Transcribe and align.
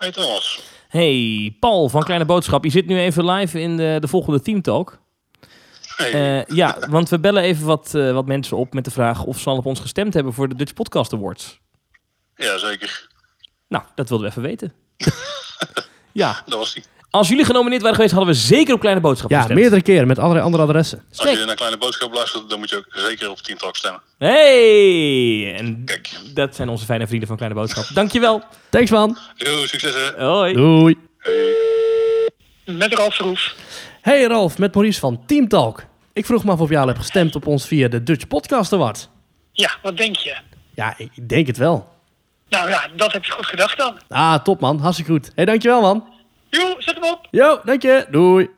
Hey 0.00 0.10
Thomas. 0.12 0.60
Hey, 0.88 1.56
Paul 1.58 1.88
van 1.88 2.02
Kleine 2.02 2.24
Boodschap. 2.24 2.64
Je 2.64 2.70
zit 2.70 2.86
nu 2.86 2.98
even 2.98 3.24
live 3.30 3.60
in 3.60 3.76
de, 3.76 3.96
de 4.00 4.08
volgende 4.08 4.40
Teamtalk. 4.40 4.98
Hey. 5.96 6.40
Eh 6.40 6.56
ja, 6.56 6.78
want 6.88 7.08
we 7.08 7.18
bellen 7.18 7.42
even 7.42 7.66
wat, 7.66 7.94
eh, 7.94 8.12
wat 8.12 8.26
mensen 8.26 8.56
op 8.56 8.74
met 8.74 8.84
de 8.84 8.90
vraag 8.90 9.24
of 9.24 9.38
ze 9.38 9.50
al 9.50 9.56
op 9.56 9.66
ons 9.66 9.80
gestemd 9.80 10.14
hebben 10.14 10.32
voor 10.32 10.48
de 10.48 10.54
Dutch 10.54 10.72
Podcast 10.74 11.12
Awards. 11.12 11.60
Ja, 12.36 12.58
zeker. 12.58 13.08
Nou, 13.68 13.84
dat 13.94 14.08
wilden 14.08 14.26
we 14.26 14.32
even 14.32 14.48
weten. 14.48 14.72
ja, 16.12 16.42
Dat 16.46 16.58
was 16.58 16.74
die. 16.74 16.84
Als 17.10 17.28
jullie 17.28 17.44
genomineerd 17.44 17.80
waren 17.82 17.96
geweest, 17.96 18.14
hadden 18.14 18.34
we 18.34 18.40
zeker 18.40 18.74
op 18.74 18.80
Kleine 18.80 19.00
Boodschap 19.00 19.30
Ja, 19.30 19.36
gestemd. 19.38 19.58
meerdere 19.60 19.82
keren 19.82 20.06
met 20.06 20.18
allerlei 20.18 20.44
andere 20.44 20.62
adressen. 20.62 21.02
Als 21.16 21.30
je 21.38 21.44
naar 21.44 21.54
Kleine 21.54 21.76
Boodschap 21.78 22.12
luistert, 22.14 22.50
dan 22.50 22.58
moet 22.58 22.70
je 22.70 22.76
ook 22.76 22.86
zeker 22.90 23.30
op 23.30 23.38
Team 23.38 23.58
Talk 23.58 23.76
stemmen. 23.76 24.00
Hey! 24.18 25.54
En 25.56 25.82
Kijk. 25.84 26.10
dat 26.34 26.54
zijn 26.54 26.68
onze 26.68 26.84
fijne 26.84 27.06
vrienden 27.06 27.28
van 27.28 27.36
Kleine 27.36 27.58
Boodschap. 27.58 27.84
Dankjewel. 27.94 28.42
Thanks 28.70 28.90
man. 28.90 29.16
Yo, 29.36 29.66
succes 29.66 29.94
hè. 29.94 30.24
Hoi. 30.24 30.52
Doei. 30.54 30.98
Met 32.64 32.94
Ralf 32.94 33.14
Verhoef. 33.14 33.54
Hey 34.00 34.22
Ralf, 34.24 34.58
met 34.58 34.74
Maurice 34.74 35.00
van 35.00 35.22
Team 35.26 35.48
Talk. 35.48 35.82
Ik 36.12 36.26
vroeg 36.26 36.44
me 36.44 36.50
af 36.50 36.60
of 36.60 36.68
jij 36.70 36.80
al 36.80 36.86
hebt 36.86 36.98
gestemd 36.98 37.34
op 37.36 37.46
ons 37.46 37.66
via 37.66 37.88
de 37.88 38.02
Dutch 38.02 38.26
Podcast 38.26 38.72
Award. 38.72 39.08
Ja, 39.52 39.70
wat 39.82 39.96
denk 39.96 40.16
je? 40.16 40.36
Ja, 40.74 40.94
ik 40.96 41.28
denk 41.28 41.46
het 41.46 41.56
wel. 41.56 41.88
Nou 42.48 42.68
ja, 42.68 42.86
dat 42.96 43.12
heb 43.12 43.24
je 43.24 43.32
goed 43.32 43.46
gedacht 43.46 43.78
dan. 43.78 43.96
Ah, 44.08 44.42
top 44.42 44.60
man. 44.60 44.78
Hartstikke 44.80 45.12
goed. 45.12 45.30
Hey, 45.34 45.44
dankjewel 45.44 45.80
man. 45.80 46.04
Jo, 46.50 46.74
zet 46.78 46.94
hem 46.94 47.04
op. 47.04 47.26
Yo, 47.30 47.60
dank 47.64 47.82
je. 47.82 48.06
Doei. 48.10 48.50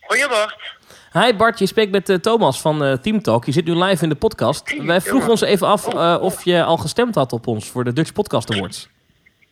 Hoi 0.00 0.28
Bart. 0.28 0.76
Hi 1.12 1.34
Bart, 1.34 1.58
je 1.58 1.66
spreekt 1.66 1.90
met 1.90 2.08
eh, 2.08 2.16
Thomas 2.16 2.60
van 2.60 2.84
eh 2.84 2.92
Team 2.92 3.22
Talk. 3.22 3.44
Je 3.44 3.52
zit 3.52 3.64
nu 3.64 3.74
live 3.84 4.02
in 4.02 4.08
de 4.08 4.14
podcast. 4.14 4.82
Wij 4.82 5.00
vroegen 5.00 5.30
ons 5.30 5.40
even 5.40 5.66
af 5.66 5.86
eh, 5.94 6.18
of 6.20 6.44
je 6.44 6.64
al 6.64 6.76
gestemd 6.76 7.14
had 7.14 7.32
op 7.32 7.46
ons 7.46 7.68
voor 7.70 7.84
de 7.84 7.92
Dutch 7.92 8.12
Podcast 8.12 8.50
Awards. 8.54 8.88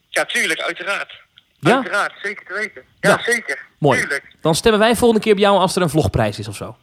Ja, 0.08 0.24
tuurlijk, 0.24 0.60
uiteraard. 0.60 1.12
Ja? 1.58 1.74
Uiteraard, 1.74 2.12
zeker 2.22 2.46
te 2.46 2.52
weten. 2.54 2.82
Ja, 3.00 3.10
Ja. 3.10 3.22
zeker. 3.32 3.66
Mooi. 3.78 3.98
Tuurlijk. 4.00 4.34
Dan 4.40 4.54
stemmen 4.54 4.80
wij 4.80 4.96
volgende 4.96 5.22
keer 5.22 5.32
op 5.32 5.38
jou 5.38 5.58
als 5.58 5.76
er 5.76 5.82
een 5.82 5.90
vlogprijs 5.90 6.38
is 6.38 6.48
of 6.48 6.56
zo. 6.56 6.76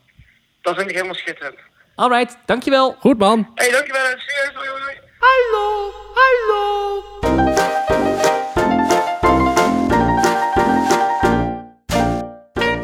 Dat 0.62 0.76
vind 0.76 0.90
ik 0.90 0.96
helemaal 0.96 1.16
schitterend. 1.16 1.56
Alright, 1.96 2.38
dankjewel. 2.46 2.96
Goed 3.00 3.18
man. 3.18 3.52
Hey, 3.56 3.72
dankjewel. 3.72 4.02
Serieus. 4.18 4.98
Hallo, 5.20 5.92
hallo. 6.14 7.73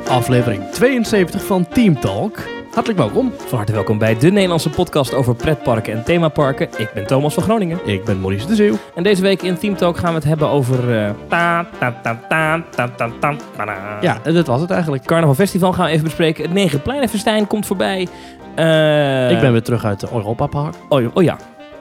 Aflevering 0.10 0.64
72 0.72 1.44
van 1.46 1.68
Team 1.68 2.00
Talk. 2.00 2.38
Hartelijk 2.74 3.00
welkom. 3.00 3.32
Van 3.38 3.58
harte 3.58 3.72
welkom 3.74 3.98
bij 3.98 4.18
de 4.18 4.32
Nederlandse 4.32 4.70
podcast 4.70 5.14
over 5.14 5.36
pretparken 5.36 5.94
en 5.94 6.04
themaparken. 6.04 6.70
Ik 6.78 6.90
ben 6.94 7.08
Thomas 7.08 7.34
van 7.34 7.44
Groningen. 7.44 7.80
Ik 7.86 8.04
ben 8.06 8.20
Maurice 8.20 8.48
de 8.48 8.56
Zeeuw. 8.56 8.76
En 8.96 9.04
deze 9.04 9.22
week 9.22 9.42
in 9.42 9.58
Team 9.58 9.76
Talk 9.76 9.98
gaan 9.98 10.10
we 10.10 10.16
het 10.16 10.24
hebben 10.28 10.48
over... 10.48 10.98
eh, 11.06 11.10
ta, 11.28 11.66
ta, 11.80 12.00
ta, 12.04 12.20
ta, 12.30 12.64
ta, 12.76 12.90
ta, 12.98 13.10
ta, 13.20 13.36
ta, 13.56 13.66
ta. 13.66 13.98
Ja, 14.02 14.18
dat 14.24 14.48
was 14.48 14.62
het 14.62 14.72
eigenlijk. 14.72 15.06
Carnaval 15.06 15.36
Festival 15.36 15.74
gaan 15.74 15.86
we 15.86 15.92
even 15.92 16.04
bespreken. 16.04 16.44
Het 16.44 16.54
Negenpleinenfestijn 16.54 17.48
komt 17.48 17.66
voorbij. 17.66 18.08
Eh, 18.56 19.32
Ik 19.32 19.40
ben 19.40 19.52
weer 19.52 19.64
terug 19.64 19.86
uit 19.86 20.00
de 20.00 20.08
Europa 20.14 20.46
Park. 20.48 20.74
Oh, 20.90 21.06
oh 21.14 21.24
ja. 21.24 21.38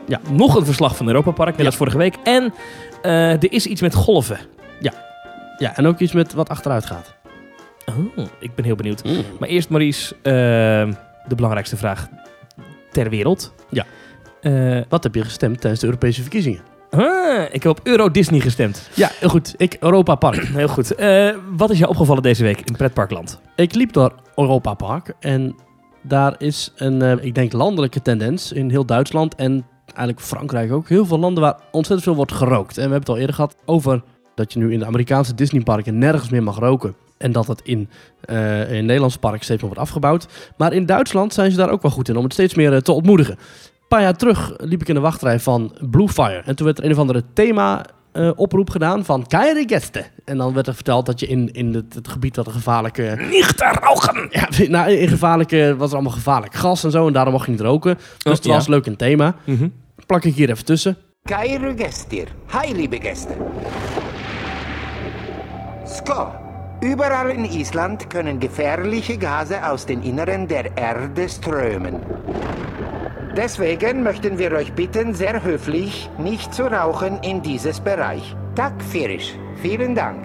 Ja. 0.06 0.20
Nog 0.30 0.54
een 0.56 0.64
verslag 0.64 0.96
van 0.96 1.06
Europa 1.06 1.30
Park, 1.30 1.50
net 1.50 1.58
Ja. 1.60 1.64
als 1.66 1.76
vorige 1.76 1.98
week. 1.98 2.14
En 2.24 2.54
eh, 3.02 3.30
er 3.30 3.52
is 3.52 3.66
iets 3.66 3.80
met 3.80 3.94
golven. 3.94 4.38
Ja, 5.60 5.76
en 5.76 5.86
ook 5.86 5.98
iets 5.98 6.12
met 6.12 6.34
wat 6.34 6.48
achteruit 6.48 6.86
gaat. 6.86 7.14
Oh, 7.88 8.26
ik 8.40 8.54
ben 8.54 8.64
heel 8.64 8.74
benieuwd. 8.76 9.04
Maar 9.38 9.48
eerst 9.48 9.68
Maurice, 9.68 10.14
eh, 10.14 10.32
de 11.28 11.34
belangrijkste 11.34 11.76
vraag 11.76 12.08
ter 12.92 13.10
wereld. 13.10 13.52
Ja. 13.70 13.84
Eh, 14.40 14.80
Wat 14.88 15.02
heb 15.02 15.14
je 15.14 15.22
gestemd 15.24 15.60
tijdens 15.60 15.80
de 15.80 15.86
Europese 15.86 16.20
verkiezingen? 16.20 16.60
ah, 16.90 17.42
ik 17.52 17.62
heb 17.62 17.72
op 17.72 17.80
Euro 17.82 18.10
Disney 18.10 18.40
gestemd. 18.40 18.90
Ja, 18.94 19.10
heel 19.20 19.28
goed. 19.28 19.54
Ik 19.56 19.76
Europa 19.80 20.14
Park. 20.14 20.44
Heel 20.54 20.68
goed. 20.68 20.94
Eh, 20.94 21.30
wat 21.56 21.70
is 21.70 21.78
jou 21.78 21.90
opgevallen 21.90 22.22
deze 22.22 22.42
week 22.42 22.60
in 22.64 22.76
pretparkland? 22.76 23.40
Ik 23.56 23.74
liep 23.74 23.92
door 23.92 24.12
Europa 24.36 24.74
Park 24.74 25.14
en 25.20 25.54
daar 26.02 26.34
is 26.38 26.72
een, 26.76 27.02
eh, 27.02 27.12
ik 27.24 27.34
denk, 27.34 27.52
landelijke 27.52 28.02
tendens 28.02 28.52
in 28.52 28.70
heel 28.70 28.84
Duitsland 28.86 29.34
en 29.34 29.66
eigenlijk 29.86 30.20
Frankrijk 30.26 30.72
ook. 30.72 30.88
Heel 30.88 31.06
veel 31.06 31.18
landen 31.18 31.42
waar 31.42 31.56
ontzettend 31.70 32.02
veel 32.02 32.14
wordt 32.16 32.32
gerookt. 32.32 32.70
En 32.70 32.74
we 32.74 32.80
hebben 32.80 32.98
het 32.98 33.08
al 33.08 33.18
eerder 33.18 33.34
gehad 33.34 33.56
over 33.64 34.02
dat 34.34 34.52
je 34.52 34.58
nu 34.58 34.72
in 34.72 34.78
de 34.78 34.86
Amerikaanse 34.86 35.34
Disneyparken 35.34 35.98
nergens 35.98 36.30
meer 36.30 36.42
mag 36.42 36.58
roken. 36.58 36.94
En 37.18 37.32
dat 37.32 37.46
het 37.46 37.60
in, 37.64 37.88
eh 38.20 38.72
in 38.72 38.86
Nederlandse 38.86 39.18
parken 39.18 39.44
steeds 39.44 39.60
meer 39.62 39.70
wordt 39.70 39.86
afgebouwd. 39.88 40.26
Maar 40.56 40.72
in 40.72 40.86
Duitsland 40.86 41.34
zijn 41.34 41.50
ze 41.50 41.56
daar 41.56 41.70
ook 41.70 41.82
wel 41.82 41.90
goed 41.90 42.08
in 42.08 42.16
om 42.16 42.24
het 42.24 42.32
steeds 42.32 42.54
meer 42.54 42.72
eh, 42.72 42.80
te 42.80 42.92
ontmoedigen. 42.92 43.34
Een 43.34 43.96
paar 43.96 44.02
jaar 44.02 44.16
terug 44.16 44.52
liep 44.56 44.80
ik 44.80 44.88
in 44.88 44.94
de 44.94 45.00
wachtrij 45.00 45.40
van 45.40 45.76
Bluefire. 45.90 46.42
En 46.44 46.56
toen 46.56 46.66
werd 46.66 46.78
er 46.78 46.84
een 46.84 46.92
of 46.92 46.98
andere 46.98 47.24
thema 47.32 47.84
eh, 48.12 48.30
oproep 48.36 48.70
gedaan 48.70 49.04
van 49.04 49.26
Keine 49.26 49.64
Gäste. 49.66 50.22
En 50.24 50.36
dan 50.36 50.54
werd 50.54 50.66
er 50.66 50.74
verteld 50.74 51.06
dat 51.06 51.20
je 51.20 51.26
in, 51.26 51.52
in 51.52 51.74
het, 51.74 51.94
het 51.94 52.08
gebied 52.08 52.34
dat 52.34 52.46
een 52.46 52.52
gevaarlijke 52.52 53.16
Nicht 53.30 53.60
rauchen! 53.60 54.28
ja, 54.30 54.48
nou, 54.68 54.90
in 54.90 55.08
gevaarlijke, 55.08 55.74
was 55.76 55.88
er 55.88 55.94
allemaal 55.94 56.12
gevaarlijk 56.12 56.54
gas 56.54 56.84
en 56.84 56.90
zo. 56.90 57.06
En 57.06 57.12
daarom 57.12 57.32
mocht 57.32 57.44
je 57.44 57.50
niet 57.50 57.60
roken. 57.60 57.98
Dus 58.18 58.32
het 58.32 58.44
ja. 58.44 58.52
was 58.52 58.66
leuk 58.66 58.86
een 58.86 58.96
thema. 58.96 59.34
Mhm. 59.44 59.68
Plak 60.06 60.24
ik 60.24 60.34
hier 60.34 60.50
even 60.50 60.64
tussen. 60.64 60.96
Geile 61.22 61.74
Gäste, 61.74 62.26
hi 62.50 62.74
liebe 62.74 62.98
Gäste. 63.00 63.36
Überall 66.80 67.30
in 67.30 67.44
Island 67.44 68.08
können 68.10 68.38
gefährliche 68.40 69.16
Gase 69.18 69.56
aus 69.70 69.86
den 69.86 70.02
Inneren 70.02 70.46
der 70.46 70.76
Erde 70.76 71.28
strömen. 71.28 72.00
Deswegen 73.36 74.02
möchten 74.02 74.38
wir 74.38 74.52
euch 74.52 74.72
bitten, 74.72 75.14
sehr 75.14 75.42
höflich, 75.44 76.10
nicht 76.18 76.52
zu 76.54 76.64
rauchen 76.64 77.18
in 77.22 77.40
dieses 77.42 77.80
Bereich. 77.80 78.34
Tak 78.54 78.72
Firisch, 78.90 79.34
vielen 79.62 79.94
Dank. 79.94 80.18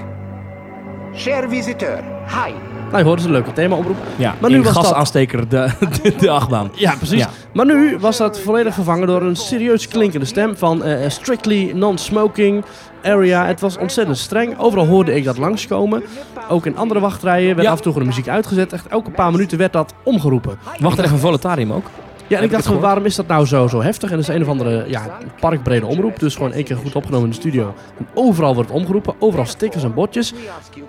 Cher 1.14 1.50
Visiteur, 1.52 2.00
hi. 2.28 2.54
Nou, 2.92 2.98
je 2.98 3.04
hoorde 3.04 3.22
ze 3.22 3.28
een 3.28 3.34
leuke 3.34 3.54
thema 3.54 3.76
oproep. 3.76 3.96
Ja, 4.16 4.36
Maar 4.40 4.50
nu 4.52 4.62
dat- 4.62 4.74
gasaansteker 4.74 5.50
de, 5.50 5.70
de, 6.04 6.16
de 6.16 6.30
achtbaan. 6.30 6.72
Ja, 6.76 6.94
precies. 6.98 7.20
Ja. 7.20 7.30
Maar 7.54 7.66
nu 7.66 7.98
was 8.00 8.18
dat 8.18 8.40
volledig 8.40 8.74
vervangen 8.74 9.08
door 9.08 9.22
een 9.22 9.36
serieus 9.36 9.88
klinkende 9.88 10.26
stem 10.26 10.58
van 10.58 10.84
eh, 10.84 11.10
strictly 11.10 11.72
non-smoking 11.76 12.64
area. 13.04 13.46
Het 13.46 13.62
was 13.62 13.78
ontzettend 13.78 14.18
streng. 14.18 14.60
Overal 14.60 14.86
hoorde 14.86 15.16
ik 15.16 15.24
dat 15.24 15.38
langskomen. 15.38 16.04
Ook 16.50 16.66
in 16.66 16.78
andere 16.78 17.00
wachtrijen 17.00 17.56
werd 17.56 17.62
Ja. 17.68 17.72
af 17.72 17.78
en 17.78 17.84
toe 17.84 17.94
gewoon 17.94 18.08
de 18.08 18.16
muziek 18.16 18.32
uitgezet. 18.34 18.74
Echt 18.74 18.88
elke 18.88 19.12
paar 19.12 19.32
minuten 19.32 19.58
werd 19.58 19.74
dat 19.74 19.94
omgeroepen. 20.04 20.58
Wacht 20.80 20.98
er 20.98 21.04
even, 21.04 21.20
Voletarium 21.20 21.72
ook. 21.74 21.86
Ja, 22.28 22.38
en 22.38 22.44
ik 22.44 22.52
dacht 22.52 22.66
van 22.66 22.80
waarom 22.80 23.06
is 23.06 23.16
dat 23.16 23.28
nou 23.28 23.46
zo, 23.46 23.68
zo 23.68 23.82
heftig? 23.82 24.10
En 24.12 24.16
dat 24.18 24.28
is 24.30 24.36
een 24.36 24.42
of 24.42 24.48
andere 24.48 24.86
ja, 24.88 25.18
parkbrede 25.40 25.86
omroep. 25.86 26.20
Dus 26.20 26.36
gewoon 26.36 26.52
één 26.52 26.64
keer 26.64 26.78
goed 26.78 26.96
opgenomen 26.96 27.26
in 27.26 27.30
de 27.34 27.40
studio. 27.40 27.74
En 27.98 28.08
overal 28.14 28.54
wordt 28.54 28.70
het 28.70 28.80
omgeroepen. 28.80 29.14
Overal 29.20 29.46
stickers 29.46 29.84
en 29.84 29.94
bordjes. 29.94 30.34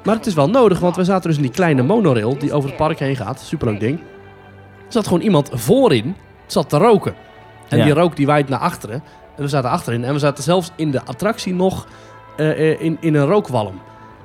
Maar 0.04 0.14
het 0.14 0.26
is 0.26 0.34
wel 0.34 0.48
nodig, 0.50 0.78
want 0.80 0.96
we 0.96 1.04
zaten 1.04 1.28
dus 1.28 1.36
in 1.36 1.42
die 1.42 1.52
kleine 1.52 1.82
monorail 1.82 2.38
die 2.38 2.52
over 2.52 2.68
het 2.68 2.78
park 2.78 2.98
heen 2.98 3.16
gaat. 3.16 3.40
Superleuk 3.40 3.80
ding. 3.80 3.98
Er 4.86 4.92
zat 5.00 5.06
gewoon 5.06 5.22
iemand 5.22 5.50
voorin, 5.52 6.16
zat 6.46 6.68
te 6.68 6.76
roken. 6.76 7.14
En 7.68 7.78
Ja. 7.78 7.84
die 7.84 7.92
rook 7.94 8.16
die 8.16 8.26
waait 8.26 8.48
naar 8.48 8.58
achteren. 8.60 9.02
En 9.36 9.42
we 9.42 9.48
zaten 9.48 9.70
achterin. 9.70 10.04
En 10.04 10.12
we 10.12 10.18
zaten 10.18 10.44
zelfs 10.44 10.70
in 10.76 10.90
de 10.90 11.04
attractie 11.04 11.54
nog 11.54 11.86
eh, 12.36 12.50
eh, 12.50 12.80
in, 12.80 12.96
in 13.00 13.14
een 13.14 13.26
rookwalm. 13.26 13.80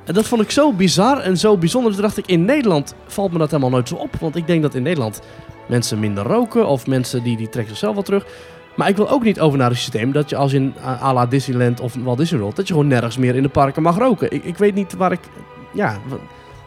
En 0.05 0.13
dat 0.13 0.27
vond 0.27 0.41
ik 0.41 0.51
zo 0.51 0.73
bizar 0.73 1.19
en 1.19 1.37
zo 1.37 1.57
bijzonder. 1.57 1.91
Toen 1.93 2.01
dacht 2.01 2.17
ik, 2.17 2.27
in 2.27 2.45
Nederland 2.45 2.95
valt 3.07 3.31
me 3.31 3.37
dat 3.37 3.49
helemaal 3.49 3.71
nooit 3.71 3.87
zo 3.87 3.95
op. 3.95 4.15
Want 4.19 4.35
ik 4.35 4.47
denk 4.47 4.61
dat 4.61 4.75
in 4.75 4.83
Nederland 4.83 5.21
mensen 5.67 5.99
minder 5.99 6.23
roken. 6.23 6.67
Of 6.67 6.87
mensen 6.87 7.23
die, 7.23 7.37
die 7.37 7.49
trekken 7.49 7.71
zichzelf 7.71 7.93
wel 7.93 8.03
terug. 8.03 8.25
Maar 8.75 8.89
ik 8.89 8.95
wil 8.95 9.09
ook 9.09 9.23
niet 9.23 9.39
over 9.39 9.57
naar 9.57 9.69
een 9.69 9.75
systeem 9.75 10.11
dat 10.11 10.29
je 10.29 10.35
als 10.35 10.53
in 10.53 10.73
eh, 10.77 11.03
à 11.03 11.13
la 11.13 11.25
Disneyland 11.25 11.79
of 11.79 11.95
Walt 11.95 12.17
Disney 12.17 12.39
World... 12.39 12.55
dat 12.55 12.67
je 12.67 12.73
gewoon 12.73 12.87
nergens 12.87 13.17
meer 13.17 13.35
in 13.35 13.43
de 13.43 13.49
parken 13.49 13.81
mag 13.81 13.97
roken. 13.97 14.31
Ik, 14.31 14.43
ik 14.43 14.57
weet 14.57 14.75
niet 14.75 14.93
waar 14.93 15.11
ik... 15.11 15.19
Ja, 15.73 15.97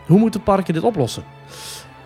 hoe 0.06 0.18
moeten 0.18 0.42
parken 0.42 0.74
dit 0.74 0.82
oplossen? 0.82 1.24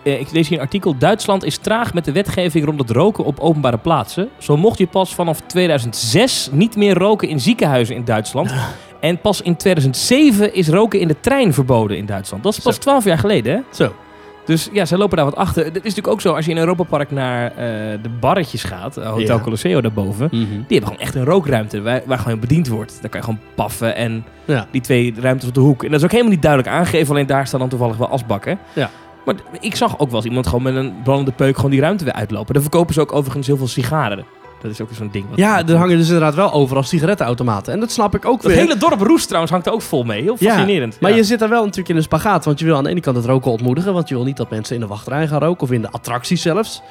Eh, 0.07 0.19
ik 0.19 0.31
lees 0.31 0.47
hier 0.47 0.57
een 0.57 0.63
artikel. 0.63 0.97
Duitsland 0.97 1.43
is 1.43 1.57
traag 1.57 1.93
met 1.93 2.05
de 2.05 2.11
wetgeving 2.11 2.65
rond 2.65 2.79
het 2.79 2.89
roken 2.89 3.23
op 3.23 3.39
openbare 3.39 3.77
plaatsen. 3.77 4.29
Zo 4.37 4.57
mocht 4.57 4.77
je 4.77 4.87
pas 4.87 5.15
vanaf 5.15 5.39
2006 5.41 6.49
niet 6.51 6.75
meer 6.75 6.97
roken 6.97 7.27
in 7.29 7.39
ziekenhuizen 7.39 7.95
in 7.95 8.05
Duitsland. 8.05 8.53
En 8.99 9.19
pas 9.21 9.41
in 9.41 9.55
2007 9.55 10.53
is 10.53 10.69
roken 10.69 10.99
in 10.99 11.07
de 11.07 11.19
trein 11.19 11.53
verboden 11.53 11.97
in 11.97 12.05
Duitsland. 12.05 12.43
Dat 12.43 12.53
is 12.57 12.59
pas. 12.59 12.77
12 12.77 13.03
jaar 13.03 13.17
geleden, 13.17 13.53
hè? 13.55 13.61
Zo. 13.75 13.93
Dus 14.45 14.69
ja, 14.71 14.85
zij 14.85 14.97
lopen 14.97 15.15
daar 15.17 15.25
wat 15.25 15.35
achter. 15.35 15.63
Het 15.63 15.75
is 15.75 15.81
natuurlijk 15.81 16.07
ook 16.07 16.21
zo, 16.21 16.33
als 16.33 16.45
je 16.45 16.51
in 16.51 16.57
Europa 16.57 16.83
Park 16.83 17.11
naar 17.11 17.45
eh, 17.51 17.55
de 18.01 18.09
barretjes 18.19 18.63
gaat, 18.63 18.97
eh, 18.97 19.09
Hotel 19.09 19.35
Ja. 19.37 19.43
Colosseo 19.43 19.81
daarboven, 19.81 20.29
die 20.29 20.39
hebben 20.67 20.83
gewoon 20.83 20.99
echt 20.99 21.15
een 21.15 21.25
rookruimte 21.25 21.81
waar, 21.81 22.01
waar 22.05 22.19
gewoon 22.19 22.39
bediend 22.39 22.67
wordt. 22.67 22.97
Daar 23.01 23.09
kan 23.09 23.19
je 23.19 23.25
gewoon 23.25 23.41
paffen 23.55 23.95
en 23.95 24.25
Ja. 24.45 24.67
die 24.71 24.81
twee 24.81 25.13
ruimtes 25.19 25.47
op 25.47 25.53
de 25.53 25.59
hoek. 25.59 25.83
En 25.83 25.89
dat 25.89 25.99
is 25.99 26.05
ook 26.05 26.11
helemaal 26.11 26.31
niet 26.33 26.41
duidelijk 26.41 26.73
aangegeven, 26.73 27.13
alleen 27.13 27.25
daar 27.25 27.47
staan 27.47 27.59
dan 27.59 27.69
toevallig 27.69 27.97
wel 27.97 28.09
asbakken. 28.09 28.59
Ja. 28.73 28.89
Maar 29.27 29.35
ik 29.59 29.75
zag 29.75 29.99
ook 29.99 30.07
wel 30.07 30.15
eens 30.15 30.25
iemand 30.25 30.47
gewoon 30.47 30.63
met 30.63 30.75
een 30.75 30.93
brandende 31.03 31.31
peuk 31.31 31.55
gewoon 31.55 31.71
die 31.71 31.79
ruimte 31.81 32.03
weer 32.03 32.13
uitlopen. 32.13 32.53
Daar 32.53 32.61
verkopen 32.63 32.93
ze 32.93 33.01
ook 33.01 33.13
overigens 33.13 33.47
heel 33.47 33.57
veel 33.57 33.67
sigaren. 33.67 34.25
Dat 34.61 34.71
is 34.71 34.81
ook 34.81 34.89
zo'n 34.93 35.09
ding. 35.11 35.25
Ja, 35.35 35.65
er 35.67 35.75
hangen 35.75 35.97
dus 35.97 36.05
inderdaad 36.07 36.35
wel 36.35 36.51
overal 36.53 36.83
sigarettenautomaten. 36.83 37.73
En 37.73 37.79
dat 37.79 37.91
snap 37.91 38.15
ik 38.15 38.25
ook 38.25 38.41
Dat 38.41 38.51
weer. 38.51 38.59
hele 38.59 38.77
dorp 38.77 39.01
Roest 39.01 39.25
trouwens 39.25 39.51
hangt 39.51 39.67
er 39.67 39.73
ook 39.73 39.81
vol 39.81 40.03
mee. 40.03 40.21
Heel 40.21 40.35
Ja, 40.39 40.49
fascinerend. 40.51 40.97
Maar 40.99 41.11
Ja. 41.11 41.17
je 41.17 41.23
zit 41.23 41.39
daar 41.39 41.49
wel 41.49 41.61
natuurlijk 41.61 41.89
in 41.89 41.95
een 41.95 42.01
spagaat. 42.03 42.45
Want 42.45 42.59
je 42.59 42.65
wil 42.65 42.75
aan 42.75 42.83
de 42.83 42.89
ene 42.89 42.99
kant 42.99 43.15
het 43.15 43.25
roken 43.25 43.51
ontmoedigen. 43.51 43.93
Want 43.93 44.09
je 44.09 44.15
wil 44.15 44.23
niet 44.23 44.37
dat 44.37 44.49
mensen 44.49 44.75
in 44.75 44.81
de 44.81 44.87
wachtrij 44.87 45.27
gaan 45.27 45.39
roken. 45.39 45.61
Of 45.63 45.71
in 45.71 45.81
de 45.81 45.91
attracties 45.91 46.41
zelfs. 46.41 46.81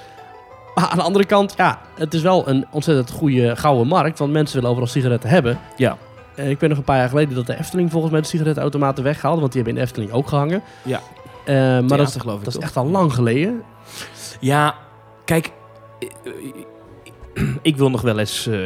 Maar 0.75 0.87
aan 0.89 0.97
de 0.99 1.03
andere 1.05 1.25
kant, 1.25 1.55
ja, 1.56 1.79
het 1.97 2.15
is 2.15 2.23
wel 2.23 2.49
een 2.49 2.67
ontzettend 2.71 3.11
goede 3.11 3.56
gouden 3.56 3.87
markt. 3.87 4.19
Want 4.19 4.32
mensen 4.32 4.55
willen 4.55 4.71
overal 4.71 4.89
sigaretten 4.89 5.29
hebben. 5.31 5.59
Ja. 5.77 5.97
Eh, 6.35 6.50
ik 6.50 6.61
weet 6.61 6.69
nog 6.69 6.79
een 6.79 6.85
paar 6.85 6.99
jaar 6.99 7.09
geleden 7.09 7.35
dat 7.35 7.47
de 7.47 7.59
Efteling 7.59 7.91
volgens 7.91 8.12
mij 8.12 8.21
de 8.21 8.27
sigarettenautomaten 8.27 9.05
weghaalde. 9.05 9.41
Want 9.41 9.53
die 9.53 9.62
hebben 9.62 9.81
in 9.81 9.85
de 9.87 9.93
Efteling 9.93 10.12
ook 10.12 10.29
gehangen. 10.29 10.62
Ja. 10.82 11.00
Eh, 11.46 11.54
maar 11.54 11.81
dat, 11.81 11.88
Theater, 11.88 12.06
is- 12.06 12.20
geloof 12.20 12.38
ik, 12.38 12.44
dat 12.44 12.54
is 12.56 12.60
echt 12.60 12.76
al 12.76 12.87
lang 12.87 13.12
geleden. 13.12 13.62
Ja, 14.40 14.75
kijk, 15.25 15.52
ik 17.62 17.76
wil 17.76 17.90
nog 17.90 18.00
wel 18.00 18.19
eens 18.19 18.46
eh, 18.46 18.58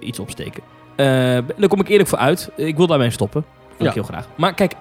iets 0.00 0.18
opsteken. 0.18 0.62
Eh, 0.96 1.06
daar 1.56 1.68
kom 1.68 1.80
ik 1.80 1.88
eerlijk 1.88 2.08
voor 2.08 2.18
uit. 2.18 2.50
Ik 2.56 2.76
wil 2.76 2.86
daarmee 2.86 3.10
stoppen. 3.10 3.44
Wil 3.68 3.76
Ja. 3.78 3.88
ik 3.88 3.94
heel 3.94 4.02
graag. 4.02 4.26
Maar 4.36 4.54
kijk, 4.54 4.74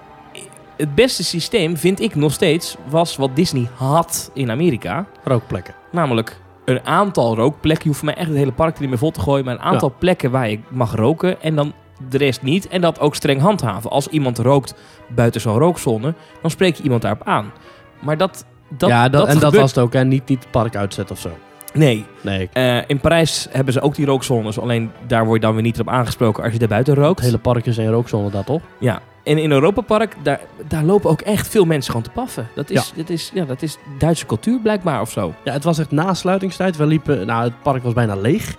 het 0.77 0.95
beste 0.95 1.23
systeem 1.23 1.77
vind 1.77 1.99
ik 1.99 2.15
nog 2.15 2.31
steeds 2.33 2.75
was 2.89 3.15
wat 3.15 3.35
Disney 3.35 3.67
had 3.75 4.31
in 4.33 4.51
Amerika. 4.51 5.05
Rookplekken. 5.23 5.73
Namelijk 5.91 6.39
een 6.65 6.85
aantal 6.85 7.35
rookplekken. 7.35 7.83
Je 7.83 7.87
hoeft 7.89 7.99
voor 7.99 8.07
mij 8.09 8.17
echt 8.17 8.27
het 8.27 8.37
hele 8.37 8.51
park 8.51 8.75
er 8.75 8.81
niet 8.81 8.89
meer 8.89 8.99
vol 8.99 9.11
te 9.11 9.19
gooien. 9.19 9.45
Maar 9.45 9.53
een 9.53 9.61
aantal 9.61 9.93
plekken 9.99 10.31
waar 10.31 10.49
je 10.49 10.59
mag 10.69 10.95
roken. 10.95 11.41
En 11.41 11.55
dan 11.55 11.73
de 12.09 12.17
rest 12.17 12.41
niet. 12.41 12.67
En 12.67 12.81
dat 12.81 12.99
ook 12.99 13.15
streng 13.15 13.41
handhaven. 13.41 13.89
Als 13.89 14.07
iemand 14.07 14.37
rookt 14.37 14.73
buiten 15.07 15.41
zo'n 15.41 15.57
rookzone, 15.57 16.13
dan 16.41 16.51
spreek 16.51 16.75
je 16.75 16.83
iemand 16.83 17.01
daarop 17.01 17.27
aan. 17.27 17.51
Maar 17.99 18.17
dat. 18.17 18.45
dat 18.69 18.89
ja, 18.89 19.09
dat, 19.09 19.27
en 19.27 19.39
dat 19.39 19.55
was 19.55 19.69
het 19.69 19.79
ook. 19.79 19.93
En 19.93 20.07
niet, 20.07 20.27
niet 20.27 20.39
het 20.39 20.51
park 20.51 20.75
uitzetten 20.75 21.15
of 21.15 21.21
zo. 21.21 21.29
Nee, 21.73 22.05
Nee, 22.21 22.49
eh, 22.53 22.77
in 22.87 22.99
Parijs 22.99 23.47
hebben 23.51 23.73
ze 23.73 23.81
ook 23.81 23.95
die 23.95 24.05
rookzones. 24.05 24.59
Alleen 24.59 24.91
daar 25.07 25.25
word 25.25 25.41
je 25.41 25.45
dan 25.45 25.53
weer 25.53 25.63
niet 25.63 25.79
op 25.79 25.89
aangesproken 25.89 26.43
als 26.43 26.53
je 26.53 26.59
daar 26.59 26.67
buiten 26.67 26.93
rookt. 26.95 27.15
het 27.15 27.25
hele 27.25 27.37
park 27.37 27.65
is 27.65 27.77
een 27.77 27.91
rookzone, 27.91 28.29
dat 28.29 28.45
toch? 28.45 28.61
Ja. 28.77 29.01
En 29.23 29.37
in 29.37 29.51
Europa 29.51 29.81
Park, 29.81 30.15
daar, 30.23 30.39
daar 30.67 30.83
lopen 30.83 31.09
ook 31.09 31.21
echt 31.21 31.47
veel 31.47 31.65
mensen 31.65 31.91
gewoon 31.91 32.05
te 32.05 32.13
paffen. 32.13 32.47
Dat 32.55 32.69
is, 32.69 32.93
dat 32.95 33.09
is, 33.09 33.31
ja, 33.33 33.45
dat 33.45 33.61
is 33.61 33.77
Duitse 33.97 34.25
cultuur 34.25 34.59
blijkbaar 34.59 35.01
of 35.01 35.11
zo. 35.11 35.33
Ja, 35.43 35.53
het 35.53 35.63
was 35.63 35.79
echt 35.79 35.91
na 35.91 36.13
sluitingstijd. 36.13 36.77
We 36.77 36.85
liepen, 36.85 37.25
nou, 37.25 37.43
het 37.43 37.61
park 37.61 37.83
was 37.83 37.93
bijna 37.93 38.15
leeg. 38.15 38.55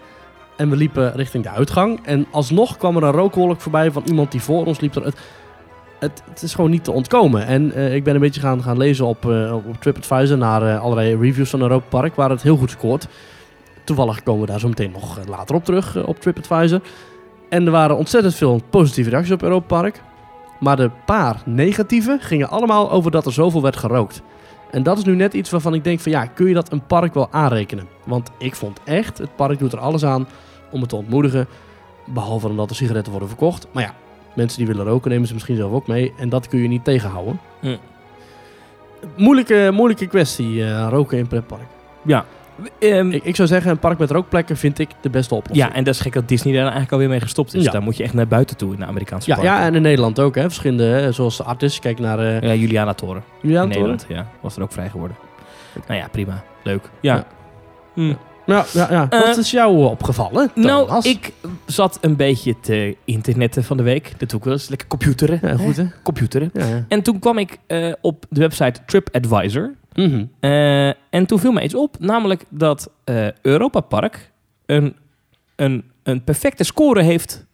En 0.59 0.71
we 0.71 0.77
liepen 0.77 1.13
richting 1.13 1.45
de 1.45 1.51
uitgang. 1.51 2.01
En 2.03 2.27
alsnog 2.31 2.77
kwam 2.77 2.97
er 2.97 3.03
een 3.03 3.11
rookwolk 3.11 3.61
voorbij 3.61 3.91
van 3.91 4.03
iemand 4.07 4.33
die 4.33 4.43
voor 4.43 4.67
ons 4.67 4.81
liep. 4.81 4.95
Het, 4.95 5.17
het, 5.99 6.23
het 6.29 6.43
is 6.43 6.55
gewoon 6.55 6.71
niet 6.71 6.85
te 6.85 6.93
ontkomen. 6.93 7.47
En 7.47 7.73
eh, 7.73 7.95
ik 7.95 8.05
ben 8.05 8.15
een 8.15 8.21
beetje 8.21 8.41
gaan, 8.41 8.63
gaan 8.63 8.77
lezen 8.77 9.07
op, 9.07 9.31
eh, 9.31 9.55
op 9.55 9.81
TripAdvisor 9.81 10.39
naar 10.39 10.63
eh, 10.63 10.81
allerlei 10.81 11.17
reviews 11.17 11.51
van 11.51 11.61
Europa 11.61 11.87
Park, 11.89 12.15
waar 12.15 12.31
het 12.31 12.43
heel 12.43 12.57
goed 12.57 12.71
scoort. 12.71 13.07
Toevallig 13.85 14.23
komen 14.23 14.41
we 14.41 14.47
daar 14.47 14.61
zo 14.61 14.69
meteen 14.69 14.91
nog 14.91 15.19
later 15.29 15.55
op 15.55 15.65
terug 15.65 16.05
op 16.05 16.21
TripAdvisor. 16.21 16.81
En 17.49 17.67
er 17.67 17.73
waren 17.73 17.97
ontzettend 17.97 18.35
veel 18.35 18.61
positieve 18.71 19.11
reacties 19.11 19.33
op 19.33 19.43
Europa 19.43 19.67
Park. 19.67 20.03
Maar 20.61 20.77
de 20.77 20.91
paar 21.07 21.43
negatieve 21.45 22.19
gingen 22.21 22.49
allemaal 22.49 22.91
over 22.91 23.11
dat 23.11 23.27
er 23.27 23.33
zoveel 23.33 23.63
werd 23.63 23.77
gerookt. 23.77 24.23
En 24.71 24.83
dat 24.83 24.99
is 24.99 25.05
nu 25.05 25.15
net 25.15 25.35
iets 25.35 25.51
waarvan 25.51 25.75
ik 25.75 25.85
denk 25.85 26.01
van 26.01 26.13
ja, 26.13 26.27
kun 26.27 26.49
je 26.49 26.55
dat 26.55 26.73
een 26.73 26.87
park 26.87 27.15
wel 27.15 27.29
aanrekenen? 27.31 27.89
Want 28.05 28.31
ik 28.39 28.55
vond 28.55 28.81
echt, 28.85 29.19
het 29.19 29.37
park 29.37 29.59
doet 29.59 29.73
er 29.73 29.79
alles 29.79 30.05
aan 30.05 30.29
om 30.71 30.81
het 30.81 30.89
te 30.89 30.97
ontmoedigen. 30.97 31.47
Behalve 32.07 32.49
omdat 32.49 32.71
er 32.71 32.77
sigaretten 32.77 33.11
worden 33.13 33.29
verkocht. 33.29 33.67
Maar 33.73 33.83
ja, 33.83 33.95
mensen 34.35 34.59
die 34.59 34.67
willen 34.67 34.85
roken 34.87 35.11
nemen 35.11 35.27
ze 35.27 35.33
misschien 35.35 35.57
zelf 35.57 35.73
ook 35.73 35.87
mee. 35.87 36.13
En 36.19 36.29
dat 36.29 36.49
kun 36.49 36.59
je 36.59 36.69
niet 36.69 36.85
tegenhouden. 36.85 37.41
Hm. 37.61 37.77
Moeilijke, 39.17 39.71
moeilijke 39.73 40.07
kwestie, 40.07 40.65
eh, 40.65 40.87
roken 40.91 41.19
in 41.19 41.27
pretpark. 41.27 41.67
Ja. 42.03 42.25
Ehm, 42.79 43.11
Ik, 43.11 43.25
ik 43.25 43.37
zou 43.37 43.49
zeggen, 43.49 43.71
een 43.71 43.79
park 43.79 43.99
met 43.99 44.11
rookplekken 44.11 44.57
vind 44.57 44.79
ik 44.79 44.89
de 45.01 45.11
beste 45.11 45.35
oplossing. 45.35 45.69
ja, 45.69 45.75
en 45.77 45.85
dat 45.85 45.95
is 45.95 46.01
gek 46.01 46.13
dat 46.13 46.29
Disney 46.29 46.53
daar 46.53 46.63
eigenlijk 46.63 46.93
alweer 46.93 47.09
mee 47.09 47.21
gestopt 47.21 47.55
is. 47.55 47.65
Ja. 47.65 47.71
Daar 47.71 47.83
moet 47.83 47.97
je 47.97 48.03
echt 48.03 48.15
naar 48.15 48.27
buiten 48.29 48.57
toe 48.57 48.73
in 48.73 48.79
de 48.79 48.85
Amerikaanse 48.87 49.29
ja, 49.31 49.35
parken. 49.37 49.55
ja, 49.55 49.63
en 49.67 49.75
in 49.75 49.83
Nederland 49.83 50.21
ook, 50.21 50.35
hè. 50.35 50.43
Verschillende, 50.43 50.85
hè, 50.85 51.13
zoals 51.13 51.43
Artis. 51.43 51.79
Kijk 51.81 51.99
naar 51.99 52.19
eh 52.19 52.41
Ja, 52.41 52.55
Juliana 52.55 52.95
Toren. 52.95 53.23
Julian 53.43 53.65
in 53.67 53.73
Toren. 53.73 53.89
Nederland, 53.91 54.07
ja. 54.09 54.33
Was 54.41 54.57
er 54.57 54.63
ook 54.63 54.73
vrij 54.73 54.89
geworden. 54.89 55.17
Nou 55.87 56.01
ja, 56.01 56.09
prima. 56.09 56.43
Leuk. 56.63 56.91
Ja. 57.01 57.15
Ja. 57.15 57.25
Hm. 57.95 58.15
Ja, 58.49 58.65
ja, 58.73 58.87
ja. 58.91 59.07
Eh, 59.11 59.21
Wat 59.21 59.37
is 59.37 59.51
jou 59.51 59.85
opgevallen, 59.87 60.51
Nou, 60.55 61.01
ik 61.03 61.33
zat 61.67 61.99
een 62.01 62.17
beetje 62.17 62.55
te 62.61 62.97
internetten 63.05 63.65
van 63.65 63.77
de 63.77 63.83
week. 63.83 64.13
Dat 64.19 64.29
doe 64.31 64.39
ik 64.39 64.45
wel 64.45 64.55
eens. 64.55 64.69
Lekker 64.69 64.87
computeren. 64.89 65.39
Ja, 65.43 65.57
goed, 65.57 65.77
hè? 65.77 65.85
Computeren. 66.03 66.51
Ja, 66.53 66.67
ja. 66.67 66.85
En 66.89 67.03
toen 67.03 67.19
kwam 67.19 67.39
ik 67.39 67.59
eh, 67.67 67.93
op 68.01 68.25
de 68.31 68.41
website 68.41 68.81
TripAdvisor. 68.87 69.75
Mhm. 69.95 70.25
Eh, 70.41 70.87
en 70.89 71.27
toen 71.27 71.39
viel 71.39 71.53
me 71.53 71.63
iets 71.63 71.75
op. 71.75 71.97
Namelijk 71.99 72.45
dat 72.49 72.91
Europa 73.43 73.81
Park 73.81 74.31
een, 74.67 74.97
een, 75.57 75.85
een 76.03 76.25
perfecte 76.25 76.65
score 76.65 77.03
heeft 77.03 77.47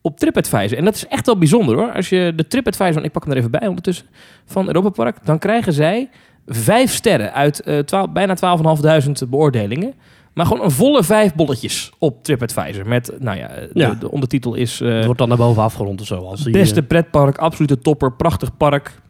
op 0.00 0.18
TripAdvisor. 0.18 0.78
En 0.78 0.84
dat 0.84 0.94
is 0.94 1.06
echt 1.06 1.26
wel 1.26 1.38
bijzonder 1.38 1.76
hoor. 1.76 1.92
Als 1.92 2.08
je 2.08 2.32
de 2.36 2.46
TripAdvisor, 2.46 3.04
ik 3.04 3.12
pak 3.12 3.22
hem 3.22 3.32
er 3.32 3.38
even 3.38 3.50
bij 3.50 3.66
ondertussen, 3.66 4.06
van 4.44 4.66
Europa 4.66 4.88
Park, 4.88 5.16
dan 5.26 5.38
krijgen 5.38 5.72
zij 5.72 6.10
vijf 6.46 6.92
sterren 6.92 7.32
uit 7.32 7.62
twaalf- 7.84 8.10
bijna 8.12 8.34
12.500 8.34 9.28
beoordelingen. 9.28 9.94
Maar 10.34 10.46
gewoon 10.46 10.64
een 10.64 10.70
volle 10.70 11.04
vijf 11.04 11.34
bolletjes 11.34 11.92
op 11.98 12.24
TripAdvisor. 12.24 12.86
Met, 12.88 13.12
nou 13.18 13.38
ja, 13.38 13.46
de, 13.48 13.70
Ja. 13.74 13.94
de 13.94 14.10
ondertitel 14.10 14.54
is... 14.54 14.80
eh, 14.80 14.94
Het 14.94 15.04
wordt 15.04 15.18
dan 15.18 15.28
naar 15.28 15.36
boven 15.38 15.62
afgerond 15.62 16.00
of 16.00 16.06
zo. 16.06 16.16
Als 16.18 16.42
Beste 16.42 16.80
eh, 16.80 16.86
pretpark, 16.86 17.38
absolute 17.38 17.78
topper, 17.78 18.12
prachtig 18.12 18.56
park. 18.56 19.00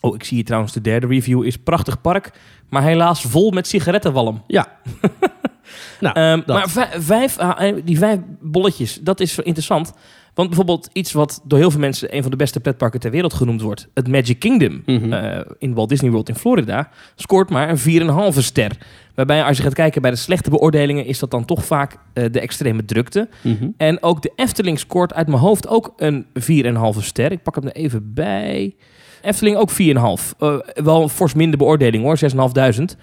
Oh, 0.00 0.14
ik 0.14 0.24
zie 0.24 0.36
hier 0.36 0.44
trouwens 0.46 0.72
de 0.72 0.80
derde 0.80 1.06
review 1.06 1.44
is 1.44 1.56
prachtig 1.56 2.00
park, 2.00 2.32
maar 2.68 2.82
helaas 2.82 3.22
vol 3.22 3.50
met 3.50 3.66
sigarettenwalm. 3.66 4.42
Ja. 4.46 4.66
nou, 6.00 6.14
Ehm, 6.14 6.40
maar 6.46 6.70
vij- 6.70 7.00
vijf, 7.00 7.38
ah, 7.38 7.68
eh, 7.68 7.76
die 7.84 7.98
vijf 7.98 8.18
bolletjes, 8.40 8.98
dat 9.02 9.20
is 9.20 9.38
interessant. 9.38 9.92
Want 10.34 10.48
bijvoorbeeld 10.48 10.88
iets 10.92 11.12
wat 11.12 11.40
door 11.44 11.58
heel 11.58 11.70
veel 11.70 11.80
mensen 11.80 12.16
een 12.16 12.22
van 12.22 12.30
de 12.30 12.36
beste 12.36 12.60
pretparken 12.60 13.00
ter 13.00 13.10
wereld 13.10 13.34
genoemd 13.34 13.60
wordt, 13.60 13.88
het 13.94 14.08
Magic 14.08 14.38
Kingdom 14.38 14.82
Mhm. 14.86 15.12
eh, 15.12 15.40
in 15.58 15.74
Walt 15.74 15.88
Disney 15.88 16.10
World 16.10 16.28
in 16.28 16.34
Florida, 16.34 16.88
scoort 17.14 17.50
maar 17.50 17.68
een 17.68 17.78
4,5 17.78 18.42
ster. 18.42 18.70
Waarbij 19.14 19.44
als 19.44 19.56
je 19.56 19.62
gaat 19.62 19.74
kijken 19.74 20.02
bij 20.02 20.10
de 20.10 20.16
slechte 20.16 20.50
beoordelingen, 20.50 21.06
is 21.06 21.18
dat 21.18 21.30
dan 21.30 21.44
toch 21.44 21.64
vaak 21.64 21.96
eh, 22.12 22.24
de 22.30 22.40
extreme 22.40 22.84
drukte. 22.84 23.28
mhm. 23.42 23.68
En 23.76 24.02
ook 24.02 24.22
de 24.22 24.32
Efteling 24.36 24.78
scoort 24.78 25.14
uit 25.14 25.26
mijn 25.26 25.38
hoofd 25.40 25.68
ook 25.68 25.92
een 25.96 26.26
4,5 26.34 27.04
ster. 27.04 27.32
Ik 27.32 27.42
pak 27.42 27.54
hem 27.54 27.64
er 27.66 27.72
even 27.72 28.14
bij. 28.14 28.74
Efteling 29.22 29.56
ook 29.56 29.70
4,5. 29.70 30.34
Eh 30.38 30.54
wel 30.74 31.02
een 31.02 31.08
fors 31.08 31.34
minder 31.34 31.58
beoordeling 31.58 32.02
hoor, 32.04 32.16
6.500. 32.18 32.96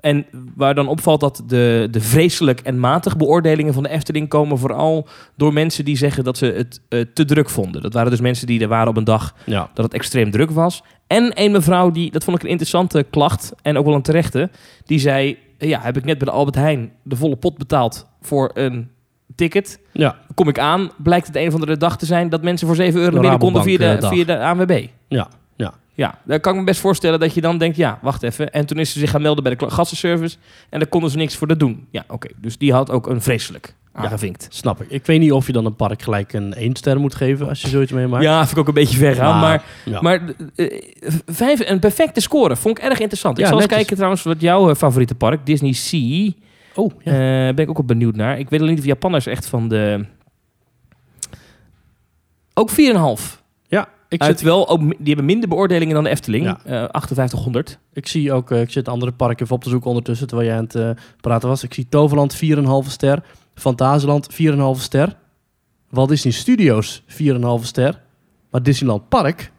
En 0.00 0.26
waar 0.54 0.74
dan 0.74 0.88
opvalt 0.88 1.20
dat 1.20 1.42
de, 1.46 1.88
de 1.90 2.00
vreselijk 2.00 2.60
en 2.60 2.78
matig 2.78 3.16
beoordelingen 3.16 3.74
van 3.74 3.82
de 3.82 3.88
Efteling 3.88 4.28
komen 4.28 4.58
vooral 4.58 5.08
door 5.36 5.52
mensen 5.52 5.84
die 5.84 5.96
zeggen 5.96 6.24
dat 6.24 6.38
ze 6.38 6.46
het 6.46 6.80
eh, 6.88 7.00
te 7.14 7.24
druk 7.24 7.50
vonden. 7.50 7.82
Dat 7.82 7.92
waren 7.92 8.10
dus 8.10 8.20
mensen 8.20 8.46
die 8.46 8.60
er 8.60 8.68
waren 8.68 8.88
op 8.88 8.96
een 8.96 9.04
dag 9.04 9.34
ja. 9.44 9.70
dat 9.74 9.84
het 9.84 9.94
extreem 9.94 10.30
druk 10.30 10.50
was. 10.50 10.82
En 11.06 11.30
een 11.34 11.52
mevrouw, 11.52 11.90
die, 11.90 12.10
dat 12.10 12.24
vond 12.24 12.36
ik 12.36 12.42
een 12.42 12.48
interessante 12.48 13.06
klacht 13.10 13.52
en 13.62 13.78
ook 13.78 13.84
wel 13.84 13.94
een 13.94 14.02
terechte, 14.02 14.50
die 14.84 14.98
zei, 14.98 15.38
ja, 15.58 15.80
heb 15.80 15.96
ik 15.96 16.04
net 16.04 16.18
bij 16.18 16.26
de 16.26 16.32
Albert 16.32 16.56
Heijn 16.56 16.92
de 17.02 17.16
volle 17.16 17.36
pot 17.36 17.58
betaald 17.58 18.06
voor 18.20 18.50
een 18.54 18.90
ticket. 19.34 19.80
Ja. 19.92 20.16
Kom 20.34 20.48
ik 20.48 20.58
aan, 20.58 20.90
blijkt 20.96 21.26
het 21.26 21.36
een 21.36 21.50
van 21.50 21.60
de 21.60 21.76
dag 21.76 21.98
te 21.98 22.06
zijn 22.06 22.28
dat 22.28 22.42
mensen 22.42 22.66
voor 22.66 22.76
7 22.76 23.00
euro 23.00 23.14
De 23.14 23.20
binnen 23.20 23.38
konden 23.38 23.62
via 23.62 23.78
de, 23.78 23.84
eh, 23.84 24.08
via 24.08 24.24
de 24.24 24.38
ANWB. 24.38 24.86
Ja. 25.08 25.28
Ja. 25.98 26.06
Ja, 26.06 26.18
daar 26.24 26.40
kan 26.40 26.52
ik 26.52 26.58
me 26.58 26.64
best 26.64 26.80
voorstellen 26.80 27.20
dat 27.20 27.34
je 27.34 27.40
dan 27.40 27.58
denkt, 27.58 27.76
ja, 27.76 27.98
wacht 28.02 28.22
even. 28.22 28.52
En 28.52 28.66
toen 28.66 28.78
is 28.78 28.92
ze 28.92 28.98
zich 28.98 29.10
gaan 29.10 29.22
melden 29.22 29.44
bij 29.44 29.54
de 29.56 29.70
gastenservice 29.70 30.36
en 30.70 30.78
daar 30.78 30.88
konden 30.88 31.10
ze 31.10 31.16
niks 31.16 31.36
voor 31.36 31.46
dat 31.46 31.58
doen. 31.58 31.86
Ja, 31.90 32.04
oké. 32.08 32.28
Dus 32.36 32.58
die 32.58 32.72
had 32.72 32.90
ook 32.90 33.06
een 33.06 33.22
vreselijk 33.22 33.74
aangevinkt. 33.92 34.46
Snap 34.50 34.82
ik. 34.82 34.90
Ik 34.90 35.06
weet 35.06 35.20
niet 35.20 35.32
of 35.32 35.46
je 35.46 35.52
dan 35.52 35.64
een 35.64 35.76
park 35.76 36.02
gelijk 36.02 36.32
een 36.32 36.54
1 36.54 36.76
ster 36.76 37.00
moet 37.00 37.14
geven 37.14 37.48
als 37.48 37.60
je 37.60 37.68
zoiets 37.68 37.92
meemaakt. 37.92 38.22
Ja, 38.24 38.38
vind 38.38 38.50
ik 38.52 38.58
ook 38.58 38.68
een 38.68 38.74
beetje 38.74 38.98
ver 38.98 39.14
gaan, 39.14 39.40
maar... 39.40 39.64
ja. 39.84 40.00
Maar 40.00 40.20
eh, 40.54 40.82
vijf, 41.26 41.68
een 41.68 41.78
perfecte 41.78 42.20
score. 42.20 42.56
Vond 42.56 42.78
ik 42.78 42.84
erg 42.84 42.98
interessant. 42.98 43.38
Ik 43.38 43.44
Ja, 43.44 43.50
zal 43.50 43.60
eens 43.60 43.68
kijken 43.68 43.94
trouwens 43.94 44.22
wat 44.22 44.40
jouw 44.40 44.70
eh, 44.70 44.76
favoriete 44.76 45.14
park, 45.14 45.46
Disney 45.46 45.72
Sea. 45.72 46.30
oh, 46.74 46.92
ja. 47.02 47.12
eh 47.12 47.54
ben 47.54 47.64
ik 47.64 47.68
ook 47.70 47.76
wel 47.76 47.86
benieuwd 47.86 48.16
naar. 48.16 48.38
Ik 48.38 48.48
weet 48.48 48.60
alleen 48.60 48.72
niet 48.72 48.80
of 48.82 48.86
Japanners 48.88 49.26
echt 49.26 49.46
van 49.46 49.68
de... 49.68 50.04
Ook 52.54 52.70
4,5. 52.70 53.37
Ik, 54.08 54.20
Uit 54.20 54.38
zit, 54.38 54.48
wel, 54.48 54.68
ook, 54.68 54.80
die 54.80 55.06
hebben 55.06 55.24
minder 55.24 55.48
beoordelingen 55.48 55.94
dan 55.94 56.04
de 56.04 56.10
Efteling. 56.10 56.44
Ja. 56.44 56.58
Eh, 56.64 56.72
5800. 56.72 57.78
ik 57.92 58.06
zie 58.06 58.32
ook, 58.32 58.50
eh, 58.50 58.60
ik 58.60 58.70
zit 58.70 58.88
andere 58.88 59.12
parken 59.12 59.44
even 59.44 59.56
op 59.56 59.62
te 59.62 59.68
zoeken 59.68 59.88
ondertussen, 59.88 60.26
terwijl 60.26 60.48
jij 60.48 60.58
aan 60.58 60.64
het 60.64 60.74
eh, 60.74 60.90
praten 61.20 61.48
was. 61.48 61.62
Ik 61.62 61.74
zie 61.74 61.86
Toverland 61.88 62.34
4,5 62.34 62.90
ster, 62.90 63.22
Fantasieland 63.54 64.28
4,5 64.34 64.80
ster, 64.82 65.16
Walt 65.90 66.08
Disney 66.08 66.32
Studios 66.32 67.02
4,5 67.06 67.64
ster, 67.66 68.00
maar 68.50 68.62
Disneyland 68.62 69.08
Park 69.08 69.52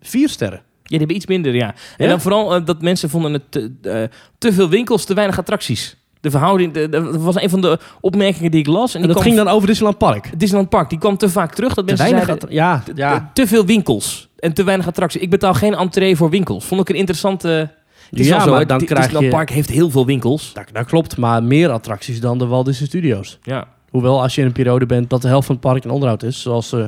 4 0.00 0.28
sterren. 0.28 0.58
Ja, 0.58 0.92
die 0.92 0.98
hebben 0.98 1.16
iets 1.16 1.26
minder, 1.26 1.54
ja. 1.54 1.74
En 1.96 2.04
Ja? 2.04 2.08
dan 2.08 2.20
vooral 2.20 2.54
eh, 2.54 2.64
dat 2.66 2.82
mensen 2.82 3.10
vonden 3.10 3.32
het 3.32 3.50
te, 3.50 3.72
eh, 3.82 4.02
te 4.38 4.52
veel 4.52 4.68
winkels, 4.68 5.04
te 5.04 5.14
weinig 5.14 5.38
attracties. 5.38 5.96
De 6.20 6.30
verhouding, 6.30 6.72
de- 6.72 6.88
de- 6.88 7.02
dat 7.02 7.16
was 7.16 7.42
een 7.42 7.50
van 7.50 7.60
de 7.60 7.78
opmerkingen 8.00 8.50
die 8.50 8.60
ik 8.60 8.66
las. 8.66 8.94
En, 8.94 9.00
dat 9.00 9.10
kwam 9.10 9.22
ging 9.22 9.36
dan 9.36 9.48
over 9.48 9.66
Disneyland 9.66 9.98
Park. 9.98 10.30
Disneyland 10.38 10.70
Park, 10.70 10.90
die 10.90 10.98
kwam 10.98 11.16
te 11.16 11.28
vaak 11.28 11.54
terug. 11.54 11.74
Dat 11.74 11.86
Te 11.86 11.94
mensen 11.94 12.04
weinig 12.16 12.26
zeiden, 12.26 12.52
ja, 12.52 12.82
te, 12.84 12.92
ja. 12.94 13.30
te 13.34 13.46
veel 13.46 13.64
winkels 13.66 14.28
en 14.38 14.52
te 14.52 14.64
weinig 14.64 14.86
attracties. 14.86 15.20
Ik 15.22 15.30
betaal 15.30 15.54
geen 15.54 15.74
entree 15.74 16.16
voor 16.16 16.30
winkels. 16.30 16.64
Vond 16.64 16.80
ik 16.80 16.88
een 16.88 16.94
interessante... 16.94 17.70
Het 18.10 18.18
is 18.20 18.26
Ja, 18.26 18.40
zo, 18.40 18.50
maar 18.50 18.66
dan 18.66 18.78
krijg 18.78 18.88
Disneyland 18.90 19.24
je- 19.24 19.30
Park 19.30 19.50
heeft 19.50 19.70
heel 19.70 19.90
veel 19.90 20.06
winkels. 20.06 20.52
Dat, 20.52 20.64
dat 20.72 20.86
klopt, 20.86 21.16
maar 21.16 21.42
meer 21.42 21.70
attracties 21.70 22.20
dan 22.20 22.38
de 22.38 22.46
Walt 22.46 22.66
Disney 22.66 22.88
Studios. 22.88 23.38
Ja. 23.42 23.66
Hoewel, 23.90 24.22
als 24.22 24.34
je 24.34 24.40
in 24.40 24.46
een 24.46 24.52
periode 24.52 24.86
bent 24.86 25.10
dat 25.10 25.22
de 25.22 25.28
helft 25.28 25.46
van 25.46 25.54
het 25.54 25.64
park 25.64 25.84
in 25.84 25.90
onderhoud 25.90 26.22
is, 26.22 26.42
zoals 26.42 26.72
eh, 26.72 26.84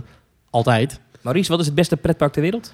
altijd. 0.50 1.00
Maurice, 1.20 1.50
wat 1.50 1.60
is 1.60 1.66
het 1.66 1.74
beste 1.74 1.96
pretpark 1.96 2.32
ter 2.32 2.42
wereld? 2.42 2.72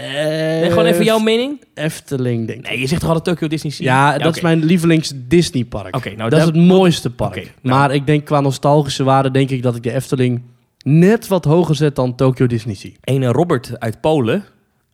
Nee, 0.00 0.68
gewoon 0.68 0.84
even 0.84 1.04
jouw 1.04 1.18
mening? 1.18 1.60
Efteling, 1.74 2.46
denk 2.46 2.58
ik. 2.58 2.68
Nee, 2.68 2.80
je 2.80 2.86
zegt 2.86 3.00
toch 3.00 3.10
altijd 3.10 3.24
Tokyo 3.36 3.48
Disney 3.48 3.72
Sea? 3.72 3.86
Ja, 4.12 4.18
dat 4.18 4.36
is 4.36 4.42
mijn 4.42 4.64
lievelings 4.64 5.12
Disney 5.14 5.64
park. 5.64 5.96
Oké, 5.96 6.08
nou, 6.16 6.30
dat 6.30 6.38
is 6.38 6.44
daar- 6.44 6.54
het 6.54 6.62
mooiste 6.64 7.10
park. 7.10 7.34
Nou. 7.34 7.48
Maar 7.78 7.94
ik 7.94 8.06
denk 8.06 8.24
qua 8.24 8.40
nostalgische 8.40 9.04
waarde 9.04 9.30
denk 9.30 9.50
ik 9.50 9.62
dat 9.62 9.76
ik 9.76 9.82
de 9.82 9.92
Efteling 9.92 10.42
net 10.84 11.28
wat 11.28 11.44
hoger 11.44 11.74
zet 11.74 11.96
dan 11.96 12.14
Tokyo 12.14 12.46
Disney 12.46 12.74
Sea. 12.74 12.90
Ene 13.00 13.26
Robert 13.26 13.80
uit 13.80 14.00
Polen, 14.00 14.44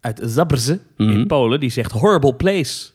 uit 0.00 0.21
Zabrze 0.25 0.80
Mhm. 0.97 1.11
in 1.11 1.26
Polen, 1.26 1.61
die 1.61 1.71
zegt 1.71 1.92
horrible 1.92 2.35
place. 2.35 2.88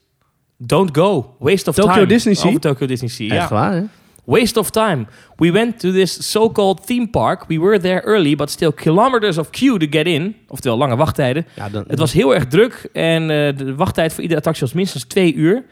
Don't 0.57 0.97
go. 0.97 1.35
Waste 1.39 1.69
of 1.69 1.75
Tokyo 1.75 1.93
time. 1.93 2.05
Disney 2.05 2.33
Sea? 2.33 2.47
Over 2.49 2.61
Tokyo 2.61 2.87
Disney 2.87 3.09
Sea, 3.09 3.29
Echt 3.35 3.49
ja. 3.49 3.55
waar, 3.55 3.73
hè? 3.73 3.81
Waste 4.25 4.59
of 4.59 4.69
time. 4.69 5.05
We 5.35 5.51
went 5.51 5.79
to 5.79 5.91
this 5.91 6.31
so-called 6.31 6.85
theme 6.85 7.07
park. 7.07 7.45
We 7.47 7.59
were 7.59 7.79
there 7.79 8.01
early, 8.05 8.35
but 8.35 8.49
still 8.51 8.71
kilometers 8.71 9.37
of 9.37 9.49
queue 9.49 9.79
to 9.79 9.85
get 9.89 10.05
in. 10.07 10.35
Oftewel 10.47 10.77
lange 10.77 10.95
wachttijden. 10.95 11.45
Ja, 11.55 11.69
dan, 11.69 11.83
Het 11.87 11.99
was 11.99 12.13
heel 12.13 12.33
erg 12.35 12.47
druk 12.47 12.89
en 12.93 13.21
eh, 13.21 13.57
de 13.57 13.75
wachttijd 13.75 14.11
voor 14.13 14.21
iedere 14.21 14.39
attractie 14.39 14.65
was 14.65 14.73
minstens 14.75 15.03
twee 15.03 15.33
uur. 15.33 15.63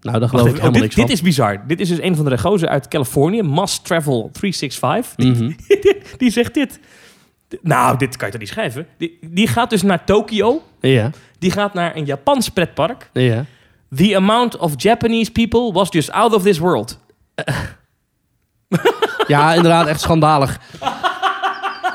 nou, 0.00 0.18
Wacht 0.18 0.30
geloof 0.30 0.46
ik 0.46 0.52
oh, 0.52 0.58
helemaal 0.58 0.72
dit, 0.72 0.82
niks 0.82 0.94
dit 0.94 1.10
is 1.10 1.22
bizar. 1.22 1.66
Dit 1.66 1.80
is 1.80 1.88
dus 1.88 2.00
een 2.02 2.16
van 2.16 2.24
de 2.24 2.38
gozer 2.38 2.68
uit 2.68 2.88
Californië, 2.88 3.42
Must 3.42 3.84
Travel 3.84 4.30
365. 4.32 5.16
Mhm. 5.26 5.52
Die 6.18 6.30
zegt 6.30 6.54
dit. 6.54 6.80
Nou, 7.62 7.98
dit 7.98 8.16
kan 8.16 8.26
je 8.26 8.32
toch 8.32 8.40
niet 8.42 8.50
schrijven? 8.50 8.86
Die, 8.98 9.18
die 9.20 9.46
gaat 9.46 9.70
dus 9.70 9.82
naar 9.82 10.04
Tokio. 10.04 10.62
Ja, 10.80 11.10
Die 11.38 11.50
gaat 11.50 11.74
naar 11.74 11.96
een 11.96 12.04
Japans 12.04 12.48
pretpark. 12.48 13.10
ja. 13.12 13.44
The 13.96 14.16
amount 14.16 14.56
of 14.56 14.72
Japanese 14.76 15.32
people 15.32 15.72
was 15.72 15.88
just 15.90 16.10
out 16.10 16.34
of 16.34 16.42
this 16.42 16.58
world. 16.58 16.98
Ja, 19.26 19.54
inderdaad, 19.54 19.86
echt 19.86 20.00
schandalig. 20.00 20.58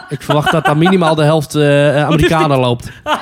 Ik 0.10 0.22
verwacht 0.22 0.52
dat 0.52 0.66
daar 0.66 0.78
minimaal 0.78 1.16
de 1.16 1.24
helft 1.24 1.56
eh, 1.56 2.04
Amerikanen 2.06 2.60
loopt. 2.60 2.90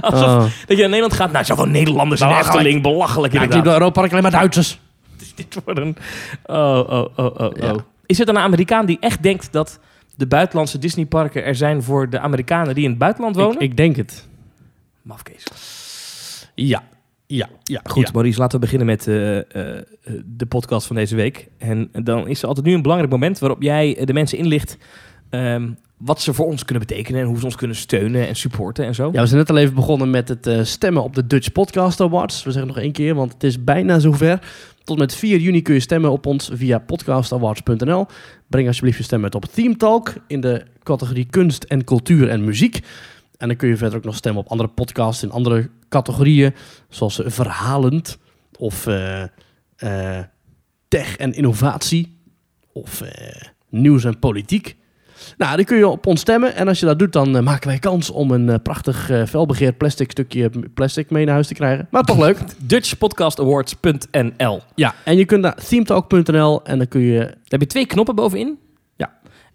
Alsof 0.00 0.26
Oh. 0.28 0.40
dat 0.40 0.50
je 0.68 0.76
naar 0.76 0.88
Nederland 0.88 1.12
gaat. 1.12 1.32
Nou, 1.32 1.44
zoveel 1.44 1.66
Nederlanders 1.66 2.20
in 2.20 2.26
Belachelijk. 2.26 2.56
Efteling. 2.56 2.82
Belachelijk 2.82 3.32
Ja, 3.32 3.38
ik 3.42 3.44
liep 3.46 3.54
inderdaad. 3.56 3.80
door 3.80 3.88
Europa 3.88 4.08
alleen 4.10 4.22
maar 4.22 4.40
Duitsers. 4.40 4.80
Dit 5.36 5.58
wordt 5.64 5.80
een... 5.80 5.96
Oh, 6.46 6.56
oh, 6.88 6.88
oh, 6.88 7.08
oh, 7.16 7.40
oh. 7.40 7.50
Ja. 7.56 7.74
Is 8.06 8.18
het 8.18 8.26
dan 8.26 8.36
een 8.36 8.42
Amerikaan 8.42 8.86
die 8.86 8.96
echt 9.00 9.22
denkt 9.22 9.52
dat 9.52 9.78
de 10.16 10.26
buitenlandse 10.26 10.78
Disneyparken 10.78 11.44
er 11.44 11.54
zijn 11.56 11.82
voor 11.82 12.10
de 12.10 12.18
Amerikanen 12.20 12.74
die 12.74 12.84
in 12.84 12.90
het 12.90 12.98
buitenland 12.98 13.36
wonen? 13.36 13.54
Ik, 13.54 13.60
ik 13.70 13.76
denk 13.76 13.96
het. 13.96 14.26
Mafkees. 15.02 15.44
Ja, 16.54 16.82
ja, 17.28 17.48
ja. 17.62 17.80
Goed, 17.84 18.06
ja. 18.06 18.12
Maurice, 18.12 18.38
laten 18.38 18.60
we 18.60 18.64
beginnen 18.64 18.86
met 18.86 19.06
eh, 19.06 19.38
eh, 19.38 19.84
de 20.24 20.46
podcast 20.46 20.86
van 20.86 20.96
deze 20.96 21.16
week. 21.16 21.48
En 21.58 21.90
dan 21.92 22.28
is 22.28 22.42
er 22.42 22.48
altijd 22.48 22.66
nu 22.66 22.74
een 22.74 22.82
belangrijk 22.82 23.12
moment 23.12 23.38
waarop 23.38 23.62
jij 23.62 23.96
eh, 23.96 24.06
de 24.06 24.12
mensen 24.12 24.38
inlicht 24.38 24.78
ehm, 25.30 25.70
wat 25.98 26.20
ze 26.20 26.34
voor 26.34 26.46
ons 26.46 26.64
kunnen 26.64 26.86
betekenen 26.86 27.20
en 27.20 27.26
hoe 27.26 27.38
ze 27.38 27.44
ons 27.44 27.56
kunnen 27.56 27.76
steunen 27.76 28.28
en 28.28 28.36
supporten 28.36 28.84
en 28.84 28.94
zo. 28.94 29.10
Ja, 29.12 29.20
we 29.20 29.26
zijn 29.26 29.38
net 29.38 29.50
al 29.50 29.56
even 29.56 29.74
begonnen 29.74 30.10
met 30.10 30.28
het 30.28 30.46
eh, 30.46 30.62
stemmen 30.62 31.02
op 31.02 31.14
de 31.14 31.26
Dutch 31.26 31.52
Podcast 31.52 32.00
Awards. 32.00 32.42
We 32.42 32.50
zeggen 32.50 32.68
nog 32.68 32.78
één 32.78 32.92
keer, 32.92 33.14
want 33.14 33.32
het 33.32 33.44
is 33.44 33.64
bijna 33.64 33.98
zover. 33.98 34.40
Tot 34.84 34.98
met 34.98 35.14
4 35.14 35.38
juni 35.38 35.62
kun 35.62 35.74
je 35.74 35.80
stemmen 35.80 36.10
op 36.10 36.26
ons 36.26 36.50
via 36.52 36.78
podcastawards.nl. 36.78 38.06
Breng 38.46 38.66
alsjeblieft 38.66 38.98
je 38.98 39.04
stem 39.04 39.22
uit 39.22 39.34
op 39.34 39.44
Theme 39.44 39.76
Talk 39.76 40.14
in 40.26 40.40
de 40.40 40.64
categorie 40.82 41.26
kunst 41.30 41.64
en 41.64 41.84
cultuur 41.84 42.28
en 42.28 42.44
muziek. 42.44 42.80
En 43.36 43.48
dan 43.48 43.56
kun 43.56 43.68
je 43.68 43.76
verder 43.76 43.98
ook 43.98 44.04
nog 44.04 44.16
stemmen 44.16 44.42
op 44.42 44.50
andere 44.50 44.68
podcasts 44.68 45.22
in 45.22 45.30
andere 45.30 45.68
categorieën, 45.88 46.54
zoals 46.88 47.22
eh, 47.22 47.30
verhalend 47.30 48.18
of 48.58 48.86
eh, 48.86 49.22
eh, 49.76 50.24
tech 50.88 51.16
en 51.16 51.32
innovatie 51.32 52.16
of 52.72 53.02
nieuws 53.68 54.04
en 54.04 54.18
politiek. 54.18 54.76
Nou, 55.36 55.56
dan 55.56 55.64
kun 55.64 55.76
je 55.76 55.88
op 55.88 56.06
ons 56.06 56.20
stemmen. 56.20 56.54
En 56.54 56.68
als 56.68 56.80
je 56.80 56.86
dat 56.86 56.98
doet, 56.98 57.12
dan 57.12 57.44
maken 57.44 57.68
wij 57.68 57.78
kans 57.78 58.10
om 58.10 58.30
een 58.30 58.62
prachtig 58.62 59.10
felbegeerd 59.26 59.76
plastic 59.76 60.10
stukje 60.10 60.50
plastic 60.74 61.10
mee 61.10 61.24
naar 61.24 61.34
huis 61.34 61.46
te 61.46 61.54
krijgen. 61.54 61.88
Maar 61.90 62.02
toch 62.02 62.18
leuk. 62.18 62.38
Dutchpodcastawards.nl 62.58 64.60
Ja, 64.74 64.94
en 65.04 65.16
je 65.16 65.24
kunt 65.24 65.42
naar 65.42 65.54
themetalk.nl 65.54 66.64
en 66.64 66.78
dan 66.78 66.88
kun 66.88 67.00
je... 67.00 67.18
Daar 67.18 67.36
heb 67.48 67.60
je 67.60 67.66
twee 67.66 67.86
knoppen 67.86 68.14
bovenin. 68.14 68.58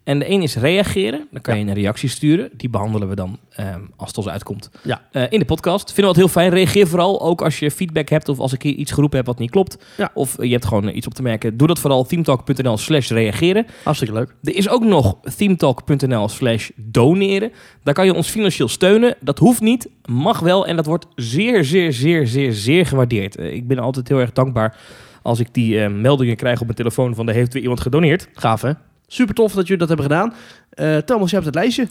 En 0.04 0.18
de 0.18 0.30
een 0.30 0.42
is 0.42 0.56
reageren. 0.56 1.28
Dan 1.30 1.40
kan 1.40 1.58
je 1.58 1.64
een 1.64 1.74
reactie 1.74 2.08
sturen. 2.08 2.50
Die 2.56 2.68
behandelen 2.68 3.08
we 3.08 3.14
dan 3.14 3.38
ehm, 3.50 3.80
als 3.96 4.08
het 4.08 4.18
ons 4.18 4.28
uitkomt 4.28 4.70
Ja. 4.82 5.02
eh, 5.12 5.22
in 5.28 5.38
de 5.38 5.44
podcast. 5.44 5.92
Vinden 5.92 6.02
we 6.14 6.20
het 6.20 6.30
heel 6.30 6.42
fijn. 6.42 6.50
Reageer 6.50 6.86
vooral 6.86 7.20
ook 7.22 7.42
als 7.42 7.58
je 7.58 7.70
feedback 7.70 8.08
hebt 8.08 8.28
of 8.28 8.38
als 8.38 8.52
ik 8.52 8.62
hier 8.62 8.74
iets 8.74 8.92
geroepen 8.92 9.16
heb 9.18 9.26
wat 9.26 9.38
niet 9.38 9.50
klopt. 9.50 9.84
Ja. 9.96 10.10
Of 10.14 10.36
je 10.42 10.50
hebt 10.50 10.64
gewoon 10.64 10.88
eh, 10.88 10.96
iets 10.96 11.06
op 11.06 11.14
te 11.14 11.22
merken. 11.22 11.56
Doe 11.56 11.66
dat 11.66 11.78
vooral 11.78 12.04
themetalk.nl 12.04 12.76
slash 12.76 13.10
reageren. 13.10 13.66
Hartstikke 13.84 14.14
leuk. 14.14 14.34
Er 14.42 14.56
is 14.56 14.68
ook 14.68 14.84
nog 14.84 15.16
themetalk.nl 15.36 16.28
slash 16.28 16.70
doneren. 16.76 17.52
Daar 17.82 17.94
kan 17.94 18.04
je 18.06 18.14
ons 18.14 18.28
financieel 18.28 18.68
steunen. 18.68 19.14
Dat 19.20 19.38
hoeft 19.38 19.60
niet, 19.60 19.88
mag 20.04 20.40
wel. 20.40 20.66
En 20.66 20.76
dat 20.76 20.86
wordt 20.86 21.06
zeer, 21.14 21.64
zeer, 21.64 21.92
zeer, 21.92 22.26
zeer, 22.26 22.52
zeer 22.52 22.86
gewaardeerd. 22.86 23.36
Eh, 23.36 23.52
ik 23.54 23.66
ben 23.68 23.78
altijd 23.78 24.08
heel 24.08 24.18
erg 24.20 24.32
dankbaar 24.32 24.76
als 25.22 25.40
ik 25.40 25.48
die 25.54 25.88
meldingen 25.88 26.36
krijg 26.36 26.58
op 26.58 26.64
mijn 26.64 26.76
telefoon 26.76 27.14
van 27.14 27.28
er 27.28 27.34
heeft 27.34 27.52
weer 27.52 27.62
iemand 27.62 27.80
gedoneerd. 27.80 28.28
Gaaf, 28.34 28.62
hè? 28.62 28.70
Super 29.14 29.34
tof 29.34 29.52
dat 29.52 29.66
jullie 29.66 29.86
dat 29.86 29.88
hebben 29.88 30.06
gedaan. 30.06 30.34
Eh, 30.70 30.96
Thomas, 30.96 31.30
je 31.30 31.34
hebt 31.34 31.46
het 31.46 31.54
lijstje. 31.54 31.88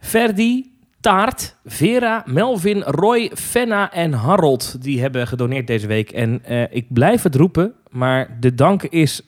Ferdi, 0.00 0.72
Taart, 1.00 1.56
Vera, 1.64 2.22
Melvin, 2.26 2.82
Roy, 2.82 3.30
Fenna 3.34 3.92
en 3.92 4.12
Harold. 4.12 4.82
Die 4.82 5.00
hebben 5.00 5.26
gedoneerd 5.26 5.66
deze 5.66 5.86
week. 5.86 6.10
En 6.10 6.44
eh, 6.44 6.62
ik 6.70 6.92
blijf 6.92 7.22
het 7.22 7.34
roepen, 7.34 7.72
maar 7.90 8.36
de 8.40 8.54
dank 8.54 8.82
is 8.82 9.22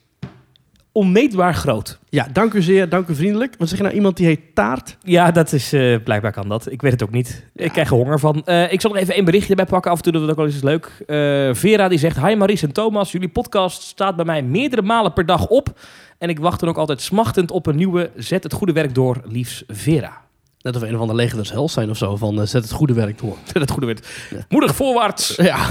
onmeetbaar 0.98 1.54
groot. 1.54 1.98
Ja, 2.08 2.28
dank 2.32 2.52
u 2.52 2.62
zeer, 2.62 2.88
dank 2.88 3.08
u 3.08 3.14
vriendelijk. 3.14 3.54
Wat 3.58 3.68
zeg 3.68 3.78
je 3.78 3.84
nou, 3.84 3.94
iemand 3.94 4.16
die 4.16 4.26
heet 4.26 4.40
Taart? 4.54 4.96
Ja, 5.02 5.30
dat 5.30 5.52
is 5.52 5.72
eh, 5.72 5.96
blijkbaar 6.04 6.32
kan 6.32 6.48
dat. 6.48 6.70
Ik 6.70 6.82
weet 6.82 6.92
het 6.92 7.02
ook 7.02 7.10
niet. 7.10 7.44
Ik 7.54 7.72
krijg 7.72 7.88
er 7.88 7.96
honger 7.96 8.18
van. 8.18 8.42
Eh, 8.44 8.72
ik 8.72 8.80
zal 8.80 8.90
nog 8.90 9.00
even 9.00 9.14
één 9.14 9.24
berichtje 9.24 9.50
erbij 9.50 9.66
pakken. 9.66 9.90
Af 9.90 9.96
en 9.96 10.02
toe 10.02 10.12
dat 10.12 10.20
het 10.20 10.30
ook 10.30 10.36
wel 10.36 10.46
eens 10.46 10.54
is 10.54 10.62
leuk. 10.62 10.90
Eh, 11.06 11.54
Vera 11.54 11.88
die 11.88 11.98
zegt: 11.98 12.20
Hi 12.20 12.34
Maries 12.34 12.62
en 12.62 12.72
Thomas, 12.72 13.12
jullie 13.12 13.28
podcast 13.28 13.82
staat 13.82 14.16
bij 14.16 14.24
mij 14.24 14.42
meerdere 14.42 14.82
malen 14.82 15.12
per 15.12 15.26
dag 15.26 15.46
op. 15.46 15.78
En 16.18 16.28
ik 16.28 16.38
wacht 16.38 16.60
dan 16.60 16.68
ook 16.68 16.78
altijd 16.78 17.00
smachtend 17.00 17.50
op 17.50 17.66
een 17.66 17.76
nieuwe. 17.76 18.10
Zet 18.16 18.42
het 18.42 18.52
goede 18.52 18.72
werk 18.72 18.94
door, 18.94 19.20
liefs 19.24 19.64
Vera. 19.68 20.26
Net 20.60 20.76
of 20.76 20.82
een 20.82 20.94
of 20.94 21.00
andere 21.00 21.18
leger 21.18 21.36
des 21.36 21.50
hels 21.50 21.72
zijn 21.72 21.90
of 21.90 21.96
zo, 21.96 22.16
van 22.16 22.46
zet 22.46 22.62
het 22.62 22.72
goede 22.72 22.92
werk 22.92 23.18
door. 23.18 23.36
Zet 23.52 23.62
het 23.62 23.70
goede 23.70 23.86
werk. 23.86 24.26
Moedig 24.48 24.74
voorwaarts. 24.74 25.36
Ja, 25.36 25.66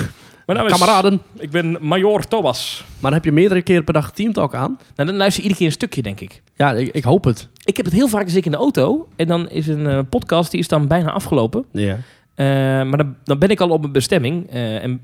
Mijn 0.47 0.59
naam 0.59 0.67
is, 0.67 0.73
kameraden. 0.73 1.21
Ik 1.37 1.49
ben 1.49 1.77
Major 1.81 2.27
Thomas. 2.27 2.83
Maar 2.99 3.13
heb 3.13 3.23
je 3.23 3.31
meerdere 3.31 3.61
keren 3.61 3.83
per 3.83 3.93
dag 3.93 4.11
Teamtalk 4.11 4.53
aan? 4.55 4.77
Nou, 4.95 5.09
dan 5.09 5.17
luister 5.17 5.43
je 5.43 5.49
iedere 5.49 5.55
keer 5.55 5.65
een 5.65 5.71
stukje, 5.71 6.01
denk 6.01 6.19
ik. 6.19 6.41
Ja, 6.55 6.73
ik, 6.73 6.87
ik 6.93 7.03
hoop 7.03 7.23
het. 7.23 7.47
Ik 7.63 7.77
heb 7.77 7.85
het 7.85 7.95
heel 7.95 8.07
vaak 8.07 8.23
als 8.23 8.35
ik 8.35 8.45
in 8.45 8.51
de 8.51 8.57
auto. 8.57 9.07
En 9.15 9.27
dan 9.27 9.49
is 9.49 9.67
een 9.67 9.87
eh, 9.87 9.99
podcast, 10.09 10.51
die 10.51 10.59
is 10.59 10.67
dan 10.67 10.87
bijna 10.87 11.11
afgelopen. 11.11 11.65
Ja. 11.71 11.97
Eh, 12.35 12.45
maar 12.83 12.97
dan, 12.97 13.15
dan 13.23 13.39
ben 13.39 13.49
ik 13.49 13.59
al 13.59 13.69
op 13.69 13.79
mijn 13.81 13.91
bestemming. 13.91 14.49
eh, 14.49 14.83
en 14.83 15.01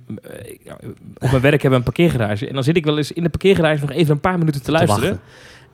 op 1.18 1.30
mijn 1.32 1.42
werk 1.42 1.62
hebben 1.62 1.70
we 1.70 1.76
een 1.76 1.94
parkeergarage. 1.94 2.48
En 2.48 2.54
dan 2.54 2.64
zit 2.64 2.76
ik 2.78 2.86
wel 2.86 2.98
eens 2.98 3.12
in 3.12 3.24
de 3.24 3.30
parkeergarage 3.30 3.82
nog 3.82 3.92
even 3.92 4.12
een 4.14 4.20
paar 4.20 4.38
minuten 4.38 4.64
te 4.64 4.72
luisteren. 4.72 5.10
wachten. 5.10 5.22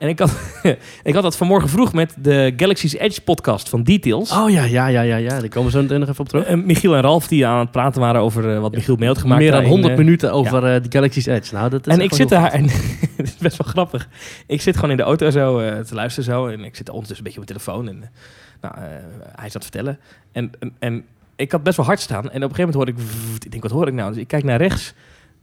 En 0.00 0.08
ik 0.08 0.18
had, 0.18 0.32
ik 1.02 1.14
had 1.14 1.22
dat 1.22 1.36
vanmorgen 1.36 1.68
vroeg 1.68 1.92
met 1.92 2.14
de 2.18 2.52
Galaxy's 2.56 2.92
Edge 2.92 3.20
podcast 3.20 3.68
van 3.68 3.82
Details. 3.82 4.32
Oh 4.32 4.50
ja, 4.50 4.64
ja, 4.64 4.86
ja, 4.86 5.00
ja, 5.00 5.16
ja. 5.16 5.28
Daar 5.28 5.48
komen 5.48 5.64
we 5.64 5.76
zo 5.76 5.82
meteen 5.82 6.00
nog 6.00 6.08
even 6.08 6.20
op 6.20 6.28
terug. 6.28 6.44
Eh, 6.44 6.56
Michiel 6.56 6.94
en 6.94 7.00
Ralf 7.00 7.28
die 7.28 7.46
aan 7.46 7.58
het 7.58 7.70
praten 7.70 8.00
waren 8.00 8.20
over 8.20 8.54
eh, 8.54 8.60
wat 8.60 8.74
Michiel 8.74 8.96
mee 8.96 9.08
had 9.08 9.18
gemaakt. 9.18 9.40
Meer 9.40 9.50
dan 9.50 9.60
daarin, 9.60 9.80
100 9.80 9.92
eh, 9.92 10.04
minuten 10.04 10.32
over 10.32 10.60
de 10.82 10.88
Galaxy's 10.88 11.26
Edge. 11.26 11.54
Nou, 11.54 11.70
dat 11.70 11.86
is 11.86 11.94
En 11.94 12.00
ik 12.00 12.14
zit 12.14 12.28
daar 12.28 12.52
en 12.52 12.62
het 13.16 13.26
is 13.26 13.36
best 13.36 13.56
wel 13.56 13.72
grappig. 13.72 14.08
Ik 14.46 14.60
zit 14.60 14.74
gewoon 14.74 14.90
in 14.90 14.96
de 14.96 15.02
auto 15.02 15.30
zo 15.30 15.58
te 15.82 15.94
luisteren 15.94 16.32
zo 16.32 16.46
en 16.46 16.64
ik 16.64 16.76
zit 16.76 16.88
ondertussen 16.88 17.26
een 17.26 17.32
beetje 17.32 17.40
op 17.40 17.48
mijn 17.48 17.62
telefoon 17.62 17.88
en 17.88 18.10
nou, 18.60 18.74
hij 19.36 19.50
zat 19.50 19.60
te 19.60 19.68
vertellen 19.70 19.98
en, 20.32 20.50
en, 20.58 20.72
en 20.78 21.04
ik 21.36 21.52
had 21.52 21.62
best 21.62 21.76
wel 21.76 21.86
hard 21.86 22.00
staan 22.00 22.30
en 22.30 22.44
op 22.44 22.50
een 22.50 22.56
gegeven 22.56 22.72
moment 22.72 22.74
hoorde 22.74 22.92
ik, 22.92 23.44
ik 23.44 23.50
denk 23.50 23.62
wat 23.62 23.72
hoor 23.72 23.86
ik 23.88 23.94
nou? 23.94 24.12
Dus 24.12 24.20
ik 24.20 24.28
kijk 24.28 24.44
naar 24.44 24.58
rechts. 24.58 24.94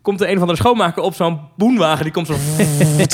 Komt 0.08 0.22
er 0.22 0.28
een 0.28 0.36
of 0.36 0.42
andere 0.42 0.58
schoonmaker 0.58 1.04
op 1.04 1.14
zo'n 1.14 1.40
boenwagen. 1.56 2.04
Die 2.04 2.14
komt 2.14 2.28
zo... 2.28 2.36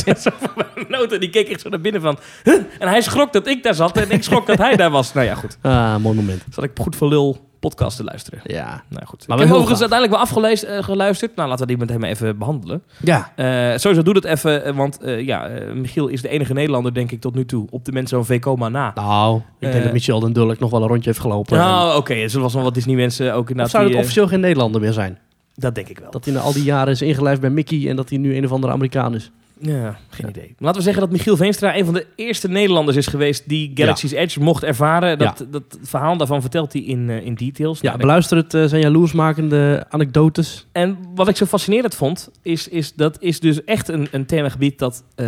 noten. 0.87 1.19
Die 1.19 1.29
keek 1.29 1.49
echt 1.49 1.61
zo 1.61 1.69
naar 1.69 1.81
binnen 1.81 2.01
van... 2.01 2.17
"Huh?" 2.43 2.61
En 2.79 2.87
hij 2.87 3.01
schrok 3.01 3.33
dat 3.33 3.47
ik 3.47 3.63
daar 3.63 3.73
zat. 3.73 3.97
En 3.97 4.11
ik 4.11 4.23
schrok 4.23 4.47
dat 4.47 4.57
hij 4.57 4.75
daar 4.75 4.89
was. 4.89 5.13
Nou 5.13 5.25
ja, 5.25 5.35
goed. 5.35 5.57
Ah, 5.61 5.95
mooi 5.97 6.15
moment. 6.15 6.43
Zat 6.49 6.63
ik 6.63 6.71
goed 6.75 6.95
voor 6.95 7.07
lul 7.07 7.49
podcast 7.59 7.97
te 7.97 8.03
luisteren. 8.03 8.39
Ja. 8.43 8.83
Nou 8.89 9.05
goed. 9.05 9.27
Maar 9.27 9.37
ik 9.37 9.37
heb 9.37 9.37
wel 9.37 9.37
heel 9.37 9.55
overigens 9.55 9.79
uiteindelijk 9.79 10.11
wel 10.11 10.21
afgelezen, 10.21 10.77
eh, 10.77 10.83
geluisterd. 10.83 11.35
Nou, 11.35 11.49
laten 11.49 11.67
we 11.67 11.71
die 11.71 11.81
meteen 11.81 11.99
maar 11.99 12.09
even 12.09 12.37
behandelen. 12.37 12.83
Ja. 12.99 13.31
Eh, 13.35 13.77
sowieso 13.77 14.03
doe 14.03 14.13
dat 14.13 14.25
even, 14.25 14.65
eh, 14.65 14.75
want 14.75 14.99
ja, 15.01 15.49
Michiel 15.73 16.07
is 16.07 16.21
de 16.21 16.29
enige 16.29 16.53
Nederlander, 16.53 16.93
denk 16.93 17.11
ik, 17.11 17.21
tot 17.21 17.35
nu 17.35 17.45
toe 17.45 17.67
op 17.69 17.85
de 17.85 17.91
mensen 17.91 18.17
zo'n 18.17 18.25
V-coma 18.25 18.69
na. 18.69 18.91
Nou, 18.95 19.41
ik 19.59 19.71
denk 19.71 19.83
dat 19.83 19.93
Michel 19.93 20.19
den 20.19 20.33
Dulk 20.33 20.59
nog 20.59 20.71
wel 20.71 20.81
een 20.81 20.87
rondje 20.87 21.09
heeft 21.09 21.21
gelopen. 21.21 21.57
Nou, 21.57 21.97
oké, 21.97 22.13
er 22.13 22.29
zullen 22.29 22.53
wel 22.53 22.63
wat 22.63 22.73
Disney-mensen 22.73 23.33
ook 23.33 23.43
of 23.43 23.49
inderdaad... 23.49 23.71
zou 23.71 23.87
het 23.87 23.95
officieel 23.95 24.27
geen 24.27 24.39
Nederlander 24.39 24.81
meer 24.81 24.93
zijn? 24.93 25.19
Dat 25.55 25.75
denk 25.75 25.87
ik 25.87 25.99
wel. 25.99 26.11
Dat 26.11 26.25
hij 26.25 26.33
na 26.33 26.39
al 26.39 26.53
die 26.53 26.63
jaren 26.63 26.93
is 26.93 27.01
ingelijfd 27.01 27.41
bij 27.41 27.49
Mickey 27.49 27.89
en 27.89 27.95
dat 27.95 28.09
hij 28.09 28.17
nu 28.17 28.35
een 28.35 28.45
of 28.45 28.51
andere 28.51 28.73
Amerikaan 28.73 29.15
is. 29.15 29.31
Ja, 29.65 29.97
geen 30.09 30.29
idee. 30.29 30.45
Maar 30.47 30.55
laten 30.57 30.77
we 30.77 30.83
zeggen 30.83 31.01
dat 31.01 31.11
Michiel 31.11 31.37
Veenstra 31.37 31.77
een 31.77 31.85
van 31.85 31.93
de 31.93 32.05
eerste 32.15 32.47
Nederlanders 32.47 32.97
is 32.97 33.07
geweest 33.07 33.49
die 33.49 33.71
Galaxy's 33.73 34.11
Edge 34.11 34.39
mocht 34.39 34.63
ervaren. 34.63 35.17
Dat, 35.17 35.45
dat 35.49 35.63
verhaal 35.81 36.17
daarvan 36.17 36.41
vertelt 36.41 36.73
hij 36.73 36.81
in, 36.81 37.09
eh, 37.09 37.25
in 37.25 37.33
details. 37.33 37.79
Ja, 37.81 37.87
Nou, 37.87 37.99
beluister 37.99 38.37
het, 38.37 38.53
eh, 38.53 38.65
zijn 38.65 38.81
jaloersmakende 38.81 39.85
anekdotes. 39.89 40.65
En 40.71 40.97
wat 41.15 41.27
ik 41.27 41.35
zo 41.35 41.45
fascinerend 41.45 41.95
vond, 41.95 42.31
is, 42.41 42.67
is 42.67 42.93
dat 42.93 43.17
is 43.21 43.39
dus 43.39 43.63
echt 43.63 43.87
een, 43.87 44.07
een 44.11 44.25
themagebied 44.25 44.79
dat 44.79 45.03
eh, 45.15 45.25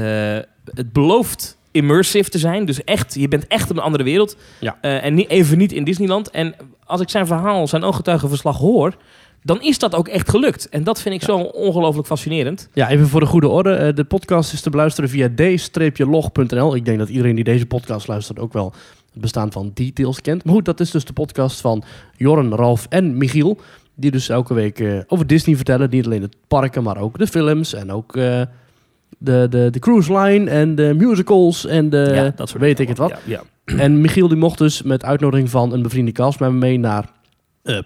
het 0.74 0.94
belooft 0.94 1.58
immersive 1.72 2.30
te 2.30 2.38
zijn. 2.38 2.66
Dus 2.66 2.84
echt, 2.84 3.14
je 3.14 3.28
bent 3.28 3.48
echt 3.48 3.70
op 3.70 3.78
een 3.78 3.84
andere 3.84 4.04
wereld. 4.04 4.38
Ja. 4.60 4.78
En 4.82 5.14
niet, 5.14 5.30
even 5.30 5.58
niet 5.58 5.72
in 5.72 5.84
Disneyland. 5.84 6.30
En 6.30 6.56
als 6.86 7.02
ik 7.02 7.10
zijn 7.10 7.28
verhaal, 7.28 7.68
zijn 7.68 7.84
ooggetuigenverslag 7.84 8.58
hoor... 8.58 8.96
dan 9.46 9.62
is 9.62 9.80
dat 9.80 9.96
ook 9.96 10.08
echt 10.08 10.30
gelukt. 10.30 10.70
En 10.70 10.84
dat 10.84 11.02
vind 11.02 11.16
ik 11.16 11.22
zo 11.22 11.38
ongelooflijk 11.38 12.08
fascinerend. 12.08 12.70
Ja, 12.74 12.90
even 12.90 13.08
voor 13.08 13.20
de 13.20 13.26
goede 13.26 13.48
orde. 13.48 13.74
Eh, 13.74 13.96
de 13.96 14.04
podcast 14.04 14.54
is 14.54 14.62
te 14.62 14.70
beluisteren 14.70 15.10
via 15.10 15.30
d-log.nl. 15.36 16.76
Ik 16.76 16.86
denk 16.86 16.98
dat 16.98 17.10
iedereen 17.10 17.36
die 17.36 17.44
deze 17.44 17.66
podcast 17.66 18.08
luistert 18.08 18.40
ook 18.40 18.54
wel 18.54 18.74
het 19.12 19.22
bestaan 19.22 19.52
van 19.52 19.72
Details 19.74 20.22
kent. 20.22 20.44
Maar 20.44 20.54
goed, 20.54 20.66
dat 20.66 20.80
is 20.80 20.92
dus 20.92 21.06
de 21.06 21.14
podcast 21.14 21.62
van 21.62 21.84
Jorren, 22.18 22.56
Ralf 22.56 22.86
en 22.90 23.18
Michiel. 23.18 23.58
Die 23.96 24.12
dus 24.12 24.30
elke 24.30 24.54
week 24.54 24.80
eh, 24.80 25.00
over 25.08 25.28
Disney 25.28 25.56
vertellen. 25.56 25.90
Niet 25.90 26.06
alleen 26.06 26.22
de 26.22 26.30
parken, 26.48 26.84
maar 26.84 26.98
ook 26.98 27.18
de 27.18 27.28
films 27.28 27.74
en 27.74 27.92
ook 27.92 28.16
eh, 28.16 28.42
de, 29.18 29.48
de, 29.50 29.68
de 29.72 29.80
cruise 29.80 30.18
line 30.18 30.50
en 30.50 30.76
de 30.76 30.94
musicals 30.98 31.66
en 31.66 31.90
de 31.90 32.12
ja, 32.14 32.32
dat 32.36 32.50
soort 32.50 32.62
weet 32.62 32.78
dingen. 32.78 32.92
ik 32.92 32.98
het 33.00 33.10
wat. 33.10 33.20
Ja, 33.26 33.42
ja. 33.66 33.78
En 33.78 34.02
Michiel 34.02 34.28
die 34.28 34.38
mocht 34.38 34.58
dus 34.58 34.82
met 34.82 35.04
uitnodiging 35.04 35.50
van 35.50 35.74
een 35.74 35.82
bevriende 35.82 36.12
cast 36.12 36.40
met 36.40 36.52
me 36.52 36.58
mee 36.58 36.80
naar 36.80 37.14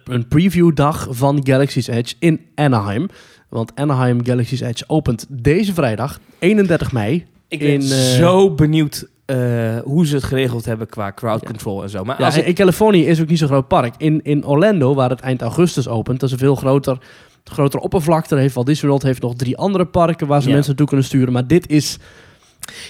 een 0.03 0.27
previewdag 0.27 1.07
van 1.09 1.39
Galaxy's 1.43 1.87
Edge 1.87 2.15
in 2.19 2.41
Anaheim. 2.55 3.07
Want 3.49 3.71
Anaheim 3.75 4.25
Galaxy's 4.25 4.59
Edge 4.61 4.83
opent 4.87 5.25
deze 5.29 5.73
vrijdag, 5.73 6.19
31 6.39 6.91
mei. 6.91 7.25
Ik 7.47 7.59
ben 7.59 7.67
in, 7.69 7.81
eh, 7.81 7.87
zo 7.97 8.53
benieuwd 8.53 9.07
eh, 9.25 9.37
hoe 9.83 10.07
ze 10.07 10.15
het 10.15 10.23
geregeld 10.23 10.65
hebben 10.65 10.87
qua 10.87 11.11
crowd 11.11 11.45
control 11.45 11.83
en 11.83 11.89
zo. 11.89 12.03
Maar 12.03 12.19
Ja, 12.19 12.25
als 12.25 12.35
in, 12.35 12.41
ik, 12.41 12.47
in 12.47 12.53
Californië 12.53 13.05
is 13.05 13.21
ook 13.21 13.27
niet 13.27 13.37
zo'n 13.37 13.47
groot 13.47 13.67
park. 13.67 13.93
In, 13.97 14.23
in 14.23 14.45
Orlando, 14.45 14.93
waar 14.95 15.09
het 15.09 15.19
eind 15.19 15.41
augustus 15.41 15.87
opent, 15.87 16.19
dat 16.19 16.29
is 16.29 16.33
een 16.33 16.41
veel 16.41 16.55
groter, 16.55 16.97
grotere 17.43 17.83
oppervlakte. 17.83 18.35
Heeft 18.35 18.53
Walt 18.55 18.67
Disney 18.67 18.89
World 18.89 19.03
heeft 19.05 19.21
nog 19.21 19.35
drie 19.35 19.57
andere 19.57 19.85
parken 19.85 20.27
waar 20.27 20.41
ze 20.41 20.47
Ja. 20.47 20.53
mensen 20.53 20.69
naartoe 20.69 20.87
kunnen 20.87 21.05
sturen. 21.05 21.33
Maar 21.33 21.47
dit 21.47 21.67
is... 21.69 21.97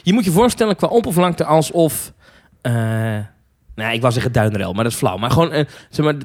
je 0.03 0.13
moet 0.13 0.25
je 0.25 0.31
voorstellen 0.31 0.75
qua 0.75 0.87
oppervlakte 0.87 1.45
alsof... 1.45 2.13
eh 2.61 3.17
nou, 3.79 3.93
ik 3.93 4.01
wou 4.01 4.13
zeggen 4.13 4.31
Duinrel, 4.31 4.73
maar 4.73 4.83
dat 4.83 4.93
is 4.93 4.97
flauw. 4.97 5.17
Maar 5.17 5.31
gewoon 5.31 5.51
eh, 5.51 5.65
zeg 5.89 6.05
maar, 6.05 6.15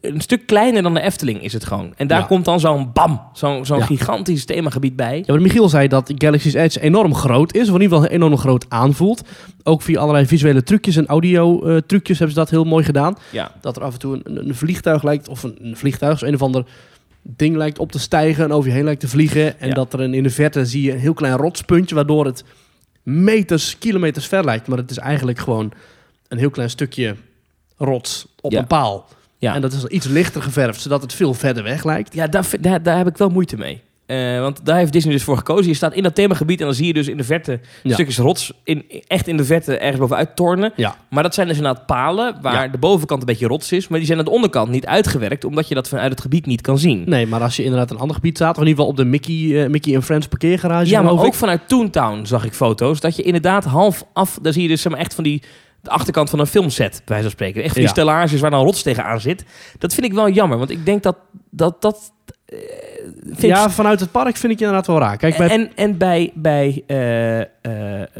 een 0.00 0.20
stuk 0.20 0.46
kleiner 0.46 0.82
dan 0.82 0.94
de 0.94 1.00
Efteling 1.00 1.42
is 1.42 1.52
het 1.52 1.64
gewoon. 1.64 1.92
En 1.96 2.06
daar 2.06 2.20
Ja. 2.20 2.26
komt 2.26 2.44
dan 2.44 2.60
zo'n 2.60 2.90
bam, 2.92 3.20
zo'n 3.32 3.66
zo'n 3.66 3.78
Ja. 3.78 3.84
gigantisch 3.84 4.44
themagebied 4.44 4.96
bij. 4.96 5.16
Ja, 5.26 5.32
maar 5.32 5.42
Michiel 5.42 5.68
zei 5.68 5.88
dat 5.88 6.12
Galaxy's 6.14 6.54
Edge 6.54 6.80
enorm 6.80 7.14
groot 7.14 7.54
is. 7.54 7.68
Of 7.68 7.74
in 7.74 7.80
ieder 7.80 7.96
geval 7.98 8.12
enorm 8.14 8.36
groot 8.36 8.66
aanvoelt. 8.68 9.22
Ook 9.62 9.82
via 9.82 10.00
allerlei 10.00 10.26
visuele 10.26 10.62
trucjes 10.62 10.96
en 10.96 11.06
audio 11.06 11.62
eh, 11.64 11.76
trucjes 11.86 12.18
hebben 12.18 12.34
ze 12.36 12.40
dat 12.40 12.50
heel 12.50 12.64
mooi 12.64 12.84
gedaan. 12.84 13.16
Ja. 13.30 13.50
Dat 13.60 13.76
er 13.76 13.82
af 13.82 13.92
en 13.92 13.98
toe 13.98 14.20
een, 14.22 14.48
een 14.48 14.54
vliegtuig 14.54 15.02
lijkt, 15.02 15.28
of 15.28 15.42
een, 15.42 15.56
een 15.62 15.76
vliegtuig, 15.76 16.18
zo 16.18 16.26
een 16.26 16.34
of 16.34 16.42
ander 16.42 16.64
ding 17.22 17.56
lijkt 17.56 17.78
op 17.78 17.92
te 17.92 17.98
stijgen 17.98 18.44
en 18.44 18.52
over 18.52 18.68
je 18.68 18.74
heen 18.74 18.84
lijkt 18.84 19.00
te 19.00 19.08
vliegen. 19.08 19.60
En 19.60 19.68
Ja. 19.68 19.74
dat 19.74 19.92
er 19.92 20.00
een, 20.00 20.14
in 20.14 20.22
de 20.22 20.30
verte 20.30 20.66
zie 20.66 20.82
je 20.82 20.92
een 20.92 20.98
heel 20.98 21.14
klein 21.14 21.36
rotspuntje, 21.36 21.94
waardoor 21.94 22.24
het 22.24 22.44
meters, 23.02 23.78
kilometers 23.78 24.26
ver 24.26 24.44
lijkt. 24.44 24.68
Maar 24.68 24.78
het 24.78 24.90
is 24.90 24.98
eigenlijk 24.98 25.38
gewoon 25.38 25.72
een 26.28 26.38
heel 26.38 26.50
klein 26.50 26.70
stukje 26.70 27.16
rots 27.76 28.26
op 28.40 28.52
Ja. 28.52 28.58
een 28.58 28.66
paal. 28.66 29.08
Ja. 29.38 29.54
En 29.54 29.60
dat 29.60 29.72
is 29.72 29.84
iets 29.84 30.06
lichter 30.06 30.42
geverfd, 30.42 30.80
zodat 30.80 31.02
het 31.02 31.12
veel 31.14 31.34
verder 31.34 31.62
weg 31.62 31.84
lijkt. 31.84 32.14
Ja, 32.14 32.26
daar, 32.26 32.46
daar, 32.60 32.82
daar 32.82 32.96
heb 32.96 33.06
ik 33.06 33.16
wel 33.16 33.28
moeite 33.28 33.56
mee. 33.56 33.80
Eh, 34.06 34.40
want 34.40 34.60
daar 34.64 34.76
heeft 34.76 34.92
Disney 34.92 35.12
dus 35.12 35.22
voor 35.22 35.36
gekozen. 35.36 35.66
Je 35.68 35.74
staat 35.74 35.94
in 35.94 36.02
dat 36.02 36.14
themagebied 36.14 36.58
en 36.60 36.66
dan 36.66 36.74
zie 36.74 36.86
je 36.86 36.92
dus 36.92 37.08
in 37.08 37.16
de 37.16 37.24
verte 37.24 37.60
Ja. 37.82 37.92
stukjes 37.94 38.18
rots 38.18 38.52
in, 38.64 38.84
echt 39.06 39.28
in 39.28 39.36
de 39.36 39.44
verte 39.44 39.78
ergens 39.78 39.98
bovenuit 40.00 40.36
tornen. 40.36 40.72
Ja. 40.76 40.96
Maar 41.10 41.22
dat 41.22 41.34
zijn 41.34 41.48
dus 41.48 41.56
inderdaad 41.56 41.86
palen 41.86 42.36
waar 42.42 42.64
Ja. 42.64 42.68
de 42.68 42.78
bovenkant 42.78 43.20
een 43.20 43.26
beetje 43.26 43.46
rots 43.46 43.72
is. 43.72 43.88
Maar 43.88 43.98
die 43.98 44.06
zijn 44.06 44.18
aan 44.18 44.24
de 44.24 44.30
onderkant 44.30 44.70
niet 44.70 44.86
uitgewerkt, 44.86 45.44
omdat 45.44 45.68
je 45.68 45.74
dat 45.74 45.88
vanuit 45.88 46.10
het 46.10 46.20
gebied 46.20 46.46
niet 46.46 46.60
kan 46.60 46.78
zien. 46.78 47.02
Nee, 47.06 47.26
maar 47.26 47.40
als 47.42 47.56
je 47.56 47.62
inderdaad 47.64 47.90
een 47.90 47.98
ander 47.98 48.14
gebied 48.16 48.36
staat, 48.36 48.56
of 48.56 48.62
in 48.62 48.68
ieder 48.68 48.84
geval 48.84 48.90
op 48.90 48.96
de 48.96 49.04
Mickey, 49.10 49.62
eh, 49.64 49.70
Mickey 49.70 50.02
Friends 50.02 50.26
parkeergarage, 50.28 50.90
Ja, 50.90 51.02
maar 51.02 51.12
ook 51.12 51.26
ik. 51.26 51.34
vanuit 51.34 51.60
Toontown 51.68 52.24
zag 52.24 52.44
ik 52.44 52.52
foto's. 52.52 53.00
Dat 53.00 53.16
je 53.16 53.22
inderdaad 53.22 53.64
half 53.64 54.04
af... 54.12 54.38
Daar 54.42 54.52
zie 54.52 54.62
je 54.62 54.68
dus 54.68 54.82
zeg 54.82 54.92
maar, 54.92 55.00
echt 55.00 55.14
van 55.14 55.24
die... 55.24 55.42
De 55.82 55.90
achterkant 55.90 56.30
van 56.30 56.38
een 56.38 56.46
filmset, 56.46 56.90
bij 56.90 57.02
wijze 57.04 57.22
van 57.22 57.30
spreken. 57.32 57.62
Echt 57.62 57.72
van 57.72 57.82
die 57.82 57.84
Ja. 57.84 57.88
stellages 57.90 58.40
waar 58.40 58.50
dan 58.50 58.64
rots 58.64 58.82
tegenaan 58.82 59.20
zit. 59.20 59.44
Dat 59.78 59.94
vind 59.94 60.06
ik 60.06 60.12
wel 60.12 60.28
jammer, 60.28 60.58
want 60.58 60.70
ik 60.70 60.84
denk 60.84 61.02
dat... 61.02 61.16
dat, 61.50 61.82
dat 61.82 62.12
Ja, 63.38 63.70
vanuit 63.70 64.00
het 64.00 64.10
park 64.10 64.36
vind 64.36 64.52
ik 64.52 64.58
je 64.58 64.64
inderdaad 64.64 64.86
wel 64.86 64.98
raar. 64.98 65.16
Kijk, 65.16 65.36
bij... 65.36 65.48
En, 65.48 65.70
en 65.74 65.96
bij, 65.96 66.30
bij 66.34 66.82
eh, 66.86 67.40
eh, 67.40 67.46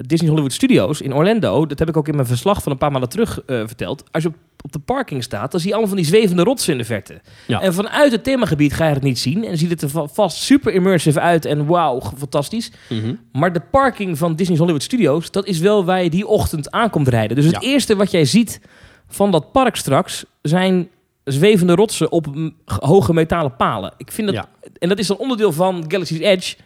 Disney 0.07 0.29
Hollywood 0.29 0.53
Studios 0.53 1.01
in 1.01 1.15
Orlando, 1.15 1.67
dat 1.67 1.79
heb 1.79 1.89
ik 1.89 1.97
ook 1.97 2.09
in 2.09 2.15
mijn 2.15 2.27
verslag 2.27 2.63
van 2.63 2.73
een 2.73 2.79
paar 2.79 2.91
maanden 2.91 3.09
terug 3.11 3.41
eh, 3.47 3.57
verteld. 3.67 4.05
Als 4.11 4.23
je 4.23 4.29
op, 4.29 4.35
op 4.65 4.73
de 4.73 4.79
parking 4.79 5.23
staat, 5.23 5.51
dan 5.51 5.61
zie 5.61 5.69
je 5.69 5.75
allemaal 5.75 5.95
van 5.95 6.03
die 6.03 6.11
zwevende 6.13 6.43
rotsen 6.43 6.73
in 6.73 6.79
de 6.79 6.85
verte. 6.85 7.21
Ja. 7.47 7.61
En 7.61 7.75
vanuit 7.75 8.13
het 8.13 8.25
themagebied 8.25 8.73
ga 8.75 8.87
je 8.89 8.95
het 8.95 9.03
niet 9.03 9.19
zien. 9.19 9.45
En 9.45 9.59
ziet 9.59 9.71
het 9.71 9.83
er 9.83 9.89
va- 9.91 10.07
vast 10.07 10.37
super 10.37 10.73
immersive 10.73 11.21
uit 11.21 11.45
en 11.45 11.67
wauw, 11.67 12.01
fantastisch. 12.17 12.73
Mhm. 12.89 13.15
Maar 13.33 13.53
de 13.53 13.63
parking 13.71 14.19
van 14.19 14.37
Disney 14.37 14.59
Hollywood 14.59 14.83
Studios, 14.83 15.31
dat 15.31 15.47
is 15.47 15.59
wel 15.59 15.85
waar 15.85 16.03
je 16.03 16.11
die 16.11 16.27
ochtend 16.27 16.71
aankomt 16.71 17.09
rijden. 17.09 17.37
Dus 17.37 17.45
het 17.45 17.55
Ja. 17.63 17.69
eerste 17.69 17.97
wat 17.97 18.11
jij 18.11 18.25
ziet 18.25 18.61
van 19.09 19.31
dat 19.31 19.53
park 19.53 19.77
straks 19.77 20.25
zijn 20.43 20.89
zwevende 21.33 21.75
rotsen 21.75 22.13
op 22.13 22.27
hoge 22.65 23.13
metalen 23.15 23.57
palen. 23.57 23.93
Ik 23.97 24.13
vind 24.13 24.27
dat, 24.27 24.37
Ja. 24.37 24.49
en 24.79 24.89
dat 24.89 24.99
is 24.99 25.07
dan 25.07 25.17
onderdeel 25.17 25.53
van 25.53 25.85
Galaxy's 25.89 26.19
Edge. 26.21 26.57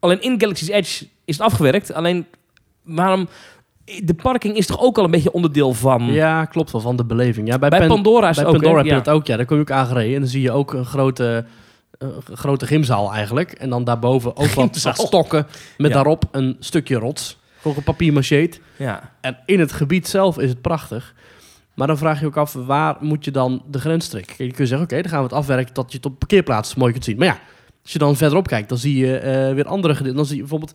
Alleen 0.00 0.20
in 0.22 0.40
Galaxy's 0.40 0.68
Edge 0.68 1.06
is 1.24 1.36
het 1.36 1.46
afgewerkt. 1.46 1.92
Alleen 1.92 2.26
waarom? 2.82 3.28
De 4.04 4.14
parking 4.14 4.56
is 4.56 4.66
toch 4.66 4.80
ook 4.80 4.98
al 4.98 5.04
een 5.04 5.10
beetje 5.10 5.32
onderdeel 5.32 5.72
van. 5.74 6.04
Ja, 6.12 6.44
klopt 6.44 6.70
wel, 6.70 6.80
van 6.80 6.96
de 6.96 7.04
beleving. 7.04 7.48
Ja, 7.48 7.58
bij, 7.58 7.68
Bij 7.68 7.78
Pan- 7.78 7.88
Pandora 7.88 8.28
is 8.28 8.36
bij 8.36 8.44
ook. 8.46 8.52
Pandora 8.52 8.76
heb 8.76 8.84
je 8.84 8.90
Ja. 8.90 8.96
dat 9.00 9.14
ook, 9.14 9.26
ja. 9.26 9.36
Daar 9.36 9.46
kom 9.46 9.56
je 9.56 9.62
ook 9.62 9.70
aangereden. 9.70 10.14
En 10.14 10.20
dan 10.20 10.28
zie 10.30 10.42
je 10.42 10.52
ook 10.52 10.72
een 10.72 10.84
grote, 10.84 11.44
eh, 11.98 12.08
grote 12.34 12.66
gymzaal 12.66 13.12
eigenlijk. 13.12 13.52
En 13.52 13.70
dan 13.70 13.84
daarboven 13.84 14.36
ook 14.36 14.46
wat, 14.50 14.76
stokken 14.98 15.46
met 15.78 15.88
Ja. 15.88 15.94
daarop 15.96 16.24
een 16.30 16.56
stukje 16.60 16.96
rots. 16.96 17.38
Ook 17.62 17.76
een 17.76 17.82
papier 17.82 18.12
Ja. 18.76 19.12
En 19.20 19.36
in 19.46 19.60
het 19.60 19.72
gebied 19.72 20.08
zelf 20.08 20.38
is 20.38 20.48
het 20.48 20.60
prachtig. 20.60 21.14
Maar 21.80 21.88
dan 21.88 21.98
vraag 21.98 22.20
je 22.20 22.26
ook 22.26 22.36
af, 22.36 22.52
waar 22.52 22.96
moet 23.00 23.24
je 23.24 23.30
dan 23.30 23.62
de 23.70 23.78
grens 23.78 24.08
trekken? 24.08 24.36
Kijk, 24.36 24.48
Je 24.50 24.56
kunt 24.56 24.68
zeggen, 24.68 24.86
oké, 24.86 25.00
dan 25.02 25.10
gaan 25.10 25.18
we 25.18 25.24
het 25.24 25.34
afwerken 25.36 25.74
tot 25.74 25.90
je 25.90 25.96
het 25.96 26.06
op 26.06 26.18
parkeerplaats 26.18 26.74
mooi 26.74 26.92
kunt 26.92 27.04
zien. 27.04 27.16
Maar 27.16 27.26
ja, 27.26 27.38
als 27.82 27.92
je 27.92 27.98
dan 27.98 28.16
verderop 28.16 28.46
kijkt, 28.46 28.68
dan 28.68 28.78
zie 28.78 28.96
je 28.96 29.16
eh, 29.16 29.54
weer 29.54 29.66
andere 29.66 29.92
gedeelten. 29.94 30.16
Dan 30.16 30.26
zie 30.26 30.34
je 30.34 30.40
bijvoorbeeld 30.40 30.74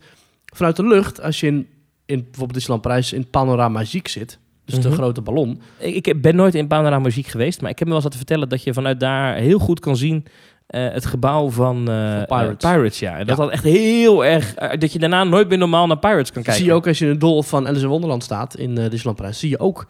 vanuit 0.54 0.76
de 0.76 0.86
lucht, 0.86 1.22
als 1.22 1.40
je 1.40 1.46
in, 1.46 1.66
in 2.06 2.18
bijvoorbeeld 2.22 2.52
Disneyland 2.54 2.82
Parijs 2.82 3.12
in 3.12 3.30
Panorama 3.30 3.68
Magique 3.78 4.10
zit, 4.10 4.38
dus 4.64 4.74
de 4.80 4.88
Mhm. 4.88 4.96
grote 4.96 5.20
ballon. 5.20 5.60
Ik, 5.78 6.06
ik 6.06 6.22
ben 6.22 6.36
nooit 6.36 6.54
in 6.54 6.66
Panorama 6.66 6.98
Muziek 6.98 7.26
geweest, 7.26 7.60
maar 7.60 7.70
ik 7.70 7.78
heb 7.78 7.88
me 7.88 7.94
wel 7.94 8.02
eens 8.02 8.12
laten 8.12 8.26
vertellen 8.26 8.48
dat 8.48 8.62
je 8.62 8.72
vanuit 8.74 9.00
daar 9.00 9.34
heel 9.36 9.58
goed 9.58 9.80
kan 9.80 9.96
zien 9.96 10.24
eh, 10.66 10.88
het 10.92 11.06
gebouw 11.06 11.50
van, 11.50 11.90
eh, 11.90 12.16
Van 12.16 12.24
Pirates. 12.38 12.70
Pirates. 12.70 12.98
Ja. 12.98 13.18
En 13.18 13.26
dat 13.26 13.36
Ja. 13.36 13.42
dat 13.42 13.52
echt 13.52 13.64
heel 13.64 14.24
erg. 14.24 14.54
dat 14.54 14.92
je 14.92 14.98
daarna 14.98 15.24
nooit 15.24 15.48
meer 15.48 15.58
normaal 15.58 15.86
naar 15.86 15.98
Pirates 15.98 16.32
kan 16.32 16.42
kijken. 16.42 16.54
Zie 16.62 16.64
je 16.64 16.72
ook 16.76 16.86
als 16.86 16.98
je 16.98 17.04
in 17.04 17.10
het 17.10 17.20
dol 17.20 17.42
van 17.42 17.66
Alice 17.68 17.82
in 17.82 17.88
Wonderland 17.88 18.22
staat 18.22 18.56
in 18.56 18.74
Disneyland 18.74 19.16
Parijs, 19.16 19.38
zie 19.38 19.50
je 19.50 19.58
ook 19.58 19.86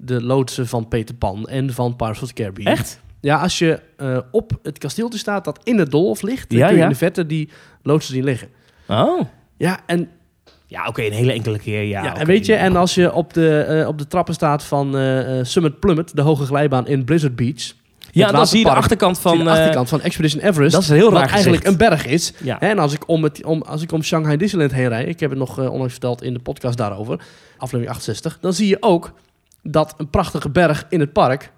de 0.00 0.22
loodsen 0.22 0.66
van 0.66 0.88
Peter 0.88 1.14
Pan 1.14 1.48
en 1.48 1.72
van 1.72 1.96
Pirates 1.96 2.22
of 2.22 2.28
the 2.28 2.34
Caribbean. 2.34 2.72
Echt? 2.72 3.00
Ja, 3.20 3.36
als 3.36 3.58
je 3.58 3.80
eh, 3.96 4.18
op 4.30 4.58
het 4.62 4.78
kasteeltje 4.78 5.18
staat 5.18 5.44
dat 5.44 5.60
in 5.62 5.78
het 5.78 5.90
dolf 5.90 6.22
ligt, 6.22 6.50
dan 6.50 6.58
Ja, 6.58 6.64
kun 6.64 6.74
je 6.74 6.80
ja. 6.80 6.86
in 6.86 6.92
de 6.92 6.98
verte 6.98 7.26
die 7.26 7.48
loodsen 7.82 8.14
zien 8.14 8.24
liggen. 8.24 8.48
Oh. 8.88 9.20
Ja, 9.56 9.80
en 9.86 10.08
Ja, 10.66 10.86
oké, 10.86 11.02
een 11.02 11.12
hele 11.12 11.32
enkele 11.32 11.58
keer. 11.58 11.82
Ja, 11.82 12.04
Ja, 12.04 12.16
en 12.16 12.26
weet 12.26 12.46
je, 12.46 12.54
en 12.54 12.76
als 12.76 12.94
je 12.94 13.12
op 13.12 13.32
de, 13.34 13.58
eh, 13.58 13.88
op 13.88 13.98
de 13.98 14.06
trappen 14.06 14.34
staat 14.34 14.64
van 14.64 14.98
eh, 14.98 15.38
Summit 15.42 15.80
Plummet, 15.80 16.16
de 16.16 16.22
hoge 16.22 16.44
glijbaan 16.44 16.86
in 16.86 17.04
Blizzard 17.04 17.36
Beach. 17.36 17.72
ja, 18.10 18.32
dan 18.32 18.46
zie 18.46 18.58
je 18.58 18.64
de 18.64 18.70
achterkant 18.70 19.18
van. 19.18 19.38
de 19.38 19.50
achterkant 19.50 19.88
van 19.88 20.00
Expedition 20.00 20.42
Everest. 20.42 20.72
dat 20.72 20.82
is 20.82 20.88
heel 20.88 21.12
raar 21.12 21.20
wat 21.22 21.30
eigenlijk 21.30 21.66
een 21.66 21.76
berg 21.76 22.06
is. 22.06 22.32
ja. 22.42 22.60
En 22.60 22.78
als 22.78 22.92
ik 22.92 23.08
om, 23.08 23.22
het, 23.22 23.44
om, 23.44 23.62
als 23.62 23.82
ik 23.82 23.92
om 23.92 24.02
Shanghai 24.02 24.36
Disneyland 24.36 24.72
heen 24.72 24.88
rijd, 24.88 25.08
ik 25.08 25.20
heb 25.20 25.30
het 25.30 25.38
nog 25.38 25.58
onlangs 25.58 25.92
verteld 25.92 26.22
in 26.22 26.32
de 26.32 26.40
podcast 26.40 26.76
daarover, 26.76 27.20
aflevering 27.56 27.88
68, 27.88 28.38
dan 28.40 28.52
zie 28.52 28.68
je 28.68 28.76
ook 28.80 29.12
dat 29.62 29.94
een 29.96 30.10
prachtige 30.10 30.48
berg 30.50 30.86
in 30.88 31.00
het 31.00 31.12
park 31.12 31.50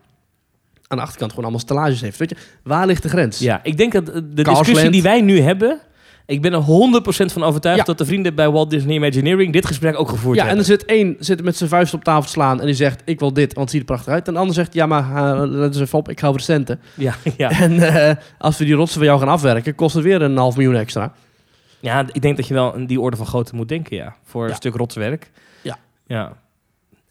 aan 0.87 0.97
de 0.99 1.03
achterkant 1.05 1.31
gewoon 1.31 1.45
allemaal 1.45 1.65
stellages 1.65 2.01
heeft. 2.01 2.19
Weet 2.19 2.31
je, 2.31 2.37
waar 2.63 2.87
ligt 2.87 3.03
de 3.03 3.09
grens? 3.09 3.39
ja, 3.39 3.61
ik 3.63 3.77
denk 3.77 3.93
dat 3.93 4.09
eh, 4.09 4.15
de 4.31 4.43
discussie 4.43 4.91
die 4.91 5.03
wij 5.03 5.21
nu 5.21 5.41
hebben. 5.41 5.81
Ik 6.27 6.43
ben 6.43 6.53
er 6.53 6.61
100% 6.63 6.65
van 7.33 7.43
overtuigd 7.43 7.79
Ja. 7.79 7.85
dat 7.85 7.99
de 7.99 8.05
vrienden 8.05 8.35
bij 8.35 8.51
Walt 8.51 8.71
Disney 8.71 8.95
Imagineering 8.95 9.53
dit 9.53 9.67
gesprek 9.67 9.99
ook 9.99 10.09
gevoerd 10.09 10.37
Ja, 10.37 10.43
en 10.43 10.49
er 10.49 10.57
hebben. 10.57 10.79
zit 10.79 10.85
één 10.85 11.17
zit 11.19 11.43
met 11.43 11.57
zijn 11.57 11.69
vuist 11.71 11.95
op 11.95 12.05
tafel 12.05 12.23
te 12.23 12.29
slaan 12.29 12.61
en 12.61 12.67
die 12.67 12.75
zegt, 12.75 13.03
ik 13.05 13.19
wil 13.21 13.33
dit, 13.33 13.55
want 13.55 13.59
het 13.61 13.71
ziet 13.71 13.81
er 13.81 13.95
prachtig 13.95 14.13
uit. 14.13 14.27
En 14.29 14.33
de 14.35 14.39
ander 14.39 14.55
zegt, 14.55 14.75
ja, 14.75 14.87
maar 14.87 15.03
eh, 15.35 15.43
let 15.51 15.69
eens 15.75 15.81
even 15.81 15.99
op, 15.99 16.09
ik 16.09 16.19
hou 16.21 16.33
voor 16.33 16.41
de 16.41 16.53
centen. 16.53 16.81
Ja, 16.95 17.15
ja. 17.37 17.51
En 17.51 17.81
eh, 17.81 18.17
als 18.39 18.59
we 18.59 18.65
die 18.65 18.75
rotsen 18.75 18.97
voor 18.99 19.07
jou 19.07 19.19
gaan 19.19 19.29
afwerken, 19.29 19.75
kost 19.75 19.95
het 19.95 20.05
weer 20.05 20.23
een 20.23 20.37
half 20.37 20.57
miljoen 20.57 20.75
extra. 20.77 21.13
ja, 21.81 22.05
ik 22.13 22.23
denk 22.23 22.37
dat 22.37 22.47
je 22.47 22.55
wel 22.55 22.75
in 22.75 22.87
die 22.87 23.01
orde 23.01 23.17
van 23.17 23.27
grootte 23.27 23.55
moet 23.57 23.69
denken, 23.69 23.97
ja. 23.97 24.15
Voor 24.25 24.45
Ja. 24.45 24.51
een 24.51 24.57
stuk 24.57 24.75
rotswerk. 24.75 25.31
Ja. 25.63 25.79
Ja. 26.07 26.33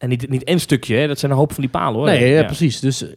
En 0.01 0.09
niet, 0.09 0.29
niet 0.29 0.43
één 0.43 0.59
stukje, 0.59 0.95
hè. 0.95 1.07
dat 1.07 1.19
zijn 1.19 1.31
een 1.31 1.37
hoop 1.37 1.53
van 1.53 1.61
die 1.61 1.71
palen, 1.71 1.93
hoor. 1.95 2.05
nee, 2.05 2.29
ja, 2.29 2.37
ja. 2.39 2.43
precies. 2.45 2.79
Dus 2.79 3.01
eh, 3.03 3.09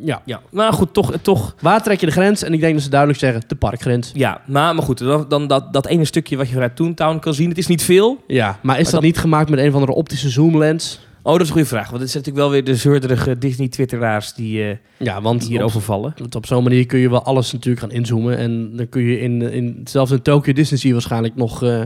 ja, 0.00 0.22
Ja, 0.24 0.40
maar 0.50 0.72
goed, 0.72 0.92
toch, 0.94 1.12
toch 1.22 1.54
waar 1.60 1.82
trek 1.82 2.00
je 2.00 2.06
de 2.06 2.12
grens? 2.12 2.42
En 2.42 2.52
ik 2.52 2.60
denk 2.60 2.74
dat 2.74 2.82
ze 2.82 2.88
duidelijk 2.90 3.20
zeggen, 3.20 3.42
de 3.46 3.54
parkgrens. 3.54 4.10
Ja, 4.14 4.40
maar, 4.46 4.74
maar 4.74 4.84
goed, 4.84 4.98
dan, 4.98 5.24
dan 5.28 5.46
dat, 5.46 5.72
dat 5.72 5.86
ene 5.86 6.04
stukje 6.04 6.36
wat 6.36 6.46
je 6.46 6.52
vanuit 6.52 6.76
Toontown 6.76 7.18
kan 7.18 7.34
zien, 7.34 7.48
het 7.48 7.58
is 7.58 7.66
niet 7.66 7.82
veel. 7.82 8.22
Ja, 8.26 8.58
maar 8.62 8.76
is 8.78 8.84
dat, 8.84 8.92
dat- 8.92 9.02
niet 9.02 9.18
gemaakt 9.18 9.50
met 9.50 9.58
een 9.58 9.68
of 9.68 9.74
andere 9.74 9.92
optische 9.92 10.28
zoomlens? 10.28 11.06
Oh, 11.22 11.32
dat 11.32 11.42
is 11.42 11.46
een 11.48 11.52
goede 11.52 11.68
vraag, 11.68 11.90
want 11.90 12.00
het 12.02 12.10
zijn 12.10 12.22
natuurlijk 12.24 12.50
wel 12.52 12.62
weer 12.62 12.72
de 12.74 12.80
zeurderige 12.80 13.38
Disney-twitteraars 13.38 14.32
die, 14.34 14.62
eh 14.64 14.76
Ja, 14.96 15.20
want 15.22 15.40
die 15.40 15.48
hierover 15.48 15.80
vallen. 15.80 16.14
op, 16.24 16.34
op 16.34 16.46
zo'n 16.46 16.62
manier 16.62 16.86
kun 16.86 16.98
je 16.98 17.10
wel 17.10 17.22
alles 17.24 17.52
natuurlijk 17.52 17.80
gaan 17.86 17.92
inzoomen. 17.94 18.36
En 18.38 18.76
dan 18.76 18.88
kun 18.88 19.02
je 19.02 19.20
in, 19.20 19.42
in 19.42 19.80
zelfs 19.84 20.10
in 20.10 20.22
Tokyo 20.22 20.52
Disney 20.52 20.92
waarschijnlijk 20.92 21.34
nog 21.36 21.62
eh, 21.62 21.80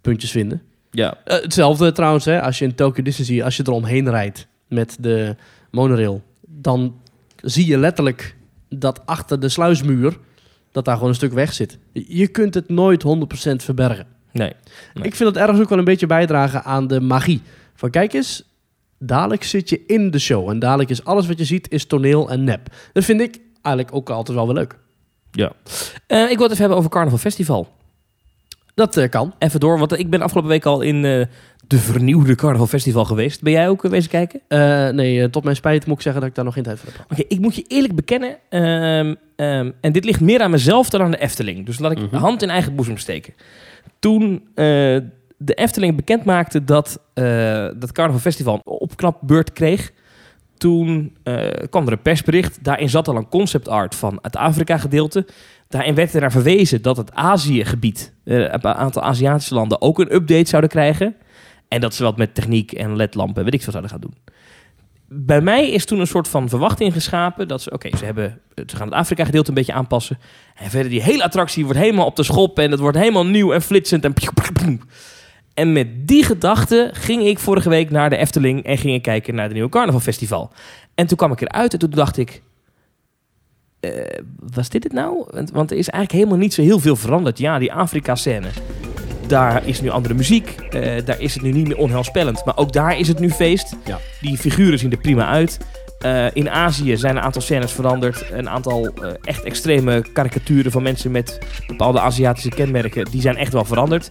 puntjes 0.00 0.30
vinden. 0.30 0.62
Ja. 0.94 1.18
Eh, 1.24 1.42
hetzelfde 1.42 1.92
trouwens, 1.92 2.24
hè, 2.24 2.42
als 2.42 2.58
je 2.58 2.64
in 2.64 2.74
Tokyo 2.74 3.02
Disney, 3.02 3.44
als 3.44 3.56
je 3.56 3.62
er 3.62 3.72
omheen 3.72 4.10
rijdt 4.10 4.46
met 4.68 4.96
de 5.00 5.36
monorail, 5.70 6.22
dan 6.46 7.00
zie 7.36 7.66
je 7.66 7.78
letterlijk 7.78 8.36
dat 8.68 9.06
achter 9.06 9.40
de 9.40 9.48
sluismuur, 9.48 10.16
dat 10.72 10.84
daar 10.84 10.94
gewoon 10.94 11.08
een 11.08 11.14
stuk 11.14 11.32
weg 11.32 11.52
zit. 11.52 11.78
Je 11.92 12.26
kunt 12.26 12.54
het 12.54 12.68
nooit 12.68 13.02
100% 13.02 13.62
verbergen. 13.62 14.06
Nee. 14.32 14.52
Nee. 14.94 15.04
Ik 15.04 15.14
vind 15.14 15.34
dat 15.34 15.42
ergens 15.42 15.60
ook 15.60 15.68
wel 15.68 15.78
een 15.78 15.84
beetje 15.84 16.06
bijdragen 16.06 16.64
aan 16.64 16.86
de 16.86 17.00
magie. 17.00 17.42
Van 17.74 17.90
kijk 17.90 18.12
eens, 18.12 18.44
dadelijk 18.98 19.44
zit 19.44 19.68
je 19.68 19.86
in 19.86 20.10
de 20.10 20.18
show 20.18 20.48
en 20.48 20.58
dadelijk 20.58 20.90
is 20.90 21.04
alles 21.04 21.26
wat 21.26 21.38
je 21.38 21.44
ziet 21.44 21.70
is 21.70 21.86
toneel 21.86 22.30
en 22.30 22.44
nep. 22.44 22.68
Dat 22.92 23.04
vind 23.04 23.20
ik 23.20 23.40
eigenlijk 23.62 23.96
ook 23.96 24.10
altijd 24.10 24.36
wel 24.36 24.46
weer 24.46 24.54
leuk. 24.54 24.78
Ja. 25.30 25.52
Eh, 26.06 26.30
ik 26.30 26.36
wil 26.36 26.42
het 26.42 26.50
even 26.50 26.58
hebben 26.58 26.76
over 26.76 26.90
Carnaval 26.90 27.18
Festival. 27.18 27.68
Dat 28.74 28.96
eh, 28.96 29.08
kan. 29.08 29.34
Even 29.38 29.60
door, 29.60 29.78
want 29.78 29.98
ik 29.98 30.10
ben 30.10 30.22
afgelopen 30.22 30.50
week 30.50 30.64
al 30.66 30.80
in 30.80 31.04
eh, 31.04 31.26
de 31.66 31.78
vernieuwde 31.78 32.34
Carnaval 32.34 32.66
Festival 32.66 33.04
geweest. 33.04 33.42
Ben 33.42 33.52
jij 33.52 33.68
ook 33.68 33.84
eh, 33.84 33.90
wezen 33.90 34.10
kijken? 34.10 34.40
Nee, 34.96 35.30
tot 35.30 35.44
mijn 35.44 35.56
spijt 35.56 35.86
moet 35.86 35.96
ik 35.96 36.02
zeggen 36.02 36.20
dat 36.20 36.30
ik 36.30 36.36
daar 36.36 36.44
nog 36.44 36.54
geen 36.54 36.62
tijd 36.62 36.78
voor 36.80 36.92
heb. 36.92 37.06
Oké, 37.10 37.22
ik 37.28 37.40
moet 37.40 37.54
je 37.54 37.64
eerlijk 37.68 37.94
bekennen, 37.94 38.36
ehm, 38.48 39.14
ehm, 39.36 39.70
en 39.80 39.92
dit 39.92 40.04
ligt 40.04 40.20
meer 40.20 40.40
aan 40.40 40.50
mezelf 40.50 40.90
dan 40.90 41.02
aan 41.02 41.10
de 41.10 41.20
Efteling. 41.20 41.66
Dus 41.66 41.78
laat 41.78 41.92
ik 41.92 41.98
Mhm. 41.98 42.16
hand 42.16 42.42
in 42.42 42.50
eigen 42.50 42.74
boezem 42.74 42.96
steken. 42.96 43.34
Toen 43.98 44.42
de 45.36 45.54
Efteling 45.54 45.96
bekend 45.96 46.24
maakte 46.24 46.64
dat 46.64 47.00
eh 47.14 47.68
dat 47.76 47.92
Carnaval 47.92 48.20
Festival 48.20 48.54
een 48.54 48.72
opknapbeurt 48.72 49.52
kreeg, 49.52 49.92
toen 50.58 51.16
kwam 51.70 51.86
er 51.86 51.92
een 51.92 52.02
persbericht. 52.02 52.64
Daarin 52.64 52.88
zat 52.88 53.08
al 53.08 53.16
een 53.16 53.28
concept 53.28 53.68
art 53.68 53.94
van 53.94 54.18
het 54.22 54.36
Afrika-gedeelte. 54.36 55.26
Daarin 55.68 55.94
werd 55.94 56.14
er 56.14 56.20
naar 56.20 56.32
verwezen 56.32 56.82
dat 56.82 56.96
het 56.96 57.12
Azië-gebied, 57.14 58.12
een 58.24 58.64
aantal 58.64 59.02
Aziatische 59.02 59.54
landen, 59.54 59.80
ook 59.80 59.98
een 59.98 60.14
update 60.14 60.48
zouden 60.48 60.70
krijgen. 60.70 61.14
En 61.68 61.80
dat 61.80 61.94
ze 61.94 62.02
wat 62.02 62.16
met 62.16 62.34
techniek 62.34 62.72
en 62.72 62.96
ledlampen, 62.96 63.44
weet 63.44 63.54
ik 63.54 63.62
veel, 63.62 63.72
zouden 63.72 63.92
gaan 63.92 64.00
doen 64.00 64.14
bij 65.16 65.40
mij 65.40 65.70
is 65.70 65.84
toen 65.84 66.00
een 66.00 66.06
soort 66.06 66.28
van 66.28 66.48
verwachting 66.48 66.92
geschapen 66.92 67.48
dat 67.48 67.62
ze, 67.62 67.70
oké, 67.70 67.96
ze 67.96 68.04
hebben, 68.04 68.40
ze 68.66 68.76
gaan 68.76 68.86
het 68.86 68.96
Afrika-gedeelte 68.96 69.48
een 69.48 69.54
beetje 69.54 69.72
aanpassen. 69.72 70.18
En 70.54 70.70
verder 70.70 70.90
die 70.90 71.02
hele 71.02 71.22
attractie 71.22 71.64
wordt 71.64 71.78
helemaal 71.78 72.06
op 72.06 72.16
de 72.16 72.22
schop 72.22 72.58
en 72.58 72.70
het 72.70 72.80
wordt 72.80 72.98
helemaal 72.98 73.26
nieuw 73.26 73.52
en 73.52 73.62
flitsend 73.62 74.04
en. 74.04 74.14
En 75.54 75.72
met 75.72 76.08
die 76.08 76.24
gedachte 76.24 76.90
ging 76.92 77.22
ik 77.22 77.38
vorige 77.38 77.68
week 77.68 77.90
naar 77.90 78.10
de 78.10 78.16
Efteling 78.16 78.64
en 78.64 78.78
ging 78.78 78.94
ik 78.94 79.02
kijken 79.02 79.34
naar 79.34 79.48
de 79.48 79.54
nieuwe 79.54 79.68
Carnaval 79.68 80.00
Festival. 80.00 80.52
En 80.94 81.06
toen 81.06 81.16
kwam 81.16 81.32
ik 81.32 81.40
eruit 81.40 81.72
en 81.72 81.78
toen 81.78 81.90
dacht 81.90 82.16
ik, 82.16 82.42
eh, 83.84 84.22
was 84.54 84.68
dit 84.68 84.84
het 84.84 84.92
nou? 84.92 85.26
Want, 85.52 85.70
er 85.70 85.76
is 85.76 85.88
eigenlijk 85.88 86.12
helemaal 86.12 86.38
niet 86.38 86.54
zo 86.54 86.62
heel 86.62 86.78
veel 86.78 86.96
veranderd. 86.96 87.38
Ja, 87.38 87.58
die 87.58 87.72
Afrika-scène. 87.72 88.48
Daar 89.26 89.66
is 89.66 89.80
nu 89.80 89.88
andere 89.88 90.14
muziek. 90.14 90.48
eh, 90.70 91.04
daar 91.04 91.20
is 91.20 91.34
het 91.34 91.42
nu 91.42 91.52
niet 91.52 91.68
meer 91.68 91.76
onheilspellend. 91.76 92.44
Maar 92.44 92.56
ook 92.56 92.72
daar 92.72 92.98
is 92.98 93.08
het 93.08 93.18
nu 93.18 93.30
feest. 93.30 93.76
Ja. 93.84 93.98
Die 94.20 94.36
figuren 94.38 94.78
zien 94.78 94.90
er 94.90 94.98
prima 94.98 95.26
uit. 95.28 95.58
Eh, 95.98 96.26
in 96.32 96.50
Azië 96.50 96.96
zijn 96.96 97.16
een 97.16 97.22
aantal 97.22 97.42
scènes 97.42 97.72
veranderd. 97.72 98.24
Een 98.32 98.48
aantal 98.48 98.94
echt 99.22 99.42
extreme 99.42 100.04
karikaturen 100.12 100.72
van 100.72 100.82
mensen 100.82 101.10
met 101.10 101.38
bepaalde 101.66 102.00
Aziatische 102.00 102.48
kenmerken. 102.48 103.04
Die 103.10 103.20
zijn 103.20 103.36
echt 103.36 103.52
wel 103.52 103.64
veranderd. 103.64 104.10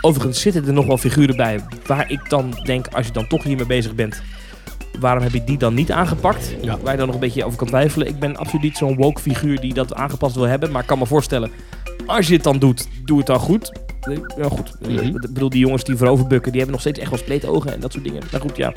Overigens 0.00 0.40
zitten 0.40 0.66
er 0.66 0.72
nog 0.72 0.86
wel 0.86 0.98
figuren 0.98 1.36
bij 1.36 1.60
waar 1.86 2.10
ik 2.10 2.30
dan 2.30 2.54
denk, 2.64 2.86
als 2.86 3.06
je 3.06 3.12
dan 3.12 3.26
toch 3.26 3.42
hiermee 3.42 3.66
bezig 3.66 3.94
bent, 3.94 4.22
waarom 5.00 5.22
heb 5.22 5.32
je 5.32 5.44
die 5.44 5.58
dan 5.58 5.74
niet 5.74 5.92
aangepakt? 5.92 6.54
Ja. 6.62 6.78
Waar 6.82 6.92
je 6.92 6.98
dan 6.98 7.06
nog 7.06 7.14
een 7.14 7.20
beetje 7.20 7.44
over 7.44 7.58
kan 7.58 7.66
twijfelen. 7.66 8.06
Ik 8.08 8.18
ben 8.18 8.36
absoluut 8.36 8.62
niet 8.62 8.76
zo'n 8.76 8.96
woke 8.96 9.20
figuur 9.20 9.60
die 9.60 9.74
dat 9.74 9.94
aangepast 9.94 10.34
wil 10.34 10.44
hebben. 10.44 10.70
Maar 10.70 10.80
ik 10.80 10.86
kan 10.86 10.98
me 10.98 11.06
voorstellen, 11.06 11.50
als 12.06 12.26
je 12.28 12.34
het 12.34 12.42
dan 12.42 12.58
doet, 12.58 12.88
doe 13.04 13.18
het 13.18 13.26
dan 13.26 13.38
goed. 13.38 13.72
Ja, 14.36 14.48
goed. 14.48 14.72
Mhm. 14.80 14.98
Ik 14.98 15.20
bedoel, 15.20 15.48
die 15.50 15.60
jongens 15.60 15.84
die 15.84 15.96
vooroverbukken, 15.96 16.52
die 16.52 16.60
hebben 16.60 16.72
nog 16.72 16.80
steeds 16.80 16.98
echt 16.98 17.10
wel 17.10 17.18
spleetogen 17.18 17.72
en 17.74 17.80
dat 17.80 17.92
soort 17.92 18.04
dingen. 18.04 18.22
Maar 18.32 18.40
goed, 18.40 18.56
ja. 18.56 18.72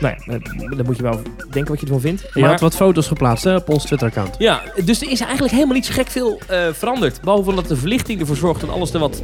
Nou 0.00 0.14
ja, 0.26 0.32
eh, 0.34 0.40
dan 0.76 0.86
moet 0.86 0.96
je 0.96 1.02
wel 1.02 1.20
denken 1.50 1.70
wat 1.72 1.80
je 1.80 1.86
ervan 1.86 2.00
vindt. 2.00 2.20
Je 2.34 2.40
Maar- 2.40 2.50
had 2.50 2.60
wat 2.60 2.76
foto's 2.76 3.06
geplaatst 3.06 3.44
hè, 3.44 3.56
op 3.56 3.68
ons 3.68 3.84
Twitter-account. 3.84 4.34
ja, 4.38 4.62
dus 4.84 5.02
er 5.02 5.10
is 5.10 5.20
eigenlijk 5.20 5.52
helemaal 5.52 5.74
niet 5.74 5.86
zo 5.86 5.92
gek 5.92 6.08
veel 6.08 6.40
eh, 6.48 6.66
veranderd. 6.72 7.20
Behalve 7.20 7.54
dat 7.54 7.68
de 7.68 7.76
verlichting 7.76 8.20
ervoor 8.20 8.36
zorgt 8.36 8.60
dat 8.60 8.70
alles 8.70 8.92
er 8.92 9.00
wat 9.00 9.22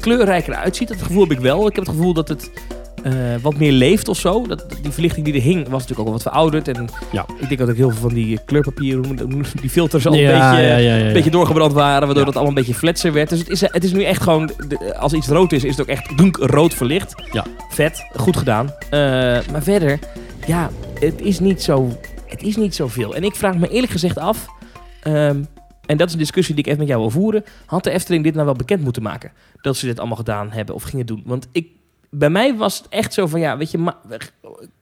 kleurrijker 0.00 0.54
uitziet. 0.54 0.88
Dat 0.88 1.02
gevoel 1.02 1.22
heb 1.22 1.32
ik 1.32 1.38
wel. 1.40 1.66
Ik 1.66 1.74
heb 1.76 1.86
het 1.86 1.94
gevoel 1.94 2.12
dat 2.14 2.28
het 2.28 2.50
eh, 3.02 3.12
wat 3.42 3.56
meer 3.56 3.72
leeft 3.72 4.08
of 4.08 4.18
zo. 4.18 4.46
Dat, 4.46 4.66
die 4.82 4.90
verlichting 4.90 5.24
die 5.24 5.34
er 5.34 5.40
hing 5.40 5.62
was 5.68 5.70
natuurlijk 5.80 6.00
ook 6.00 6.06
al 6.06 6.12
wat 6.12 6.22
verouderd. 6.22 6.68
En 6.68 6.88
Ja. 7.12 7.26
ik 7.38 7.48
denk 7.48 7.58
dat 7.60 7.68
ook 7.70 7.76
heel 7.76 7.90
veel 7.90 8.00
van 8.00 8.14
die 8.14 8.38
kleurpapier, 8.44 8.96
hoe 8.96 9.06
moet- 9.06 9.20
hoe 9.20 9.34
moet- 9.34 9.60
die 9.60 9.70
filters 9.70 10.06
al 10.06 10.12
een 10.12 10.18
beetje... 10.18 10.82
ja. 10.82 10.98
Een 11.06 11.12
beetje 11.12 11.30
doorgebrand 11.30 11.72
waren, 11.72 12.06
waardoor 12.06 12.26
het 12.26 12.34
allemaal 12.34 12.56
een 12.56 12.64
beetje 12.64 12.74
fletser 12.78 13.12
werd. 13.12 13.28
Dus 13.28 13.38
het 13.38 13.48
is, 13.48 13.60
het 13.60 13.84
is 13.84 13.92
nu 13.92 14.02
echt 14.04 14.22
gewoon, 14.22 14.50
als 14.98 15.12
iets 15.12 15.28
rood 15.28 15.52
is, 15.52 15.64
is 15.64 15.70
het 15.70 15.80
ook 15.80 15.86
echt 15.96 16.18
dunk 16.18 16.36
rood 16.36 16.74
verlicht. 16.74 17.14
Ja. 17.32 17.44
Vet, 17.70 18.04
goed 18.16 18.36
gedaan. 18.36 18.66
Eh, 18.90 19.00
maar 19.52 19.62
verder, 19.62 19.98
ja, 20.46 20.70
het 21.00 21.20
is 21.20 21.38
niet 21.40 21.62
zo, 21.62 21.98
het 22.26 22.42
is 22.42 22.56
niet 22.56 22.74
zoveel. 22.74 23.14
En 23.14 23.24
ik 23.24 23.34
vraag 23.34 23.56
me 23.56 23.68
eerlijk 23.68 23.92
gezegd 23.92 24.18
af, 24.18 24.46
ehm, 25.02 25.42
en 25.86 25.96
dat 25.96 26.06
is 26.06 26.12
een 26.12 26.18
discussie 26.18 26.54
die 26.54 26.62
ik 26.64 26.68
even 26.70 26.80
met 26.80 26.88
jou 26.88 27.00
wil 27.00 27.10
voeren. 27.10 27.44
Had 27.66 27.84
de 27.84 27.90
Efteling 27.90 28.24
dit 28.24 28.34
nou 28.34 28.46
wel 28.46 28.54
bekend 28.54 28.82
moeten 28.82 29.02
maken? 29.02 29.32
Dat 29.60 29.76
ze 29.76 29.86
dit 29.86 29.98
allemaal 29.98 30.16
gedaan 30.16 30.50
hebben 30.50 30.74
of 30.74 30.82
gingen 30.82 31.06
doen? 31.06 31.22
Want 31.24 31.46
ik, 31.52 31.66
bij 32.10 32.30
mij 32.30 32.56
was 32.56 32.78
het 32.78 32.86
echt 32.88 33.14
zo 33.14 33.26
van, 33.26 33.40
ja, 33.40 33.56
weet 33.56 33.70
je, 33.70 33.92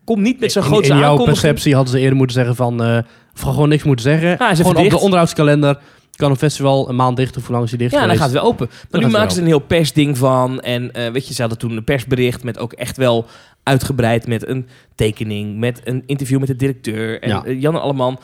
kom 0.05 0.23
niet 0.23 0.41
met 0.41 0.53
zo'n 0.53 0.63
In- 0.63 0.69
grootste 0.69 0.93
In 0.93 0.99
jouw 0.99 1.25
perceptie 1.25 1.75
hadden 1.75 1.93
ze 1.93 1.99
eerder 2.01 2.17
moeten 2.17 2.37
zeggen 2.37 2.57
van... 2.57 2.83
eh, 2.83 2.99
of 3.35 3.41
gewoon 3.41 3.69
niks 3.69 3.83
moeten 3.83 4.05
zeggen. 4.05 4.29
Ja, 4.39 4.55
ze 4.55 4.65
gewoon 4.65 4.85
op 4.85 4.91
de 4.91 4.99
onderhoudskalender 4.99 5.79
kan 6.17 6.31
een 6.31 6.37
festival 6.37 6.89
een 6.89 6.97
maand 6.97 7.17
dicht 7.17 7.37
of 7.37 7.43
hoe 7.43 7.53
lang 7.53 7.65
is 7.65 7.71
die 7.71 7.79
dicht 7.79 7.91
Ja, 7.93 7.99
dan 7.99 8.07
geweest? 8.09 8.25
gaat 8.25 8.33
het 8.35 8.43
weer 8.43 8.53
open. 8.53 8.67
Maar 8.71 9.01
Dan 9.01 9.11
nu 9.11 9.17
maken 9.17 9.31
ze 9.35 9.41
een 9.41 9.47
heel 9.47 9.59
persding 9.59 10.19
van. 10.19 10.61
En 10.61 10.93
eh, 10.93 11.11
weet 11.13 11.29
je, 11.29 11.35
ze 11.35 11.41
hadden 11.41 11.59
toen 11.59 11.77
een 11.77 11.85
persbericht 11.85 12.43
met 12.45 12.59
ook 12.59 12.73
echt 12.73 12.97
wel 12.97 13.27
uitgebreid 13.63 14.27
met 14.27 14.49
een 14.49 14.69
tekening, 14.95 15.59
met 15.59 15.81
een 15.85 16.03
interview 16.07 16.39
met 16.39 16.49
de 16.49 16.57
directeur 16.57 17.23
en 17.23 17.29
Ja. 17.29 17.45
eh, 17.45 17.61
Jan 17.61 17.81
Alleman. 17.81 18.19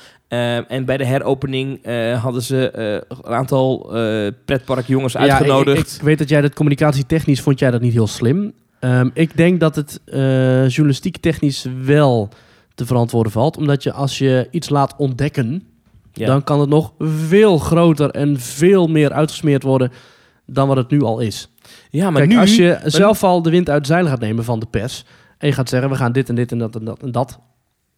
En 0.69 0.85
bij 0.85 0.97
de 0.97 1.05
heropening 1.05 1.87
hadden 2.23 2.43
ze 2.43 2.71
een 3.23 3.35
aantal 3.35 3.93
pretparkjongens 4.45 5.13
Ja, 5.13 5.19
uitgenodigd. 5.19 5.91
ik, 5.91 5.97
ik 5.97 6.03
weet 6.03 6.19
dat 6.19 6.29
jij 6.29 6.41
dat 6.41 6.55
communicatietechnisch 6.55 7.41
vond 7.41 7.59
jij 7.59 7.71
dat 7.71 7.81
niet 7.81 7.93
heel 7.93 8.07
slim. 8.07 8.53
Ehm, 8.85 9.11
ik 9.15 9.37
denk 9.37 9.61
dat 9.61 9.77
het 9.77 10.01
eh, 10.05 10.69
journalistiek 10.69 11.17
technisch 11.17 11.67
wel 11.85 12.29
te 12.75 12.87
verantwoorden 12.87 13.33
valt. 13.33 13.57
Omdat 13.57 13.83
je 13.83 13.93
als 13.93 14.19
je 14.19 14.49
iets 14.51 14.69
laat 14.69 14.95
ontdekken, 14.97 15.63
Ja. 16.13 16.27
dan 16.27 16.45
kan 16.45 16.61
het 16.61 16.69
nog 16.69 16.93
veel 16.99 17.59
groter 17.59 18.11
en 18.11 18.41
veel 18.41 18.87
meer 18.87 19.13
uitgesmeerd 19.13 19.63
worden 19.63 19.93
dan 20.47 20.69
wat 20.69 20.77
het 20.77 20.91
nu 20.91 21.03
al 21.03 21.21
is. 21.21 21.49
ja, 21.91 22.11
maar 22.11 22.21
Kijk, 22.21 22.33
nu... 22.33 22.39
als 22.39 22.57
je 22.57 22.81
zelf 22.85 23.23
al 23.23 23.43
de 23.43 23.51
wind 23.51 23.71
uit 23.71 23.87
zeilen 23.87 24.11
gaat 24.11 24.21
nemen 24.21 24.45
van 24.45 24.59
de 24.61 24.67
pers 24.67 25.05
en 25.39 25.49
je 25.49 25.55
gaat 25.55 25.69
zeggen 25.69 25.91
we 25.91 25.97
gaan 25.97 26.13
dit 26.13 26.29
en 26.29 26.35
dit 26.35 26.53
en 26.53 26.59
dat 26.59 26.77
en 26.77 26.85
dat 26.85 27.03
en 27.03 27.13
dat 27.13 27.39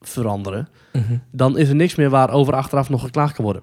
veranderen, 0.00 0.68
Mhm. 0.92 1.16
dan 1.32 1.58
is 1.58 1.68
er 1.68 1.74
niks 1.74 1.94
meer 1.94 2.10
waarover 2.10 2.54
achteraf 2.54 2.88
nog 2.90 3.00
geklaagd 3.02 3.34
kan 3.34 3.44
worden. 3.44 3.62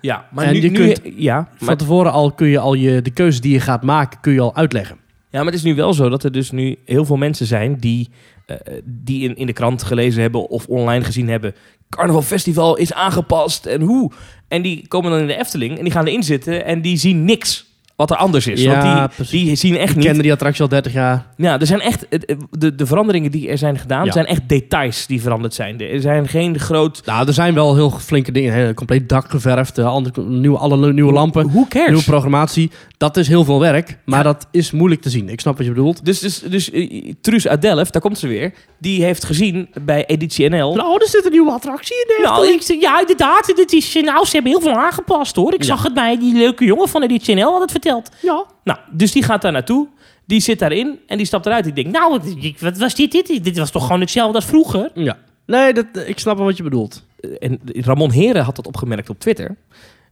Ja, 0.00 0.24
maar 0.32 0.44
En 0.44 0.52
nu... 0.52 0.60
je 0.60 0.70
nu 0.70 0.76
kunt 0.76 1.00
ja, 1.16 1.48
Van 1.56 1.76
tevoren 1.76 2.12
al 2.12 2.32
kun 2.32 2.46
je 2.46 2.58
al 2.58 2.74
je, 2.74 3.02
de 3.02 3.10
keuzes 3.10 3.40
die 3.40 3.52
je 3.52 3.60
gaat 3.60 3.82
maken, 3.82 4.20
kun 4.20 4.32
je 4.32 4.40
al 4.40 4.54
uitleggen. 4.56 4.96
Ja, 5.32 5.38
maar 5.38 5.52
het 5.52 5.54
is 5.54 5.62
nu 5.62 5.74
wel 5.74 5.94
zo 5.94 6.08
dat 6.08 6.24
er 6.24 6.32
dus 6.32 6.50
nu 6.50 6.78
heel 6.84 7.04
veel 7.04 7.16
mensen 7.16 7.46
zijn 7.46 7.76
die, 7.76 8.08
eh, 8.46 8.56
die 8.84 9.22
in, 9.28 9.36
in 9.36 9.46
de 9.46 9.52
krant 9.52 9.82
gelezen 9.82 10.22
hebben 10.22 10.48
of 10.48 10.66
online 10.66 11.04
gezien 11.04 11.28
hebben. 11.28 11.54
Carnaval 11.88 12.22
Festival 12.22 12.76
is 12.76 12.92
aangepast 12.92 13.66
en 13.66 13.80
hoe. 13.80 14.12
En 14.48 14.62
die 14.62 14.88
komen 14.88 15.10
dan 15.10 15.20
in 15.20 15.26
de 15.26 15.36
Efteling 15.38 15.78
en 15.78 15.82
die 15.82 15.92
gaan 15.92 16.06
erin 16.06 16.22
zitten 16.22 16.64
en 16.64 16.82
die 16.82 16.96
zien 16.96 17.24
niks 17.24 17.71
wat 18.08 18.10
er 18.10 18.16
anders 18.24 18.46
is. 18.46 18.62
Ja, 18.62 19.10
Want 19.16 19.30
die, 19.30 19.44
die 19.44 19.56
zien 19.56 19.76
echt 19.76 19.96
niet. 19.96 20.04
kende 20.04 20.22
die 20.22 20.32
attractie 20.32 20.62
al 20.62 20.68
30 20.68 20.92
jaar. 20.92 21.26
Ja, 21.36 21.60
er 21.60 21.66
zijn 21.66 21.80
echt 21.80 22.06
de, 22.50 22.74
de 22.74 22.86
veranderingen 22.86 23.30
die 23.30 23.48
er 23.48 23.58
zijn 23.58 23.78
gedaan, 23.78 24.04
Ja. 24.04 24.12
zijn 24.12 24.26
echt 24.26 24.48
details 24.48 25.06
die 25.06 25.20
veranderd 25.22 25.54
zijn. 25.54 25.80
Er 25.80 26.00
zijn 26.00 26.28
geen 26.28 26.58
groot. 26.58 27.02
Nou, 27.04 27.26
er 27.26 27.32
zijn 27.32 27.54
wel 27.54 27.74
heel 27.74 27.90
flinke 27.90 28.32
dingen. 28.32 28.52
Hè. 28.54 28.74
Compleet 28.74 29.08
dak 29.08 29.30
geverfd, 29.30 29.78
eh, 29.78 29.86
andere, 29.86 30.22
nieuwe, 30.22 30.58
alle 30.58 30.92
nieuwe 30.92 31.12
lampen, 31.12 31.66
cares? 31.68 31.88
nieuwe 31.88 32.04
programmatie. 32.04 32.70
Dat 32.96 33.16
is 33.16 33.28
heel 33.28 33.44
veel 33.44 33.60
werk, 33.60 33.98
maar 34.04 34.18
Ja. 34.18 34.24
dat 34.24 34.46
is 34.50 34.70
moeilijk 34.70 35.00
te 35.02 35.10
zien. 35.10 35.28
Ik 35.28 35.40
snap 35.40 35.56
wat 35.56 35.66
je 35.66 35.72
bedoelt. 35.72 36.04
Dus, 36.04 36.18
dus, 36.20 36.38
dus 36.40 36.70
eh, 36.70 37.12
Truus 37.20 37.48
uit 37.48 37.62
Delft, 37.62 37.92
daar 37.92 38.02
komt 38.02 38.18
ze 38.18 38.26
weer. 38.28 38.52
Die 38.78 39.04
heeft 39.04 39.24
gezien 39.24 39.68
bij 39.82 40.06
Editie 40.06 40.48
NL. 40.48 40.74
Nou, 40.74 40.94
er 41.02 41.08
zit 41.08 41.24
een 41.24 41.30
nieuwe 41.32 41.50
attractie 41.50 41.96
in 41.96 42.22
Nou, 42.24 42.46
ik, 42.48 42.62
ja, 42.80 43.00
inderdaad. 43.00 43.46
Het 43.56 43.72
is, 43.72 43.94
nou, 44.02 44.24
ze 44.24 44.30
hebben 44.32 44.50
heel 44.52 44.60
veel 44.60 44.74
aangepast 44.76 45.36
hoor. 45.36 45.54
Ik 45.54 45.60
Ja. 45.62 45.66
zag 45.66 45.82
het 45.82 45.94
bij 45.94 46.18
die 46.18 46.34
leuke 46.34 46.64
jongen 46.64 46.88
van 46.88 47.02
Editie 47.02 47.34
NL 47.34 47.50
had 47.52 47.60
het 47.60 47.70
verteld. 47.70 47.91
Ja. 48.22 48.46
Nou, 48.64 48.78
dus 48.92 49.12
die 49.12 49.22
gaat 49.22 49.42
daar 49.42 49.52
naartoe. 49.52 49.88
Die 50.26 50.40
zit 50.40 50.58
daarin 50.58 50.98
en 51.06 51.16
die 51.16 51.26
stapt 51.26 51.46
eruit. 51.46 51.66
Ik 51.66 51.74
denk, 51.74 51.86
nou, 51.92 52.10
wat- 52.10 52.60
wat 52.60 52.78
was 52.78 52.94
dit, 52.94 53.12
dit? 53.12 53.44
Dit 53.44 53.58
was 53.58 53.70
toch 53.70 53.82
gewoon 53.86 54.00
hetzelfde 54.00 54.34
als 54.34 54.44
vroeger? 54.44 54.90
ja. 54.94 55.18
Nee, 55.46 55.72
dat, 55.72 55.86
ik 56.06 56.18
snap 56.18 56.36
wel 56.36 56.46
wat 56.46 56.56
je 56.56 56.62
bedoelt. 56.62 57.06
Eh, 57.20 57.30
en 57.38 57.60
Ramon 57.64 58.10
Heren 58.10 58.44
had 58.44 58.56
dat 58.56 58.66
opgemerkt 58.66 59.10
op 59.10 59.18
Twitter. 59.18 59.56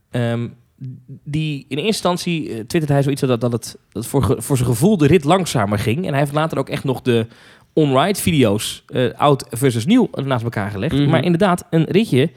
Ehm, 0.09 0.47
die 1.23 1.55
in 1.67 1.77
eerste 1.77 1.85
instantie 1.87 2.47
eh, 2.49 2.53
twitterde 2.53 2.93
hij 2.93 3.03
zoiets 3.03 3.21
dat, 3.21 3.41
dat 3.41 3.51
het 3.51 3.77
dat 3.91 4.05
voor, 4.07 4.35
voor 4.37 4.57
zijn 4.57 4.69
gevoel 4.69 4.97
de 4.97 5.07
rit 5.07 5.23
langzamer 5.23 5.79
ging. 5.79 6.03
En 6.05 6.09
hij 6.09 6.19
heeft 6.19 6.33
later 6.33 6.57
ook 6.57 6.69
echt 6.69 6.83
nog 6.83 7.01
de 7.01 7.27
on-ride 7.73 8.19
video's 8.19 8.83
eh, 8.87 9.13
oud 9.17 9.45
versus 9.49 9.85
nieuw 9.85 10.09
naast 10.25 10.43
elkaar 10.43 10.71
gelegd. 10.71 10.93
Mhm. 10.95 11.09
Maar 11.09 11.23
inderdaad, 11.23 11.65
een 11.69 11.83
ritje 11.85 12.29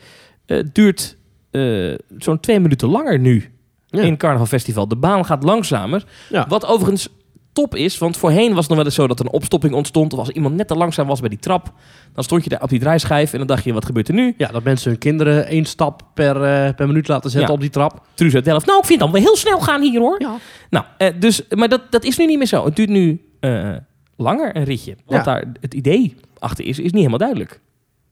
eh, 0.47 0.59
duurt 0.73 1.17
eh, 1.51 1.95
zo'n 2.19 2.41
twee 2.41 2.61
minuten 2.61 2.89
langer 2.89 3.19
nu 3.19 3.54
Ja. 3.97 4.03
in 4.03 4.17
Carnaval 4.17 4.47
Festival. 4.47 4.89
De 4.89 4.97
baan 4.97 5.25
gaat 5.25 5.43
langzamer. 5.43 6.05
Ja. 6.31 6.47
Wat 6.49 6.67
overigens 6.67 7.09
top 7.53 7.75
is. 7.75 7.99
Want 7.99 8.17
voorheen 8.17 8.49
was 8.49 8.59
het 8.59 8.69
nog 8.69 8.77
wel 8.77 8.85
eens 8.87 8.95
zo 8.95 9.07
dat 9.07 9.19
er 9.19 9.25
een 9.27 9.33
opstopping 9.33 9.75
ontstond. 9.75 10.13
Of 10.13 10.19
als 10.19 10.29
iemand 10.31 10.55
net 10.55 10.69
te 10.69 10.75
langzaam 10.75 11.07
was 11.07 11.21
bij 11.21 11.29
die 11.29 11.39
trap. 11.39 11.73
Dan 12.15 12.25
stond 12.25 12.45
je 12.45 12.51
daar 12.51 12.63
op 12.63 12.69
die 12.69 12.79
draaischijf 12.81 13.33
en 13.33 13.39
dan 13.39 13.47
dacht 13.47 13.65
je, 13.65 13.73
wat 13.73 13.85
gebeurt 13.85 14.09
er 14.09 14.15
nu? 14.15 14.35
Ja, 14.39 14.49
dat 14.49 14.63
mensen 14.63 14.91
hun 14.91 14.99
kinderen 14.99 15.47
één 15.47 15.65
stap 15.65 16.03
per, 16.15 16.37
eh, 16.43 16.75
per 16.75 16.87
minuut 16.87 17.09
laten 17.09 17.31
zetten 17.31 17.49
Ja. 17.49 17.55
op 17.55 17.61
die 17.61 17.71
trap. 17.71 18.01
Truus 18.15 18.35
uit 18.35 18.45
Delft. 18.45 18.67
Nou, 18.67 18.79
ik 18.79 18.85
vind 18.85 19.01
dan 19.01 19.13
wel 19.13 19.21
heel 19.23 19.37
snel 19.37 19.61
gaan 19.61 19.83
hier 19.83 20.01
hoor. 20.01 20.21
Ja. 20.21 20.37
Nou, 20.71 20.85
eh, 20.99 21.09
dus, 21.19 21.43
maar 21.49 21.69
dat, 21.69 21.81
dat 21.91 22.05
is 22.05 22.17
nu 22.19 22.27
niet 22.27 22.39
meer 22.39 22.47
zo. 22.47 22.65
Het 22.65 22.77
duurt 22.77 22.89
nu 22.89 23.21
eh, 23.41 23.71
langer, 24.17 24.57
een 24.57 24.65
ritje. 24.65 24.97
Wat 25.07 25.17
Ja. 25.17 25.23
daar 25.23 25.45
het 25.61 25.75
idee 25.75 26.15
achter 26.39 26.65
is, 26.65 26.79
is 26.79 26.85
niet 26.85 26.95
helemaal 26.95 27.19
duidelijk. 27.19 27.61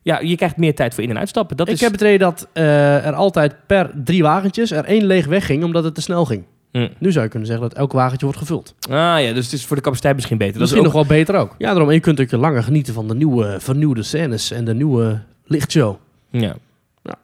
Ja, 0.03 0.21
je 0.21 0.37
krijgt 0.37 0.57
meer 0.57 0.75
tijd 0.75 0.95
voor 0.95 1.03
in- 1.05 1.11
en 1.11 1.19
uitstappen. 1.19 1.57
Dat 1.57 1.69
ik 1.69 1.75
is... 1.75 1.81
heb 1.81 1.93
het 1.93 2.01
idee 2.01 2.19
dat 2.19 2.49
eh, 2.53 3.07
er 3.07 3.13
altijd 3.15 3.55
per 3.67 3.91
drie 4.05 4.23
wagentjes 4.23 4.71
er 4.71 4.85
één 4.85 5.05
leeg 5.05 5.27
wegging 5.27 5.65
omdat 5.65 5.85
het 5.85 5.95
te 5.95 6.01
snel 6.01 6.25
ging. 6.25 6.45
Hm. 6.73 6.89
Nu 6.99 7.13
zou 7.13 7.25
je 7.25 7.31
kunnen 7.31 7.49
zeggen 7.49 7.69
dat 7.69 7.79
elk 7.79 7.93
wagentje 7.93 8.25
wordt 8.27 8.41
gevuld. 8.41 8.75
Ah 8.91 8.95
ja, 9.23 9.33
dus 9.33 9.45
het 9.45 9.53
is 9.55 9.65
voor 9.67 9.77
de 9.77 9.83
capaciteit 9.83 10.15
misschien 10.15 10.39
beter. 10.39 10.59
Dat 10.59 10.69
is 10.71 10.75
ook- 10.77 10.85
nog 10.85 10.93
wel 10.93 11.07
beter 11.07 11.35
ook. 11.37 11.55
Ja, 11.59 11.69
daarom. 11.71 11.89
En 11.89 11.95
je 11.95 12.01
kunt 12.01 12.21
ook 12.21 12.31
langer 12.33 12.63
genieten 12.63 12.95
van 12.95 13.09
de 13.09 13.15
nieuwe, 13.15 13.57
vernieuwde 13.61 14.03
scènes 14.03 14.51
en 14.51 14.65
de 14.65 14.75
nieuwe 14.75 15.21
lichtshow. 15.45 15.97
Ja. 16.31 16.55
Ja. 17.03 17.15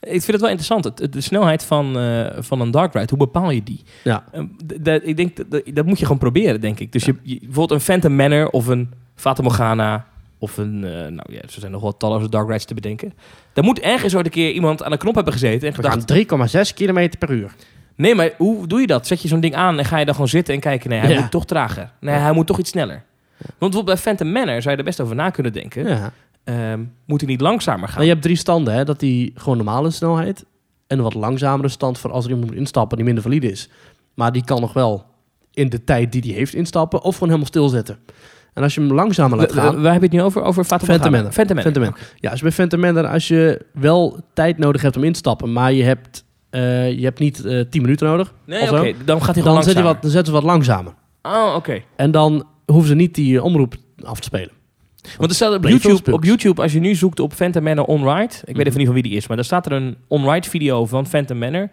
Ik 0.00 0.10
vind 0.10 0.26
het 0.26 0.40
wel 0.40 0.50
interessant. 0.50 0.84
Het, 0.84 1.12
de 1.12 1.20
snelheid 1.20 1.64
van, 1.64 1.98
eh, 1.98 2.26
van 2.38 2.60
een 2.60 2.70
dark 2.70 2.92
ride, 2.94 3.06
hoe 3.08 3.18
bepaal 3.18 3.50
je 3.50 3.62
die? 3.62 3.82
Ja. 4.04 4.24
Eh, 4.32 4.40
d- 4.82 5.06
ik 5.06 5.16
denk, 5.16 5.36
dat, 5.36 5.50
dat- 5.50 5.62
dat 5.74 5.86
moet 5.86 5.98
je 5.98 6.04
gewoon 6.04 6.20
proberen, 6.20 6.60
denk 6.60 6.80
ik. 6.80 6.92
Dus 6.92 7.04
je, 7.04 7.14
je- 7.22 7.38
bijvoorbeeld 7.38 7.70
een 7.70 7.86
Phantom 7.86 8.16
Manor 8.16 8.48
of 8.50 8.66
een 8.66 8.90
Fata 9.14 9.42
Morgana 9.42 10.06
of 10.38 10.56
een... 10.56 10.84
eh, 10.84 10.90
nou 10.90 11.32
ja, 11.32 11.40
er 11.40 11.50
zijn 11.50 11.72
nog 11.72 11.82
wel 11.82 11.96
talloze 11.96 12.28
dark 12.28 12.46
rides 12.48 12.64
te 12.64 12.74
bedenken. 12.74 13.12
Daar 13.52 13.64
moet 13.64 13.78
ergens 13.80 14.14
ooit 14.16 14.24
een 14.26 14.32
keer 14.32 14.52
iemand 14.52 14.82
aan 14.82 14.90
de 14.90 14.96
knop 14.96 15.14
hebben 15.14 15.32
gezeten 15.32 15.68
en 15.68 15.76
We 15.76 15.82
gaan 15.88 16.00
gedacht... 16.00 16.68
3,6 16.70 16.74
kilometer 16.74 17.18
per 17.18 17.30
uur. 17.30 17.54
Nee, 17.96 18.14
maar 18.14 18.30
hoe 18.38 18.66
doe 18.66 18.80
je 18.80 18.86
dat? 18.86 19.06
Zet 19.06 19.22
je 19.22 19.28
zo'n 19.28 19.40
ding 19.40 19.54
aan 19.54 19.78
en 19.78 19.84
ga 19.84 19.98
je 19.98 20.04
dan 20.04 20.14
gewoon 20.14 20.28
zitten 20.30 20.54
en 20.54 20.60
kijken... 20.60 20.90
Nee, 20.90 20.98
hij 20.98 21.12
Ja. 21.12 21.20
moet 21.20 21.30
toch 21.30 21.44
trager. 21.46 21.90
Nee, 22.00 22.14
hij 22.14 22.32
moet 22.32 22.46
toch 22.46 22.58
iets 22.58 22.70
sneller. 22.70 23.02
Want 23.38 23.58
bijvoorbeeld 23.58 23.84
bij 23.84 23.96
Phantom 23.96 24.32
Manor 24.32 24.62
zou 24.62 24.72
je 24.74 24.78
er 24.80 24.86
best 24.86 25.00
over 25.00 25.14
na 25.16 25.30
kunnen 25.30 25.52
denken. 25.52 25.88
Ja. 25.88 26.12
Ehm, 26.44 26.84
moet 27.06 27.20
hij 27.20 27.30
niet 27.30 27.40
langzamer 27.40 27.86
gaan? 27.88 27.96
Maar 27.96 28.04
je 28.06 28.10
hebt 28.10 28.22
drie 28.22 28.36
standen, 28.36 28.74
hè? 28.74 28.84
Dat 28.84 29.00
die 29.00 29.32
gewoon 29.34 29.56
normale 29.56 29.90
snelheid 29.90 30.44
en 30.86 30.96
een 30.96 31.02
wat 31.04 31.14
langzamere 31.14 31.68
stand 31.68 31.98
voor 31.98 32.10
als 32.10 32.24
er 32.24 32.30
iemand 32.30 32.48
moet 32.50 32.58
instappen 32.58 32.96
die 32.96 33.06
minder 33.06 33.22
valide 33.22 33.50
is. 33.50 33.68
Maar 34.14 34.32
die 34.32 34.44
kan 34.44 34.60
nog 34.60 34.72
wel 34.72 35.04
in 35.52 35.68
de 35.68 35.84
tijd 35.84 36.12
die 36.12 36.22
hij 36.22 36.32
heeft 36.32 36.54
instappen 36.54 37.02
of 37.02 37.12
gewoon 37.12 37.28
helemaal 37.28 37.48
stilzetten. 37.48 37.98
En 38.56 38.62
als 38.62 38.74
je 38.74 38.80
hem 38.80 38.92
langzamer 38.92 39.38
laat 39.38 39.52
gaan... 39.52 39.82
Waar 39.82 39.92
heb 39.92 40.00
je 40.02 40.06
het 40.08 40.16
nu 40.16 40.22
over? 40.22 40.42
Over 40.42 40.64
Fata 40.64 40.86
Manor. 41.10 41.32
Ja, 42.16 42.30
als 42.30 42.40
je 42.40 42.52
bij 42.56 42.78
Manor, 42.78 43.06
als 43.06 43.28
je 43.28 43.60
wel 43.72 44.20
tijd 44.34 44.58
nodig 44.58 44.82
hebt 44.82 44.96
om 44.96 45.04
in 45.04 45.12
te 45.12 45.18
stappen, 45.18 45.52
maar 45.52 45.72
je 45.72 45.82
hebt, 45.82 46.24
eh, 46.50 46.92
je 46.98 47.04
hebt 47.04 47.18
niet 47.18 47.44
eh 47.44 47.60
10 47.70 47.82
minuten 47.82 48.06
nodig, 48.06 48.32
Nee, 48.46 48.62
oké. 48.62 48.92
Dan 49.04 49.22
gaat 49.22 49.34
hij 49.34 49.44
dan, 49.44 49.62
zet 49.62 49.76
je 49.76 49.82
wat, 49.82 50.02
dan 50.02 50.10
zetten 50.10 50.26
ze 50.34 50.40
wat 50.40 50.42
langzamer. 50.50 50.92
Oh, 51.22 51.52
oké. 51.56 51.82
En 51.96 52.10
dan 52.10 52.44
hoeven 52.66 52.88
ze 52.88 52.94
niet 52.94 53.14
die 53.14 53.36
eh, 53.36 53.44
omroep 53.44 53.74
af 54.02 54.18
te 54.18 54.24
spelen. 54.24 54.50
Want 55.16 55.30
er 55.30 55.36
staat 55.36 55.54
op 55.54 55.64
YouTube, 55.68 56.12
op 56.12 56.24
YouTube, 56.24 56.62
als 56.62 56.72
je 56.72 56.80
nu 56.80 56.94
zoekt 56.94 57.20
op 57.20 57.32
Phantom 57.32 57.62
Manor 57.62 57.84
On-Ride... 57.84 58.34
Ik 58.44 58.44
weet 58.44 58.56
Mhm. 58.56 58.60
even 58.66 58.76
niet 58.76 58.86
van 58.86 58.94
wie 58.94 59.02
die 59.02 59.12
is, 59.16 59.26
maar 59.26 59.36
daar 59.36 59.46
staat 59.46 59.66
er 59.66 59.72
een 59.72 59.96
On-Ride 60.08 60.48
video 60.48 60.86
van 60.86 61.06
Phantom 61.06 61.38
Manor. 61.38 61.68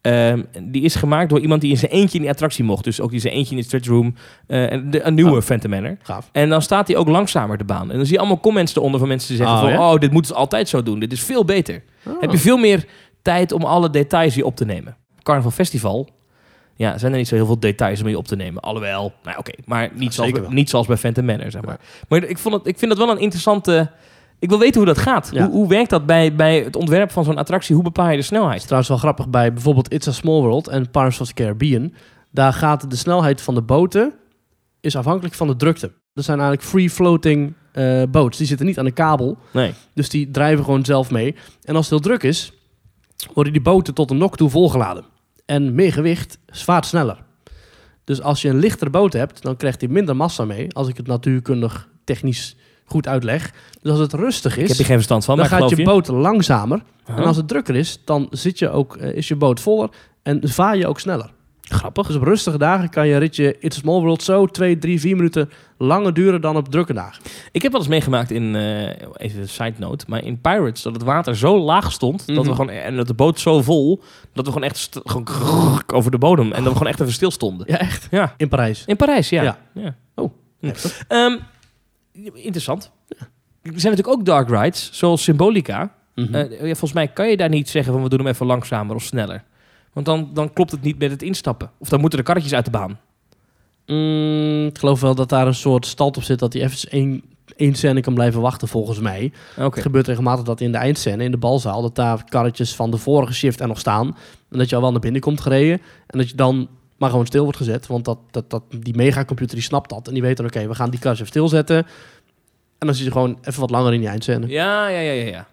Ehm, 0.00 0.42
die 0.62 0.82
is 0.82 0.94
gemaakt 0.94 1.30
door 1.30 1.40
iemand 1.40 1.60
die 1.60 1.70
in 1.70 1.76
zijn 1.76 1.90
eentje 1.90 2.14
in 2.16 2.20
die 2.22 2.30
attractie 2.32 2.64
mocht. 2.64 2.84
Dus 2.84 3.00
ook 3.00 3.12
in 3.12 3.20
zijn 3.20 3.34
eentje 3.34 3.50
in 3.54 3.60
de 3.60 3.66
stretch 3.66 3.86
room. 3.88 4.14
eh, 4.46 4.78
de, 4.90 5.02
een 5.02 5.14
nieuwe 5.14 5.36
Oh. 5.36 5.40
Phantom 5.42 5.70
Manor. 5.70 5.96
Gaaf. 6.02 6.28
En 6.32 6.48
dan 6.48 6.62
staat 6.62 6.88
hij 6.88 6.96
ook 6.96 7.08
langzamer 7.08 7.58
de 7.58 7.64
baan. 7.64 7.90
En 7.90 7.96
dan 7.96 8.04
zie 8.04 8.14
je 8.14 8.18
allemaal 8.18 8.40
comments 8.40 8.76
eronder 8.76 8.98
van 8.98 9.08
mensen 9.08 9.28
die 9.28 9.36
zeggen 9.36 9.56
Oh, 9.56 9.62
van... 9.62 9.72
ja? 9.72 9.92
Oh, 9.92 10.00
dit 10.00 10.10
moeten 10.12 10.32
ze 10.34 10.38
altijd 10.40 10.68
zo 10.68 10.82
doen. 10.82 10.98
Dit 10.98 11.12
is 11.12 11.22
veel 11.22 11.44
beter. 11.44 11.82
Oh. 12.06 12.20
Heb 12.20 12.30
je 12.30 12.38
veel 12.38 12.56
meer 12.56 12.84
tijd 13.22 13.52
om 13.52 13.62
alle 13.62 13.90
details 13.90 14.34
hier 14.34 14.44
op 14.44 14.56
te 14.56 14.64
nemen. 14.64 14.96
Carnival 15.22 15.50
Festival... 15.50 16.08
Ja, 16.76 16.98
zijn 16.98 17.12
er 17.12 17.18
niet 17.18 17.28
zo 17.28 17.34
heel 17.34 17.46
veel 17.46 17.60
details 17.60 18.00
om 18.00 18.06
hier 18.06 18.16
op 18.16 18.26
te 18.28 18.36
nemen. 18.36 18.62
Alhoewel, 18.62 19.00
nou 19.02 19.12
ja, 19.22 19.36
oké. 19.38 19.52
maar 19.64 19.90
niet, 19.94 20.14
zoals, 20.14 20.30
bij- 20.30 20.42
niet 20.48 20.70
zoals 20.70 20.86
bij 20.86 20.96
Phantom 20.96 21.24
Manor, 21.24 21.50
zeg 21.50 21.62
maar. 21.64 21.78
Maar 22.08 22.24
ik, 22.24 22.38
vond 22.38 22.54
het, 22.54 22.66
ik 22.66 22.78
vind 22.78 22.90
het 22.90 23.00
wel 23.00 23.10
een 23.10 23.18
interessante... 23.20 23.90
Ik 24.38 24.48
wil 24.48 24.58
weten 24.58 24.76
hoe 24.76 24.94
dat 24.94 24.98
gaat. 24.98 25.28
Ja. 25.32 25.44
Hoe, 25.44 25.54
hoe 25.54 25.68
werkt 25.68 25.90
dat 25.90 26.06
bij, 26.06 26.34
bij 26.34 26.60
het 26.62 26.76
ontwerp 26.76 27.10
van 27.10 27.24
zo'n 27.24 27.36
attractie? 27.36 27.74
Hoe 27.74 27.84
bepaal 27.84 28.04
je 28.04 28.10
de 28.10 28.16
Het 28.16 28.22
is 28.24 28.28
snelheid? 28.36 28.60
trouwens 28.62 28.88
wel 28.88 28.98
grappig 28.98 29.28
bij 29.28 29.52
bijvoorbeeld 29.52 29.92
It's 29.92 30.08
a 30.08 30.12
Small 30.12 30.40
World 30.40 30.68
en 30.68 30.90
Pirates 30.90 31.20
of 31.20 31.26
the 31.26 31.34
Caribbean. 31.34 31.92
Daar 32.30 32.52
gaat 32.52 32.90
de 32.90 32.96
snelheid 32.96 33.40
van 33.40 33.54
de 33.54 33.62
boten 33.62 34.12
is 34.80 34.96
afhankelijk 34.96 35.34
van 35.34 35.46
de 35.46 35.56
drukte. 35.56 35.92
Dat 36.14 36.24
zijn 36.24 36.38
eigenlijk 36.38 36.68
free-floating 36.68 37.52
eh 37.72 38.02
boats. 38.10 38.38
Die 38.38 38.46
zitten 38.46 38.66
niet 38.66 38.78
aan 38.78 38.86
een 38.86 38.92
kabel, 38.92 39.38
Nee. 39.52 39.72
dus 39.94 40.08
die 40.08 40.30
drijven 40.30 40.64
gewoon 40.64 40.84
zelf 40.84 41.10
mee. 41.10 41.34
En 41.64 41.76
als 41.76 41.90
het 41.90 41.90
heel 41.90 42.08
druk 42.12 42.22
is, 42.22 42.52
worden 43.34 43.52
die 43.52 43.62
boten 43.62 43.94
tot 43.94 44.10
een 44.10 44.16
nok 44.16 44.36
toe 44.36 44.50
volgeladen. 44.50 45.04
En 45.46 45.74
meer 45.74 45.92
gewicht 45.92 46.38
vaart 46.46 46.86
sneller. 46.86 47.22
Dus 48.04 48.22
als 48.22 48.42
je 48.42 48.48
een 48.48 48.58
lichtere 48.58 48.90
boot 48.90 49.12
hebt, 49.12 49.42
dan 49.42 49.56
krijgt 49.56 49.80
hij 49.80 49.90
minder 49.90 50.16
massa 50.16 50.44
mee. 50.44 50.74
Als 50.74 50.88
ik 50.88 50.96
het 50.96 51.06
natuurkundig 51.06 51.88
technisch 52.04 52.56
goed 52.88 53.06
uitleg. 53.08 53.52
Dus 53.82 53.90
als 53.90 54.00
het 54.00 54.12
rustig 54.12 54.56
Ik 54.56 54.68
is, 54.68 54.76
heb 54.78 54.86
geen 54.86 54.96
verstand 54.96 55.24
van, 55.24 55.36
dan 55.36 55.44
maar 55.50 55.54
ik 55.58 55.60
gaat 55.60 55.70
je 55.70 55.76
je. 55.76 55.84
boot 55.90 56.08
langzamer. 56.08 56.82
En 57.06 57.24
als 57.24 57.36
het 57.36 57.48
drukker 57.48 57.76
is, 57.76 58.00
dan 58.04 58.26
zit 58.30 58.58
je 58.58 58.70
ook, 58.70 58.96
eh, 58.96 59.12
is 59.16 59.28
je 59.28 59.36
boot 59.36 59.60
voller 59.60 59.88
en 60.22 60.40
vaar 60.48 60.76
je 60.76 60.86
ook 60.86 61.00
sneller. 61.00 61.30
Grappig. 61.70 62.06
Dus 62.06 62.16
op 62.16 62.22
rustige 62.22 62.58
dagen 62.58 62.90
kan 62.90 63.06
je 63.08 63.16
ritje 63.16 63.56
It's 63.60 63.76
a 63.76 63.80
Small 63.80 64.00
World 64.00 64.22
zo 64.22 64.46
2, 64.46 64.78
3, 64.78 65.00
4 65.00 65.16
minuten 65.16 65.50
langer 65.78 66.14
duren 66.14 66.40
dan 66.40 66.56
op 66.56 66.68
drukke 66.68 66.92
dagen. 66.92 67.22
Ik 67.52 67.62
heb 67.62 67.72
wel 67.72 67.80
eens 67.80 67.90
meegemaakt 67.90 68.30
in, 68.30 68.56
eh, 68.56 68.82
even 69.16 69.40
een 69.40 69.48
side 69.48 69.72
note, 69.78 70.04
maar 70.08 70.24
in 70.24 70.40
Pirates 70.40 70.82
dat 70.82 70.92
het 70.92 71.02
water 71.02 71.36
zo 71.36 71.58
laag 71.58 71.92
stond 71.92 72.26
dat 72.26 72.36
we 72.36 72.42
Mhm. 72.42 72.50
gewoon, 72.50 72.70
en 72.70 72.96
dat 72.96 73.06
de 73.06 73.14
boot 73.14 73.40
zo 73.40 73.62
vol, 73.62 74.02
dat 74.32 74.44
we 74.46 74.52
gewoon 74.52 74.68
echt 74.68 75.00
gewoon 75.04 75.82
over 75.94 76.10
de 76.10 76.18
bodem 76.18 76.46
en 76.52 76.56
dat 76.62 76.72
we 76.72 76.78
gewoon 76.78 76.88
echt 76.88 77.00
even 77.00 77.12
stil 77.12 77.30
stonden. 77.30 77.66
Ja, 77.70 77.78
echt. 77.78 78.08
Ja, 78.10 78.34
In 78.36 78.48
Parijs. 78.48 78.82
in 78.86 78.96
Parijs, 78.96 79.28
ja. 79.28 79.42
Ja. 79.42 79.58
ja. 79.74 79.94
Oh, 80.14 80.32
Hm. 80.60 80.70
Interessant. 82.24 82.90
Er 83.62 83.80
zijn 83.80 83.94
natuurlijk 83.94 84.08
ook 84.08 84.24
dark 84.24 84.48
rides, 84.48 84.90
zoals 84.92 85.22
Symbolica. 85.22 85.94
Eh, 86.14 86.50
ja, 86.50 86.58
volgens 86.58 86.92
mij 86.92 87.08
kan 87.08 87.28
je 87.28 87.36
daar 87.36 87.48
niet 87.48 87.68
zeggen 87.68 87.92
van 87.92 88.02
we 88.02 88.08
doen 88.08 88.18
hem 88.18 88.28
even 88.28 88.46
langzamer 88.46 88.94
of 88.94 89.02
sneller. 89.02 89.44
Want 89.92 90.06
dan, 90.06 90.30
dan 90.34 90.52
klopt 90.52 90.70
het 90.70 90.82
niet 90.82 90.98
met 90.98 91.10
het 91.10 91.22
instappen. 91.22 91.70
Of 91.78 91.88
dan 91.88 92.00
moeten 92.00 92.18
de 92.18 92.24
karretjes 92.24 92.54
uit 92.54 92.64
de 92.64 92.70
baan. 92.70 92.98
Mm, 93.86 94.66
ik 94.66 94.78
geloof 94.78 95.00
wel 95.00 95.14
dat 95.14 95.28
daar 95.28 95.46
een 95.46 95.54
soort 95.54 95.86
stand 95.86 96.16
op 96.16 96.22
zit 96.22 96.38
dat 96.38 96.52
hij 96.52 96.62
even 96.62 96.90
één, 96.90 97.22
één 97.56 97.74
scène 97.74 98.00
kan 98.00 98.14
blijven 98.14 98.40
wachten, 98.40 98.68
volgens 98.68 98.98
mij. 98.98 99.32
Oké. 99.56 99.74
Het 99.74 99.82
gebeurt 99.82 100.06
regelmatig 100.06 100.44
dat 100.44 100.60
in 100.60 100.72
de 100.72 100.78
eindscène, 100.78 101.24
in 101.24 101.30
de 101.30 101.36
balzaal, 101.36 101.82
dat 101.82 101.94
daar 101.94 102.24
karretjes 102.24 102.74
van 102.74 102.90
de 102.90 102.96
vorige 102.96 103.34
shift 103.34 103.60
er 103.60 103.68
nog 103.68 103.78
staan. 103.78 104.16
En 104.50 104.58
dat 104.58 104.68
je 104.68 104.74
al 104.74 104.82
wel 104.82 104.90
naar 104.90 105.00
binnen 105.00 105.20
komt 105.20 105.40
gereden. 105.40 105.80
En 106.06 106.18
dat 106.18 106.28
je 106.28 106.36
dan 106.36 106.68
maar 106.98 107.10
gewoon 107.10 107.26
stil 107.26 107.42
wordt 107.42 107.58
gezet. 107.58 107.86
Want 107.86 108.04
dat, 108.04 108.18
dat, 108.30 108.50
dat, 108.50 108.62
die 108.78 108.96
megacomputer 108.96 109.54
die 109.54 109.64
snapt 109.64 109.90
dat. 109.90 110.08
En 110.08 110.12
die 110.12 110.22
weet 110.22 110.36
dan, 110.36 110.46
oké, 110.46 110.66
we 110.68 110.74
gaan 110.74 110.90
die 110.90 111.00
karretjes 111.00 111.28
even 111.28 111.40
stilzetten. 111.40 111.76
En 112.78 112.86
dan 112.86 112.94
zit 112.94 113.04
je 113.04 113.12
gewoon 113.12 113.38
even 113.42 113.60
wat 113.60 113.70
langer 113.70 113.92
in 113.92 114.00
die 114.00 114.08
eindscène. 114.08 114.46
Ja, 114.46 114.88
ja, 114.88 114.98
ja, 114.98 115.12
ja. 115.12 115.26
ja. 115.26 115.46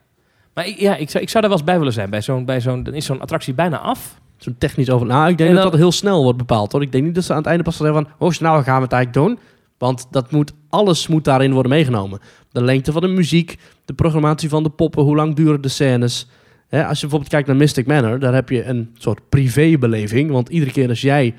Maar 0.54 0.68
ik, 0.68 0.80
ja, 0.80 0.96
ik, 0.96 1.10
zou, 1.10 1.24
ik 1.24 1.30
zou 1.30 1.42
daar 1.42 1.52
wel 1.52 1.60
eens 1.60 1.70
bij 1.70 1.78
willen 1.78 1.94
zijn. 1.94 2.10
Bij 2.10 2.22
zo'n, 2.22 2.46
bij 2.46 2.62
zo'n, 2.62 2.84
dan 2.84 2.94
is 2.94 3.06
zo'n 3.06 3.22
attractie 3.22 3.54
bijna 3.54 3.78
af. 3.78 4.20
Zo'n 4.38 4.56
technisch 4.58 4.90
over. 4.90 5.08
Nou, 5.08 5.30
ik 5.30 5.38
denk 5.38 5.50
En 5.50 5.56
dat 5.56 5.64
dat 5.64 5.76
heel 5.76 5.92
snel 5.92 6.24
wordt 6.24 6.38
bepaald 6.38 6.72
hoor. 6.72 6.82
Ik 6.82 6.92
denk 6.92 7.04
niet 7.04 7.16
dat 7.16 7.24
ze 7.24 7.32
aan 7.32 7.38
het 7.38 7.48
einde 7.48 7.64
pas 7.64 7.78
zeggen 7.78 7.96
van 7.96 8.14
hoe 8.18 8.34
snel 8.34 8.64
gaan 8.64 8.78
we 8.78 8.84
het 8.84 8.92
eigenlijk 8.92 9.28
doen. 9.28 9.40
Want 9.78 10.08
dat 10.12 10.32
moet, 10.32 10.54
alles 10.70 11.08
moet 11.08 11.24
daarin 11.24 11.54
worden 11.54 11.72
meegenomen. 11.72 12.20
De 12.52 12.64
lengte 12.64 12.92
van 12.92 13.02
de 13.02 13.08
muziek, 13.08 13.58
de 13.86 13.94
programmatie 13.94 14.50
van 14.50 14.64
de 14.64 14.70
poppen, 14.70 15.04
hoe 15.04 15.16
lang 15.16 15.36
duren 15.36 15.62
de 15.62 15.68
scènes. 15.68 16.28
Hè, 16.68 16.86
als 16.86 16.96
je 16.96 17.02
bijvoorbeeld 17.02 17.32
kijkt 17.32 17.48
naar 17.48 17.56
Mystic 17.56 17.88
Manor, 17.88 18.20
daar 18.20 18.34
heb 18.34 18.50
je 18.50 18.64
een 18.64 18.96
soort 18.98 19.30
privébeleving. 19.30 20.32
Want 20.32 20.50
iedere 20.50 20.72
keer 20.72 20.90
als 20.90 21.02
jij 21.02 21.36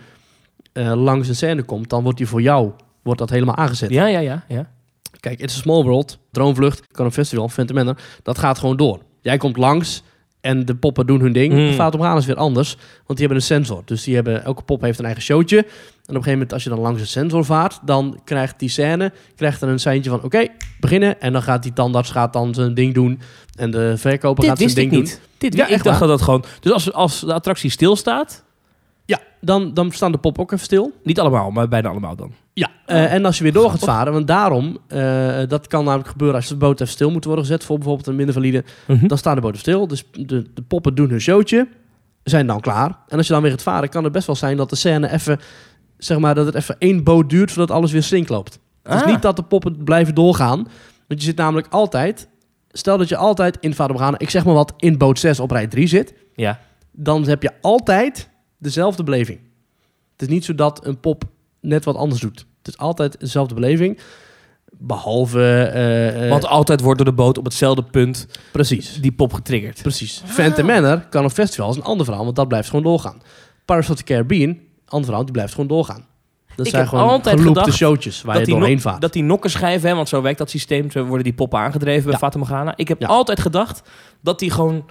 eh, 0.72 0.92
langs 1.02 1.28
een 1.28 1.36
scène 1.36 1.62
komt, 1.62 1.90
dan 1.90 2.02
wordt 2.02 2.18
die 2.18 2.26
voor 2.26 2.42
jou 2.42 2.70
wordt 3.02 3.20
dat 3.20 3.30
helemaal 3.30 3.56
aangezet. 3.56 3.90
Ja, 3.90 4.06
ja, 4.06 4.18
ja. 4.18 4.44
ja. 4.48 4.70
Kijk, 5.20 5.40
It's 5.40 5.56
a 5.56 5.60
Small 5.60 5.82
World, 5.82 6.18
Droomvlucht, 6.30 6.86
kan 6.90 7.04
een 7.04 7.12
festival, 7.12 7.48
Phantom 7.48 7.76
Manor, 7.76 7.96
dat 8.22 8.38
gaat 8.38 8.58
gewoon 8.58 8.76
door. 8.76 9.00
Jij 9.20 9.36
komt 9.36 9.56
langs 9.56 10.02
en 10.40 10.64
de 10.64 10.74
poppen 10.74 11.06
doen 11.06 11.20
hun 11.20 11.32
ding. 11.32 11.52
Mm. 11.52 11.76
De 11.76 11.96
Morgana 11.96 12.16
is 12.16 12.26
weer 12.26 12.36
anders, 12.36 12.76
want 12.76 13.18
die 13.18 13.26
hebben 13.26 13.36
een 13.36 13.42
sensor. 13.42 13.82
Dus 13.84 14.02
die 14.02 14.14
hebben, 14.14 14.44
elke 14.44 14.62
pop 14.62 14.80
heeft 14.80 14.98
een 14.98 15.04
eigen 15.04 15.22
showtje. 15.22 15.56
En 15.56 15.62
op 15.62 15.68
een 16.06 16.14
gegeven 16.14 16.32
moment, 16.32 16.52
als 16.52 16.62
je 16.62 16.68
dan 16.68 16.78
langs 16.78 17.00
een 17.00 17.06
sensor 17.06 17.44
vaart, 17.44 17.78
dan 17.82 18.20
krijgt 18.24 18.58
die 18.58 18.68
scène 18.68 19.12
krijgt 19.36 19.62
er 19.62 19.68
een 19.68 19.80
seintje 19.80 20.10
van, 20.10 20.22
oké, 20.22 20.46
beginnen. 20.80 21.20
En 21.20 21.32
dan 21.32 21.42
gaat 21.42 21.62
die 21.62 21.72
tandarts 21.72 22.10
gaat 22.10 22.32
dan 22.32 22.54
zijn 22.54 22.74
ding 22.74 22.94
doen 22.94 23.20
en 23.56 23.70
de 23.70 23.94
verkoper 23.96 24.40
Dit 24.40 24.48
gaat 24.50 24.58
zijn 24.58 24.68
wist 24.74 24.80
ik 24.80 24.90
ding 24.90 25.02
niet. 25.02 25.10
doen. 25.10 25.20
Dit, 25.38 25.54
Ja, 25.54 25.64
ik 25.64 25.70
echt 25.70 25.84
dacht 25.84 25.98
waar. 25.98 26.08
dat 26.08 26.16
dat 26.18 26.26
gewoon... 26.26 26.44
Dus 26.60 26.72
als, 26.72 26.92
als 26.92 27.20
de 27.20 27.32
attractie 27.32 27.70
stilstaat... 27.70 28.44
Ja, 29.04 29.18
dan, 29.40 29.74
dan 29.74 29.90
staan 29.92 30.12
de 30.12 30.18
pop 30.18 30.38
ook 30.38 30.52
even 30.52 30.64
stil. 30.64 30.92
Niet 31.02 31.20
allemaal, 31.20 31.50
maar 31.50 31.68
bijna 31.68 31.88
allemaal 31.88 32.16
dan. 32.16 32.32
Ja, 32.52 32.70
eh, 32.86 33.12
en 33.12 33.24
als 33.24 33.36
je 33.36 33.42
weer 33.42 33.52
door 33.52 33.70
gaat 33.70 33.84
varen, 33.84 34.12
want 34.12 34.26
daarom, 34.26 34.78
eh, 34.88 35.38
dat 35.48 35.66
kan 35.66 35.84
namelijk 35.84 36.08
gebeuren 36.08 36.36
als 36.36 36.48
de 36.48 36.56
boot 36.56 36.80
even 36.80 36.92
stil 36.92 37.10
moet 37.10 37.24
worden 37.24 37.44
gezet 37.44 37.64
voor 37.64 37.76
bijvoorbeeld 37.76 38.06
een 38.06 38.16
minder 38.16 38.34
valide 38.34 38.64
Mhm. 38.86 39.06
Dan 39.06 39.18
staan 39.18 39.34
de 39.34 39.40
boten 39.40 39.58
stil. 39.60 39.86
Dus 39.86 40.04
de, 40.12 40.24
de 40.54 40.62
poppen 40.68 40.94
doen 40.94 41.10
hun 41.10 41.20
showtje. 41.20 41.68
Zijn 42.22 42.46
dan 42.46 42.60
klaar. 42.60 42.98
En 43.08 43.16
als 43.16 43.26
je 43.26 43.32
dan 43.32 43.42
weer 43.42 43.50
gaat 43.50 43.62
varen, 43.62 43.88
kan 43.88 44.04
het 44.04 44.12
best 44.12 44.26
wel 44.26 44.36
zijn 44.36 44.56
dat 44.56 44.70
de 44.70 44.76
scène 44.76 45.12
even... 45.12 45.38
Zeg 45.98 46.18
maar 46.18 46.34
dat 46.34 46.46
het 46.46 46.54
even 46.54 46.76
één 46.78 47.04
boot 47.04 47.30
duurt 47.30 47.52
voordat 47.52 47.76
alles 47.76 47.92
weer 47.92 48.02
sync 48.02 48.28
loopt. 48.28 48.58
Het 48.82 48.92
Ah. 48.92 49.00
is 49.06 49.12
niet 49.12 49.22
dat 49.22 49.36
de 49.36 49.42
poppen 49.42 49.84
blijven 49.84 50.14
doorgaan. 50.14 50.56
Want 51.08 51.20
je 51.20 51.26
zit 51.26 51.36
namelijk 51.36 51.66
altijd... 51.70 52.28
Stel 52.76 52.98
dat 52.98 53.08
je 53.08 53.16
altijd 53.16 53.56
in 53.60 53.74
Vader 53.74 54.14
ik 54.20 54.30
zeg 54.30 54.44
maar 54.44 54.54
wat, 54.54 54.72
in 54.76 54.98
boot 54.98 55.18
6 55.18 55.40
op 55.40 55.50
rij 55.50 55.66
3 55.66 55.86
zit. 55.86 56.14
Ja. 56.34 56.60
Dan 56.92 57.28
heb 57.28 57.42
je 57.42 57.52
altijd 57.60 58.28
dezelfde 58.58 59.02
beleving. 59.02 59.38
Het 60.12 60.22
is 60.22 60.28
niet 60.28 60.44
zo 60.44 60.54
dat 60.54 60.86
een 60.86 61.00
pop 61.00 61.24
net 61.60 61.84
wat 61.84 61.96
anders 61.96 62.20
doet. 62.20 62.46
Het 62.58 62.68
is 62.68 62.78
altijd 62.78 63.20
dezelfde 63.20 63.54
beleving. 63.54 63.98
Behalve... 64.78 65.40
eh, 65.42 66.24
eh, 66.24 66.30
Want 66.30 66.46
altijd 66.46 66.80
wordt 66.80 66.98
door 66.98 67.08
de 67.08 67.14
boot 67.14 67.38
op 67.38 67.44
hetzelfde 67.44 67.82
punt 67.82 68.26
precies. 68.52 69.00
die 69.00 69.12
pop 69.12 69.32
getriggerd. 69.32 69.82
Precies. 69.82 70.22
Phantom 70.24 70.66
Manor 70.66 71.00
kan 71.10 71.24
op 71.24 71.30
festivals 71.30 71.76
een 71.76 71.82
ander 71.82 72.04
verhaal, 72.04 72.24
want 72.24 72.36
dat 72.36 72.48
blijft 72.48 72.68
gewoon 72.68 72.84
doorgaan. 72.84 73.22
Pirates 73.64 73.90
of 73.90 73.96
the 73.96 74.04
Caribbean, 74.04 74.58
ander 74.84 75.04
verhaal, 75.04 75.24
die 75.24 75.32
blijft 75.32 75.52
gewoon 75.52 75.68
doorgaan. 75.68 76.06
Dat 76.56 76.66
Ik 76.66 76.72
zijn 76.72 76.88
gewoon 76.88 77.08
altijd 77.08 77.40
gedacht 77.40 77.72
showtjes 77.72 78.22
waar 78.22 78.34
dat 78.34 78.46
je 78.46 78.50
die, 78.50 78.60
doorheen 78.60 78.80
vaart. 78.80 79.00
dat 79.00 79.12
die 79.12 79.22
nokkenschijven, 79.22 79.88
hè, 79.88 79.94
want 79.94 80.08
zo 80.08 80.22
werkt 80.22 80.38
dat 80.38 80.50
systeem, 80.50 80.90
zo 80.90 81.04
worden 81.04 81.24
die 81.24 81.32
poppen 81.34 81.58
aangedreven 81.58 82.10
bij 82.10 82.18
Ja. 82.20 82.38
Morgana. 82.38 82.72
Ik 82.76 82.88
heb 82.88 83.00
Ja. 83.00 83.06
altijd 83.06 83.40
gedacht 83.40 83.82
dat 84.22 84.38
die 84.38 84.50
gewoon, 84.50 84.84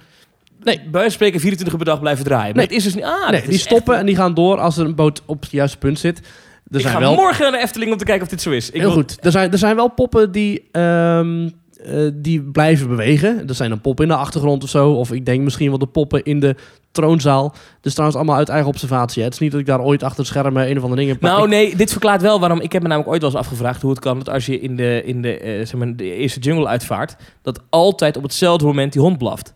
nee, 0.62 0.76
bij 0.80 0.90
wijze 0.90 1.10
spreken 1.10 1.40
24 1.40 1.78
uur 1.78 1.84
per 1.84 1.92
dag 1.92 2.00
blijven 2.00 2.24
draaien. 2.24 2.46
Maar 2.56 2.66
Nee. 2.66 2.66
het 2.66 2.74
is 2.76 2.82
dus 2.84 2.94
niet, 2.94 3.04
ah, 3.04 3.30
nee, 3.30 3.48
die 3.48 3.58
stoppen 3.58 3.92
echt- 3.92 4.00
en 4.00 4.06
die 4.06 4.16
gaan 4.16 4.34
door 4.34 4.58
als 4.58 4.76
er 4.78 4.84
een 4.84 4.94
boot 4.94 5.22
op 5.26 5.40
het 5.42 5.50
juiste 5.50 5.78
punt 5.78 5.98
zit. 5.98 6.18
Er 6.18 6.74
ik 6.74 6.80
zijn 6.80 6.92
ga 6.94 7.00
wel 7.00 7.14
morgen 7.14 7.42
naar 7.42 7.52
de 7.52 7.58
Efteling 7.66 7.92
om 7.92 7.98
te 7.98 8.04
kijken 8.04 8.22
of 8.24 8.28
dit 8.28 8.40
zo 8.42 8.50
is. 8.50 8.66
Ik 8.70 8.74
Heel 8.74 8.82
wil- 8.82 8.92
goed. 8.92 9.18
Er 9.20 9.30
zijn, 9.30 9.52
er 9.52 9.58
zijn 9.58 9.76
wel 9.76 9.88
poppen 9.88 10.32
die, 10.32 10.68
ehm, 10.72 11.48
eh, 11.84 12.08
die 12.14 12.42
blijven 12.42 12.88
bewegen. 12.88 13.48
Er 13.48 13.54
zijn 13.54 13.70
een 13.70 13.80
pop 13.80 14.00
in 14.00 14.08
de 14.08 14.14
achtergrond 14.16 14.62
of 14.62 14.68
zo. 14.68 14.90
Of 14.92 15.12
ik 15.12 15.26
denk 15.26 15.42
misschien 15.42 15.68
wel 15.68 15.78
de 15.78 15.86
poppen 15.86 16.22
in 16.24 16.40
de 16.40 16.56
troonzaal. 16.96 17.54
Dus 17.80 17.92
trouwens 17.92 18.18
allemaal 18.18 18.36
uit 18.36 18.48
eigen 18.48 18.68
observatie. 18.68 19.18
Hè. 19.18 19.24
Het 19.24 19.34
is 19.34 19.40
niet 19.40 19.50
dat 19.50 19.60
ik 19.60 19.66
daar 19.66 19.80
ooit 19.80 20.02
achter 20.02 20.22
de 20.22 20.28
schermen 20.28 20.70
een 20.70 20.76
of 20.76 20.82
andere 20.82 21.00
dingen... 21.00 21.16
Nou 21.20 21.48
nee, 21.48 21.76
dit 21.76 21.90
verklaart 21.90 22.22
wel 22.22 22.40
waarom. 22.40 22.60
Ik 22.60 22.72
heb 22.72 22.82
me 22.82 22.88
namelijk 22.88 23.12
ooit 23.12 23.20
wel 23.22 23.30
eens 23.30 23.38
afgevraagd 23.40 23.82
hoe 23.82 23.90
het 23.90 24.00
kan 24.00 24.18
dat 24.18 24.28
als 24.28 24.46
je 24.46 24.60
in 24.60 24.76
de, 24.76 25.02
in 25.04 25.22
de, 25.22 25.38
eh, 25.38 25.52
zeg 25.66 25.74
maar, 25.74 25.96
de 25.96 26.14
eerste 26.14 26.40
jungle 26.40 26.66
uitvaart, 26.66 27.16
dat 27.42 27.60
altijd 27.70 28.16
op 28.16 28.22
hetzelfde 28.22 28.64
moment 28.66 28.92
die 28.92 29.02
hond 29.02 29.18
blaft. 29.18 29.54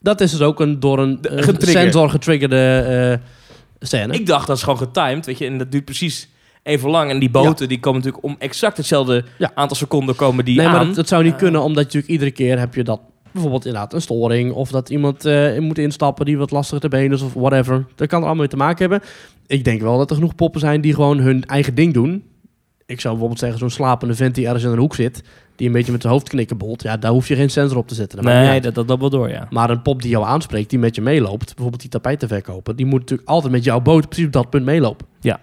Dat 0.00 0.20
is 0.20 0.30
dus 0.30 0.40
ook 0.40 0.60
een 0.60 0.80
door 0.80 0.98
een 0.98 1.18
De- 1.20 1.28
eh, 1.28 1.54
sensor 1.58 2.10
getriggerde 2.10 2.78
eh, 3.80 3.86
scène. 3.88 4.12
Ik 4.12 4.26
dacht 4.26 4.46
dat 4.46 4.56
is 4.56 4.62
gewoon 4.62 4.78
getimed, 4.78 5.26
weet 5.26 5.38
je, 5.38 5.46
en 5.46 5.58
dat 5.58 5.72
duurt 5.72 5.84
precies 5.84 6.28
even 6.62 6.90
lang. 6.90 7.10
En 7.10 7.18
die 7.18 7.30
boten 7.30 7.68
die 7.68 7.80
komen 7.80 7.98
natuurlijk 7.98 8.24
om 8.24 8.36
exact 8.38 8.76
hetzelfde 8.76 9.24
Ja. 9.38 9.50
aantal 9.54 9.76
seconden 9.76 10.14
komen 10.16 10.44
die 10.44 10.56
nee, 10.56 10.66
maar 10.66 10.76
aan. 10.78 10.86
dat, 10.86 10.94
dat 10.94 11.08
zou 11.08 11.24
niet 11.24 11.36
kunnen, 11.36 11.60
omdat 11.62 11.76
je 11.78 11.84
natuurlijk 11.84 12.12
iedere 12.12 12.30
keer 12.30 12.58
heb 12.58 12.74
je 12.74 12.84
dat... 12.84 13.00
Bijvoorbeeld 13.32 13.66
inderdaad 13.66 13.92
een 13.92 14.00
storing 14.00 14.52
of 14.52 14.70
dat 14.70 14.90
iemand 14.90 15.24
eh, 15.24 15.58
moet 15.58 15.78
instappen 15.78 16.24
die 16.24 16.38
wat 16.38 16.50
lastiger 16.50 16.80
te 16.80 16.88
been 16.88 17.12
is 17.12 17.22
of 17.22 17.34
whatever. 17.34 17.86
Dat 17.94 18.08
kan 18.08 18.18
er 18.18 18.26
allemaal 18.26 18.34
mee 18.34 18.48
te 18.48 18.56
maken 18.56 18.90
hebben. 18.90 19.08
Ik 19.46 19.64
denk 19.64 19.80
wel 19.80 19.98
dat 19.98 20.10
er 20.10 20.16
genoeg 20.16 20.34
poppen 20.34 20.60
zijn 20.60 20.80
die 20.80 20.94
gewoon 20.94 21.18
hun 21.18 21.44
eigen 21.44 21.74
ding 21.74 21.94
doen. 21.94 22.22
Ik 22.86 23.00
zou 23.00 23.12
bijvoorbeeld 23.12 23.40
zeggen 23.40 23.58
zo'n 23.58 23.70
slapende 23.70 24.14
vent 24.14 24.34
die 24.34 24.46
ergens 24.46 24.64
in 24.64 24.70
een 24.70 24.78
hoek 24.78 24.94
zit, 24.94 25.22
die 25.56 25.66
een 25.66 25.72
beetje 25.72 25.92
met 25.92 26.00
zijn 26.00 26.12
hoofd 26.12 26.28
knikken 26.28 26.56
bolt. 26.56 26.82
Ja, 26.82 26.96
daar 26.96 27.10
hoef 27.10 27.28
je 27.28 27.36
geen 27.36 27.50
sensor 27.50 27.78
op 27.78 27.88
te 27.88 27.94
zetten. 27.94 28.22
Dat 28.22 28.32
nee, 28.32 28.60
dat, 28.60 28.74
dat, 28.74 28.88
dat 28.88 28.98
wel 28.98 29.10
door, 29.10 29.28
ja. 29.28 29.46
Maar 29.50 29.70
een 29.70 29.82
pop 29.82 30.02
die 30.02 30.10
jou 30.10 30.24
aanspreekt, 30.24 30.70
die 30.70 30.78
met 30.78 30.94
je 30.94 31.00
meeloopt, 31.00 31.46
bijvoorbeeld 31.46 31.80
die 31.80 31.90
tapijtenverkoper, 31.90 32.76
die 32.76 32.86
moet 32.86 33.00
natuurlijk 33.00 33.28
altijd 33.28 33.52
met 33.52 33.64
jouw 33.64 33.80
boot 33.80 34.08
precies 34.08 34.26
op 34.26 34.32
dat 34.32 34.50
punt 34.50 34.64
meelopen. 34.64 35.06
Ja. 35.20 35.40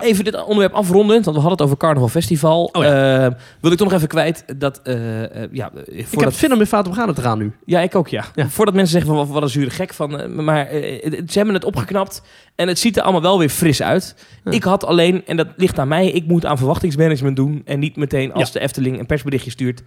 Even 0.00 0.24
dit 0.24 0.42
onderwerp 0.44 0.72
afrondend, 0.72 1.24
want 1.24 1.36
we 1.36 1.42
hadden 1.42 1.50
het 1.50 1.60
over 1.62 1.76
Carnaval 1.76 2.08
Festival. 2.08 2.64
Oh 2.72 2.84
Eh, 2.84 3.26
wil 3.60 3.70
ik 3.72 3.78
toch 3.78 3.86
nog 3.86 3.96
even 3.96 4.08
kwijt 4.08 4.44
dat... 4.56 4.80
eh, 4.82 5.42
eh, 5.42 5.48
ja, 5.52 5.70
eh, 5.86 5.98
Ik 5.98 6.20
heb 6.20 6.32
zin 6.32 6.52
om 6.52 6.60
in 6.60 6.66
Fata 6.66 6.88
Morgana 6.88 7.12
te 7.12 7.20
gaan 7.20 7.38
nu. 7.38 7.52
ja, 7.64 7.80
ik 7.80 7.94
ook, 7.94 8.08
ja. 8.08 8.24
Ja. 8.34 8.48
Voordat 8.48 8.74
mensen 8.74 8.92
zeggen 9.00 9.16
van 9.16 9.28
wat, 9.28 9.42
een 9.42 9.48
zure 9.48 9.70
gek 9.70 9.94
van... 9.94 10.44
maar 10.44 10.68
het- 10.70 11.22
ze 11.32 11.36
hebben 11.38 11.54
het 11.54 11.64
opgeknapt 11.64 12.22
en 12.54 12.68
het 12.68 12.78
ziet 12.78 12.96
er 12.96 13.02
allemaal 13.02 13.22
wel 13.22 13.38
weer 13.38 13.48
fris 13.48 13.82
uit. 13.82 14.14
Ik 14.50 14.62
had 14.62 14.84
alleen, 14.84 15.26
en 15.26 15.36
dat 15.36 15.48
ligt 15.56 15.78
aan 15.78 15.88
mij, 15.88 16.10
ik 16.10 16.26
moet 16.26 16.46
aan 16.46 16.56
verwachtingsmanagement 16.58 17.36
doen. 17.36 17.62
En 17.64 17.78
niet 17.78 17.96
meteen 17.96 18.32
als 18.32 18.52
de 18.52 18.60
Efteling 18.60 18.98
een 18.98 19.06
persberichtje 19.06 19.50
stuurt... 19.50 19.82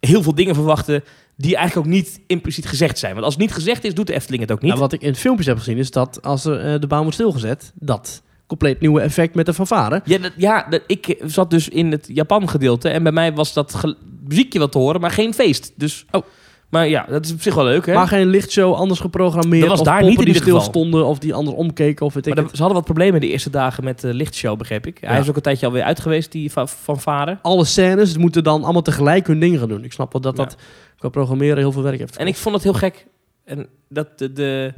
heel 0.00 0.22
veel 0.22 0.34
dingen 0.34 0.54
verwachten 0.54 1.04
die 1.36 1.56
eigenlijk 1.56 1.86
ook 1.86 1.92
niet 1.94 2.20
impliciet 2.26 2.66
gezegd 2.66 2.98
zijn. 2.98 3.12
Want 3.12 3.24
als 3.24 3.34
het 3.34 3.42
niet 3.42 3.52
gezegd 3.52 3.84
is, 3.84 3.94
doet 3.94 4.06
de 4.06 4.14
Efteling 4.14 4.42
het 4.42 4.52
ook 4.52 4.60
niet. 4.60 4.68
Nou, 4.70 4.80
wat 4.82 4.92
ik 4.92 5.02
in 5.02 5.14
filmpjes 5.14 5.46
heb 5.46 5.58
gezien 5.58 5.76
is 5.78 5.90
dat 5.90 6.22
als 6.22 6.44
er, 6.44 6.80
de 6.80 6.86
baan 6.86 7.00
wordt 7.00 7.14
stilgezet, 7.14 7.72
dat 7.74 8.22
compleet 8.58 8.80
nieuwe 8.80 9.00
effect 9.00 9.34
met 9.34 9.46
de 9.46 9.54
fanfare. 9.54 10.00
Ja, 10.04 10.18
dat, 10.18 10.32
ja 10.36 10.66
dat, 10.70 10.82
ik 10.86 11.18
zat 11.24 11.50
dus 11.50 11.68
in 11.68 11.90
het 11.90 12.08
Japan 12.12 12.48
gedeelte 12.48 12.88
en 12.88 13.02
bij 13.02 13.12
mij 13.12 13.32
was 13.32 13.52
dat 13.52 13.80
muziekje 14.28 14.58
wat 14.58 14.72
te 14.72 14.78
horen, 14.78 15.00
maar 15.00 15.10
geen 15.10 15.34
feest. 15.34 15.72
Dus, 15.76 16.06
Oh. 16.10 16.22
Maar 16.68 16.88
ja, 16.88 17.06
dat 17.08 17.24
is 17.24 17.32
op 17.32 17.42
zich 17.42 17.54
wel 17.54 17.64
leuk, 17.64 17.86
hè? 17.86 17.94
Maar 17.94 18.08
geen 18.08 18.26
lichtshow 18.26 18.74
anders 18.74 19.00
geprogrammeerd. 19.00 19.60
Dat 19.60 19.70
was 19.70 19.80
of 19.80 19.86
daar 19.86 20.02
niet 20.04 20.18
in 20.18 20.24
die 20.24 20.34
stil 20.34 20.60
stonden 20.60 21.06
of 21.06 21.18
die 21.18 21.34
anders 21.34 21.56
omkeken 21.56 22.06
of 22.06 22.14
weet 22.14 22.26
ik 22.26 22.34
Maar 22.34 22.44
er- 22.44 22.50
ze 22.50 22.56
hadden 22.56 22.74
wat 22.76 22.84
problemen 22.84 23.20
de 23.20 23.28
eerste 23.28 23.50
dagen 23.50 23.84
met 23.84 24.00
de 24.00 24.14
lichtshow, 24.14 24.58
begreep 24.58 24.86
ik. 24.86 24.98
Hij 25.00 25.20
is 25.20 25.28
ook 25.28 25.36
een 25.36 25.42
tijdje 25.42 25.66
alweer 25.66 25.82
uit 25.82 26.00
geweest, 26.00 26.32
die 26.32 26.52
van, 26.52 26.68
van 26.68 27.00
Varen. 27.00 27.38
Alle 27.42 27.64
scènes 27.64 28.16
moeten 28.16 28.44
dan 28.44 28.62
allemaal 28.64 28.82
tegelijk 28.82 29.26
hun 29.26 29.40
ding 29.40 29.58
gaan 29.58 29.68
doen. 29.68 29.84
Ik 29.84 29.92
snap 29.92 30.12
wel 30.12 30.20
dat 30.20 30.36
Ja. 30.36 30.44
dat 30.44 30.56
qua 30.98 31.08
programmeren 31.08 31.56
heel 31.58 31.72
veel 31.72 31.82
werk 31.82 31.98
heeft. 31.98 32.16
En 32.16 32.26
ik 32.26 32.36
vond 32.36 32.54
het 32.54 32.64
heel 32.64 32.72
gek. 32.74 33.06
En 33.44 33.66
dat 33.88 34.18
de, 34.18 34.32
de, 34.32 34.74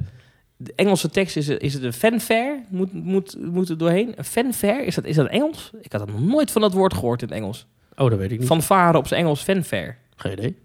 de 0.57 0.73
Engelse 0.77 1.09
tekst 1.11 1.37
is, 1.37 1.49
is 1.49 1.75
het 1.75 1.83
een 1.83 1.92
fanfare? 1.92 2.62
Moet, 2.69 2.92
moet, 2.92 3.37
moet 3.40 3.69
er 3.69 3.79
doorheen? 3.79 4.12
Een 4.16 4.25
fanfare? 4.25 4.85
Is 4.85 4.95
dat, 4.95 5.05
is 5.05 5.16
dat 5.16 5.27
Engels? 5.27 5.71
Ik 5.81 5.92
had 5.92 6.07
nog 6.07 6.21
nooit 6.21 6.51
van 6.51 6.62
dat 6.62 6.73
woord 6.73 6.95
gehoord 6.95 7.23
in 7.23 7.29
het 7.29 7.37
Engels. 7.37 7.66
Oh, 7.97 8.11
dat 8.11 8.19
weet 8.19 8.31
ik 8.33 8.38
niet. 8.38 8.49
Van 8.49 8.62
varen 8.62 8.99
op 8.99 9.07
zijn 9.07 9.21
Engels, 9.21 9.42
fanfare. 9.42 9.95
Geen 10.16 10.33
idee. 10.33 10.57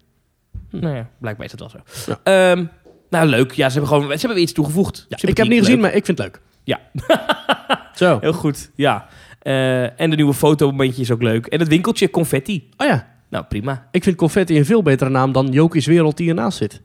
Nou 0.70 0.96
ja, 0.96 1.10
blijkbaar 1.18 1.46
is 1.46 1.52
dat 1.52 1.60
wel 1.72 1.84
zo. 1.86 2.12
Ja. 2.24 2.52
Ehm, 2.52 2.66
nou, 3.10 3.28
leuk. 3.28 3.52
Ja, 3.52 3.70
ze 3.70 3.80
hebben 3.80 3.98
gewoon 3.98 4.20
ze 4.20 4.26
hebben 4.26 4.44
iets 4.44 4.54
toegevoegd. 4.54 5.06
Ja, 5.10 5.18
ik 5.22 5.38
heb 5.38 5.38
het 5.38 5.48
niet 5.48 5.60
gezien, 5.60 5.74
leuk. 5.74 5.84
maar 5.84 5.94
ik 5.94 6.06
vind 6.06 6.18
het 6.18 6.28
leuk. 6.28 6.42
Ja. 6.64 6.80
Zo. 7.96 8.18
Heel 8.22 8.34
goed, 8.34 8.72
ja. 8.76 9.08
Eh, 9.42 10.00
en 10.00 10.10
de 10.10 10.16
nieuwe 10.16 10.34
fotomomentje 10.34 11.02
is 11.02 11.12
ook 11.12 11.22
leuk. 11.22 11.46
En 11.46 11.60
het 11.60 11.68
winkeltje, 11.68 12.10
confetti. 12.10 12.70
Oh 12.78 12.88
ja, 12.88 13.08
Nou, 13.30 13.46
prima. 13.46 13.88
ik 13.92 14.04
vind 14.04 14.16
Confetti 14.16 14.58
een 14.58 14.66
veel 14.66 14.82
betere 14.82 15.10
naam 15.10 15.32
dan 15.32 15.48
Joki's 15.48 15.86
Wereld 15.86 16.18
die 16.18 16.30
ernaast 16.30 16.58
zit. 16.58 16.82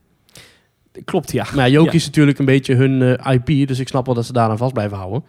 Klopt, 1.05 1.33
ja. 1.33 1.47
Maar 1.55 1.71
Joki 1.71 1.87
Ja. 1.87 1.93
is 1.93 2.07
natuurlijk 2.07 2.39
een 2.39 2.45
beetje 2.45 2.75
hun 2.75 3.17
eh, 3.19 3.33
IP, 3.35 3.69
dus 3.69 3.79
ik 3.79 3.89
snap 3.89 4.07
wel 4.07 4.15
dat 4.15 4.27
ze 4.27 4.33
daaraan 4.33 4.57
vast 4.59 4.73
blijven 4.73 4.97
houden. 4.97 5.25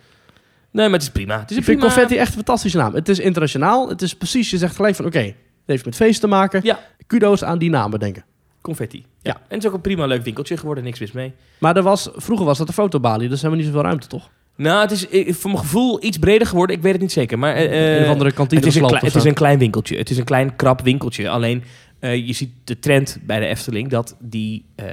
Nee, 0.72 0.86
maar 0.86 0.94
het 0.94 1.02
is 1.08 1.10
prima. 1.12 1.40
Het 1.40 1.52
is 1.52 1.58
Ik 1.58 1.64
vind 1.64 1.78
prima... 1.78 1.94
Confetti 1.94 2.18
echt 2.18 2.30
een 2.30 2.36
fantastische 2.36 2.78
naam. 2.78 2.94
Het 2.94 3.10
is 3.10 3.20
internationaal, 3.20 3.90
het 3.90 4.02
is 4.02 4.14
precies, 4.14 4.50
je 4.50 4.58
zegt 4.58 4.76
gelijk 4.76 4.96
van 4.96 5.06
oké, 5.06 5.20
het 5.20 5.36
heeft 5.66 5.86
met 5.86 5.96
feest 5.96 6.22
te 6.22 6.28
maken. 6.28 6.60
Ja. 6.64 6.80
Kudo's 7.08 7.44
aan 7.44 7.58
die 7.58 7.70
naam 7.70 7.92
bedenken. 7.92 8.24
Confetti. 8.62 8.98
Ja. 8.98 9.06
Ja. 9.22 9.34
En 9.34 9.42
het 9.48 9.60
is 9.64 9.68
ook 9.68 9.74
een 9.74 9.82
prima 9.82 10.06
leuk 10.06 10.24
winkeltje 10.24 10.58
geworden. 10.58 10.84
Niks 10.84 11.00
mis 11.00 11.12
mee. 11.12 11.34
Maar 11.60 11.76
er 11.76 11.84
was, 11.84 12.10
vroeger 12.16 12.46
was 12.46 12.58
dat 12.58 12.68
de 12.68 12.74
fotobalie, 12.74 13.30
dus 13.30 13.42
hebben 13.42 13.60
we 13.60 13.66
niet 13.66 13.74
zoveel 13.74 13.88
ruimte, 13.88 14.08
toch? 14.08 14.30
Nou, 14.56 14.82
het 14.82 14.92
is 14.92 15.10
eh, 15.10 15.34
voor 15.34 15.52
mijn 15.52 15.64
gevoel 15.64 16.04
iets 16.04 16.18
breder 16.18 16.48
geworden. 16.48 16.76
Ik 16.76 16.82
weet 16.82 16.92
het 16.92 17.02
niet 17.02 17.12
zeker. 17.12 17.40
Maar 17.40 17.56
eh, 17.56 17.96
een 17.98 18.04
of 18.04 18.10
andere 18.10 18.32
kantine 18.32 18.62
het, 18.62 18.70
is 18.70 18.76
een 18.76 18.96
het 18.96 19.16
is 19.16 19.24
een 19.24 19.34
klein 19.34 19.60
winkeltje. 19.60 19.98
Het 19.98 20.10
is 20.10 20.18
een 20.18 20.24
klein 20.24 20.56
krap 20.56 20.82
winkeltje. 20.82 21.30
Alleen 21.30 21.64
eh, 22.00 22.28
je 22.28 22.34
ziet 22.34 22.52
de 22.64 22.80
trend 22.80 23.18
bij 23.22 23.40
de 23.40 23.46
Efteling 23.46 23.90
dat 23.90 24.16
die, 24.20 24.66
eh 24.76 24.86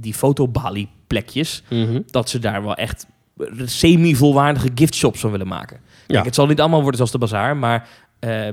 die 0.00 0.14
fotobalie 0.14 0.88
plekjes, 1.06 1.62
Mhm. 1.70 2.00
dat 2.06 2.28
ze 2.30 2.38
daar 2.38 2.62
wel 2.62 2.74
echt 2.74 3.06
semi-volwaardige 3.64 4.68
giftshops 4.74 5.20
van 5.20 5.30
willen 5.30 5.46
maken. 5.48 5.76
Kijk, 6.06 6.18
Ja. 6.18 6.22
het 6.22 6.34
zal 6.34 6.46
niet 6.46 6.60
allemaal 6.60 6.78
worden 6.80 6.96
zoals 6.96 7.12
de 7.12 7.18
bazaar, 7.18 7.56
maar... 7.56 7.88
eh, 8.18 8.48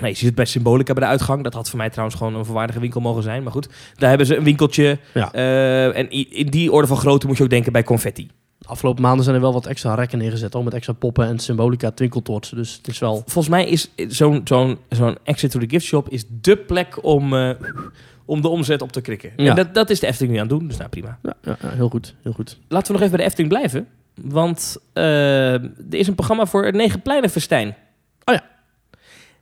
Nee, 0.00 0.10
je 0.10 0.16
ziet 0.16 0.26
het 0.26 0.34
bij 0.34 0.44
Symbolica 0.44 0.92
bij 0.92 1.02
de 1.02 1.08
uitgang. 1.08 1.42
Dat 1.44 1.54
had 1.54 1.68
voor 1.68 1.78
mij 1.78 1.90
trouwens 1.90 2.16
gewoon 2.18 2.34
een 2.34 2.44
volwaardige 2.44 2.80
winkel 2.80 3.00
mogen 3.00 3.22
zijn. 3.22 3.42
Maar 3.42 3.52
goed, 3.52 3.68
daar 3.94 4.08
hebben 4.08 4.26
ze 4.26 4.36
een 4.36 4.44
winkeltje. 4.44 4.98
Ja. 5.14 5.32
Eh, 5.32 5.96
en 5.96 6.10
in 6.30 6.46
die 6.46 6.72
orde 6.72 6.86
van 6.88 6.96
grootte 6.96 7.26
moet 7.26 7.36
je 7.36 7.42
ook 7.42 7.50
denken 7.50 7.72
bij 7.72 7.82
confetti. 7.82 8.30
De 8.58 8.68
afgelopen 8.68 9.02
maanden 9.02 9.24
zijn 9.24 9.36
er 9.36 9.42
wel 9.42 9.52
wat 9.52 9.66
extra 9.66 9.94
rekken 9.94 10.18
neergezet, 10.18 10.54
al 10.54 10.62
met 10.62 10.74
extra 10.74 10.92
poppen 10.92 11.26
en 11.26 11.38
symbolica 11.38 11.90
twinkeltoorts. 11.90 12.50
Dus 12.50 12.76
het 12.76 12.88
is 12.88 12.98
wel... 12.98 13.14
Volgens 13.16 13.48
mij 13.48 13.66
is 13.66 13.90
zo'n 14.08 14.40
zo'n 14.44 14.78
zo'n 14.90 15.16
exit 15.22 15.50
to 15.50 15.58
the 15.60 15.68
gift 15.68 15.86
shop 15.86 16.08
is 16.08 16.24
dé 16.28 16.56
plek 16.56 17.04
om, 17.04 17.34
eh, 17.34 17.50
om 18.26 18.40
de 18.42 18.48
omzet 18.48 18.82
op 18.82 18.92
te 18.92 19.00
krikken. 19.00 19.32
Ja. 19.36 19.50
En 19.50 19.56
dat, 19.56 19.74
dat 19.74 19.90
is 19.90 20.00
de 20.00 20.06
Efteling 20.06 20.32
nu 20.32 20.40
aan 20.40 20.48
het 20.48 20.58
doen, 20.58 20.68
dus 20.68 20.76
nou 20.76 20.88
prima. 20.88 21.18
Ja, 21.22 21.34
ja, 21.42 21.56
ja, 21.62 21.68
heel 21.68 21.88
goed, 21.88 22.14
heel 22.22 22.32
goed. 22.32 22.58
Laten 22.68 22.86
we 22.86 22.92
nog 22.92 23.00
even 23.00 23.16
bij 23.16 23.18
de 23.18 23.24
Efteling 23.24 23.48
blijven. 23.52 23.88
Want 24.20 24.76
eh, 24.92 25.52
er 25.52 25.94
is 25.94 26.06
een 26.06 26.14
programma 26.14 26.46
voor 26.46 26.64
het 26.64 26.74
Negenpleinenfestijn. 26.74 27.68
Oh 28.24 28.34
ja. 28.34 28.44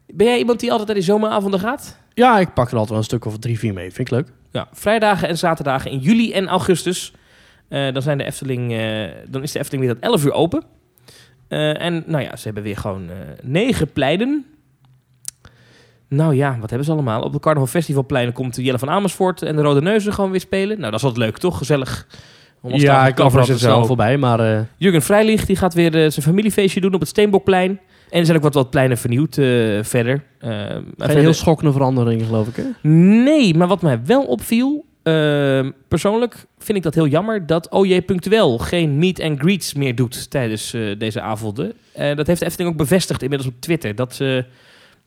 Ben 0.07 0.27
jij 0.27 0.39
iemand 0.39 0.61
die 0.61 0.71
altijd 0.71 0.89
naar 0.89 0.97
die 0.97 1.07
zomeravonden 1.07 1.61
gaat? 1.61 1.99
Ja, 2.15 2.39
ik 2.39 2.55
pak 2.55 2.67
er 2.67 2.73
altijd 2.73 2.89
wel 2.89 2.99
een 2.99 3.05
stuk 3.05 3.25
of 3.25 3.39
drie, 3.39 3.59
vier 3.59 3.73
mee. 3.73 3.93
Vind 3.93 4.09
ik 4.09 4.15
leuk. 4.15 4.29
Ja, 4.51 4.69
vrijdagen 4.73 5.29
en 5.29 5.39
zaterdagen 5.39 5.91
in 5.91 5.99
juli 5.99 6.33
en 6.33 6.49
augustus. 6.49 7.13
Eh, 7.69 7.93
dan, 7.93 8.03
zijn 8.03 8.19
de 8.19 8.25
Efteling, 8.25 8.73
eh, 8.73 9.09
dan 9.29 9.43
is 9.43 9.53
de 9.53 9.59
Efteling 9.59 9.85
weer 9.85 9.95
tot 9.95 10.03
11 10.03 10.25
uur 10.25 10.33
open. 10.33 10.63
En 11.49 12.05
nou 12.07 12.23
ja, 12.23 12.37
ze 12.37 12.45
hebben 12.45 12.63
weer 12.63 12.77
gewoon 12.77 13.11
negen 13.43 13.93
pleinen. 13.93 14.47
Nou 16.09 16.35
ja, 16.35 16.57
wat 16.61 16.69
hebben 16.69 16.87
ze 16.87 16.93
allemaal? 16.93 17.23
Op 17.23 17.33
de 17.33 17.41
Carnaval 17.41 17.69
Festivalpleinen 17.69 18.35
komt 18.35 18.57
Jelle 18.57 18.79
van 18.79 18.91
Amersfoort 18.91 19.43
en 19.43 19.57
de 19.57 19.63
Rode 19.63 19.81
Neuzen 19.83 20.13
gewoon 20.13 20.31
weer 20.31 20.41
spelen. 20.41 20.79
Nou, 20.79 20.91
dat 20.91 21.01
is 21.01 21.07
altijd 21.07 21.25
leuk, 21.25 21.39
toch? 21.39 21.59
Gezellig. 21.59 22.07
Ja, 22.67 23.07
ik 23.07 23.15
kan 23.15 23.25
er 23.39 23.45
snel 23.59 23.85
voorbij, 23.87 24.17
maar... 24.19 24.41
eh, 24.41 24.61
Jurgen 24.77 25.03
Vrijlicht 25.03 25.47
die 25.47 25.57
gaat 25.57 25.75
weer 25.75 25.95
eh, 25.95 26.11
zijn 26.11 26.27
familiefeestje 26.27 26.81
doen 26.81 26.95
op 26.95 27.01
het 27.01 27.09
Steenbokplein. 27.09 27.81
En 28.11 28.19
er 28.19 28.25
zijn 28.25 28.37
ook 28.37 28.43
wat, 28.43 28.55
wat 28.55 28.71
pleinen 28.71 28.99
vernieuwd 28.99 29.37
eh, 29.39 29.47
verder. 29.83 30.23
Geen 30.39 30.85
verder- 30.97 31.17
heel 31.17 31.33
schokkende 31.33 31.73
veranderingen, 31.73 32.27
geloof 32.27 32.49
ik, 32.49 32.57
hè? 32.57 32.89
Nee, 32.89 33.55
maar 33.55 33.69
wat 33.69 33.83
mij 33.83 34.01
wel 34.05 34.25
opviel, 34.25 34.85
ehm, 35.03 35.71
persoonlijk 35.89 36.47
vind 36.59 36.79
ik 36.79 36.85
dat 36.85 36.95
heel 36.95 37.07
jammer 37.07 37.47
dat 37.47 37.71
OJ 37.71 38.03
Punctueel 38.03 38.59
geen 38.59 38.99
meet 38.99 39.21
and 39.21 39.39
greets 39.41 39.75
meer 39.75 39.95
doet 39.95 40.31
tijdens 40.31 40.71
deze 40.99 41.21
avonden. 41.21 41.73
Dat 42.15 42.27
heeft 42.27 42.41
de 42.41 42.47
Efteling 42.47 42.71
ook 42.73 42.77
bevestigd 42.79 43.23
inmiddels 43.23 43.51
op 43.51 43.61
Twitter. 43.61 43.95
Dat 43.95 44.15
ze. 44.15 44.45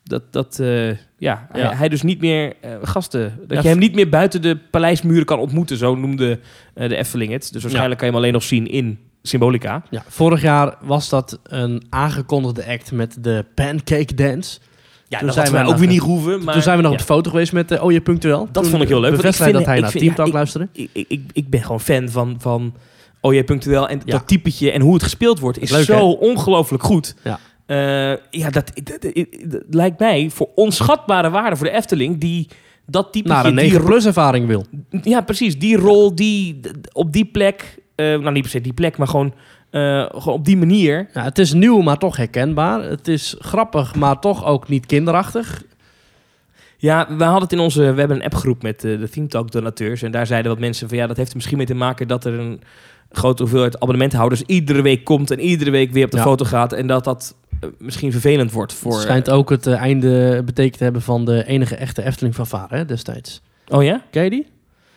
Dat, 0.08 0.24
dat 0.32 0.60
eh, 0.60 0.88
ja, 1.18 1.48
Hij, 1.52 1.62
Ja. 1.62 1.74
hij 1.74 1.90
dus 1.90 2.02
niet 2.02 2.20
meer 2.22 2.54
eh, 2.62 2.72
gasten. 2.82 3.40
Dat 3.48 3.58
Ja, 3.58 3.62
je 3.64 3.68
hem 3.70 3.78
niet 3.78 3.96
meer 3.96 4.10
buiten 4.10 4.42
de 4.42 4.58
paleismuren 4.72 5.26
kan 5.26 5.40
ontmoeten, 5.40 5.78
zo 5.78 5.96
noemde 5.96 6.40
eh, 6.74 6.90
de 6.90 6.96
Efteling 6.96 7.32
het. 7.32 7.50
Dus 7.54 7.62
waarschijnlijk 7.62 7.98
kan 8.00 8.08
je 8.08 8.14
hem 8.14 8.22
alleen 8.24 8.34
nog 8.34 8.44
zien 8.44 8.68
in 8.68 9.00
Symbolica. 9.22 9.84
Ja, 9.90 10.04
vorig 10.08 10.42
jaar 10.42 10.76
was 10.82 11.10
dat 11.10 11.40
een 11.44 11.84
aangekondigde 11.90 12.66
act 12.68 12.92
met 12.92 13.18
de 13.24 13.46
Pancake 13.56 14.14
Dance. 14.16 14.60
Ja, 15.08 15.18
Toen 15.18 15.28
dat 15.28 15.36
zijn 15.36 15.52
we 15.66 15.72
ook 15.72 15.78
weer 15.78 15.88
niet 15.88 16.00
hoeven. 16.02 16.44
Maar, 16.44 16.54
Toen 16.54 16.64
zijn 16.64 16.78
we 16.78 16.84
nog 16.84 16.92
op 16.92 16.98
de 16.98 17.04
foto 17.04 17.30
geweest 17.30 17.54
met 17.54 17.72
uh, 17.72 17.84
Oje 17.84 18.02
Punctueel. 18.02 18.48
Dat 18.52 18.64
Toen 18.64 18.72
vond 18.72 18.84
ik 18.84 18.88
heel 18.90 19.00
leuk, 19.00 19.12
want 19.12 19.24
ik 19.24 19.34
vind- 19.34 19.54
dat 19.54 19.66
hij 19.66 19.80
naar 19.80 19.92
Team 19.92 20.16
Talk 20.16 20.28
ik- 20.28 20.34
luisterde. 20.34 20.68
ik, 20.72 20.90
ik, 21.08 21.22
ik, 21.34 21.50
ben 21.50 21.62
gewoon 21.62 21.80
fan 21.80 22.10
van, 22.10 22.36
van 22.40 22.74
OJ 23.22 23.44
Punctueel. 23.44 23.90
En 23.90 24.02
dat 24.06 24.28
typetje 24.28 24.72
en 24.72 24.82
hoe 24.82 24.94
het 24.94 25.04
gespeeld 25.04 25.40
wordt 25.40 25.60
is 25.60 25.72
Leuk, 25.72 25.84
zo 25.86 25.94
hè? 25.96 26.02
ongelooflijk 26.28 26.84
goed. 26.84 27.16
Ja. 27.24 27.40
Eh, 27.68 27.78
ja, 28.30 28.50
dat, 28.50 28.72
dat, 28.84 29.02
dat- 29.02 29.28
dat 29.46 29.64
lijkt 29.70 30.00
mij 30.00 30.30
voor 30.30 30.50
onschatbare 30.56 31.30
waarde 31.30 31.56
voor 31.56 31.66
de 31.66 31.72
Efteling. 31.72 32.18
Die 32.18 32.48
dat 32.86 33.16
Naar 33.24 33.46
een 33.46 33.56
die 33.56 33.64
9 33.70 33.84
plus 33.86 34.06
ervaring 34.06 34.48
wil. 34.48 34.66
Ja, 35.02 35.22
precies. 35.22 35.60
Die 35.60 35.78
rol, 35.78 36.16
die 36.16 36.60
op 36.94 37.14
die 37.14 37.26
plek, 37.26 37.78
eh, 37.96 38.06
nou 38.06 38.32
niet 38.32 38.42
per 38.42 38.52
se 38.52 38.62
die 38.62 38.74
plek, 38.74 38.98
maar 38.98 39.08
gewoon, 39.08 39.34
eh, 39.70 40.06
gewoon 40.10 40.34
op 40.38 40.46
die 40.46 40.58
manier. 40.58 41.10
Ja, 41.14 41.24
het 41.24 41.40
is 41.40 41.54
nieuw, 41.54 41.82
maar 41.82 41.98
toch 41.98 42.18
herkenbaar. 42.18 42.84
Het 42.84 43.08
is 43.08 43.36
grappig, 43.40 43.96
maar 43.96 44.20
toch 44.20 44.46
ook 44.46 44.68
niet 44.68 44.86
kinderachtig. 44.86 45.64
Ja, 46.78 47.08
we 47.18 47.24
hadden 47.24 47.42
het 47.44 47.52
in 47.54 47.60
onze, 47.60 47.80
we 47.94 48.00
hebben 48.00 48.18
een 48.18 48.24
appgroep 48.24 48.62
met 48.64 48.82
de 48.82 49.10
Theme 49.12 49.28
Talk 49.28 49.52
donateurs 49.52 50.02
en 50.02 50.12
daar 50.12 50.28
zeiden 50.28 50.52
wat 50.52 50.60
mensen 50.60 50.88
van 50.90 50.98
ja, 50.98 51.08
dat 51.08 51.18
heeft 51.18 51.30
er 51.30 51.36
misschien 51.36 51.58
mee 51.58 51.66
te 51.66 51.74
maken 51.74 52.08
dat 52.08 52.26
er 52.26 52.40
een 52.40 52.62
grote 53.12 53.42
hoeveelheid 53.42 53.76
abonnementhouders 53.76 54.42
iedere 54.42 54.82
week 54.82 55.04
komt 55.04 55.32
en 55.32 55.40
iedere 55.40 55.72
week 55.72 55.92
weer 55.92 56.06
op 56.06 56.12
de 56.12 56.18
Ja. 56.18 56.24
foto 56.24 56.46
gaat 56.46 56.74
en 56.74 56.88
dat 56.88 57.04
dat 57.04 57.36
misschien 57.78 58.12
vervelend 58.12 58.52
wordt 58.52 58.74
voor. 58.74 58.92
Het 58.92 59.02
schijnt 59.02 59.30
ook 59.30 59.50
het 59.50 59.68
eh, 59.68 59.74
einde 59.82 60.42
betekend 60.46 60.78
te 60.78 60.84
hebben 60.84 61.02
van 61.02 61.26
de 61.26 61.46
enige 61.46 61.76
echte 61.76 62.04
Efteling 62.04 62.36
van 62.36 62.48
Varen 62.48 62.78
hè, 62.78 62.86
destijds. 62.86 63.42
Oh 63.68 63.84
ja? 63.84 64.02
Ken 64.12 64.24
je 64.24 64.30
die? 64.30 64.48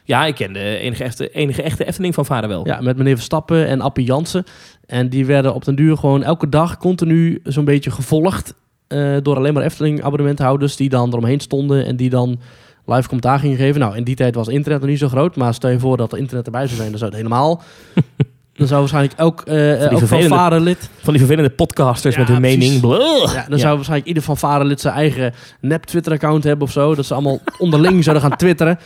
Ja, 0.04 0.24
ik 0.26 0.34
ken 0.34 0.52
de 0.52 0.76
enige 0.78 1.04
echte, 1.04 1.30
enige 1.30 1.62
echte 1.62 1.84
Efteling 1.84 2.14
van 2.14 2.26
vader 2.26 2.48
wel. 2.48 2.66
Ja, 2.66 2.80
met 2.80 2.96
meneer 2.96 3.14
Verstappen 3.14 3.66
en 3.66 3.80
Appie 3.80 4.04
Jansen. 4.04 4.44
En 4.86 5.08
die 5.08 5.26
werden 5.26 5.54
op 5.54 5.64
den 5.64 5.74
duur 5.74 5.96
gewoon 5.96 6.22
elke 6.22 6.48
dag 6.48 6.76
continu 6.76 7.40
zo'n 7.44 7.64
beetje 7.64 7.90
gevolgd. 7.90 8.54
eh, 8.86 9.16
door 9.22 9.36
alleen 9.36 9.54
maar 9.54 9.62
Efteling 9.62 10.02
abonnementhouders 10.02 10.76
die 10.76 10.88
dan 10.88 11.08
eromheen 11.08 11.40
stonden 11.40 11.86
en 11.86 11.96
die 11.96 12.10
dan 12.10 12.40
live 12.86 13.02
commentaar 13.08 13.38
gingen 13.38 13.56
geven. 13.56 13.80
Nou, 13.80 13.96
in 13.96 14.04
die 14.04 14.14
tijd 14.16 14.34
was 14.34 14.48
internet 14.48 14.80
nog 14.80 14.90
niet 14.90 14.98
zo 14.98 15.08
groot, 15.08 15.36
maar 15.36 15.54
stel 15.54 15.70
je 15.70 15.78
voor 15.78 15.96
dat 15.96 16.12
er 16.12 16.18
internet 16.18 16.46
erbij 16.46 16.64
zou 16.66 16.76
zijn, 16.76 16.90
dan 16.90 16.98
zou 16.98 17.10
het 17.10 17.20
helemaal... 17.20 17.62
dan 18.60 18.68
zou 18.68 18.80
waarschijnlijk 18.80 19.14
elk, 19.18 19.40
eh 19.46 19.80
elk 19.80 19.98
vervelende- 19.98 20.28
fanfarelid... 20.28 20.90
Van 21.02 21.12
die 21.12 21.18
vervelende 21.18 21.50
podcasters 21.50 22.14
Ja, 22.14 22.20
met 22.20 22.28
hun 22.30 22.40
precies. 22.40 22.80
mening. 22.80 23.32
Ja, 23.32 23.46
dan 23.48 23.58
zou 23.58 23.74
waarschijnlijk 23.74 24.08
ieder 24.08 24.22
fanfarelid 24.22 24.80
zijn 24.80 24.94
eigen 24.94 25.32
nep 25.60 25.84
Twitter-account 25.84 26.44
hebben 26.44 26.66
of 26.66 26.72
zo. 26.72 26.94
Dat 26.94 27.06
ze 27.06 27.14
allemaal 27.14 27.40
onderling 27.58 28.04
zouden 28.04 28.28
gaan 28.28 28.36
twitteren. 28.38 28.78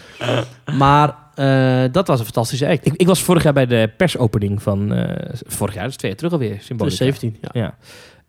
Maar 0.77 1.15
eh, 1.35 1.93
dat 1.93 2.07
was 2.07 2.19
een 2.19 2.25
fantastische 2.25 2.69
act. 2.69 2.87
Ik, 2.87 2.93
ik 2.97 3.07
was 3.07 3.23
vorig 3.23 3.43
jaar 3.43 3.53
bij 3.53 3.67
de 3.67 3.91
persopening 3.97 4.63
van... 4.63 4.93
eh, 4.95 5.35
vorig 5.47 5.75
jaar, 5.75 5.83
dat 5.83 5.93
is 5.93 5.97
twee 5.99 6.11
jaar 6.11 6.21
terug 6.21 6.33
alweer, 6.33 6.57
symbolisch. 6.61 6.97
17, 6.97 7.37
ja. 7.41 7.49
Ja. 7.53 7.75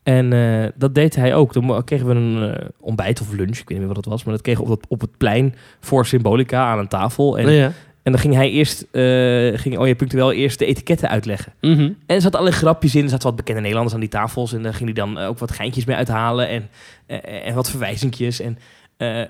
En 0.03 0.33
eh, 0.33 0.69
dat 0.75 0.95
deed 0.95 1.15
hij 1.15 1.35
ook. 1.35 1.51
Toen 1.51 1.83
kregen 1.83 2.07
we 2.07 2.13
een 2.13 2.57
ontbijt 2.79 3.21
of 3.21 3.31
lunch, 3.31 3.57
ik 3.57 3.57
weet 3.57 3.67
niet 3.69 3.77
meer 3.77 3.87
wat 3.87 3.95
het 3.97 4.05
was, 4.05 4.23
maar 4.23 4.33
dat 4.33 4.43
kregen 4.43 4.63
we 4.65 4.71
op, 4.71 4.79
dat, 4.81 4.89
op 4.89 5.01
het 5.01 5.17
plein 5.17 5.55
voor 5.79 6.05
Symbolica 6.05 6.65
aan 6.71 6.79
een 6.79 6.87
tafel. 6.87 7.37
En, 7.37 7.51
ja. 7.51 7.71
En 8.05 8.11
dan 8.11 8.21
ging 8.21 8.33
hij 8.33 8.49
eerst, 8.49 8.85
eh 8.91 9.59
ging 9.59 9.77
Oje 9.77 9.95
Punctueel 9.95 10.31
eerst 10.31 10.59
de 10.59 10.65
etiketten 10.65 11.09
uitleggen. 11.09 11.53
Mhm. 11.61 11.79
En 11.81 11.95
er 12.05 12.21
zaten 12.21 12.39
allerlei 12.39 12.61
grapjes 12.61 12.95
in, 12.95 13.03
er 13.03 13.09
zaten 13.09 13.27
wat 13.27 13.35
bekende 13.35 13.59
Nederlanders 13.59 13.95
aan 13.95 14.01
die 14.01 14.09
tafels 14.09 14.53
en 14.53 14.63
daar 14.63 14.73
ging 14.73 14.85
hij 14.85 14.93
dan 14.93 15.19
eh, 15.19 15.27
ook 15.27 15.39
wat 15.39 15.51
geintjes 15.51 15.85
mee 15.85 15.95
uithalen 15.95 16.47
en, 16.47 16.69
eh, 17.05 17.47
en 17.47 17.55
wat 17.55 17.69
verwijzingjes. 17.69 18.39
En 18.39 18.57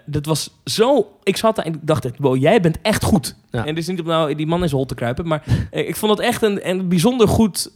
dat 0.06 0.26
was 0.26 0.52
zo, 0.66 1.08
ik 1.24 1.38
zat 1.38 1.56
daar 1.56 1.66
en 1.66 1.74
ik 1.74 1.80
dacht 1.82 2.10
wow, 2.18 2.38
jij 2.38 2.62
bent 2.62 2.78
echt 2.82 3.04
goed. 3.04 3.36
Ja. 3.52 3.62
En 3.62 3.68
het 3.68 3.78
is 3.78 3.88
niet 3.88 4.00
om 4.00 4.06
nou 4.06 4.36
die 4.36 4.48
man 4.48 4.62
in 4.62 4.68
zijn 4.68 4.80
hol 4.80 4.88
te 4.88 4.96
kruipen, 4.96 5.28
maar 5.28 5.44
ik 5.72 5.96
vond 5.96 6.18
dat 6.18 6.26
echt 6.26 6.42
een, 6.42 6.70
een 6.70 6.90
bijzonder 6.90 7.28
goed 7.28 7.72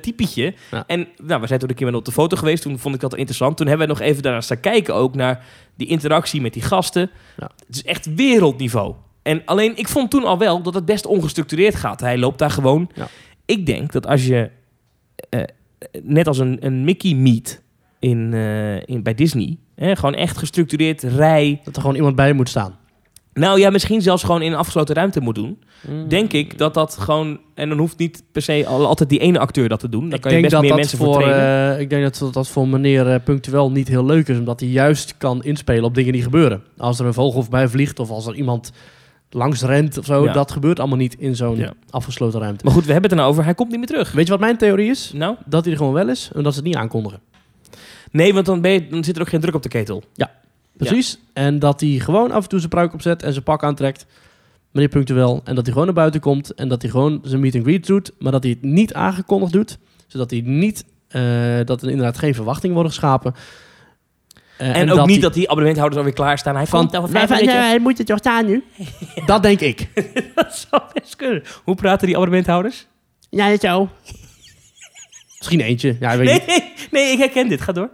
typetje. 0.00 0.54
Ja. 0.70 0.84
En 0.86 1.08
nou, 1.22 1.40
we 1.40 1.46
zijn 1.46 1.58
toen 1.58 1.68
een 1.68 1.74
keer 1.74 1.86
met 1.86 1.94
op 1.94 2.04
de 2.04 2.12
foto 2.12 2.36
geweest. 2.36 2.62
Toen 2.62 2.78
vond 2.78 2.94
ik 2.94 3.00
dat 3.00 3.16
interessant. 3.16 3.56
Toen 3.56 3.66
hebben 3.66 3.86
we 3.86 3.92
nog 3.92 4.02
even 4.02 4.22
daarnaar 4.22 4.42
staan 4.42 4.60
kijken 4.60 4.94
ook 4.94 5.14
naar 5.14 5.44
die 5.76 5.86
interactie 5.86 6.40
met 6.40 6.52
die 6.52 6.62
gasten. 6.62 7.10
Ja. 7.36 7.50
Het 7.66 7.76
is 7.76 7.84
echt 7.84 8.14
wereldniveau. 8.14 8.94
En 9.22 9.42
alleen, 9.44 9.76
ik 9.76 9.88
vond 9.88 10.10
toen 10.10 10.24
al 10.24 10.38
wel 10.38 10.62
dat 10.62 10.74
het 10.74 10.84
best 10.84 11.06
ongestructureerd 11.06 11.74
gaat. 11.74 12.00
Hij 12.00 12.18
loopt 12.18 12.38
daar 12.38 12.50
gewoon. 12.50 12.90
Ja. 12.94 13.08
Ik 13.44 13.66
denk 13.66 13.92
dat 13.92 14.06
als 14.06 14.26
je, 14.26 14.50
eh, 15.30 15.42
net 16.02 16.26
als 16.26 16.38
een, 16.38 16.56
een 16.60 16.84
Mickey 16.84 17.14
meet 17.14 17.62
in, 17.98 18.30
eh, 18.32 18.82
in, 18.82 19.02
bij 19.02 19.14
Disney, 19.14 19.58
hè, 19.74 19.96
gewoon 19.96 20.14
echt 20.14 20.38
gestructureerd 20.38 21.02
rij. 21.02 21.60
Dat 21.64 21.74
er 21.76 21.80
gewoon 21.80 21.96
iemand 21.96 22.16
bij 22.16 22.32
moet 22.32 22.48
staan. 22.48 22.78
Nou 23.38 23.58
ja, 23.58 23.70
misschien 23.70 24.02
zelfs 24.02 24.22
gewoon 24.22 24.42
in 24.42 24.52
een 24.52 24.58
afgesloten 24.58 24.94
ruimte 24.94 25.20
moet 25.20 25.34
doen. 25.34 25.58
Mm. 25.88 26.08
Denk 26.08 26.32
ik 26.32 26.58
dat 26.58 26.74
dat 26.74 26.96
gewoon, 27.00 27.40
en 27.54 27.68
dan 27.68 27.78
hoeft 27.78 27.98
niet 27.98 28.22
per 28.32 28.42
se 28.42 28.64
al, 28.66 28.86
altijd 28.86 29.08
die 29.08 29.18
ene 29.18 29.38
acteur 29.38 29.68
dat 29.68 29.80
te 29.80 29.88
doen. 29.88 30.08
Dan 30.08 30.12
ik 30.12 30.20
kan 30.20 30.34
je 30.34 30.40
best 30.40 30.52
dat 30.52 30.60
meer 30.60 30.70
dat 30.70 30.78
mensen 30.78 30.98
voor, 30.98 31.14
voor, 31.14 31.30
eh, 31.30 31.80
ik 31.80 31.90
denk 31.90 32.18
dat 32.18 32.34
dat 32.34 32.48
voor 32.48 32.68
meneer 32.68 33.12
eh, 33.12 33.20
Punctueel 33.24 33.70
niet 33.70 33.88
heel 33.88 34.04
leuk 34.04 34.28
is, 34.28 34.38
omdat 34.38 34.60
hij 34.60 34.68
juist 34.68 35.14
kan 35.18 35.44
inspelen 35.44 35.84
op 35.84 35.94
dingen 35.94 36.12
die 36.12 36.22
gebeuren. 36.22 36.62
Als 36.76 36.98
er 36.98 37.06
een 37.06 37.14
vogel 37.14 37.42
voorbij 37.42 37.68
vliegt 37.68 37.98
of 37.98 38.10
als 38.10 38.26
er 38.26 38.34
iemand 38.34 38.72
langs 39.30 39.62
rent 39.62 39.98
of 39.98 40.04
zo, 40.04 40.24
Ja. 40.24 40.32
dat 40.32 40.50
gebeurt 40.52 40.78
allemaal 40.78 40.98
niet 40.98 41.14
in 41.18 41.36
zo'n 41.36 41.56
Ja. 41.56 41.72
afgesloten 41.90 42.40
ruimte. 42.40 42.64
Maar 42.64 42.74
goed, 42.74 42.84
we 42.86 42.92
hebben 42.92 43.10
het 43.10 43.18
er 43.18 43.24
nou 43.24 43.32
over. 43.34 43.44
Hij 43.44 43.54
komt 43.54 43.68
niet 43.68 43.78
meer 43.78 43.86
terug. 43.88 44.12
Weet 44.12 44.24
je 44.24 44.30
wat 44.30 44.40
mijn 44.40 44.56
theorie 44.56 44.90
is? 44.90 45.12
Nou? 45.14 45.36
Dat 45.46 45.62
hij 45.64 45.72
er 45.72 45.78
gewoon 45.78 45.92
wel 45.94 46.08
is 46.08 46.30
en 46.34 46.42
dat 46.42 46.52
ze 46.52 46.58
het 46.58 46.68
niet 46.68 46.76
aankondigen. 46.76 47.20
Nee, 48.10 48.34
want 48.34 48.46
dan, 48.46 48.60
ben 48.60 48.70
je, 48.72 48.88
dan 48.88 49.04
zit 49.04 49.16
er 49.16 49.22
ook 49.22 49.28
geen 49.28 49.40
druk 49.40 49.54
op 49.54 49.62
de 49.62 49.68
ketel. 49.68 50.02
Precies. 50.76 51.18
En 51.32 51.58
dat 51.58 51.80
hij 51.80 51.90
gewoon 51.90 52.30
af 52.32 52.42
en 52.42 52.48
toe 52.48 52.58
zijn 52.58 52.70
pruik 52.70 52.94
opzet 52.94 53.22
en 53.22 53.32
zijn 53.32 53.44
pak 53.44 53.62
aantrekt. 53.64 54.06
Meneer 54.70 54.88
Punctueel. 54.88 55.40
En 55.44 55.54
dat 55.54 55.62
hij 55.64 55.72
gewoon 55.72 55.86
naar 55.86 55.94
buiten 55.96 56.20
komt. 56.20 56.54
En 56.54 56.68
dat 56.68 56.82
hij 56.82 56.90
gewoon 56.90 57.20
zijn 57.22 57.40
meet 57.40 57.54
and 57.54 57.64
greet 57.64 57.86
doet. 57.86 58.12
Maar 58.18 58.32
dat 58.32 58.42
hij 58.42 58.52
het 58.52 58.62
niet 58.62 58.94
aangekondigd 58.94 59.52
doet. 59.52 59.78
Zodat 60.06 60.30
hij 60.30 60.40
niet... 60.40 60.84
eh, 61.08 61.22
dat 61.64 61.82
er 61.82 61.88
inderdaad 61.90 62.18
geen 62.18 62.34
verwachtingen 62.34 62.74
worden 62.74 62.92
geschapen. 62.92 63.34
Eh, 64.58 64.76
En, 64.76 64.90
ook 64.90 65.06
niet 65.06 65.22
dat 65.22 65.34
die 65.34 65.44
abonnementhouders 65.44 65.98
alweer 65.98 66.14
klaar 66.14 66.38
staan. 66.38 66.56
Hij 66.56 66.66
Van, 66.66 66.80
komt 66.80 66.96
over 66.96 67.10
vijf 67.10 67.28
minuten. 67.28 67.66
hij 67.66 67.78
moet 67.78 67.98
er 67.98 68.04
toch 68.04 68.18
staan 68.18 68.46
nu? 68.46 68.64
Dat 69.26 69.42
denk 69.42 69.60
ik. 69.60 69.88
Dat 70.34 70.66
zou 70.70 70.82
best 70.92 71.16
kunnen. 71.16 71.42
Hoe 71.64 71.74
praten 71.74 72.06
die 72.06 72.16
abonnementhouders? 72.16 72.86
Ja, 73.30 73.58
zo. 73.58 73.88
Misschien 75.38 75.60
eentje. 75.60 75.96
Ja, 76.00 76.16
weet 76.16 76.26
Nee, 76.26 76.42
niet. 76.46 76.88
nee, 76.90 77.12
ik 77.12 77.18
herken 77.18 77.48
dit. 77.48 77.60
Ga 77.60 77.72
door. 77.72 77.90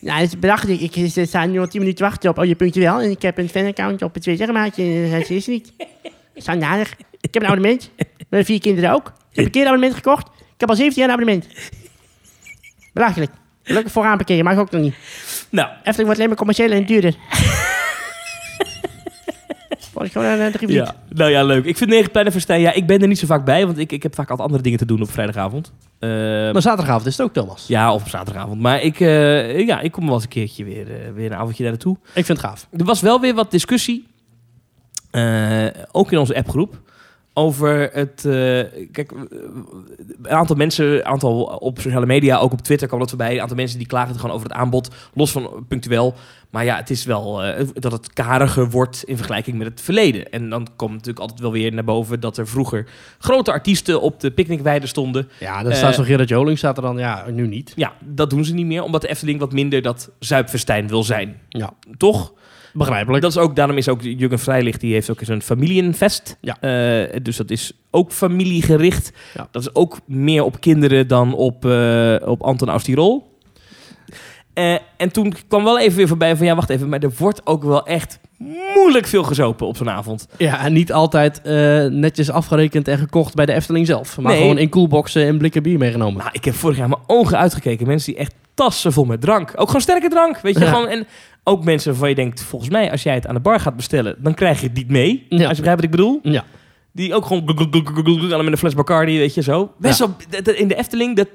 Ja, 0.00 0.16
het 0.16 0.32
is 0.32 0.38
belachelijk. 0.38 0.80
Ik, 0.80 1.10
sta 1.26 1.46
nu 1.46 1.60
al 1.60 1.68
10 1.68 1.80
minuten 1.80 2.04
wachten 2.04 2.30
op 2.30 2.38
oh, 2.38 2.44
je 2.44 2.54
Punctueel. 2.54 3.00
En 3.00 3.10
ik 3.10 3.22
heb 3.22 3.38
een 3.38 3.48
fanaccount 3.48 4.02
op 4.02 4.14
het 4.14 4.22
Twitter 4.22 4.46
gemaakt. 4.46 4.78
En 4.78 5.10
hij 5.10 5.24
is 5.28 5.46
niet. 5.46 5.72
Schandalig. 6.34 6.94
Ik 7.20 7.34
heb 7.34 7.42
een 7.42 7.48
abonnement. 7.48 7.90
Mijn 8.28 8.44
vier 8.44 8.60
kinderen 8.60 8.92
ook. 8.92 9.06
Ik 9.06 9.36
heb 9.36 9.44
een 9.44 9.50
keer 9.50 9.60
een 9.60 9.66
abonnement 9.66 9.94
gekocht. 9.94 10.26
Ik 10.26 10.60
heb 10.60 10.68
al 10.68 10.76
17 10.76 11.02
jaar 11.02 11.12
een 11.12 11.20
abonnement. 11.20 11.70
Belachelijk. 12.92 13.30
Gelukkig 13.66 13.92
vooraan 13.92 14.16
parkeren, 14.16 14.44
mag 14.44 14.56
ook 14.58 14.70
nog 14.70 14.82
niet. 14.82 14.94
Nou, 15.50 15.68
Efteling 15.68 15.96
wordt 16.04 16.14
alleen 16.14 16.28
maar 16.28 16.36
commercieel 16.36 16.70
en 16.70 16.86
duurder. 16.86 17.14
Word 19.92 20.06
ik 20.06 20.12
gewoon 20.12 20.26
een 20.40 20.52
drie 20.52 20.72
ja. 20.72 20.94
nou 21.08 21.30
ja, 21.30 21.42
leuk. 21.44 21.64
Ik 21.64 21.76
vind 21.76 21.90
Negen 21.90 22.10
Pleinen 22.10 22.32
Festijn, 22.32 22.60
ja, 22.60 22.72
ik 22.72 22.86
ben 22.86 23.02
er 23.02 23.08
niet 23.08 23.18
zo 23.18 23.26
vaak 23.26 23.44
bij, 23.44 23.66
want 23.66 23.78
ik, 23.78 23.92
ik 23.92 24.02
heb 24.02 24.14
vaak 24.14 24.28
altijd 24.28 24.46
andere 24.46 24.62
dingen 24.64 24.78
te 24.78 24.84
doen 24.86 25.02
op 25.02 25.10
vrijdagavond. 25.10 25.72
Eh, 25.98 26.10
Maar 26.10 26.62
zaterdagavond 26.62 27.06
is 27.06 27.16
het 27.16 27.26
ook, 27.26 27.32
Thomas. 27.32 27.64
ja, 27.66 27.92
of 27.94 28.02
op 28.02 28.08
zaterdagavond. 28.08 28.60
Maar 28.60 28.82
ik, 28.82 29.00
eh, 29.00 29.66
ja, 29.66 29.80
ik 29.80 29.92
kom 29.92 30.04
wel 30.04 30.14
eens 30.14 30.22
een 30.22 30.28
keertje 30.28 30.64
weer, 30.64 30.90
eh, 30.90 31.12
weer 31.14 31.30
een 31.32 31.36
avondje 31.38 31.62
daar 31.62 31.72
naartoe. 31.72 31.96
Ik 32.14 32.24
vind 32.24 32.28
het 32.28 32.38
gaaf. 32.38 32.68
Er 32.76 32.84
was 32.84 33.00
wel 33.00 33.20
weer 33.20 33.34
wat 33.34 33.50
discussie, 33.50 34.06
eh, 35.10 35.66
ook 35.92 36.12
in 36.12 36.18
onze 36.18 36.34
appgroep, 36.36 36.80
over 37.38 37.90
het... 37.92 38.24
eh, 38.24 38.32
kijk, 38.92 39.12
eh, 39.12 39.18
een 40.22 40.30
aantal 40.36 40.56
mensen, 40.56 40.86
een 40.92 41.04
aantal 41.04 41.42
op 41.44 41.78
sociale 41.80 42.06
media, 42.06 42.38
ook 42.38 42.52
op 42.52 42.60
Twitter 42.60 42.86
kwam 42.86 43.00
dat 43.00 43.08
voorbij. 43.08 43.34
Een 43.34 43.40
aantal 43.40 43.56
mensen 43.56 43.78
die 43.78 43.86
klagen 43.86 44.14
gewoon 44.14 44.34
over 44.34 44.48
het 44.48 44.56
aanbod, 44.56 44.94
los 45.14 45.30
van 45.32 45.64
punctueel. 45.68 46.14
Maar 46.50 46.64
ja, 46.64 46.76
het 46.76 46.90
is 46.90 47.04
wel 47.04 47.42
eh, 47.44 47.66
dat 47.74 47.92
het 47.92 48.12
kariger 48.12 48.70
wordt 48.70 49.02
in 49.04 49.16
vergelijking 49.16 49.58
met 49.58 49.66
het 49.66 49.80
verleden. 49.80 50.30
En 50.30 50.48
dan 50.50 50.66
komt 50.76 50.90
natuurlijk 50.92 51.18
altijd 51.18 51.40
wel 51.40 51.52
weer 51.52 51.72
naar 51.72 51.84
boven 51.84 52.20
dat 52.20 52.36
er 52.38 52.48
vroeger 52.48 52.86
grote 53.18 53.52
artiesten 53.52 54.00
op 54.00 54.20
de 54.20 54.30
picknickweide 54.30 54.86
stonden. 54.86 55.28
Ja, 55.40 55.62
dan 55.62 55.70
Eh, 55.72 55.76
staat 55.78 55.94
zo'n 55.94 56.04
Gerard 56.04 56.28
Joling 56.28 56.58
staat 56.58 56.76
er 56.76 56.82
dan, 56.82 56.98
ja, 56.98 57.24
nu 57.30 57.46
niet. 57.46 57.72
Ja, 57.76 57.92
dat 58.04 58.30
doen 58.30 58.44
ze 58.44 58.54
niet 58.54 58.66
meer, 58.66 58.82
omdat 58.82 59.00
de 59.00 59.08
Efteling 59.08 59.38
wat 59.40 59.52
minder 59.52 59.82
dat 59.82 60.10
zuipfestijn 60.18 60.88
wil 60.88 61.02
zijn. 61.02 61.40
Ja, 61.48 61.70
Toch? 61.96 62.32
Begrijpelijk. 62.76 63.22
Dat 63.22 63.30
is 63.30 63.38
ook, 63.38 63.56
daarom 63.56 63.76
is 63.76 63.88
ook 63.88 64.02
Jurgen 64.02 64.38
Vrijlicht, 64.38 64.80
die 64.80 64.92
heeft 64.92 65.10
ook 65.10 65.20
eens 65.20 65.28
een 65.28 65.42
familienfest. 65.42 66.36
Ja. 66.40 66.56
Eh, 66.60 67.20
dus 67.22 67.36
dat 67.36 67.50
is 67.50 67.72
ook 67.90 68.12
familiegericht. 68.12 69.12
Ja. 69.34 69.48
Dat 69.50 69.62
is 69.62 69.74
ook 69.74 69.98
meer 70.06 70.44
op 70.44 70.60
kinderen 70.60 71.08
dan 71.08 71.34
op, 71.34 71.64
eh, 71.64 72.16
op 72.24 72.42
Anton 72.42 72.68
aus 72.68 72.82
Tirol. 72.82 73.34
Eh, 74.52 74.74
en 74.96 75.12
toen 75.12 75.34
kwam 75.48 75.64
wel 75.64 75.78
even 75.78 75.96
weer 75.96 76.08
voorbij 76.08 76.36
van, 76.36 76.46
ja, 76.46 76.54
wacht 76.54 76.70
even, 76.70 76.88
maar 76.88 77.00
er 77.02 77.12
wordt 77.18 77.46
ook 77.46 77.62
wel 77.64 77.86
echt 77.86 78.18
moeilijk 78.74 79.06
veel 79.06 79.22
gezopen 79.22 79.66
op 79.66 79.76
zo'n 79.76 79.90
avond. 79.90 80.28
Ja, 80.38 80.64
en 80.64 80.72
niet 80.72 80.92
altijd 80.92 81.40
netjes 81.92 82.30
afgerekend 82.30 82.88
en 82.88 82.98
gekocht 82.98 83.34
bij 83.34 83.46
de 83.46 83.52
Efteling 83.52 83.86
zelf. 83.86 84.18
Maar 84.18 84.32
Nee. 84.32 84.40
gewoon 84.40 84.58
in 84.58 84.68
koelboxen 84.68 85.26
en 85.26 85.38
blikken 85.38 85.62
bier 85.62 85.78
meegenomen. 85.78 86.18
Nou, 86.18 86.30
ik 86.32 86.44
heb 86.44 86.54
vorig 86.54 86.76
jaar 86.76 86.88
mijn 86.88 87.02
ogen 87.06 87.38
uitgekeken. 87.38 87.86
Mensen 87.86 88.12
die 88.12 88.20
echt 88.20 88.34
tassen 88.56 88.92
vol 88.92 89.04
met 89.04 89.20
drank. 89.20 89.52
Ook 89.56 89.66
gewoon 89.66 89.80
sterke 89.80 90.08
drank, 90.08 90.38
weet 90.38 90.58
je. 90.58 90.64
Ja. 90.64 90.70
Gewoon, 90.70 90.88
en 90.88 91.06
ook 91.44 91.64
mensen 91.64 91.90
waarvan 91.90 92.08
je 92.08 92.14
denkt, 92.14 92.42
volgens 92.42 92.70
mij, 92.70 92.90
als 92.90 93.02
jij 93.02 93.14
het 93.14 93.26
aan 93.26 93.34
de 93.34 93.40
bar 93.40 93.60
gaat 93.60 93.76
bestellen, 93.76 94.16
dan 94.18 94.34
krijg 94.34 94.60
je 94.60 94.66
het 94.66 94.76
niet 94.76 94.88
mee. 94.88 95.26
Ja. 95.28 95.48
Als 95.48 95.56
je 95.56 95.62
begrijpt 95.62 95.74
wat 95.74 95.84
ik 95.84 95.90
bedoel. 95.90 96.18
Ja. 96.22 96.44
Die 96.92 97.14
ook 97.14 97.26
gewoon 97.26 97.48
allemaal 97.48 98.42
met 98.42 98.52
een 98.52 98.58
fles 98.58 98.74
Bacardi, 98.74 99.18
weet 99.18 99.34
je 99.34 99.42
zo. 99.42 99.74
Best 99.78 99.98
wel, 99.98 100.16
in 100.54 100.68
de 100.68 100.74
Efteling, 100.74 101.16
dat, 101.16 101.28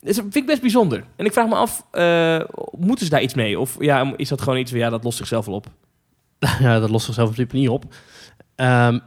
vind 0.00 0.36
ik 0.36 0.46
best 0.46 0.60
bijzonder. 0.60 1.04
En 1.16 1.24
ik 1.24 1.32
vraag 1.32 1.48
me 1.48 1.54
af, 1.54 1.86
eh, 1.90 2.40
moeten 2.78 3.04
ze 3.04 3.10
daar 3.10 3.22
iets 3.22 3.34
mee? 3.34 3.58
Of 3.60 3.76
ja, 3.78 4.12
is 4.16 4.28
dat 4.28 4.42
gewoon 4.42 4.58
iets 4.58 4.70
van, 4.70 4.80
ja, 4.80 4.90
dat 4.90 5.04
lost 5.04 5.18
zichzelf 5.18 5.46
wel 5.46 5.54
op? 5.54 5.66
ja, 6.60 6.80
dat 6.80 6.90
lost 6.90 7.04
zichzelf 7.04 7.28
in 7.28 7.34
principe 7.34 7.56
niet 7.56 7.68
op. 7.68 7.94
Ehm, 8.54 8.98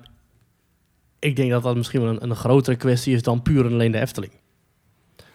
ik 1.19 1.35
denk 1.35 1.51
dat 1.51 1.63
dat 1.63 1.75
misschien 1.75 2.01
wel 2.01 2.09
een, 2.09 2.23
een 2.23 2.35
grotere 2.35 2.75
kwestie 2.75 3.13
is 3.13 3.21
dan 3.21 3.41
puur 3.41 3.65
en 3.65 3.71
alleen 3.71 3.91
de 3.91 3.99
Efteling. 3.99 4.31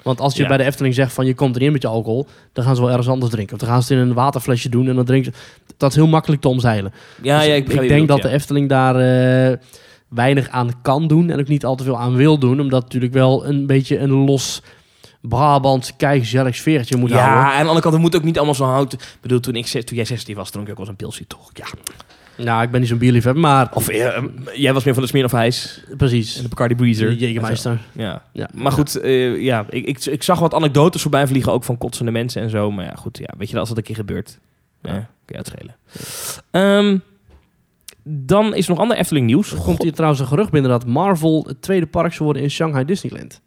Want 0.04 0.20
als 0.20 0.36
je 0.36 0.42
Ja. 0.42 0.48
bij 0.48 0.56
de 0.56 0.64
Efteling 0.64 0.94
zegt 0.94 1.12
van 1.12 1.26
je 1.26 1.34
komt 1.34 1.56
erin 1.56 1.72
met 1.72 1.82
je 1.82 1.88
alcohol, 1.88 2.26
dan 2.52 2.64
gaan 2.64 2.74
ze 2.74 2.80
wel 2.80 2.90
ergens 2.90 3.08
anders 3.08 3.32
drinken. 3.32 3.54
Of 3.54 3.60
dan 3.60 3.68
gaan 3.68 3.82
ze 3.82 3.92
het 3.92 4.02
in 4.02 4.08
een 4.08 4.14
waterflesje 4.14 4.68
doen 4.68 4.88
en 4.88 4.94
dan 4.94 5.04
drinken 5.04 5.32
ze... 5.32 5.38
Dat 5.76 5.90
is 5.90 5.96
heel 5.96 6.06
makkelijk 6.06 6.42
te 6.42 6.48
omzeilen. 6.48 6.92
Ja, 7.22 7.38
Dus 7.38 7.46
ja, 7.46 7.54
ik, 7.54 7.68
ik, 7.68 7.88
denk 7.88 8.08
dat 8.08 8.22
de 8.22 8.28
Efteling 8.28 8.68
daar 8.68 8.96
eh, 8.96 9.56
weinig 10.08 10.48
aan 10.48 10.70
kan 10.82 11.06
doen 11.06 11.30
en 11.30 11.40
ook 11.40 11.48
niet 11.48 11.64
al 11.64 11.76
te 11.76 11.84
veel 11.84 11.98
aan 11.98 12.16
wil 12.16 12.38
doen. 12.38 12.60
Omdat 12.60 12.82
het 12.82 12.92
natuurlijk 12.92 13.12
wel 13.12 13.46
een 13.46 13.66
beetje 13.66 13.98
een 13.98 14.10
los 14.10 14.62
Brabants 15.20 15.96
kijkgezellig 15.96 16.56
sfeertje 16.56 16.96
moet 16.96 17.10
ja. 17.10 17.16
houden. 17.16 17.38
Ja, 17.38 17.50
aan 17.50 17.52
de 17.52 17.58
andere 17.60 17.80
kant, 17.80 17.94
het 17.94 18.02
moet 18.02 18.16
ook 18.16 18.22
niet 18.22 18.36
allemaal 18.36 18.54
zo 18.54 18.64
houten. 18.64 18.98
Ik 18.98 19.18
bedoel, 19.20 19.40
toen, 19.40 19.54
ik, 19.54 19.66
toen 19.66 19.96
jij 19.96 20.04
16 20.04 20.34
was, 20.34 20.50
dronk 20.50 20.66
ik 20.66 20.72
ook 20.72 20.78
wel 20.78 20.86
eens 20.86 20.96
een 20.98 21.06
pilsje, 21.06 21.26
toch? 21.26 21.50
Ja. 21.52 21.66
Nou, 22.36 22.62
ik 22.62 22.70
ben 22.70 22.80
niet 22.80 22.88
zo'n 22.88 22.98
bierliefhebber, 22.98 23.42
maar 23.42 23.68
Of 23.74 23.88
eh, 23.88 24.22
jij 24.54 24.72
was 24.72 24.84
meer 24.84 24.94
van 24.94 25.02
de 25.02 25.08
Smeer 25.08 25.24
of 25.24 25.32
IJs 25.32 25.84
precies. 25.96 26.36
en 26.36 26.42
de 26.42 26.48
Bacardi 26.48 26.74
Breezer. 26.74 27.18
De 27.18 27.34
Jägermeister. 27.34 27.78
Ja. 27.92 28.22
Ja. 28.32 28.48
Maar 28.54 28.72
goed, 28.72 28.96
eh, 29.00 29.40
ja, 29.42 29.66
ik, 29.68 29.86
ik, 29.86 30.04
ik 30.04 30.22
zag 30.22 30.38
wat 30.38 30.54
anekdotes 30.54 31.02
voorbij 31.02 31.26
vliegen, 31.26 31.52
ook 31.52 31.64
van 31.64 31.78
kotsende 31.78 32.10
mensen 32.10 32.42
en 32.42 32.50
zo. 32.50 32.70
Maar 32.70 32.84
ja, 32.84 32.94
goed, 32.94 33.18
ja, 33.18 33.34
weet 33.38 33.50
je, 33.50 33.58
als 33.58 33.68
dat 33.68 33.78
een 33.78 33.84
keer 33.84 33.94
gebeurt, 33.94 34.38
ja. 34.82 34.92
kun 34.92 35.06
je 35.24 35.36
uitschelen. 35.36 35.76
Ehm, 36.50 36.98
dan 38.02 38.54
is 38.54 38.64
er 38.64 38.70
nog 38.70 38.80
ander 38.80 38.96
Efteling 38.96 39.26
nieuws. 39.26 39.52
Er 39.52 39.58
komt 39.58 39.82
hier 39.82 39.92
trouwens 39.92 40.20
een 40.20 40.26
gerucht 40.26 40.50
binnen 40.50 40.70
dat 40.70 40.86
Marvel 40.86 41.44
het 41.48 41.62
tweede 41.62 41.86
park 41.86 42.12
zou 42.12 42.24
worden 42.24 42.42
in 42.42 42.50
Shanghai 42.50 42.84
Disneyland. 42.84 43.40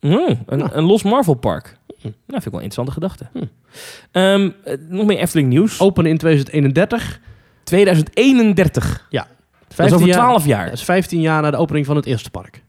Oh, 0.00 0.28
een, 0.46 0.58
Nou. 0.58 0.70
een 0.72 0.84
los 0.84 1.02
Marvel 1.02 1.34
park. 1.34 1.76
Hm. 2.00 2.06
Nou, 2.06 2.14
vind 2.26 2.46
ik 2.46 2.50
wel 2.52 2.60
een 2.60 2.66
interessante 2.66 2.92
gedachte. 2.92 3.26
Hm. 3.32 3.44
Ehm, 4.12 4.50
eh, 4.64 4.76
nog 4.88 5.06
meer 5.06 5.18
Efteling 5.18 5.48
nieuws. 5.48 5.80
Open 5.80 6.06
in 6.06 6.18
2031. 6.18 7.20
2031. 7.70 9.06
Dat 9.10 9.26
is 9.68 9.74
15 9.76 9.94
over 9.96 10.06
jaar- 10.08 10.16
12 10.18 10.42
Ja, 10.46 10.48
jaar. 10.56 10.64
dat 10.64 10.74
is 10.74 10.84
15 10.84 11.20
jaar 11.20 11.42
na 11.42 11.50
de 11.50 11.56
opening 11.56 11.86
van 11.86 11.96
het 11.96 12.06
eerste 12.06 12.30
park. 12.30 12.62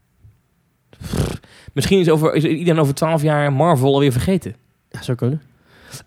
Misschien 1.72 2.00
is, 2.00 2.08
over, 2.10 2.34
is 2.34 2.44
iedereen 2.44 2.80
over 2.80 2.94
12 2.94 3.22
jaar 3.22 3.52
Marvel 3.52 3.92
alweer 3.94 4.12
vergeten. 4.12 4.54
Ja, 4.90 5.02
zou 5.02 5.16
kunnen. 5.16 5.42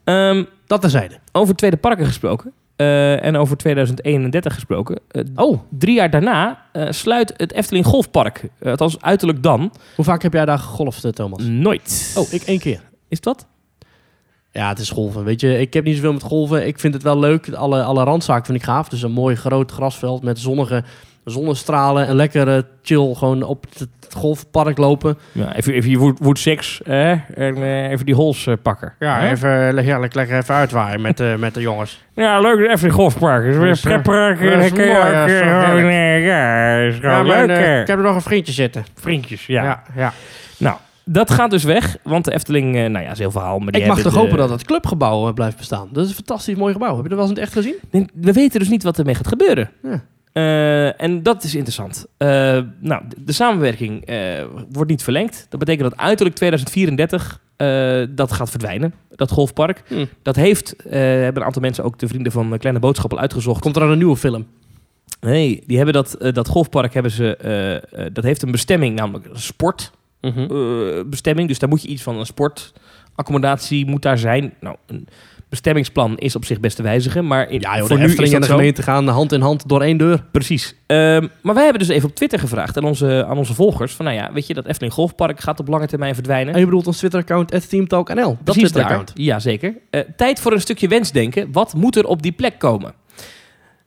Ehm, 0.03 0.43
Dat 0.67 0.81
terzijde. 0.81 1.19
over 1.31 1.55
tweede 1.55 1.77
parken 1.77 2.05
gesproken. 2.05 2.51
eh, 2.75 3.23
en 3.23 3.35
over 3.35 3.57
2031 3.57 4.53
gesproken. 4.53 4.99
eh, 5.07 5.23
Oh, 5.35 5.59
drie 5.69 5.95
jaar 5.95 6.09
daarna 6.09 6.65
eh, 6.71 6.91
sluit 6.91 7.33
het 7.37 7.53
Efteling 7.53 7.85
Golfpark. 7.85 8.43
Uh, 8.59 8.69
althans, 8.71 9.01
uiterlijk 9.01 9.43
dan. 9.43 9.71
hoe 9.95 10.05
vaak 10.05 10.21
heb 10.21 10.33
jij 10.33 10.45
daar 10.45 10.59
gegolfd, 10.59 11.15
Thomas? 11.15 11.43
Nooit. 11.43 12.15
Oh, 12.17 12.33
ik 12.33 12.41
één 12.41 12.59
keer. 12.59 12.81
Is 13.07 13.21
dat? 13.21 13.47
Ja, 14.57 14.69
het 14.69 14.79
is 14.79 14.89
golven. 14.89 15.23
Weet 15.23 15.41
je, 15.41 15.59
ik 15.59 15.73
heb 15.73 15.83
niet 15.83 15.95
zoveel 15.95 16.13
met 16.13 16.23
golven. 16.23 16.67
Ik 16.67 16.79
vind 16.79 16.93
het 16.93 17.03
wel 17.03 17.19
leuk. 17.19 17.49
Alle, 17.53 17.83
alle 17.83 18.03
randzaken 18.03 18.45
vind 18.45 18.57
ik 18.57 18.63
gaaf. 18.63 18.89
Dus 18.89 19.01
een 19.01 19.11
mooi 19.11 19.35
groot 19.35 19.71
grasveld 19.71 20.23
met 20.23 20.39
zonnige 20.39 20.83
zonnestralen. 21.23 22.07
En 22.07 22.15
lekker 22.15 22.47
eh, 22.55 22.61
chill 22.81 23.13
gewoon 23.13 23.43
op 23.43 23.65
het 23.77 23.87
golfpark 24.15 24.77
lopen. 24.77 25.17
Ja, 25.31 25.55
even, 25.55 25.73
even 25.73 25.89
je 25.89 25.97
Wood, 25.97 26.19
Wood 26.19 26.39
Six. 26.39 26.81
hè? 26.83 27.11
en 27.35 27.55
eh, 27.55 27.89
even 27.91 28.05
die 28.05 28.15
hols 28.15 28.47
eh, 28.47 28.53
pakken. 28.61 28.93
Hè? 28.99 29.29
even 29.31 29.77
heerlijk 29.83 30.13
lekker 30.13 30.37
even 30.37 30.55
uitwaaien 30.55 31.01
met, 31.01 31.19
eh, 31.19 31.35
met 31.35 31.53
de 31.53 31.61
jongens. 31.61 32.03
Ja, 32.13 32.39
leuk. 32.39 32.69
Even 32.71 32.89
Golfpark. 32.91 33.43
Het 33.45 33.53
is 33.53 33.57
weer 33.59 33.67
Dat 33.67 33.77
is, 33.77 33.83
een 33.83 33.91
eh, 33.91 34.01
pretpark. 34.01 34.39
ja, 34.41 34.45
eh, 35.25 35.39
eh, 36.17 36.25
Ja, 36.25 36.75
Ja, 37.11 37.21
leuk. 37.23 37.49
eh, 37.49 37.79
ik 37.81 37.87
heb 37.87 37.97
er 37.97 38.03
nog 38.03 38.15
een 38.15 38.21
vriendje 38.21 38.53
zitten. 38.53 38.85
Vriendjes, 38.95 39.45
ja. 39.45 39.63
ja. 39.63 39.83
ja. 39.95 40.13
Nou, 40.57 40.77
dat 41.05 41.31
gaat 41.31 41.51
dus 41.51 41.63
weg. 41.63 41.97
Want 42.03 42.25
de 42.25 42.33
Efteling, 42.33 42.75
eh, 42.75 42.85
nou 42.85 43.05
ja, 43.05 43.11
is 43.11 43.19
heel 43.19 43.31
verhaal. 43.31 43.59
Maar 43.59 43.71
die 43.71 43.81
Ik 43.81 43.87
mag 43.87 44.01
toch 44.01 44.13
hopen 44.13 44.37
dat 44.37 44.49
het 44.49 44.65
clubgebouw 44.65 45.27
eh, 45.27 45.33
blijft 45.33 45.57
bestaan. 45.57 45.89
Dat 45.91 46.03
is 46.03 46.09
een 46.09 46.15
fantastisch 46.15 46.55
mooi 46.55 46.73
gebouw. 46.73 46.95
Heb 46.95 47.03
je 47.03 47.09
dat 47.09 47.17
wel 47.17 47.27
eens 47.27 47.37
in 47.37 47.43
het 47.43 47.53
echt 47.53 47.65
gezien? 47.65 48.09
We 48.13 48.33
weten 48.33 48.59
dus 48.59 48.69
niet 48.69 48.83
wat 48.83 48.99
ermee 48.99 49.15
gaat 49.15 49.27
gebeuren. 49.27 49.69
Ja. 49.83 50.03
Eh, 50.31 51.01
en 51.01 51.23
dat 51.23 51.43
is 51.43 51.55
interessant. 51.55 52.05
Nou, 52.79 53.01
de, 53.17 53.31
samenwerking 53.31 54.09
wordt 54.71 54.89
niet 54.89 55.03
verlengd. 55.03 55.45
Dat 55.49 55.59
betekent 55.59 55.89
dat 55.89 55.99
uiterlijk 55.99 56.35
2034 56.35 57.39
eh, 57.55 58.03
dat 58.09 58.31
gaat 58.31 58.49
verdwijnen. 58.49 58.93
Dat 59.09 59.31
golfpark. 59.31 59.83
Hm. 59.87 60.05
Dat 60.21 60.35
heeft, 60.35 60.75
hebben 60.89 61.41
een 61.41 61.43
aantal 61.43 61.61
mensen, 61.61 61.83
ook 61.83 61.99
de 61.99 62.07
vrienden 62.07 62.31
van 62.31 62.57
Kleine 62.57 62.79
Boodschap, 62.79 63.11
al 63.11 63.19
uitgezocht. 63.19 63.61
Komt 63.61 63.75
er 63.75 63.81
aan 63.81 63.91
een 63.91 63.97
nieuwe 63.97 64.17
film? 64.17 64.45
Nee, 65.21 65.63
die 65.67 65.77
hebben 65.77 65.93
dat, 65.93 66.17
dat 66.33 66.47
golfpark 66.47 66.93
hebben 66.93 67.11
ze, 67.11 68.09
dat 68.13 68.23
heeft 68.23 68.41
een 68.41 68.51
bestemming, 68.51 68.95
namelijk 68.95 69.27
een 70.25 70.43
sportbestemming. 70.43 71.47
dus 71.47 71.59
daar 71.59 71.69
moet 71.69 71.81
je 71.81 71.87
iets 71.87 72.03
van 72.03 72.19
een 72.19 72.25
sportaccommodatie 72.25 73.85
moet 73.85 74.01
daar 74.01 74.17
zijn. 74.17 74.53
Nou, 74.59 74.75
een 74.87 75.07
bestemmingsplan 75.49 76.17
is 76.17 76.35
op 76.35 76.45
zich 76.45 76.59
best 76.59 76.75
te 76.75 76.83
wijzigen, 76.83 77.27
maar 77.27 77.49
in, 77.49 77.59
Ja 77.59 77.77
joh, 77.77 77.87
voor 77.87 77.87
de 77.87 77.95
nu 77.95 78.03
is 78.03 78.09
Efteling 78.09 78.33
en 78.33 78.41
de 78.41 78.47
zo. 78.47 78.55
gemeente 78.55 78.81
gaan 78.81 79.07
hand 79.07 79.31
in 79.31 79.41
hand 79.41 79.69
door 79.69 79.81
één 79.81 79.97
deur. 79.97 80.23
Precies. 80.31 80.75
Ehm, 80.85 81.27
maar 81.41 81.53
wij 81.53 81.63
hebben 81.63 81.81
dus 81.81 81.95
even 81.95 82.09
op 82.09 82.15
Twitter 82.15 82.39
gevraagd 82.39 82.77
aan 82.77 82.83
onze, 82.83 83.25
aan 83.27 83.37
onze 83.37 83.53
volgers 83.53 83.93
van, 83.93 84.05
nou 84.05 84.17
ja, 84.17 84.33
weet 84.33 84.47
je, 84.47 84.53
dat 84.53 84.65
Efteling 84.65 84.93
Golfpark 84.93 85.39
gaat 85.39 85.59
op 85.59 85.67
lange 85.67 85.87
termijn 85.87 86.13
verdwijnen. 86.13 86.53
En 86.53 86.59
je 86.59 86.65
bedoelt 86.65 86.87
ons 86.87 86.97
Twitter-account, 86.97 87.69
@teamtalknl. 87.69 88.27
Dat 88.27 88.45
daar. 88.45 88.55
Twitter-account. 88.55 89.11
Ja, 89.15 89.39
zeker. 89.39 89.77
Eh, 89.89 90.01
tijd 90.15 90.39
voor 90.39 90.51
een 90.53 90.61
stukje 90.61 90.87
wensdenken. 90.87 91.51
Wat 91.51 91.73
moet 91.73 91.95
er 91.95 92.05
op 92.05 92.21
die 92.21 92.31
plek 92.31 92.59
komen? 92.59 92.93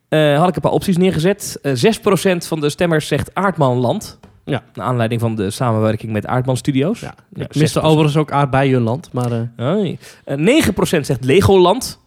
Eh, 0.09 0.39
had 0.39 0.49
ik 0.49 0.55
een 0.55 0.61
paar 0.61 0.71
opties 0.73 0.97
neergezet. 0.97 1.59
Eh 1.63 1.73
6% 1.75 2.47
van 2.47 2.61
de 2.61 2.71
stemmers 2.71 3.07
zegt 3.07 3.35
Aardmanland. 3.35 4.19
Ja. 4.49 4.63
Naar 4.75 4.87
aanleiding 4.87 5.21
van 5.21 5.35
de 5.35 5.51
samenwerking 5.51 6.13
met 6.13 6.27
Aardman 6.27 6.57
Studios. 6.57 7.01
Ja, 7.01 7.15
Ja, 7.35 7.45
ik 7.45 7.55
miste 7.55 7.81
6%. 7.81 7.83
overigens 7.83 8.17
ook 8.17 8.33
aardbeienland, 8.33 9.13
maar... 9.13 9.33
eh, 9.33 9.41
Hoi. 9.57 9.99
Eh, 10.25 10.37
9% 10.37 11.01
zegt 11.01 11.25
Legoland. 11.25 11.99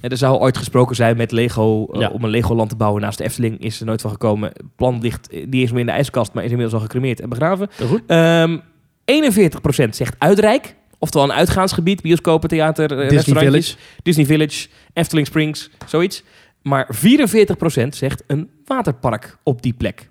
Eh, 0.00 0.10
er 0.10 0.16
zou 0.16 0.38
ooit 0.38 0.56
gesproken 0.58 0.96
zijn 0.96 1.16
met 1.16 1.32
Lego 1.32 1.86
eh, 1.92 2.00
Ja. 2.00 2.08
om 2.08 2.24
een 2.24 2.30
Legoland 2.30 2.68
te 2.68 2.76
bouwen 2.76 3.02
naast 3.02 3.18
de 3.18 3.24
Efteling. 3.24 3.60
Is 3.60 3.80
er 3.80 3.86
nooit 3.86 4.00
van 4.00 4.10
gekomen. 4.10 4.48
Het 4.48 4.76
plan 4.76 4.98
ligt, 5.00 5.28
eh, 5.28 5.44
die 5.48 5.62
is 5.62 5.70
meer 5.70 5.80
in 5.80 5.86
de 5.86 5.92
ijskast, 5.92 6.32
maar 6.32 6.44
is 6.44 6.50
inmiddels 6.50 6.76
al 6.78 6.82
gecremeerd 6.86 7.20
en 7.20 7.28
begraven. 7.28 7.68
goed. 7.86 8.02
Ehm 8.06 8.58
41% 9.04 9.96
zegt 9.96 10.14
Uitrijk. 10.18 10.74
Oftewel 10.98 11.26
een 11.30 11.34
uitgaansgebied, 11.34 12.02
bioscopen, 12.02 12.48
theater, 12.48 12.90
eh, 12.90 12.96
Disney 12.98 13.08
restaurantjes. 13.16 13.66
Village. 13.70 14.02
Disney 14.02 14.26
Village, 14.26 14.68
Efteling 14.92 15.26
Springs, 15.26 15.70
zoiets. 15.86 16.22
Maar 16.62 16.86
44% 16.90 17.96
zegt 17.96 18.22
een 18.26 18.50
waterpark 18.64 19.36
op 19.42 19.62
die 19.62 19.72
plek. 19.72 20.09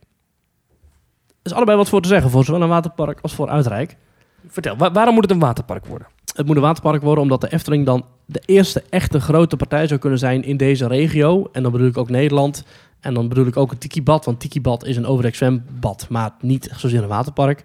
Is 1.43 1.53
allebei 1.53 1.77
wat 1.77 1.89
voor 1.89 2.01
te 2.01 2.07
zeggen, 2.07 2.29
voor 2.29 2.43
zowel 2.45 2.61
een 2.61 2.67
waterpark 2.69 3.19
als 3.21 3.33
voor 3.33 3.49
Uitrijk. 3.49 3.97
Vertel, 4.47 4.75
wa- 4.77 4.91
waarom 4.91 5.13
moet 5.13 5.23
het 5.23 5.31
een 5.31 5.39
waterpark 5.39 5.85
worden? 5.85 6.07
Het 6.35 6.45
moet 6.45 6.55
een 6.55 6.61
waterpark 6.61 7.01
worden 7.01 7.23
omdat 7.23 7.41
de 7.41 7.51
Efteling 7.51 7.85
dan 7.85 8.05
de 8.25 8.41
eerste 8.45 8.83
echte 8.89 9.19
grote 9.19 9.55
partij 9.57 9.87
zou 9.87 9.99
kunnen 9.99 10.19
zijn 10.19 10.43
in 10.43 10.57
deze 10.57 10.87
regio. 10.87 11.49
En 11.51 11.63
dan 11.63 11.71
bedoel 11.71 11.87
ik 11.87 11.97
ook 11.97 12.09
Nederland. 12.09 12.63
En 12.99 13.13
dan 13.13 13.27
bedoel 13.29 13.45
ik 13.45 13.57
ook 13.57 13.71
een 13.71 13.77
tikibad, 13.77 14.25
want 14.25 14.39
tikibad 14.39 14.85
is 14.85 14.97
een 14.97 15.05
overdekt 15.05 15.35
zwembad, 15.37 16.05
maar 16.09 16.31
niet 16.41 16.71
zozeer 16.75 17.01
een 17.01 17.07
waterpark. 17.07 17.63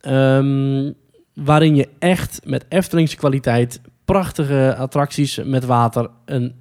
Ehm, 0.00 0.92
waarin 1.34 1.76
je 1.76 1.88
echt 1.98 2.40
met 2.44 2.64
Eftelingse 2.68 3.16
kwaliteit 3.16 3.80
prachtige 4.04 4.74
attracties 4.78 5.40
met 5.44 5.64
water 5.64 6.10
een 6.24 6.54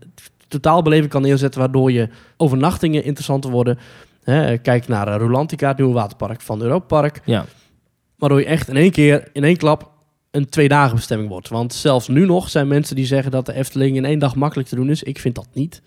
totaalbeleving 0.48 1.10
kan 1.10 1.22
neerzetten, 1.22 1.60
waardoor 1.60 1.92
je 1.92 2.10
overnachtingen 2.38 3.04
interessanter 3.04 3.52
worden. 3.52 3.78
Hè, 4.24 4.58
kijk 4.58 4.88
naar 4.88 5.08
eh, 5.08 5.16
Rolantica, 5.20 5.68
het 5.68 5.78
nieuwe 5.78 5.94
waterpark 5.94 6.42
van 6.42 6.62
Europa 6.62 6.86
Park. 6.86 7.22
Ja. 7.26 7.46
Waardoor 8.18 8.40
je 8.40 8.46
echt 8.46 8.68
in 8.70 8.76
één 8.78 8.92
keer, 8.92 9.28
in 9.34 9.44
één 9.44 9.58
klap, 9.58 9.92
een 10.32 10.50
twee 10.50 10.68
dagen 10.68 10.96
bestemming 10.96 11.30
wordt. 11.30 11.50
Want 11.50 11.74
zelfs 11.74 12.08
nu 12.08 12.26
nog 12.26 12.50
zijn 12.50 12.68
mensen 12.68 12.96
die 12.96 13.06
zeggen 13.06 13.32
dat 13.32 13.46
de 13.46 13.54
Efteling 13.54 13.96
in 13.96 14.06
één 14.06 14.20
dag 14.20 14.36
makkelijk 14.36 14.68
te 14.70 14.76
doen 14.76 14.90
is. 14.90 15.04
Ik 15.04 15.20
vind 15.20 15.36
dat 15.36 15.48
niet. 15.54 15.82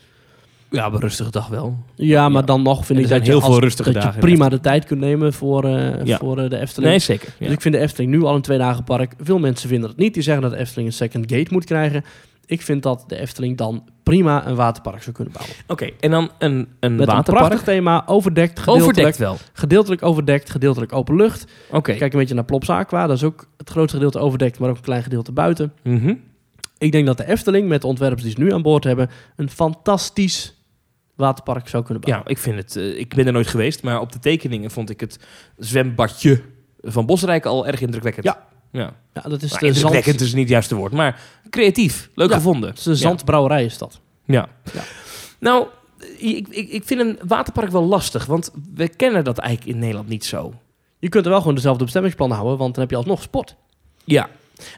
Ja, 0.70 0.86
een 0.86 1.00
rustige 1.00 1.30
dag 1.30 1.48
wel. 1.48 1.76
Ja, 1.94 2.28
maar 2.28 2.40
Ja. 2.40 2.46
dan 2.46 2.62
nog 2.62 2.86
vind 2.86 2.98
ik 2.98 3.08
dat 3.08 3.24
je, 3.26 3.30
heel 3.30 3.40
veel 3.40 3.50
als- 3.50 3.58
rustige 3.58 3.92
dat 3.92 4.02
je 4.02 4.08
dagen 4.08 4.20
in 4.20 4.26
prima 4.28 4.48
de 4.48 4.60
tijd 4.60 4.84
kunt 4.84 5.00
nemen 5.00 5.32
voor, 5.32 5.64
eh, 5.64 6.04
Ja. 6.04 6.18
voor 6.18 6.38
eh, 6.38 6.50
de 6.50 6.58
Efteling. 6.58 6.90
Nee, 6.90 6.98
zeker. 6.98 7.28
Ja. 7.38 7.44
Dus 7.46 7.54
ik 7.54 7.60
vind 7.60 7.74
de 7.74 7.80
Efteling 7.80 8.12
nu 8.12 8.22
al 8.22 8.34
een 8.34 8.40
twee 8.42 8.58
dagen 8.58 8.84
park. 8.84 9.12
Veel 9.20 9.38
mensen 9.38 9.68
vinden 9.68 9.88
het 9.88 9.98
niet. 9.98 10.14
Die 10.14 10.22
zeggen 10.22 10.42
dat 10.42 10.52
de 10.52 10.58
Efteling 10.58 10.88
een 10.88 10.94
second 10.94 11.32
gate 11.32 11.52
moet 11.52 11.64
krijgen. 11.64 12.04
Ik 12.46 12.62
vind 12.62 12.82
dat 12.82 13.04
de 13.06 13.18
Efteling 13.18 13.56
dan 13.56 13.88
prima 14.02 14.46
een 14.46 14.54
waterpark 14.54 15.02
zou 15.02 15.14
kunnen 15.16 15.32
bouwen. 15.34 15.54
Oké, 15.66 15.90
en 16.00 16.10
dan 16.10 16.30
een, 16.38 16.52
een 16.80 16.94
Met 16.96 17.08
een 17.08 17.14
waterpark. 17.14 17.46
prachtig 17.46 17.62
thema, 17.62 18.02
overdekt, 18.06 18.58
gedeeltelijk, 18.58 18.88
Overdekt 18.90 19.16
wel. 19.18 19.36
gedeeltelijk 19.52 20.02
overdekt, 20.02 20.50
gedeeltelijk 20.50 20.92
open 20.92 21.16
lucht. 21.16 21.44
Oké. 21.70 21.94
Kijk 21.94 22.12
een 22.12 22.18
beetje 22.18 22.34
naar 22.34 22.44
Plops 22.44 22.70
Aqua. 22.70 23.06
Dat 23.06 23.16
is 23.16 23.24
ook 23.24 23.48
het 23.56 23.70
grootste 23.70 23.96
gedeelte 23.96 24.18
overdekt, 24.18 24.58
maar 24.58 24.70
ook 24.70 24.76
een 24.76 24.82
klein 24.82 25.02
gedeelte 25.02 25.32
buiten. 25.32 25.72
Mhm. 25.82 26.14
Ik 26.78 26.92
denk 26.92 27.06
dat 27.06 27.16
de 27.16 27.26
Efteling, 27.28 27.68
met 27.68 27.80
de 27.80 27.86
ontwerpers 27.86 28.22
die 28.22 28.30
ze 28.32 28.40
nu 28.40 28.52
aan 28.52 28.62
boord 28.62 28.84
hebben, 28.84 29.10
een 29.36 29.50
fantastisch 29.50 30.54
waterpark 31.14 31.68
zou 31.68 31.84
kunnen 31.84 32.02
bouwen. 32.02 32.24
Ja, 32.26 32.30
ik 32.32 32.38
vind 32.38 32.56
het. 32.56 32.76
eh, 32.76 32.98
ik 32.98 33.14
ben 33.14 33.26
er 33.26 33.32
nooit 33.32 33.46
geweest, 33.46 33.82
maar 33.82 34.00
op 34.00 34.12
de 34.12 34.18
tekeningen 34.18 34.70
vond 34.70 34.90
ik 34.90 35.00
het 35.00 35.18
zwembadje 35.58 36.40
van 36.80 37.06
Bosrijk 37.06 37.46
al 37.46 37.66
erg 37.66 37.80
indrukwekkend. 37.80 38.24
Ja. 38.24 38.46
Ja. 38.76 38.94
Ja, 39.14 39.22
dat 39.22 39.42
is 39.42 39.50
Nou, 39.50 39.66
de 39.72 39.78
zand, 39.78 40.20
is 40.20 40.32
niet 40.32 40.42
het 40.42 40.48
juiste 40.48 40.74
woord, 40.74 40.92
maar 40.92 41.20
creatief. 41.50 42.10
Leuk 42.14 42.28
Ja. 42.28 42.34
gevonden. 42.36 42.68
het 42.68 42.78
is 42.78 42.84
de 42.84 42.94
zandbrouwerij 42.96 43.64
is 43.64 43.78
dat. 43.78 44.00
Ja. 44.24 44.48
Ja. 44.72 44.82
Nou, 45.38 45.66
ik, 46.18 46.48
ik, 46.48 46.68
ik 46.68 46.84
vind 46.84 47.00
een 47.00 47.18
waterpark 47.26 47.70
wel 47.70 47.82
lastig, 47.84 48.26
want 48.26 48.50
we 48.74 48.88
kennen 48.88 49.24
dat 49.24 49.38
eigenlijk 49.38 49.70
in 49.74 49.78
Nederland 49.78 50.08
niet 50.08 50.24
zo. 50.24 50.54
Je 50.98 51.08
kunt 51.08 51.24
er 51.24 51.30
wel 51.30 51.40
gewoon 51.40 51.54
dezelfde 51.54 51.82
bestemmingsplan 51.84 52.30
houden, 52.30 52.58
want 52.58 52.72
dan 52.74 52.82
heb 52.82 52.90
je 52.90 52.96
alsnog 52.96 53.22
sport. 53.22 53.56
Ja. 54.04 54.28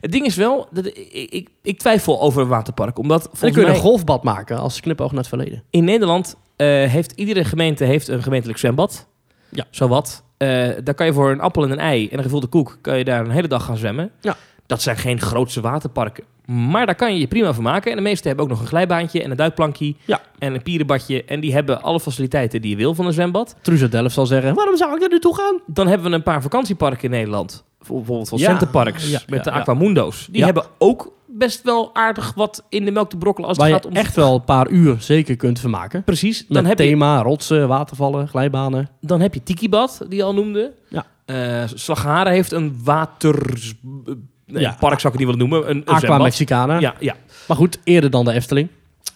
Het 0.01 0.12
ding 0.12 0.26
is 0.26 0.36
wel, 0.36 0.68
dat 0.72 0.86
ik, 0.86 1.28
ik, 1.30 1.49
ik 1.62 1.78
twijfel 1.78 2.20
over 2.20 2.42
een 2.42 2.49
waterpark, 2.49 2.99
omdat 2.99 3.22
dan 3.22 3.51
kun 3.53 3.61
je 3.61 3.66
mij 3.66 3.76
een 3.76 3.82
golfbad 3.82 4.22
maken 4.22 4.59
als 4.59 4.80
knipoog 4.80 5.09
naar 5.11 5.18
het 5.20 5.28
verleden. 5.28 5.62
in 5.70 5.84
Nederland 5.84 6.36
eh, 6.57 6.66
heeft 6.66 7.12
iedere 7.12 7.44
gemeente 7.44 7.84
heeft 7.84 8.09
een 8.09 8.22
gemeentelijk 8.22 8.59
zwembad. 8.59 9.07
Ja. 9.49 9.66
Zowat. 9.70 10.22
Eh 10.39 10.68
daar 10.84 10.95
kan 10.95 11.07
je 11.07 11.12
voor 11.12 11.30
een 11.30 11.41
appel 11.41 11.62
en 11.64 11.70
een 11.70 11.78
ei 11.78 12.09
en 12.09 12.16
een 12.18 12.22
gevulde 12.24 12.47
koek, 12.47 12.78
kan 12.80 12.99
je 12.99 13.05
daar 13.05 13.24
een 13.24 13.30
hele 13.30 13.49
dag 13.49 13.64
gaan 13.64 13.76
zwemmen. 13.76 14.11
Ja. 14.20 14.36
Dat 14.66 14.82
zijn 14.82 14.97
geen 14.97 15.20
grootse 15.20 15.61
waterparken. 15.61 16.24
Maar 16.47 16.86
daar 16.86 16.95
kan 16.95 17.12
je 17.14 17.20
je 17.20 17.26
prima 17.26 17.53
van 17.53 17.62
maken. 17.62 17.91
En 17.91 17.97
de 17.97 18.03
meeste 18.03 18.26
hebben 18.28 18.45
ook 18.45 18.51
nog 18.51 18.61
een 18.61 18.66
glijbaantje 18.66 19.22
en 19.22 19.30
een 19.30 19.36
duikplankje 19.36 19.95
Ja. 20.05 20.20
en 20.39 20.55
een 20.55 20.62
pierenbadje. 20.62 21.24
En 21.24 21.41
die 21.41 21.53
hebben 21.53 21.82
alle 21.82 22.01
faciliteiten 22.01 22.61
die 22.62 22.70
je 22.70 22.76
wil 22.76 22.95
van 22.95 23.07
een 23.07 23.12
zwembad. 23.12 23.57
Truus 23.62 23.91
Delft 23.91 24.14
zal 24.14 24.26
zeggen, 24.26 24.55
waarom 24.55 24.76
zou 24.76 24.97
ik 24.97 25.03
er 25.03 25.09
nu 25.09 25.18
toe 25.18 25.34
gaan? 25.36 25.61
Dan 25.66 25.86
hebben 25.86 26.11
we 26.11 26.16
een 26.16 26.22
paar 26.22 26.43
vakantieparken 26.43 27.05
in 27.05 27.11
Nederland. 27.11 27.64
Bijvoorbeeld 27.78 28.28
van 28.28 28.39
Ja, 28.39 28.45
Centerparks 28.49 29.11
ja, 29.11 29.20
met 29.28 29.45
de. 29.45 29.51
Aquamundo's. 29.51 30.28
Die 30.30 30.45
hebben 30.45 30.64
ook 30.78 31.12
best 31.39 31.62
wel 31.62 31.91
aardig 31.95 32.32
wat 32.34 32.64
in 32.68 32.84
de 32.84 32.91
melk 32.91 33.11
te 33.11 33.16
brokkelen 33.16 33.49
als 33.49 33.59
Waar 33.59 33.66
het 33.66 33.76
je 33.76 33.82
gaat 33.82 33.91
om... 33.93 34.01
echt 34.05 34.14
wel 34.16 34.34
een 34.34 34.45
paar 34.45 34.68
uur 34.68 34.97
zeker 35.01 35.36
kunt 35.36 35.61
vermaken. 35.61 36.05
Precies. 36.05 36.39
Dan 36.49 36.62
Met 36.62 36.66
heb, 36.66 36.78
je, 36.78 36.84
thema, 36.84 37.22
rotsen, 37.22 37.68
watervallen, 37.68 38.28
glijbanen. 38.28 38.89
dan 39.01 39.20
heb 39.20 39.34
je 39.34 39.43
Tikibad, 39.43 40.01
die 40.09 40.16
je 40.18 40.22
al 40.24 40.34
noemde. 40.34 40.72
Ja. 40.89 41.07
Eh, 41.24 41.62
Slagharen 41.74 42.32
heeft 42.32 42.53
een 42.53 42.80
water... 42.84 43.57
Nee, 44.47 44.62
Ja. 44.62 44.76
park 44.80 45.01
zou 45.01 45.14
ik 45.14 45.18
het 45.20 45.28
niet 45.28 45.36
willen 45.36 45.39
noemen. 45.51 45.70
Een, 45.70 45.76
een 45.76 45.95
Aqua. 45.95 46.18
Mexicana. 46.18 46.78
Ja, 46.78 46.95
ja. 47.01 47.14
Maar 47.49 47.57
goed, 47.57 47.78
eerder 47.84 48.11
dan 48.11 48.24
de 48.24 48.32
Efteling. 48.32 48.68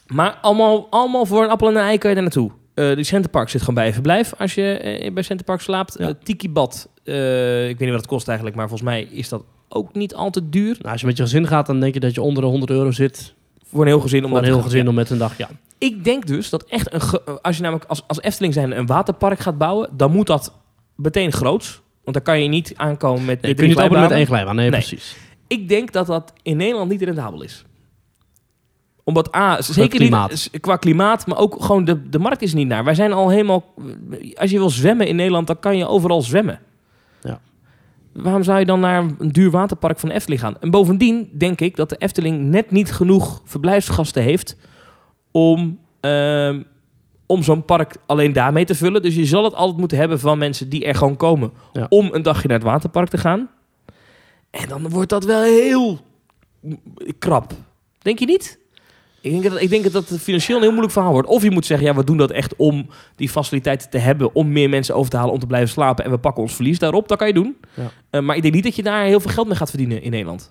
Maar 0.06 0.38
allemaal, 0.42 0.86
allemaal 0.90 1.26
voor 1.26 1.42
een 1.44 1.50
appel 1.50 1.68
en 1.68 1.76
een 1.76 1.82
ei 1.82 1.98
kan 1.98 2.08
je 2.10 2.14
daar 2.16 2.24
naartoe. 2.24 2.50
Eh 2.74 2.94
die 2.94 3.04
Centerpark 3.04 3.48
zit 3.48 3.60
gewoon 3.60 3.74
bij 3.74 3.86
je 3.86 3.92
verblijf 3.92 4.32
als 4.38 4.54
je 4.54 4.78
eh, 4.78 5.12
bij 5.12 5.22
Centerpark 5.22 5.60
slaapt. 5.60 5.94
Ja. 5.98 6.12
Tikibad, 6.22 6.88
eh, 7.04 7.62
ik 7.68 7.78
weet 7.78 7.80
niet 7.80 7.88
wat 7.90 8.00
het 8.00 8.06
kost 8.06 8.26
eigenlijk, 8.26 8.56
maar 8.56 8.68
volgens 8.68 8.88
mij 8.90 9.02
is 9.02 9.28
dat 9.28 9.42
ook 9.74 9.94
niet 9.94 10.14
al 10.14 10.30
te 10.30 10.48
duur. 10.48 10.76
Nou, 10.78 10.92
als 10.92 11.00
je 11.00 11.06
met 11.06 11.16
je 11.16 11.22
gezin 11.22 11.46
gaat, 11.46 11.66
dan 11.66 11.80
denk 11.80 11.94
je 11.94 12.00
dat 12.00 12.14
je 12.14 12.22
onder 12.22 12.42
de 12.42 12.48
100 12.48 12.70
euro 12.70 12.90
zit. 12.90 13.34
Voor 13.66 13.80
een 13.80 13.86
heel 13.86 14.00
gezin. 14.00 14.24
Om 14.24 14.28
Voor 14.30 14.38
een 14.38 14.44
heel 14.44 14.62
gezin 14.62 14.88
om 14.88 14.94
met 14.94 15.10
een 15.10 15.18
dag, 15.18 15.36
ja. 15.38 15.48
Ik 15.78 16.04
denk 16.04 16.26
dus 16.26 16.50
dat 16.50 16.64
echt 16.64 16.92
een 16.94 17.00
ge- 17.00 17.38
als 17.42 17.56
je 17.56 17.62
namelijk 17.62 17.88
als, 17.88 18.02
als 18.06 18.20
Efteling 18.22 18.54
zijn 18.54 18.78
een 18.78 18.86
waterpark 18.86 19.38
gaat 19.38 19.58
bouwen, 19.58 19.88
dan 19.96 20.12
moet 20.12 20.26
dat 20.26 20.52
meteen 20.96 21.32
groots. 21.32 21.80
Want 22.04 22.16
dan 22.16 22.22
kan 22.24 22.42
je 22.42 22.48
niet 22.48 22.72
aankomen 22.76 23.24
met 23.24 23.42
Nee, 23.42 23.54
kun 23.54 23.62
je 23.64 23.70
niet 23.74 23.80
openen 23.80 24.00
met 24.02 24.10
één 24.10 24.26
glijbaan. 24.26 24.56
Nee, 24.56 24.70
Nee. 24.70 24.78
precies. 24.80 25.16
Ik 25.46 25.68
denk 25.68 25.92
dat 25.92 26.06
dat 26.06 26.32
in 26.42 26.56
Nederland 26.56 26.90
niet 26.90 27.02
rendabel 27.02 27.42
is. 27.42 27.64
Omdat 29.04 29.34
A, 29.36 29.62
zeker 29.62 29.98
klimaat. 29.98 30.30
niet 30.30 30.38
s- 30.38 30.50
qua 30.60 30.76
klimaat, 30.76 31.26
maar 31.26 31.38
ook 31.38 31.64
gewoon 31.64 31.84
de, 31.84 32.08
de 32.08 32.18
markt 32.18 32.42
is 32.42 32.54
niet 32.54 32.68
naar. 32.68 32.84
Wij 32.84 32.94
zijn 32.94 33.12
al 33.12 33.28
helemaal... 33.28 33.64
Als 34.34 34.50
je 34.50 34.58
wil 34.58 34.70
zwemmen 34.70 35.06
in 35.06 35.16
Nederland, 35.16 35.46
dan 35.46 35.58
kan 35.58 35.76
je 35.76 35.86
overal 35.86 36.22
zwemmen. 36.22 36.60
Ja. 37.22 37.40
Waarom 38.12 38.42
zou 38.42 38.58
je 38.58 38.64
dan 38.64 38.80
naar 38.80 39.04
een 39.18 39.28
duur 39.32 39.50
waterpark 39.50 39.98
van 39.98 40.08
de 40.08 40.14
Efteling 40.14 40.40
gaan? 40.40 40.58
En 40.60 40.70
bovendien 40.70 41.30
denk 41.38 41.60
ik 41.60 41.76
dat 41.76 41.88
de 41.88 41.96
Efteling 41.96 42.40
net 42.44 42.70
niet 42.70 42.92
genoeg 42.92 43.42
verblijfsgasten 43.44 44.22
heeft 44.22 44.56
om, 45.30 45.78
ehm, 46.00 46.62
om 47.26 47.42
zo'n 47.42 47.64
park 47.64 47.96
alleen 48.06 48.32
daarmee 48.32 48.64
te 48.64 48.74
vullen. 48.74 49.02
Dus 49.02 49.14
je 49.14 49.24
zal 49.26 49.44
het 49.44 49.54
altijd 49.54 49.78
moeten 49.78 49.98
hebben 49.98 50.20
van 50.20 50.38
mensen 50.38 50.68
die 50.68 50.84
er 50.84 50.94
gewoon 50.94 51.16
komen 51.16 51.52
Ja. 51.72 51.86
om 51.88 52.08
een 52.12 52.22
dagje 52.22 52.48
naar 52.48 52.56
het 52.58 52.66
waterpark 52.66 53.08
te 53.08 53.18
gaan. 53.18 53.50
En 54.50 54.68
dan 54.68 54.88
wordt 54.88 55.10
dat 55.10 55.24
wel 55.24 55.42
heel 55.42 55.98
krap. 57.18 57.52
Denk 57.98 58.18
je 58.18 58.26
niet? 58.26 58.58
Ik 59.22 59.30
denk, 59.30 59.42
dat, 59.52 59.60
ik 59.60 59.70
denk 59.70 59.92
dat 59.92 60.08
het 60.08 60.20
financieel 60.20 60.56
een 60.56 60.62
heel 60.62 60.70
moeilijk 60.72 60.92
verhaal 60.94 61.12
wordt. 61.12 61.28
Of 61.28 61.42
je 61.42 61.50
moet 61.50 61.66
zeggen, 61.66 61.86
ja, 61.86 61.94
we 61.94 62.04
doen 62.04 62.16
dat 62.16 62.30
echt 62.30 62.56
om 62.56 62.86
die 63.16 63.28
faciliteiten 63.28 63.90
te 63.90 63.98
hebben... 63.98 64.34
om 64.34 64.52
meer 64.52 64.68
mensen 64.68 64.94
over 64.94 65.10
te 65.10 65.16
halen 65.16 65.32
om 65.32 65.38
te 65.40 65.46
blijven 65.46 65.68
slapen... 65.70 66.04
en 66.04 66.10
we 66.10 66.18
pakken 66.18 66.42
ons 66.42 66.54
verlies 66.54 66.78
daarop. 66.78 67.08
Dat 67.08 67.18
kan 67.18 67.26
je 67.26 67.32
doen. 67.34 67.56
Ja. 67.74 67.90
Eh, 68.10 68.20
maar 68.20 68.36
ik 68.36 68.42
denk 68.42 68.54
niet 68.54 68.62
dat 68.64 68.76
je 68.76 68.82
daar 68.82 69.04
heel 69.04 69.20
veel 69.20 69.30
geld 69.30 69.46
mee 69.46 69.56
gaat 69.56 69.68
verdienen 69.68 70.02
in 70.02 70.10
Nederland. 70.10 70.50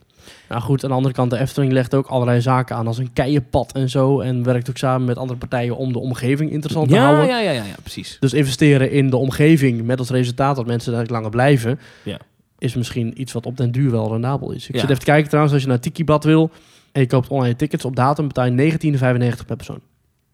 Nou 0.49 0.61
goed, 0.61 0.83
aan 0.83 0.89
de 0.89 0.95
andere 0.95 1.13
kant, 1.13 1.29
de 1.31 1.37
Efteling 1.37 1.71
legt 1.71 1.95
ook 1.95 2.07
allerlei 2.07 2.41
zaken 2.41 2.75
aan 2.75 2.87
als 2.87 2.97
een 2.97 3.13
keienpad 3.13 3.71
en 3.71 3.89
zo. 3.89 4.19
En 4.19 4.43
werkt 4.43 4.69
ook 4.69 4.77
samen 4.77 5.07
met 5.07 5.17
andere 5.17 5.39
partijen 5.39 5.77
om 5.77 5.93
de 5.93 5.99
omgeving 5.99 6.51
interessant 6.51 6.89
te 6.89 6.95
Ja, 6.95 7.01
houden. 7.03 7.25
ja, 7.27 7.39
ja, 7.39 7.51
ja, 7.51 7.63
ja, 7.63 7.75
precies. 7.81 8.17
Dus 8.19 8.33
investeren 8.33 8.91
in 8.91 9.09
de 9.09 9.17
omgeving 9.17 9.83
met 9.83 9.99
als 9.99 10.09
resultaat 10.09 10.55
dat 10.55 10.65
mensen 10.65 10.93
daar 10.93 11.05
langer 11.05 11.29
blijven, 11.29 11.79
Ja. 12.03 12.17
is 12.57 12.75
misschien 12.75 13.21
iets 13.21 13.31
wat 13.33 13.45
op 13.45 13.57
den 13.57 13.71
duur 13.71 13.91
wel 13.91 14.11
rendabel 14.11 14.51
is. 14.51 14.67
Ik 14.69 14.75
zit 14.75 14.83
even 14.89 14.99
te 14.99 15.05
kijken 15.05 15.27
trouwens, 15.27 15.53
als 15.53 15.63
je 15.63 15.69
naar 15.69 15.79
Tikibad 15.79 16.23
wil 16.23 16.51
en 16.91 17.01
je 17.01 17.07
koopt 17.07 17.27
online 17.27 17.55
tickets 17.55 17.85
op 17.85 17.95
datum, 17.95 18.27
betaal 18.27 18.45
je 18.45 18.71
19,95 18.71 19.45
per 19.45 19.55
persoon 19.55 19.79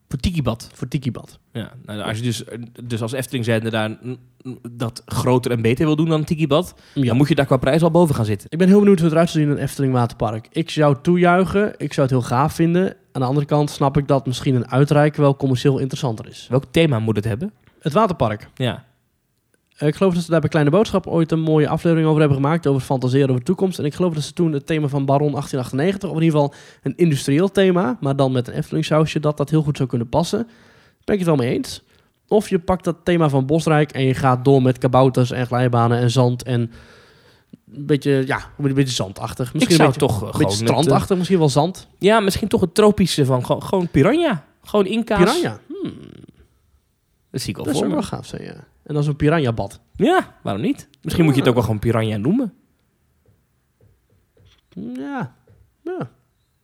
Voor 0.10 0.20
Tikibad. 0.20 0.70
voor 0.74 0.88
Tikibad. 0.88 1.40
Ja, 1.52 1.72
nou, 1.86 2.02
als 2.02 2.18
je 2.18 2.24
dus, 2.24 2.44
dus 2.84 3.02
als 3.02 3.12
Efteling 3.12 3.46
zijnde 3.46 3.70
daar 3.70 3.98
dat 4.72 5.02
groter 5.06 5.52
en 5.52 5.62
beter 5.62 5.86
wil 5.86 5.96
doen 5.96 6.10
dan 6.10 6.24
Tikibad... 6.24 6.76
Ja. 6.94 7.04
dan 7.06 7.18
moet 7.18 7.28
je 7.28 7.36
daar 7.36 7.46
qua 7.46 7.58
prijs 7.58 7.84
al 7.84 7.92
boven 7.92 8.16
gaan 8.16 8.26
zitten. 8.26 8.48
Ik 8.52 8.58
ben 8.58 8.68
heel 8.68 8.80
benieuwd 8.80 8.98
hoe 8.98 9.06
het 9.06 9.14
eruit 9.14 9.30
zal 9.30 9.42
zien 9.42 9.50
in 9.50 9.58
een 9.58 9.64
Efteling 9.64 9.94
Waterpark. 9.94 10.48
Ik 10.52 10.70
zou 10.70 10.96
toejuichen, 11.02 11.74
ik 11.78 11.94
zou 11.94 12.08
het 12.08 12.16
heel 12.18 12.28
gaaf 12.28 12.54
vinden. 12.54 12.96
Aan 13.12 13.22
de 13.22 13.28
andere 13.28 13.46
kant 13.46 13.70
snap 13.70 13.98
ik 13.98 14.08
dat 14.08 14.26
misschien 14.26 14.56
een 14.56 14.72
uitreiken 14.72 15.22
wel 15.22 15.36
commercieel 15.36 15.78
interessanter 15.80 16.28
is. 16.28 16.48
Welk 16.50 16.64
thema 16.72 17.00
moet 17.00 17.16
het 17.16 17.26
hebben? 17.26 17.54
Het 17.80 17.94
waterpark. 17.94 18.50
Ja. 18.56 18.86
Eh, 19.78 19.88
Ik 19.88 19.96
geloof 19.96 20.14
dat 20.14 20.24
ze 20.24 20.32
daar 20.32 20.40
bij 20.40 20.50
Kleine 20.50 20.72
Boodschap 20.72 21.08
ooit 21.08 21.32
een 21.32 21.40
mooie 21.40 21.68
aflevering 21.70 22.08
over 22.08 22.20
hebben 22.20 22.38
gemaakt. 22.38 22.68
Over 22.68 22.82
fantaseren 22.82 23.28
over 23.30 23.40
de 23.40 23.46
toekomst. 23.46 23.80
En 23.80 23.86
ik 23.86 23.94
geloof 23.94 24.14
dat 24.14 24.24
ze 24.24 24.34
toen 24.34 24.52
het 24.52 24.66
thema 24.66 24.88
van 24.88 25.06
Baron 25.06 25.32
1898, 25.32 26.10
of 26.10 26.16
in 26.18 26.24
ieder 26.24 26.40
geval 26.40 26.54
een 26.84 26.94
industrieel 26.96 27.52
thema, 27.52 27.98
maar 28.02 28.16
dan 28.16 28.32
met 28.32 28.48
een 28.48 28.54
Efteling 28.54 28.88
dat 29.22 29.38
dat 29.38 29.50
heel 29.50 29.62
goed 29.62 29.78
zou 29.78 29.90
kunnen 29.90 30.10
passen. 30.10 30.48
Ben 31.04 31.16
ik 31.16 31.26
het 31.26 31.30
wel 31.30 31.36
mee 31.46 31.54
eens. 31.54 31.84
Of 32.28 32.50
je 32.50 32.60
pakt 32.60 32.84
dat 32.84 32.96
thema 33.04 33.30
van 33.30 33.46
Bosrijk 33.46 33.92
en 33.92 34.04
je 34.04 34.14
gaat 34.14 34.46
door 34.46 34.62
met 34.62 34.78
kabouters 34.78 35.32
en 35.32 35.46
glijbanen 35.48 35.98
en 36.00 36.12
zand 36.12 36.44
en 36.44 36.72
een 37.74 37.86
beetje, 37.86 38.24
ja, 38.26 38.40
een 38.58 38.74
beetje 38.74 38.94
zandachtig. 38.94 39.54
Misschien 39.54 39.76
ik 39.76 39.82
zou 39.82 39.88
een 39.88 39.94
beetje, 40.00 40.08
toch 40.08 40.22
eh, 40.22 40.28
een 40.28 40.34
gewoon... 40.34 40.48
beetje 40.50 40.66
eh, 40.66 40.70
strandachtig, 40.70 41.18
misschien 41.18 41.40
wel 41.40 41.50
zand. 41.50 41.88
ja, 42.00 42.20
misschien 42.20 42.48
toch 42.48 42.62
het 42.62 42.74
tropische 42.76 43.26
van 43.26 43.46
gewoon, 43.46 43.64
gewoon 43.64 43.88
piranha. 43.88 44.46
Gewoon 44.64 44.86
inka's. 44.86 45.18
Piranha. 45.20 45.60
Hmm, 45.68 45.94
Dat 47.32 47.42
zie 47.42 47.50
ik 47.50 47.58
al 47.58 47.64
dat 47.64 47.74
voor 47.74 47.82
zou 47.84 47.94
wel 47.94 48.04
gaaf 48.04 48.26
zijn, 48.26 48.44
ja. 48.44 48.54
En 48.88 48.94
dan 48.94 49.04
zo'n 49.04 49.16
piranha-bad. 49.16 49.80
Ja, 49.96 50.36
waarom 50.44 50.62
niet? 50.62 50.90
Misschien 51.02 51.26
moet 51.26 51.34
je 51.34 51.40
het 51.40 51.50
ook 51.50 51.56
wel 51.56 51.64
gewoon 51.64 51.80
piranha 51.80 52.18
noemen. 52.18 52.54
Ja. 54.74 55.36
ja. 55.84 56.10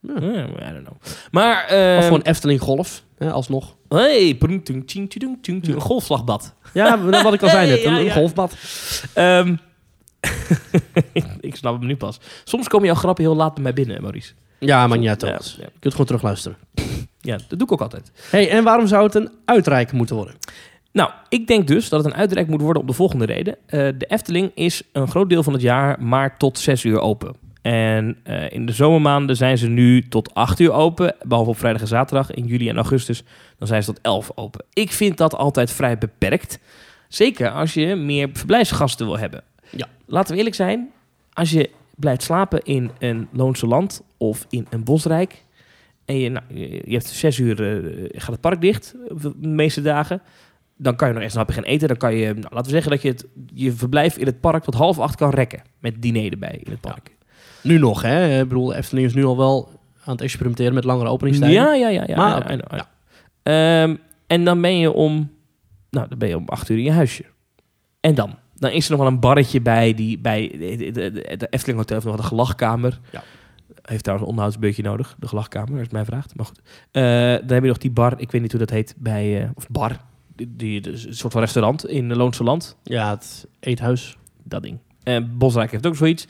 Ja, 0.01 0.15
I 0.19 0.73
don't 0.73 0.85
know. 0.85 0.95
Maar, 1.31 1.63
Of 1.63 1.69
eh 1.71 2.03
gewoon 2.03 2.21
Efteling 2.21 2.61
Golf, 2.61 3.03
hè, 3.17 3.31
alsnog. 3.31 3.75
hey, 3.87 4.37
tung, 4.63 5.67
een 5.67 5.81
golfslagbad. 5.81 6.55
Ja, 6.73 6.95
maar 6.95 7.23
wat 7.23 7.33
ik 7.33 7.41
al 7.43 7.49
zei 7.49 7.69
net, 7.69 7.81
Ja, 7.81 7.97
een, 7.97 8.03
ja. 8.03 8.13
golfbad. 8.13 8.55
Ehm, 9.13 9.55
ik 11.39 11.55
snap 11.55 11.77
hem 11.77 11.85
nu 11.87 11.95
pas. 11.95 12.19
Soms 12.43 12.67
komen 12.67 12.85
jouw 12.87 12.95
grappen 12.95 13.23
heel 13.23 13.35
laat 13.35 13.53
bij 13.53 13.63
mij 13.63 13.73
binnen, 13.73 14.01
Maurice. 14.01 14.33
Ja, 14.59 14.87
maar 14.87 14.97
niet 14.97 15.09
uit 15.09 15.21
Ja, 15.21 15.27
Thomas. 15.27 15.55
ja. 15.59 15.63
Je 15.63 15.79
kunt 15.79 15.91
gewoon 15.91 16.05
terugluisteren. 16.07 16.57
Ja, 17.19 17.37
dat 17.47 17.59
doe 17.59 17.63
ik 17.67 17.71
ook 17.71 17.81
altijd. 17.81 18.11
hey, 18.29 18.49
en 18.49 18.63
waarom 18.63 18.87
zou 18.87 19.03
het 19.03 19.15
een 19.15 19.29
uitreiken 19.45 19.97
moeten 19.97 20.15
worden? 20.15 20.35
Nou, 20.93 21.11
ik 21.29 21.47
denk 21.47 21.67
dus 21.67 21.89
dat 21.89 22.03
het 22.03 22.13
een 22.13 22.19
uitreik 22.19 22.47
moet 22.47 22.61
worden 22.61 22.81
om 22.81 22.87
de 22.87 22.93
volgende 22.93 23.25
reden. 23.25 23.57
Eh, 23.65 23.79
de 23.97 24.05
Efteling 24.05 24.51
is 24.55 24.83
een 24.91 25.07
groot 25.07 25.29
deel 25.29 25.43
van 25.43 25.53
het 25.53 25.61
jaar 25.61 26.01
maar 26.01 26.37
tot 26.37 26.59
6 26.59 26.83
uur 26.83 26.99
open. 26.99 27.35
En 27.61 28.17
eh, 28.23 28.51
in 28.51 28.65
de 28.65 28.71
zomermaanden 28.71 29.35
zijn 29.35 29.57
ze 29.57 29.67
nu 29.67 30.07
tot 30.07 30.33
8 30.33 30.59
uur 30.59 30.71
open. 30.71 31.15
Behalve 31.21 31.49
op 31.49 31.57
vrijdag 31.57 31.81
en 31.81 31.87
zaterdag. 31.87 32.31
In 32.31 32.45
juli 32.45 32.69
en 32.69 32.75
augustus 32.75 33.23
dan 33.57 33.67
zijn 33.67 33.83
ze 33.83 33.93
tot 33.93 34.01
11 34.01 34.31
open. 34.35 34.65
Ik 34.73 34.91
vind 34.91 35.17
dat 35.17 35.35
altijd 35.35 35.71
vrij 35.71 35.97
beperkt. 35.97 36.59
Zeker 37.07 37.51
als 37.51 37.73
je 37.73 37.95
meer 37.95 38.29
verblijfsgasten 38.33 39.05
wil 39.05 39.17
hebben. 39.17 39.43
Ja. 39.69 39.87
Laten 40.05 40.31
we 40.31 40.37
eerlijk 40.37 40.55
zijn. 40.55 40.91
Als 41.33 41.51
je 41.51 41.69
blijft 41.95 42.23
slapen 42.23 42.63
in 42.63 42.91
een 42.99 43.27
Loonse 43.31 43.67
Land 43.67 44.03
of 44.17 44.45
in 44.49 44.67
een 44.69 44.83
Bosrijk... 44.83 45.43
en 46.05 46.19
je, 46.19 46.29
nou, 46.29 46.45
je 46.47 46.81
je 46.85 46.93
hebt 46.93 47.07
6 47.07 47.37
uur 47.37 47.83
eh, 47.83 48.09
gaat 48.21 48.31
het 48.31 48.41
park 48.41 48.61
dicht 48.61 48.95
de 49.39 49.47
meeste 49.47 49.81
dagen... 49.81 50.21
dan 50.77 50.95
kan 50.95 51.07
je 51.07 51.13
nog 51.13 51.23
echt 51.23 51.33
een 51.33 51.39
hapje 51.39 51.53
gaan 51.53 51.63
eten. 51.63 51.87
Dan 51.87 51.97
kan 51.97 52.15
je, 52.15 52.25
nou, 52.25 52.47
laten 52.49 52.63
we 52.63 52.69
zeggen 52.69 52.91
dat 52.91 53.01
je 53.01 53.07
het, 53.07 53.25
je 53.53 53.71
verblijf 53.71 54.17
in 54.17 54.25
het 54.25 54.39
park 54.39 54.63
tot 54.63 54.73
half 54.73 54.99
acht 54.99 55.15
kan 55.15 55.29
rekken. 55.29 55.61
Met 55.79 56.01
diner 56.01 56.31
erbij 56.31 56.59
in 56.63 56.71
het 56.71 56.81
park. 56.81 57.15
Nu 57.61 57.77
nog, 57.77 58.01
hè? 58.01 58.39
Ik 58.41 58.47
bedoel, 58.47 58.73
Efteling 58.73 59.07
is 59.07 59.13
nu 59.13 59.25
al 59.25 59.37
wel 59.37 59.69
aan 60.05 60.13
het 60.13 60.21
experimenteren 60.21 60.73
met 60.73 60.83
langere 60.83 61.09
openingstijden. 61.09 61.61
Ja, 61.61 61.73
ja, 61.73 61.87
ja. 61.87 62.03
ja, 62.07 62.15
Maar 62.15 62.59
ja. 62.75 62.89
Ehm, 63.43 63.95
en 64.27 64.43
dan 64.43 64.61
ben 64.61 64.77
je 64.77 64.91
om... 64.91 65.31
Nou, 65.89 66.07
dan 66.09 66.17
ben 66.17 66.29
je 66.29 66.37
om 66.37 66.43
acht 66.47 66.69
uur 66.69 66.77
in 66.77 66.83
je 66.83 66.91
huisje. 66.91 67.23
En 67.99 68.15
dan? 68.15 68.35
Dan 68.55 68.71
is 68.71 68.85
er 68.85 68.91
nog 68.91 68.99
wel 68.99 69.09
een 69.09 69.19
barretje 69.19 69.61
bij 69.61 69.93
die... 69.93 70.19
Bij 70.19 70.47
de, 70.59 70.91
de, 70.91 71.11
de, 71.11 71.37
de 71.37 71.47
Efteling 71.49 71.79
Hotel 71.79 71.95
heeft 71.95 72.07
nog 72.07 72.15
wel 72.15 72.23
de 72.23 72.29
gelachkamer. 72.29 72.99
Ja. 73.11 73.23
Heeft 73.81 74.03
trouwens 74.03 74.29
een 74.29 74.35
onderhoudsbeurtje 74.35 74.83
nodig. 74.83 75.15
De 75.19 75.27
gelachkamer, 75.27 75.71
als 75.71 75.81
het 75.81 75.91
mij 75.91 76.05
vraagt. 76.05 76.35
Maar 76.35 76.45
goed. 76.45 76.59
Eh, 76.91 77.03
dan 77.47 77.53
heb 77.53 77.61
je 77.61 77.67
nog 77.67 77.77
die 77.77 77.91
bar. 77.91 78.13
Ik 78.17 78.31
weet 78.31 78.41
niet 78.41 78.51
hoe 78.51 78.59
dat 78.59 78.69
heet. 78.69 78.95
Bij... 78.97 79.41
eh, 79.41 79.49
of 79.53 79.69
bar. 79.69 79.97
Die, 80.35 80.81
dus 80.81 81.05
een 81.05 81.15
soort 81.15 81.33
van 81.33 81.41
restaurant 81.41 81.87
in 81.87 82.15
Loonse 82.15 82.43
Land. 82.43 82.77
Ja, 82.83 83.09
het 83.09 83.47
eethuis. 83.59 84.17
Dat 84.43 84.63
ding. 84.63 84.77
En 85.03 85.37
Bosrijk 85.37 85.71
heeft 85.71 85.87
ook 85.87 85.95
zoiets. 85.95 86.27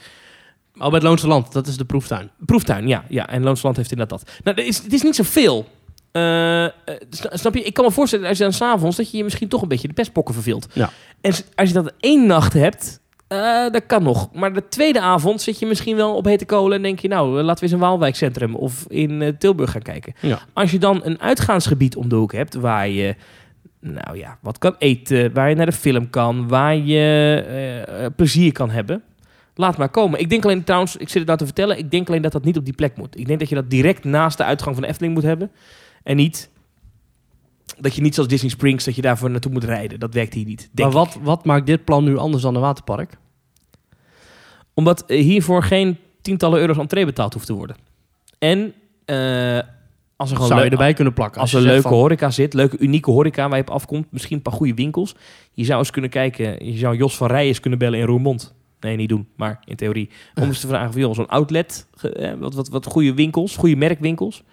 Maar 0.73 0.89
bij 0.89 0.99
het 0.99 1.07
Loonse 1.07 1.27
Land, 1.27 1.51
dat 1.51 1.67
is 1.67 1.77
de 1.77 1.85
proeftuin. 1.85 2.29
Proeftuin, 2.45 2.87
ja. 2.87 3.03
ja. 3.09 3.29
En 3.29 3.43
Loonsland 3.43 3.77
heeft 3.77 3.91
inderdaad 3.91 4.19
dat. 4.19 4.39
Nou, 4.43 4.57
het 4.57 4.65
is, 4.67 4.77
het 4.83 4.93
is 4.93 5.01
niet 5.01 5.15
zoveel. 5.15 5.65
Sna- 6.11 7.37
snap 7.37 7.53
je? 7.53 7.63
Ik 7.63 7.73
kan 7.73 7.85
me 7.85 7.91
voorstellen, 7.91 8.27
als 8.27 8.37
je 8.37 8.43
dan 8.43 8.53
s'avonds, 8.53 8.97
dat 8.97 9.11
je 9.11 9.17
je 9.17 9.23
misschien 9.23 9.47
toch 9.47 9.61
een 9.61 9.67
beetje 9.67 9.87
de 9.87 9.93
pestpokken 9.93 10.33
verveelt. 10.33 10.67
Ja. 10.73 10.89
En 11.21 11.33
als 11.55 11.67
je 11.67 11.73
dat 11.73 11.93
één 11.99 12.25
nacht 12.25 12.53
hebt, 12.53 12.99
eh, 13.27 13.69
dat 13.71 13.85
kan 13.85 14.03
nog. 14.03 14.29
Maar 14.33 14.53
de 14.53 14.67
tweede 14.67 15.01
avond 15.01 15.41
zit 15.41 15.59
je 15.59 15.65
misschien 15.65 15.95
wel 15.95 16.15
op 16.15 16.25
hete 16.25 16.45
kolen 16.45 16.77
en 16.77 16.83
denk 16.83 16.99
je, 16.99 17.07
nou, 17.07 17.41
laten 17.41 17.55
we 17.55 17.61
eens 17.61 17.71
een 17.71 17.87
Waalwijkcentrum 17.87 18.55
of 18.55 18.85
in 18.87 19.35
Tilburg 19.39 19.71
gaan 19.71 19.81
kijken. 19.81 20.13
Ja. 20.19 20.39
Als 20.53 20.71
je 20.71 20.79
dan 20.79 21.01
een 21.03 21.21
uitgaansgebied 21.21 21.95
om 21.95 22.09
de 22.09 22.15
hoek 22.15 22.33
hebt, 22.33 22.53
waar 22.53 22.87
je, 22.87 23.15
nou 23.83 24.17
ja, 24.17 24.37
wat 24.41 24.57
kan 24.57 24.75
eten, 24.77 25.33
waar 25.33 25.49
je 25.49 25.55
naar 25.55 25.65
de 25.65 25.71
film 25.71 26.09
kan, 26.09 26.47
waar 26.47 26.75
je 26.75 27.43
eh, 27.47 28.05
eh, 28.05 28.11
plezier 28.15 28.51
kan 28.51 28.69
hebben. 28.69 29.03
Laat 29.55 29.77
maar 29.77 29.89
komen. 29.89 30.19
Ik 30.19 30.29
denk 30.29 30.43
alleen 30.43 30.63
trouwens, 30.63 30.95
ik 30.95 31.09
zit 31.09 31.17
het 31.17 31.25
nou 31.25 31.37
te 31.37 31.45
vertellen, 31.45 31.77
ik 31.77 31.91
denk 31.91 32.07
alleen 32.07 32.21
dat 32.21 32.31
dat 32.31 32.43
niet 32.43 32.57
op 32.57 32.65
die 32.65 32.73
plek 32.73 32.97
moet. 32.97 33.19
Ik 33.19 33.27
denk 33.27 33.39
dat 33.39 33.49
je 33.49 33.55
dat 33.55 33.69
direct 33.69 34.03
naast 34.03 34.37
de 34.37 34.43
uitgang 34.43 34.75
van 34.75 34.83
de 34.83 34.89
Efteling 34.89 35.13
moet 35.13 35.23
hebben. 35.23 35.51
En 36.03 36.15
niet 36.15 36.51
dat 37.77 37.95
je 37.95 38.01
niet 38.01 38.13
zoals 38.13 38.29
Disney 38.29 38.49
Springs, 38.49 38.85
dat 38.85 38.95
je 38.95 39.01
daarvoor 39.01 39.29
naartoe 39.29 39.51
moet 39.51 39.63
rijden. 39.63 39.99
Dat 39.99 40.13
werkt 40.13 40.33
hier 40.33 40.45
niet. 40.45 40.69
Maar 40.73 40.91
wat, 40.91 41.17
wat 41.21 41.45
maakt 41.45 41.65
dit 41.65 41.85
plan 41.85 42.03
nu 42.03 42.17
anders 42.17 42.43
dan 42.43 42.55
een 42.55 42.61
waterpark? 42.61 43.17
Omdat 44.73 45.03
hiervoor 45.07 45.63
geen 45.63 45.97
tientallen 46.21 46.59
euro's 46.59 46.77
entree 46.77 47.05
betaald 47.05 47.33
hoeft 47.33 47.45
te 47.45 47.53
worden. 47.53 47.75
En 48.39 48.73
eh, 49.05 49.59
als 50.15 50.29
er 50.29 50.35
gewoon 50.35 50.51
Zou 50.51 50.63
je 50.63 50.69
erbij 50.69 50.93
kunnen 50.93 51.13
plakken? 51.13 51.41
Als 51.41 51.51
je 51.51 51.57
er 51.57 51.63
leuke 51.63 51.81
van- 51.81 51.91
horeca 51.91 52.29
zit, 52.29 52.53
leuke 52.53 52.77
unieke 52.77 53.11
horeca 53.11 53.47
waar 53.49 53.57
je 53.57 53.63
op 53.63 53.69
afkomt, 53.69 54.07
misschien 54.11 54.35
een 54.35 54.41
paar 54.41 54.53
goede 54.53 54.73
winkels. 54.73 55.15
Je 55.51 55.63
zou 55.65 55.79
eens 55.79 55.89
kunnen 55.91 56.09
kijken, 56.09 56.65
je 56.65 56.77
zou 56.77 56.95
Jos 56.97 57.17
van 57.17 57.27
Rijens 57.27 57.59
kunnen 57.59 57.79
bellen 57.79 57.99
in 57.99 58.05
Roermond. 58.05 58.53
Nee, 58.79 58.95
niet 58.95 59.09
doen, 59.09 59.27
maar 59.35 59.59
in 59.65 59.75
theorie. 59.75 60.09
Om 60.35 60.43
eens 60.43 60.59
te 60.59 60.67
vragen 60.67 61.01
van, 61.01 61.15
zo'n 61.15 61.27
outlet, 61.27 61.87
eh, 62.01 62.33
wat, 62.33 62.53
wat, 62.53 62.69
wat 62.69 62.85
goede 62.85 63.13
winkels, 63.13 63.55
goede 63.55 63.75
merkwinkels. 63.75 64.43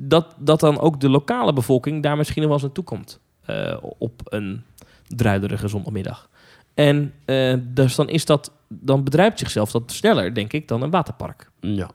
Dat, 0.00 0.34
dat 0.38 0.60
dan 0.60 0.80
ook 0.80 1.00
de 1.00 1.08
lokale 1.08 1.52
bevolking 1.52 2.02
daar 2.02 2.16
misschien 2.16 2.42
nog 2.42 2.50
wel 2.50 2.54
eens 2.60 2.66
naartoe 2.66 2.84
komt. 2.84 3.20
eh, 3.44 3.76
op 3.98 4.20
een 4.24 4.62
druiderige 5.06 5.68
zondagmiddag. 5.68 6.28
En 6.74 7.12
eh, 7.24 7.54
dus 7.60 7.94
dan 7.94 8.08
is 8.08 8.24
dat, 8.24 8.52
dan 8.68 9.04
bedrijft 9.04 9.38
zichzelf 9.38 9.70
dat 9.70 9.92
sneller, 9.92 10.34
denk 10.34 10.52
ik, 10.52 10.68
dan 10.68 10.82
een 10.82 10.90
waterpark. 10.90 11.50
Ja. 11.60 11.90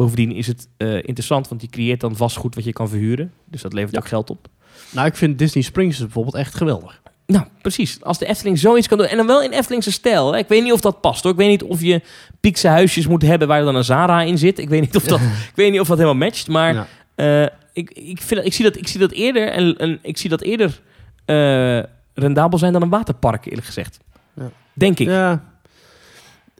Bovendien 0.00 0.32
is 0.32 0.46
het 0.46 0.68
eh, 0.76 0.94
interessant, 0.94 1.48
want 1.48 1.60
je 1.62 1.68
creëert 1.68 2.00
dan 2.00 2.16
vastgoed 2.16 2.54
wat 2.54 2.64
je 2.64 2.72
kan 2.72 2.88
verhuren. 2.88 3.32
Dus 3.44 3.62
dat 3.62 3.72
levert 3.72 3.92
Ja. 3.92 3.98
ook 3.98 4.08
geld 4.08 4.30
op. 4.30 4.48
Nou, 4.90 5.06
ik 5.06 5.16
vind 5.16 5.38
Disney 5.38 5.62
Springs 5.64 5.98
bijvoorbeeld 5.98 6.34
echt 6.34 6.54
geweldig. 6.54 7.00
Nou, 7.26 7.44
precies. 7.62 8.02
Als 8.04 8.18
de 8.18 8.26
Efteling 8.26 8.58
zoiets 8.58 8.88
kan 8.88 8.98
doen. 8.98 9.06
En 9.06 9.16
dan 9.16 9.26
wel 9.26 9.42
in 9.42 9.50
Eftelingse 9.50 9.92
stijl. 9.92 10.32
Hè. 10.32 10.38
Ik 10.38 10.48
weet 10.48 10.62
niet 10.62 10.72
of 10.72 10.80
dat 10.80 11.00
past 11.00 11.22
hoor. 11.22 11.32
Ik 11.32 11.38
weet 11.38 11.48
niet 11.48 11.62
of 11.62 11.80
je 11.82 12.00
piekse 12.40 12.68
huisjes 12.68 13.06
moet 13.06 13.22
hebben 13.22 13.48
waar 13.48 13.64
dan 13.64 13.74
een 13.74 13.84
Zara 13.84 14.22
in 14.22 14.38
zit. 14.38 14.58
Ik 14.58 14.68
weet 14.68 14.80
niet 14.80 14.96
of 14.96 15.04
dat, 15.04 15.20
ik 15.20 15.52
weet 15.54 15.70
niet 15.70 15.80
of 15.80 15.88
dat 15.88 15.98
helemaal 15.98 16.26
matcht. 16.28 16.48
Maar 16.48 16.74
Ja. 16.74 16.86
eh, 17.14 17.48
ik, 17.72 17.90
ik, 17.90 18.20
vind, 18.22 18.44
ik, 18.44 18.52
zie 18.52 18.64
dat, 18.64 18.76
ik 18.76 18.88
zie 18.88 19.00
dat 19.00 19.10
eerder. 19.12 19.48
En, 19.48 19.76
en 19.76 19.98
ik 20.02 20.18
zie 20.18 20.30
dat 20.30 20.40
eerder 20.40 20.80
eh, 21.24 21.82
rendabel 22.14 22.58
zijn 22.58 22.72
dan 22.72 22.82
een 22.82 22.88
waterpark, 22.88 23.46
eerlijk 23.46 23.66
gezegd. 23.66 23.98
Ja. 24.34 24.50
Denk 24.72 24.98
ik. 24.98 25.06
Ja. 25.06 25.49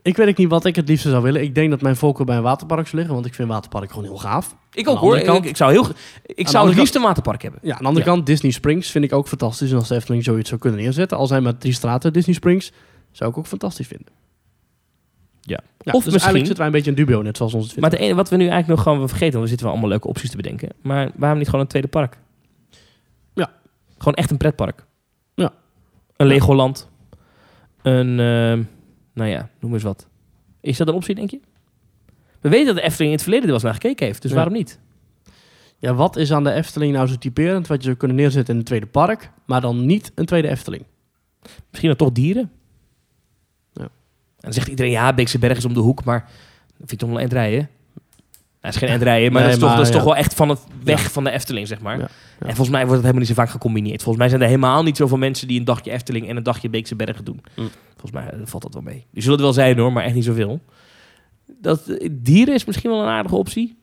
Ik 0.03 0.15
weet 0.17 0.27
ook 0.27 0.37
niet 0.37 0.49
wat 0.49 0.65
ik 0.65 0.75
het 0.75 0.87
liefste 0.87 1.09
zou 1.09 1.23
willen. 1.23 1.41
Ik 1.41 1.55
denk 1.55 1.69
dat 1.69 1.81
mijn 1.81 1.95
voorkeur 1.95 2.25
bij 2.25 2.35
een 2.37 2.43
waterpark 2.43 2.83
zou 2.85 2.95
liggen, 2.97 3.13
want 3.13 3.25
ik 3.25 3.33
vind 3.33 3.47
waterpark 3.49 3.89
gewoon 3.89 4.03
heel 4.05 4.17
gaaf. 4.17 4.55
Ik 4.73 4.87
ook 4.89 4.97
hoor. 4.97 5.17
Ik, 5.17 5.45
ik 5.45 5.55
zou, 5.57 5.71
heel, 5.71 5.85
ik 6.25 6.47
zou 6.47 6.67
het 6.67 6.77
liefst 6.77 6.95
een 6.95 7.01
waterpark 7.01 7.41
hebben. 7.41 7.59
Ja, 7.63 7.71
aan 7.73 7.81
de 7.81 7.87
andere 7.87 8.05
Ja. 8.05 8.11
kant, 8.11 8.25
Disney 8.25 8.51
Springs 8.51 8.91
vind 8.91 9.03
ik 9.05 9.13
ook 9.13 9.27
fantastisch. 9.27 9.71
En 9.71 9.77
als 9.77 9.87
de 9.87 9.95
Efteling 9.95 10.23
zoiets 10.23 10.49
zou 10.49 10.61
kunnen 10.61 10.79
neerzetten, 10.79 11.17
al 11.17 11.27
zijn 11.27 11.43
maar 11.43 11.57
drie 11.57 11.73
straten 11.73 12.13
Disney 12.13 12.35
Springs, 12.35 12.71
zou 13.11 13.29
ik 13.31 13.37
ook 13.37 13.47
fantastisch 13.47 13.87
vinden. 13.87 14.07
Ja. 15.41 15.59
Ja, 15.77 15.91
Of 15.91 16.03
dus 16.03 16.11
eigenlijk 16.13 16.13
misschien- 16.13 16.37
zitten 16.45 16.57
wij 16.57 16.65
een 16.65 16.71
beetje 16.71 16.89
in 16.89 16.95
dubio, 16.95 17.21
net 17.21 17.37
zoals 17.37 17.53
ons 17.53 17.71
het 17.71 17.79
Maar 17.79 17.89
het 17.91 17.99
ene, 17.99 18.15
wat 18.15 18.29
we 18.29 18.35
nu 18.35 18.47
eigenlijk 18.47 18.73
nog 18.75 18.81
gewoon 18.83 19.07
vergeten, 19.09 19.31
want 19.31 19.43
we 19.43 19.49
zitten 19.49 19.65
wel 19.65 19.75
allemaal 19.75 19.91
leuke 19.91 20.07
opties 20.07 20.29
te 20.29 20.35
bedenken. 20.35 20.69
Maar 20.81 21.11
waarom 21.15 21.37
niet 21.37 21.47
gewoon 21.47 21.61
een 21.61 21.67
tweede 21.67 21.87
park? 21.87 22.17
Ja. 23.33 23.51
Gewoon 23.97 24.13
echt 24.13 24.31
een 24.31 24.37
pretpark. 24.37 24.85
Ja. 25.35 25.51
Een. 26.17 26.27
Legoland. 26.27 26.89
Een, 27.81 28.19
ehm, 28.19 28.63
nou 29.13 29.29
ja, 29.29 29.49
noem 29.59 29.73
eens 29.73 29.83
wat. 29.83 30.07
Is 30.61 30.77
dat 30.77 30.87
een 30.87 30.93
optie, 30.93 31.15
denk 31.15 31.29
je? 31.29 31.39
We 32.41 32.49
weten 32.49 32.65
dat 32.65 32.75
de 32.75 32.81
Efteling 32.81 33.07
in 33.11 33.15
het 33.15 33.21
verleden 33.21 33.41
er 33.49 33.53
wel 33.53 33.55
eens 33.63 33.71
naar 33.71 33.81
gekeken 33.81 34.05
heeft, 34.05 34.21
dus 34.21 34.31
Ja. 34.31 34.37
waarom 34.37 34.53
niet? 34.53 34.79
Ja, 35.77 35.93
wat 35.93 36.15
is 36.15 36.31
aan 36.31 36.43
de 36.43 36.51
Efteling 36.51 36.93
nou 36.93 37.07
zo 37.07 37.15
typerend 37.15 37.67
wat 37.67 37.77
je 37.77 37.83
zou 37.83 37.95
kunnen 37.95 38.17
neerzetten 38.17 38.53
in 38.53 38.59
een 38.59 38.65
tweede 38.65 38.85
park, 38.85 39.31
maar 39.45 39.61
dan 39.61 39.85
niet 39.85 40.11
een 40.15 40.25
tweede 40.25 40.47
Efteling? 40.47 40.83
Misschien 41.69 41.89
dan 41.89 41.97
toch 41.97 42.11
dieren? 42.11 42.51
Ja. 43.73 43.81
En 43.83 43.89
dan 44.39 44.53
zegt 44.53 44.67
iedereen, 44.67 44.91
ja, 44.91 45.13
Beekse 45.13 45.39
Berg 45.39 45.57
is 45.57 45.65
om 45.65 45.73
de 45.73 45.79
hoek, 45.79 46.03
maar 46.03 46.19
dat 46.19 46.75
vind 46.77 46.91
ik 46.91 46.99
toch 46.99 47.09
wel 47.09 47.17
een 47.19 47.23
Dat 48.61 48.73
is 48.73 48.77
geen 48.77 48.89
eindrijden, 48.89 49.31
maar 49.31 49.41
Nee, 49.41 49.49
dat 49.49 49.57
is, 49.57 49.61
toch, 49.61 49.69
maar 49.69 49.77
dat 49.77 49.87
is 49.87 49.93
toch 49.93 50.03
wel 50.03 50.15
echt 50.15 50.33
van 50.33 50.49
het 50.49 50.59
weg 50.83 51.11
van 51.11 51.23
de 51.23 51.31
Efteling, 51.31 51.67
zeg 51.67 51.81
maar. 51.81 51.99
En 51.99 52.09
volgens 52.39 52.69
mij 52.69 52.79
wordt 52.79 52.91
het 52.91 53.01
helemaal 53.01 53.19
niet 53.19 53.27
zo 53.27 53.33
vaak 53.33 53.49
gecombineerd. 53.49 54.03
Volgens 54.03 54.17
mij 54.17 54.29
zijn 54.29 54.41
er 54.41 54.47
helemaal 54.47 54.83
niet 54.83 54.97
zoveel 54.97 55.17
mensen 55.17 55.47
die 55.47 55.59
een 55.59 55.65
dagje 55.65 55.91
Efteling 55.91 56.27
en 56.29 56.37
een 56.37 56.43
dagje 56.43 56.69
Beekse 56.69 56.95
Bergen 56.95 57.25
doen. 57.25 57.41
Mm. 57.55 57.69
Volgens 57.89 58.11
mij 58.11 58.29
eh, 58.29 58.39
valt 58.43 58.63
dat 58.63 58.73
wel 58.73 58.81
mee. 58.83 59.05
Die 59.11 59.21
zullen 59.21 59.37
het 59.37 59.41
wel 59.41 59.53
zijn 59.53 59.77
hoor, 59.77 59.93
maar 59.93 60.03
echt 60.03 60.15
niet 60.15 60.23
zoveel. 60.23 60.59
Dat, 61.45 61.87
eh, 61.87 62.09
dieren 62.11 62.53
is 62.53 62.65
misschien 62.65 62.89
wel 62.89 63.01
een 63.01 63.07
aardige 63.07 63.35
optie. 63.35 63.77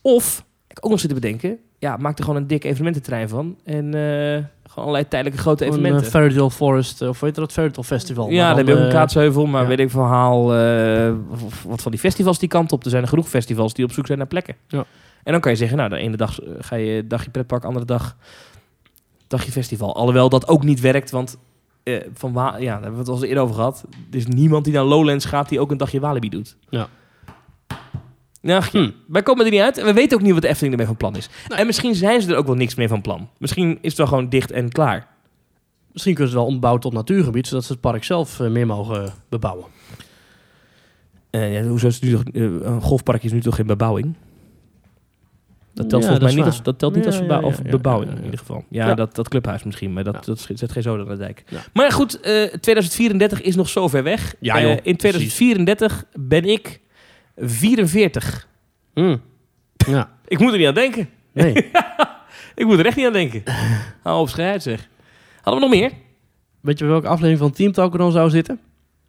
Of, 0.00 0.44
ik 0.68 0.84
ook 0.84 0.90
nog 0.90 1.00
zitten 1.00 1.20
bedenken, 1.20 1.58
ja, 1.78 1.96
maak 1.96 2.18
er 2.18 2.24
gewoon 2.24 2.40
een 2.40 2.46
dik 2.46 2.64
evenemententrein 2.64 3.28
van. 3.28 3.56
En 3.64 3.84
eh, 3.84 4.44
gewoon 4.68 4.84
allerlei 4.88 5.08
tijdelijke 5.08 5.40
grote 5.40 5.64
Een 5.64 5.70
evenementen. 5.70 6.04
uh, 6.06 6.10
Fairytale 6.10 6.50
Forest, 6.50 7.02
eh, 7.02 7.08
of 7.08 7.20
weet 7.20 7.34
je 7.34 7.40
dat, 7.40 7.52
Fairytale 7.52 7.86
Festival. 7.86 8.30
Ja, 8.30 8.48
dan 8.48 8.56
heb 8.56 8.66
je 8.66 8.72
ook 8.72 8.78
een 8.78 8.84
eh, 8.86 8.92
kaatsheuvel, 8.92 9.46
maar 9.46 9.62
ja. 9.62 9.68
weet 9.68 9.78
ik 9.78 9.90
verhaal, 9.90 10.54
eh, 10.56 11.12
of- 11.30 11.62
wat 11.62 11.82
van 11.82 11.90
die 11.90 12.00
festivals 12.00 12.38
die 12.38 12.48
kant 12.48 12.72
op. 12.72 12.84
Er 12.84 12.90
zijn 12.90 13.02
er 13.02 13.08
genoeg 13.08 13.28
festivals 13.28 13.74
die 13.74 13.84
op 13.84 13.92
zoek 13.92 14.06
zijn 14.06 14.18
naar 14.18 14.26
plekken. 14.26 14.54
Ja. 14.68 14.84
En 15.22 15.32
dan 15.32 15.40
kan 15.40 15.52
je 15.52 15.58
zeggen, 15.58 15.76
nou, 15.76 15.90
de 15.90 15.96
ene 15.96 16.16
dag 16.16 16.40
eh, 16.40 16.48
ga 16.58 16.76
je 16.76 17.06
dagje 17.06 17.30
pretpark, 17.30 17.64
andere 17.64 17.84
dag 17.86 18.16
dagje 19.26 19.52
festival. 19.52 19.94
Alhoewel 19.96 20.28
dat 20.28 20.48
ook 20.48 20.64
niet 20.64 20.80
werkt, 20.80 21.10
want 21.10 21.36
eh, 21.82 22.00
van 22.14 22.32
ja, 22.34 22.50
daar 22.58 22.70
hebben 22.72 22.92
we 22.92 22.98
het 22.98 23.08
al 23.08 23.14
eens 23.14 23.24
eerder 23.24 23.42
over 23.42 23.54
gehad. 23.54 23.84
Er 24.10 24.16
is 24.16 24.26
niemand 24.26 24.64
die 24.64 24.74
naar 24.74 24.84
Lowlands 24.84 25.24
gaat 25.24 25.48
die 25.48 25.60
ook 25.60 25.70
een 25.70 25.76
dagje 25.76 26.00
Walibi 26.00 26.28
doet. 26.28 26.56
Ja. 26.68 26.88
Nou, 28.48 28.62
Hm. 28.72 28.90
wij 29.08 29.22
komen 29.22 29.44
er 29.44 29.50
niet 29.50 29.60
uit 29.60 29.78
en 29.78 29.84
we 29.84 29.92
weten 29.92 30.16
ook 30.18 30.22
niet 30.24 30.32
wat 30.32 30.42
de 30.42 30.48
Efteling 30.48 30.72
ermee 30.72 30.86
van 30.88 30.96
plan 30.96 31.16
is. 31.16 31.28
En 31.48 31.66
misschien 31.66 31.94
zijn 31.94 32.22
ze 32.22 32.30
er 32.30 32.36
ook 32.36 32.46
wel 32.46 32.54
niks 32.54 32.74
meer 32.74 32.88
van 32.88 33.00
plan. 33.00 33.28
Misschien 33.38 33.70
is 33.80 33.88
het 33.88 33.96
wel 33.96 34.06
gewoon 34.06 34.28
dicht 34.28 34.50
en 34.50 34.68
klaar. 34.68 35.06
Misschien 35.92 36.14
kunnen 36.14 36.32
ze 36.32 36.38
het 36.38 36.46
wel 36.46 36.54
ombouwen 36.54 36.82
tot 36.82 36.92
natuurgebied, 36.92 37.46
zodat 37.46 37.64
ze 37.64 37.72
het 37.72 37.80
park 37.80 38.04
zelf 38.04 38.40
eh, 38.40 38.48
meer 38.50 38.66
mogen 38.66 39.12
bebouwen. 39.28 39.64
Eh, 41.30 41.52
ja, 41.54 41.62
hoezo 41.68 41.86
is 41.86 41.94
het 41.94 42.04
nu 42.04 42.10
toch, 42.10 42.22
eh, 42.24 42.42
een 42.42 42.80
golfpark 42.82 43.22
is 43.24 43.32
nu 43.32 43.40
toch 43.40 43.54
geen 43.54 43.66
bebouwing? 43.66 44.14
Dat 45.74 45.88
telt 45.88 46.02
Ja, 46.02 46.08
volgens 46.08 46.18
dat 46.18 46.34
mij 46.34 46.44
niet 46.44 46.44
als, 46.54 46.62
dat 46.62 46.78
telt 46.78 46.94
niet 46.94 47.04
Ja, 47.04 47.08
als 47.10 47.18
verbouw- 47.18 47.40
ja, 47.40 47.46
ja, 47.46 47.52
of 47.52 47.62
bebouwing 47.62 48.06
ja, 48.08 48.12
ja. 48.12 48.18
in 48.18 48.24
ieder 48.24 48.40
geval. 48.40 48.64
Ja, 48.68 48.86
Ja. 48.86 48.94
Dat, 48.94 49.14
dat 49.14 49.28
clubhuis 49.28 49.64
misschien, 49.64 49.92
maar 49.92 50.04
dat, 50.04 50.14
Ja. 50.14 50.20
dat 50.24 50.48
zet 50.54 50.72
geen 50.72 50.82
zoden 50.82 51.06
aan 51.06 51.12
de 51.12 51.18
dijk. 51.18 51.44
Ja. 51.48 51.58
Maar 51.72 51.92
goed, 51.92 52.20
eh, 52.20 52.44
2034 52.44 53.42
is 53.42 53.56
nog 53.56 53.68
zo 53.68 53.88
ver 53.88 54.02
weg. 54.02 54.34
Eh, 54.40 54.70
in 54.82 54.96
2034 54.96 56.04
ben 56.18 56.44
ik 56.44 56.80
44. 57.40 58.48
Hm. 58.94 59.16
Ja, 59.76 60.10
Ik 60.26 60.38
moet 60.38 60.52
er 60.52 60.58
niet 60.58 60.66
aan 60.66 60.74
denken. 60.74 61.08
nee. 61.32 61.52
Ik 62.54 62.66
moet 62.66 62.78
er 62.78 62.86
echt 62.86 62.96
niet 62.96 63.06
aan 63.06 63.12
denken. 63.12 63.42
Hou 64.02 64.20
op, 64.20 64.28
schrijf 64.28 64.62
zeg. 64.62 64.88
Hadden 65.42 65.62
we 65.62 65.68
nog 65.68 65.78
meer? 65.80 65.92
Weet 66.60 66.78
je 66.78 66.84
bij 66.84 66.92
welke 66.92 67.08
aflevering 67.08 67.38
van 67.38 67.50
Team 67.50 67.72
Talk 67.72 67.92
er 67.92 67.98
dan 67.98 68.12
zou 68.12 68.30
zitten? 68.30 68.60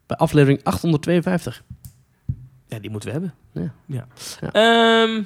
Bij 0.05 0.17
aflevering 0.17 0.63
852. 0.63 1.63
Ja, 2.67 2.79
die 2.79 2.89
moeten 2.89 3.09
we 3.09 3.15
hebben. 3.19 3.33
Ja. 3.53 3.73
ja. 3.85 4.07
Ja. 4.41 4.51
Ehm, 4.51 5.23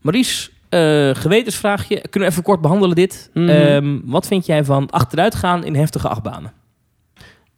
Maurice, 0.00 0.50
eh, 0.68 1.10
gewetensvraagje. 1.22 2.00
Kunnen 2.00 2.28
we 2.28 2.34
even 2.34 2.42
kort 2.42 2.60
behandelen 2.60 2.96
dit? 2.96 3.30
Mhm. 3.34 3.48
Ehm, 3.48 4.00
wat 4.04 4.26
vind 4.26 4.46
jij 4.46 4.64
van 4.64 4.90
achteruitgaan 4.90 5.64
in 5.64 5.74
heftige 5.74 6.08
achtbanen? 6.08 6.52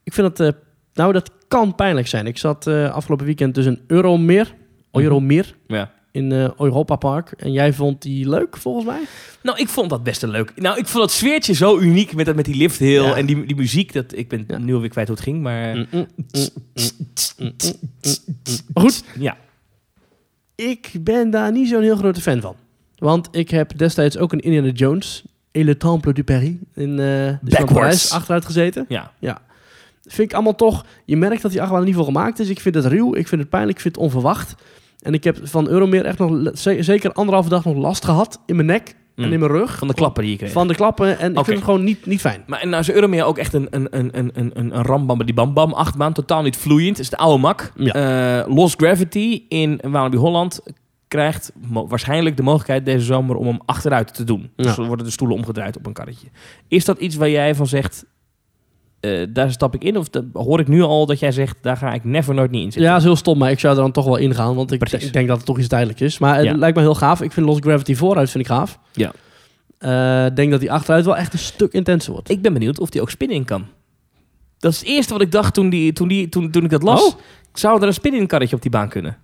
Ik 0.02 0.12
vind 0.12 0.36
dat, 0.36 0.54
nou 0.96 1.12
dat 1.12 1.30
kan 1.48 1.74
pijnlijk 1.74 2.06
zijn. 2.06 2.26
Ik 2.26 2.38
zat 2.38 2.66
eh, 2.66 2.90
afgelopen 2.94 3.26
weekend 3.26 3.54
dus 3.54 3.66
een 3.66 3.80
Euromeer, 3.86 4.54
Euromeer 4.92 5.54
Ja. 5.66 5.92
in 6.12 6.32
eh, 6.32 6.48
Europa 6.58 6.96
Park. 6.96 7.30
En 7.36 7.52
jij 7.52 7.72
vond 7.72 8.02
die 8.02 8.28
leuk 8.28 8.56
volgens 8.56 8.84
mij? 8.86 9.00
Nou, 9.42 9.58
ik 9.58 9.68
vond 9.68 9.90
dat 9.90 10.02
best 10.02 10.22
een 10.22 10.30
leuk. 10.30 10.52
Nou, 10.56 10.78
ik 10.78 10.86
vond 10.86 11.02
het 11.04 11.12
sfeertje 11.12 11.52
zo 11.54 11.78
uniek 11.78 12.14
met, 12.14 12.26
dat, 12.26 12.34
met 12.36 12.44
die 12.44 12.54
lift 12.56 12.78
heel 12.78 13.04
Ja. 13.04 13.16
en 13.16 13.26
die, 13.26 13.46
die 13.46 13.56
muziek. 13.56 13.92
Dat, 13.92 14.16
ik 14.16 14.28
ben 14.28 14.44
Ja. 14.48 14.58
nu 14.58 14.74
alweer 14.74 14.88
kwijt 14.90 15.08
hoe 15.08 15.16
het 15.16 15.24
ging, 15.24 15.42
maar... 15.42 15.76
Mm, 15.76 15.86
mm, 15.92 16.06
mm, 17.38 17.52
goed, 18.74 19.04
Ja. 19.18 19.36
ik 20.54 20.90
ben 21.00 21.30
daar 21.30 21.52
niet 21.52 21.68
zo'n 21.68 21.82
heel 21.82 21.96
grote 21.96 22.20
fan 22.20 22.40
van. 22.40 22.54
Want 22.98 23.28
ik 23.30 23.50
heb 23.50 23.78
destijds 23.78 24.18
ook 24.18 24.32
een 24.32 24.40
Indiana 24.40 24.70
Jones, 24.70 25.24
Et 25.52 25.64
le 25.64 25.76
Temple 25.76 26.12
du 26.12 26.24
Paris, 26.24 26.52
in. 26.74 26.96
Parijs 27.66 28.10
achteruit 28.12 28.44
gezeten. 28.44 28.84
Ja. 28.88 29.12
Vind 30.06 30.28
ik 30.28 30.34
allemaal 30.34 30.54
toch, 30.54 30.84
je 31.04 31.16
merkt 31.16 31.42
dat 31.42 31.50
die 31.50 31.60
achtbaan 31.60 31.80
er 31.80 31.86
niet 31.86 31.94
voor 31.94 32.04
gemaakt 32.04 32.38
is. 32.38 32.48
Ik 32.48 32.60
vind 32.60 32.74
het 32.74 32.84
ruw, 32.86 33.14
ik 33.14 33.28
vind 33.28 33.40
het 33.40 33.50
pijnlijk, 33.50 33.76
ik 33.76 33.82
vind 33.82 33.94
het 33.94 34.04
onverwacht. 34.04 34.54
En 35.02 35.14
ik 35.14 35.24
heb 35.24 35.38
van 35.42 35.68
Euromeer 35.68 36.04
echt 36.04 36.18
nog 36.18 36.50
zeker 36.80 37.12
anderhalve 37.12 37.48
dag 37.48 37.64
nog 37.64 37.76
last 37.76 38.04
gehad 38.04 38.40
in 38.46 38.54
mijn 38.56 38.68
nek 38.68 38.88
en 38.88 39.24
Mm. 39.26 39.32
in 39.32 39.38
mijn 39.38 39.50
rug. 39.50 39.78
Van 39.78 39.88
de 39.88 39.94
klappen 39.94 40.22
die 40.22 40.32
je 40.32 40.38
kreeg. 40.38 40.52
Van 40.52 40.68
de 40.68 40.74
klappen 40.74 41.18
en 41.18 41.30
ik 41.34 41.44
vind 41.44 41.56
het 41.56 41.64
gewoon 41.64 41.84
niet, 41.84 42.06
niet 42.06 42.20
fijn. 42.20 42.42
Maar 42.46 42.60
en 42.60 42.68
nou 42.68 42.80
is 42.82 42.90
Euromeer 42.90 43.24
ook 43.24 43.38
echt 43.38 43.52
een, 43.54 43.66
een, 43.70 43.86
een, 43.90 44.08
een, 44.18 44.30
een, 44.34 44.50
een 44.54 44.82
rambam 44.82 45.24
die 45.24 45.34
bam 45.34 45.54
bam 45.54 45.72
achtbaan. 45.72 46.12
Totaal 46.12 46.42
niet 46.42 46.56
vloeiend. 46.56 46.96
Het 46.96 46.98
is 47.04 47.10
de 47.10 47.16
oude 47.16 47.40
mak. 47.40 47.72
Ja. 47.76 47.92
Eh, 48.44 48.54
Lost 48.54 48.74
Gravity 48.82 49.42
in 49.48 49.80
Walibi 49.82 50.16
Holland. 50.16 50.60
krijgt 51.08 51.52
waarschijnlijk 51.70 52.36
de 52.36 52.42
mogelijkheid 52.42 52.84
deze 52.84 53.04
zomer 53.04 53.36
om 53.36 53.46
hem 53.46 53.58
achteruit 53.64 54.14
te 54.14 54.24
doen. 54.24 54.50
Ja. 54.56 54.64
Dus 54.64 54.76
worden 54.76 55.06
de 55.06 55.12
stoelen 55.12 55.36
omgedraaid 55.36 55.76
op 55.76 55.86
een 55.86 55.92
karretje. 55.92 56.26
Is 56.68 56.84
dat 56.84 56.98
iets 56.98 57.16
waar 57.16 57.30
jij 57.30 57.54
van 57.54 57.66
zegt, 57.66 58.04
eh, 59.06 59.26
daar 59.30 59.50
stap 59.50 59.74
ik 59.74 59.84
in? 59.84 59.96
Of 59.96 60.08
de- 60.08 60.28
hoor 60.32 60.60
ik 60.60 60.68
nu 60.68 60.82
al 60.82 61.06
dat 61.06 61.18
jij 61.18 61.32
zegt, 61.32 61.56
daar 61.60 61.76
ga 61.76 61.92
ik 61.94 62.04
never 62.04 62.34
nooit 62.34 62.50
niet 62.50 62.60
in 62.64 62.72
zitten? 62.72 62.82
Ja, 62.82 62.88
dat 62.90 62.98
is 62.98 63.04
heel 63.06 63.16
stom, 63.16 63.38
maar 63.38 63.50
ik 63.50 63.58
zou 63.58 63.76
er 63.76 63.82
dan 63.82 63.92
toch 63.92 64.04
wel 64.04 64.16
ingaan. 64.16 64.54
Want 64.54 64.72
ik, 64.72 64.92
ik 64.92 65.12
denk 65.12 65.28
dat 65.28 65.36
het 65.36 65.46
toch 65.46 65.58
iets 65.58 65.68
tijdelijks 65.68 66.00
is. 66.02 66.18
Maar 66.18 66.36
het 66.36 66.44
Ja. 66.44 66.54
lijkt 66.56 66.76
me 66.76 66.82
heel 66.82 66.94
gaaf. 66.94 67.20
Ik 67.22 67.32
vind 67.32 67.46
Lost 67.46 67.64
Gravity 67.64 67.94
vooruit 67.94 68.30
vind 68.30 68.44
ik 68.44 68.50
gaaf. 68.50 68.78
Ja. 68.92 69.12
Eh, 69.78 70.26
Ik 70.26 70.36
denk 70.36 70.50
dat 70.50 70.60
die 70.60 70.72
achteruit 70.72 71.04
wel 71.04 71.16
echt 71.16 71.32
een 71.32 71.38
stuk 71.38 71.72
intenser 71.72 72.12
wordt. 72.12 72.30
Ik 72.30 72.42
ben 72.42 72.52
benieuwd 72.52 72.78
of 72.80 72.90
die 72.90 73.00
ook 73.00 73.10
spin 73.10 73.30
in 73.30 73.44
kan. 73.44 73.66
Dat 74.58 74.72
is 74.72 74.78
het 74.78 74.88
eerste 74.88 75.12
wat 75.12 75.22
ik 75.22 75.32
dacht 75.32 75.54
toen, 75.54 75.70
die, 75.70 75.92
toen, 75.92 76.08
die, 76.08 76.28
toen, 76.28 76.50
toen 76.50 76.64
ik 76.64 76.70
dat 76.70 76.82
las. 76.82 77.06
Oh. 77.06 77.14
Zou 77.52 77.80
er 77.80 77.86
een 77.86 77.92
spin-in 77.94 78.26
karretje 78.26 78.56
op 78.56 78.62
die 78.62 78.70
baan 78.70 78.88
kunnen? 78.88 79.16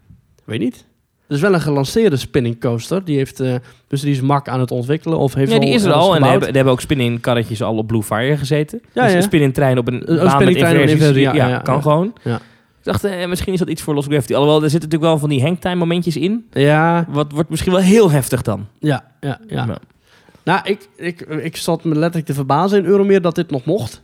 Weet 0.44 0.60
niet. 0.60 0.84
Is 1.32 1.40
wel 1.40 1.54
een 1.54 1.60
gelanceerde 1.60 2.16
spinning 2.16 2.60
coaster. 2.60 3.04
Die 3.04 3.16
heeft, 3.16 3.40
eh, 3.40 3.54
dus 3.88 4.00
die 4.00 4.10
is 4.10 4.20
Mak 4.20 4.48
aan 4.48 4.60
het 4.60 4.70
ontwikkelen. 4.70 5.18
Of 5.18 5.34
heeft 5.34 5.52
Ja, 5.52 5.58
die 5.58 5.68
al 5.68 5.74
is 5.74 5.82
er 5.84 5.92
al. 5.92 6.14
En 6.16 6.22
er 6.22 6.30
hebben, 6.30 6.48
er 6.48 6.54
hebben 6.54 6.72
ook 6.72 6.80
spin-in 6.80 7.20
karretjes 7.20 7.62
al 7.62 7.76
op 7.76 7.86
Blue 7.86 8.02
Fire 8.02 8.36
gezeten. 8.36 8.80
Ja, 8.92 9.02
dus 9.02 9.10
ja. 9.10 9.16
een 9.16 9.22
spin-in 9.22 9.52
trein 9.52 9.78
op 9.78 9.88
een 9.88 10.10
Een 10.10 10.16
baan 10.24 10.44
met 10.44 10.56
inversies. 10.56 10.90
inversie, 10.90 11.22
Ja, 11.22 11.34
ja, 11.34 11.48
ja, 11.48 11.58
kan 11.58 11.82
gewoon. 11.82 12.12
Ja. 12.22 12.34
Ik 12.36 12.40
dacht, 12.92 13.04
eh, 13.04 13.26
misschien 13.26 13.52
is 13.52 13.58
dat 13.58 13.68
iets 13.68 13.82
voor 13.82 13.94
Lost 13.94 14.08
Gravity. 14.08 14.32
Alhoewel, 14.34 14.62
er 14.62 14.70
zitten 14.70 14.88
natuurlijk 14.90 15.10
wel 15.10 15.18
van 15.20 15.28
die 15.28 15.42
hangtime 15.42 15.74
momentjes 15.74 16.16
in. 16.16 16.46
Ja, 16.52 17.06
Wat 17.08 17.32
wordt 17.32 17.48
misschien 17.50 17.72
wel 17.72 17.80
heel 17.80 18.10
heftig 18.10 18.42
dan. 18.42 18.66
ja, 18.78 19.04
ja. 19.20 19.40
ja. 19.48 19.64
Ja. 19.66 19.78
Nou, 20.44 20.60
ik, 20.64 20.88
ik, 20.96 21.20
ik 21.20 21.56
zat 21.56 21.84
me 21.84 21.94
letterlijk 21.94 22.26
te 22.26 22.34
verbazen 22.34 22.78
in 22.78 22.84
Euromeer 22.84 23.20
dat 23.22 23.34
dit 23.34 23.50
nog 23.50 23.64
mocht. 23.64 24.00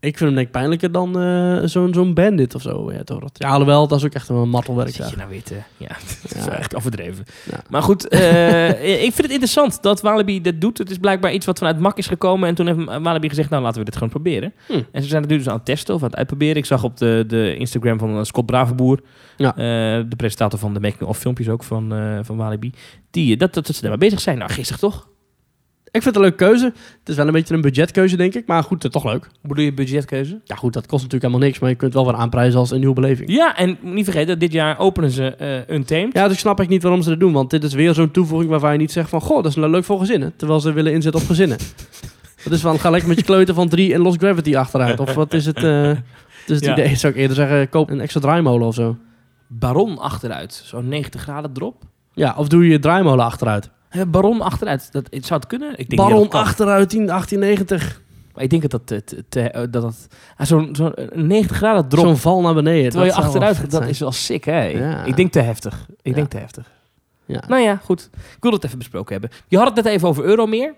Ik 0.00 0.16
vind 0.16 0.20
hem 0.20 0.34
denk 0.34 0.46
ik 0.46 0.52
pijnlijker 0.52 0.92
dan 0.92 1.20
eh, 1.20 1.58
zo'n 1.64 1.94
zo'n 1.94 2.14
bandit 2.14 2.54
of 2.54 2.62
zo. 2.62 2.92
Ja, 2.92 3.02
toch? 3.04 3.22
ja, 3.32 3.48
alhoewel, 3.48 3.86
dat 3.88 3.98
is 3.98 4.04
ook 4.04 4.12
echt 4.12 4.28
een 4.28 4.48
martelwerk 4.48 4.90
Zit 4.90 5.10
je 5.10 5.16
nou 5.16 5.28
weer 5.28 5.42
te... 5.42 5.54
Ja, 5.76 5.88
dat 6.22 6.34
is 6.36 6.44
Ja. 6.44 6.50
echt 6.58 6.76
overdreven. 6.76 7.24
Ja. 7.50 7.60
Maar 7.70 7.82
goed, 7.82 8.08
eh, 8.08 8.68
ik 8.94 9.00
vind 9.00 9.16
het 9.22 9.30
interessant 9.30 9.82
dat 9.82 10.00
Walibi 10.00 10.40
dit 10.40 10.60
doet. 10.60 10.78
Het 10.78 10.90
is 10.90 10.98
blijkbaar 10.98 11.32
iets 11.32 11.46
wat 11.46 11.58
vanuit 11.58 11.78
Mak 11.78 11.98
is 11.98 12.06
gekomen. 12.06 12.48
En 12.48 12.54
toen 12.54 12.66
heeft 12.66 13.02
Walibi 13.02 13.28
gezegd, 13.28 13.50
nou 13.50 13.62
laten 13.62 13.78
we 13.78 13.84
dit 13.84 13.94
gewoon 13.94 14.08
proberen. 14.08 14.52
Hm. 14.66 14.72
En 14.92 15.02
ze 15.02 15.08
zijn 15.08 15.22
het 15.22 15.30
nu 15.30 15.36
dus 15.36 15.48
aan 15.48 15.54
het 15.56 15.64
testen 15.64 15.94
of 15.94 16.02
aan 16.02 16.08
het 16.08 16.16
uitproberen. 16.16 16.56
Ik 16.56 16.64
zag 16.66 16.84
op 16.84 16.96
de, 16.96 17.24
de 17.26 17.56
Instagram 17.56 17.98
van 17.98 18.16
eh, 18.18 18.24
Scott 18.24 18.46
Bravenboer, 18.46 19.00
Ja. 19.36 19.50
eh, 19.50 19.56
de 20.08 20.16
presentator 20.16 20.58
van 20.58 20.74
de 20.74 20.80
making 20.80 21.02
of 21.08 21.18
filmpjes 21.18 21.48
ook 21.48 21.62
van, 21.64 21.92
eh, 21.94 22.18
van 22.22 22.36
Walibi, 22.36 22.72
die, 23.10 23.36
dat, 23.36 23.54
dat, 23.54 23.66
dat 23.66 23.74
ze 23.76 23.80
daarmee 23.80 23.98
bezig 24.00 24.20
zijn. 24.20 24.38
Nou, 24.38 24.50
gisteren 24.50 24.80
toch? 24.80 25.08
Ik 25.92 26.02
vind 26.02 26.04
het 26.04 26.14
een 26.14 26.20
leuke 26.30 26.36
keuze. 26.44 26.64
Het 26.98 27.08
is 27.08 27.16
wel 27.16 27.26
een 27.26 27.32
beetje 27.32 27.54
een 27.54 27.60
budgetkeuze, 27.60 28.16
denk 28.16 28.34
ik. 28.34 28.46
Maar 28.46 28.62
goed, 28.62 28.84
eh, 28.84 28.90
toch 28.90 29.04
leuk. 29.04 29.22
Hoe 29.40 29.48
bedoel 29.48 29.64
je 29.64 29.72
budgetkeuze? 29.74 30.40
Ja, 30.44 30.54
goed, 30.54 30.72
dat 30.72 30.86
kost 30.86 31.02
natuurlijk 31.02 31.22
helemaal 31.22 31.46
niks. 31.46 31.58
Maar 31.60 31.70
je 31.70 31.76
kunt 31.76 31.94
wel 31.94 32.04
weer 32.06 32.14
aanprijzen 32.14 32.58
als 32.58 32.70
een 32.70 32.78
nieuwe 32.78 32.94
beleving. 32.94 33.30
Ja, 33.32 33.56
en 33.56 33.78
niet 33.80 34.04
vergeten, 34.04 34.38
dit 34.38 34.52
jaar 34.52 34.78
openen 34.78 35.10
ze 35.10 35.34
eh 35.34 35.74
Untamed. 35.76 36.12
Ja, 36.12 36.24
dus 36.24 36.32
ik 36.32 36.38
snap 36.38 36.60
echt 36.60 36.68
niet 36.68 36.82
waarom 36.82 37.02
ze 37.02 37.08
dat 37.08 37.20
doen. 37.20 37.32
Want 37.32 37.50
dit 37.50 37.64
is 37.64 37.74
weer 37.74 37.94
zo'n 37.94 38.10
toevoeging 38.10 38.50
waarvan 38.50 38.72
je 38.72 38.78
niet 38.78 38.92
zegt 38.92 39.08
van... 39.08 39.20
Goh, 39.20 39.36
dat 39.36 39.46
is 39.50 39.54
nou 39.56 39.70
leuk 39.70 39.84
voor 39.84 39.98
gezinnen. 39.98 40.32
Terwijl 40.36 40.60
ze 40.60 40.72
willen 40.72 40.92
inzetten 40.92 41.20
op 41.20 41.26
gezinnen. 41.26 41.58
dat 42.44 42.52
is 42.52 42.60
van, 42.60 42.78
ga 42.78 42.90
lekker 42.90 43.08
met 43.08 43.18
je 43.18 43.24
kleuter 43.24 43.54
van 43.54 43.68
3 43.68 43.94
en 43.94 44.00
Lost 44.00 44.18
Gravity 44.18 44.56
achteruit. 44.56 45.00
Of 45.00 45.14
wat 45.14 45.32
is 45.34 45.46
het... 45.46 45.56
dus 46.46 46.56
het 46.56 46.64
Ja. 46.64 46.72
idee 46.72 46.94
zou 46.96 47.12
ik 47.12 47.18
eerder 47.18 47.36
zeggen, 47.36 47.68
koop 47.68 47.90
een 47.90 48.00
extra 48.00 48.20
draaimolen 48.20 48.66
of 48.66 48.74
zo. 48.74 48.96
Baron 49.48 49.98
achteruit, 49.98 50.62
zo'n 50.64 50.88
90 50.88 51.20
graden 51.20 51.52
drop. 51.52 51.82
Ja, 52.14 52.34
of 52.36 52.48
doe 52.48 52.64
je 52.64 52.70
je 52.70 52.78
draaimolen 52.78 53.24
achteruit. 53.24 53.70
Eh, 53.90 54.02
Baron 54.08 54.40
achteruit, 54.40 54.92
dat, 54.92 55.06
het 55.10 55.26
zou 55.26 55.40
het 55.40 55.48
kunnen? 55.48 55.70
Ik 55.76 55.88
denk 55.88 56.02
Baron 56.02 56.22
dat 56.22 56.32
achteruit 56.34 56.88
10, 56.88 57.06
1890. 57.06 58.02
Maar 58.34 58.44
ik 58.44 58.50
denk 58.50 58.62
dat 58.62 58.70
dat... 58.70 58.86
te- 58.86 59.04
te- 59.04 59.24
te- 59.28 59.40
eh, 59.50 59.60
dat, 59.60 59.72
dat 59.82 60.06
ah, 60.36 60.46
zo'n 60.46 60.68
zo'n 60.72 60.94
90 61.12 61.56
graden 61.56 61.88
drop, 61.88 62.04
Zo'n 62.04 62.16
val 62.16 62.40
naar 62.40 62.54
beneden. 62.54 62.90
terwijl 62.90 63.10
je 63.12 63.16
achteruit 63.18 63.70
dat 63.70 63.86
is 63.88 63.98
wel 63.98 64.12
sick, 64.12 64.44
hè? 64.44 64.62
Ja. 64.64 65.04
Ik 65.04 65.16
denk 65.16 65.32
te 65.32 65.40
heftig. 65.40 65.86
Ik 65.90 65.96
Ja. 66.02 66.12
denk 66.12 66.28
te 66.30 66.36
heftig. 66.36 66.70
Ja. 67.26 67.42
Nou 67.48 67.62
ja, 67.62 67.76
goed. 67.84 68.08
Ik 68.12 68.42
wil 68.42 68.52
het 68.52 68.64
even 68.64 68.78
besproken 68.78 69.12
hebben. 69.12 69.30
Je 69.48 69.56
had 69.56 69.66
het 69.66 69.74
net 69.84 69.86
even 69.94 70.08
over 70.08 70.24
Euromeer. 70.24 70.74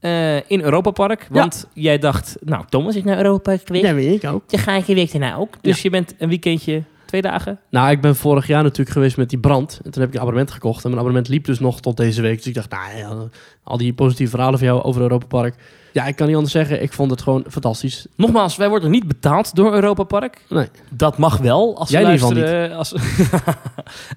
eh 0.00 0.36
in 0.50 0.60
Europa 0.60 0.90
Park. 0.90 1.26
Want 1.30 1.66
jij 1.72 1.98
dacht, 1.98 2.36
nou, 2.40 2.64
Thomas 2.68 2.96
is 2.96 3.02
naar 3.04 3.16
Europa 3.16 3.38
Park 3.42 3.66
geweest. 3.66 3.84
Ja, 3.84 3.94
weet 3.94 4.22
ik 4.24 4.30
ook. 4.30 4.42
Je 4.48 4.58
ga 4.58 4.72
ik 4.72 4.84
je 4.86 4.94
week 4.94 5.12
daarna 5.12 5.34
ook. 5.36 5.54
Dus 5.62 5.82
je 5.82 5.90
bent 5.90 6.14
een 6.18 6.28
weekendje, 6.28 6.82
twee 7.20 7.32
dagen. 7.32 7.58
Nou, 7.70 7.90
ik 7.90 8.00
ben 8.00 8.16
vorig 8.16 8.46
jaar 8.46 8.62
natuurlijk 8.62 8.90
geweest 8.90 9.16
met 9.16 9.30
die 9.30 9.38
brand. 9.38 9.80
En 9.84 9.90
toen 9.90 10.00
heb 10.00 10.10
ik 10.10 10.14
een 10.14 10.20
abonnement 10.20 10.50
gekocht. 10.50 10.76
En 10.76 10.88
mijn 10.90 11.00
abonnement 11.00 11.28
liep 11.28 11.44
dus 11.44 11.60
nog 11.60 11.80
tot 11.80 11.96
deze 11.96 12.22
week. 12.22 12.36
Dus 12.36 12.46
ik 12.46 12.54
dacht, 12.54 12.70
nou 12.70 12.96
ja, 12.96 13.28
al 13.62 13.76
die 13.76 13.92
positieve 13.92 14.30
verhalen 14.30 14.58
van 14.58 14.68
jou 14.68 14.82
over 14.82 15.00
Europa 15.00 15.26
Park. 15.26 15.54
Ja, 15.92 16.06
ik 16.06 16.16
kan 16.16 16.26
niet 16.26 16.34
anders 16.36 16.52
zeggen. 16.52 16.82
Ik 16.82 16.92
vond 16.92 17.10
het 17.10 17.22
gewoon 17.22 17.44
fantastisch. 17.48 18.06
Nogmaals, 18.16 18.56
wij 18.56 18.68
worden 18.68 18.90
niet 18.90 19.08
betaald 19.08 19.54
door 19.54 19.74
Europa 19.74 20.02
Park. 20.02 20.44
Nee. 20.48 20.68
Dat 20.90 21.18
mag 21.18 21.36
wel. 21.36 21.76
Als 21.78 21.90
Jij 21.90 22.00
we 22.00 22.06
luisteren, 22.06 22.76
Als, 22.76 22.94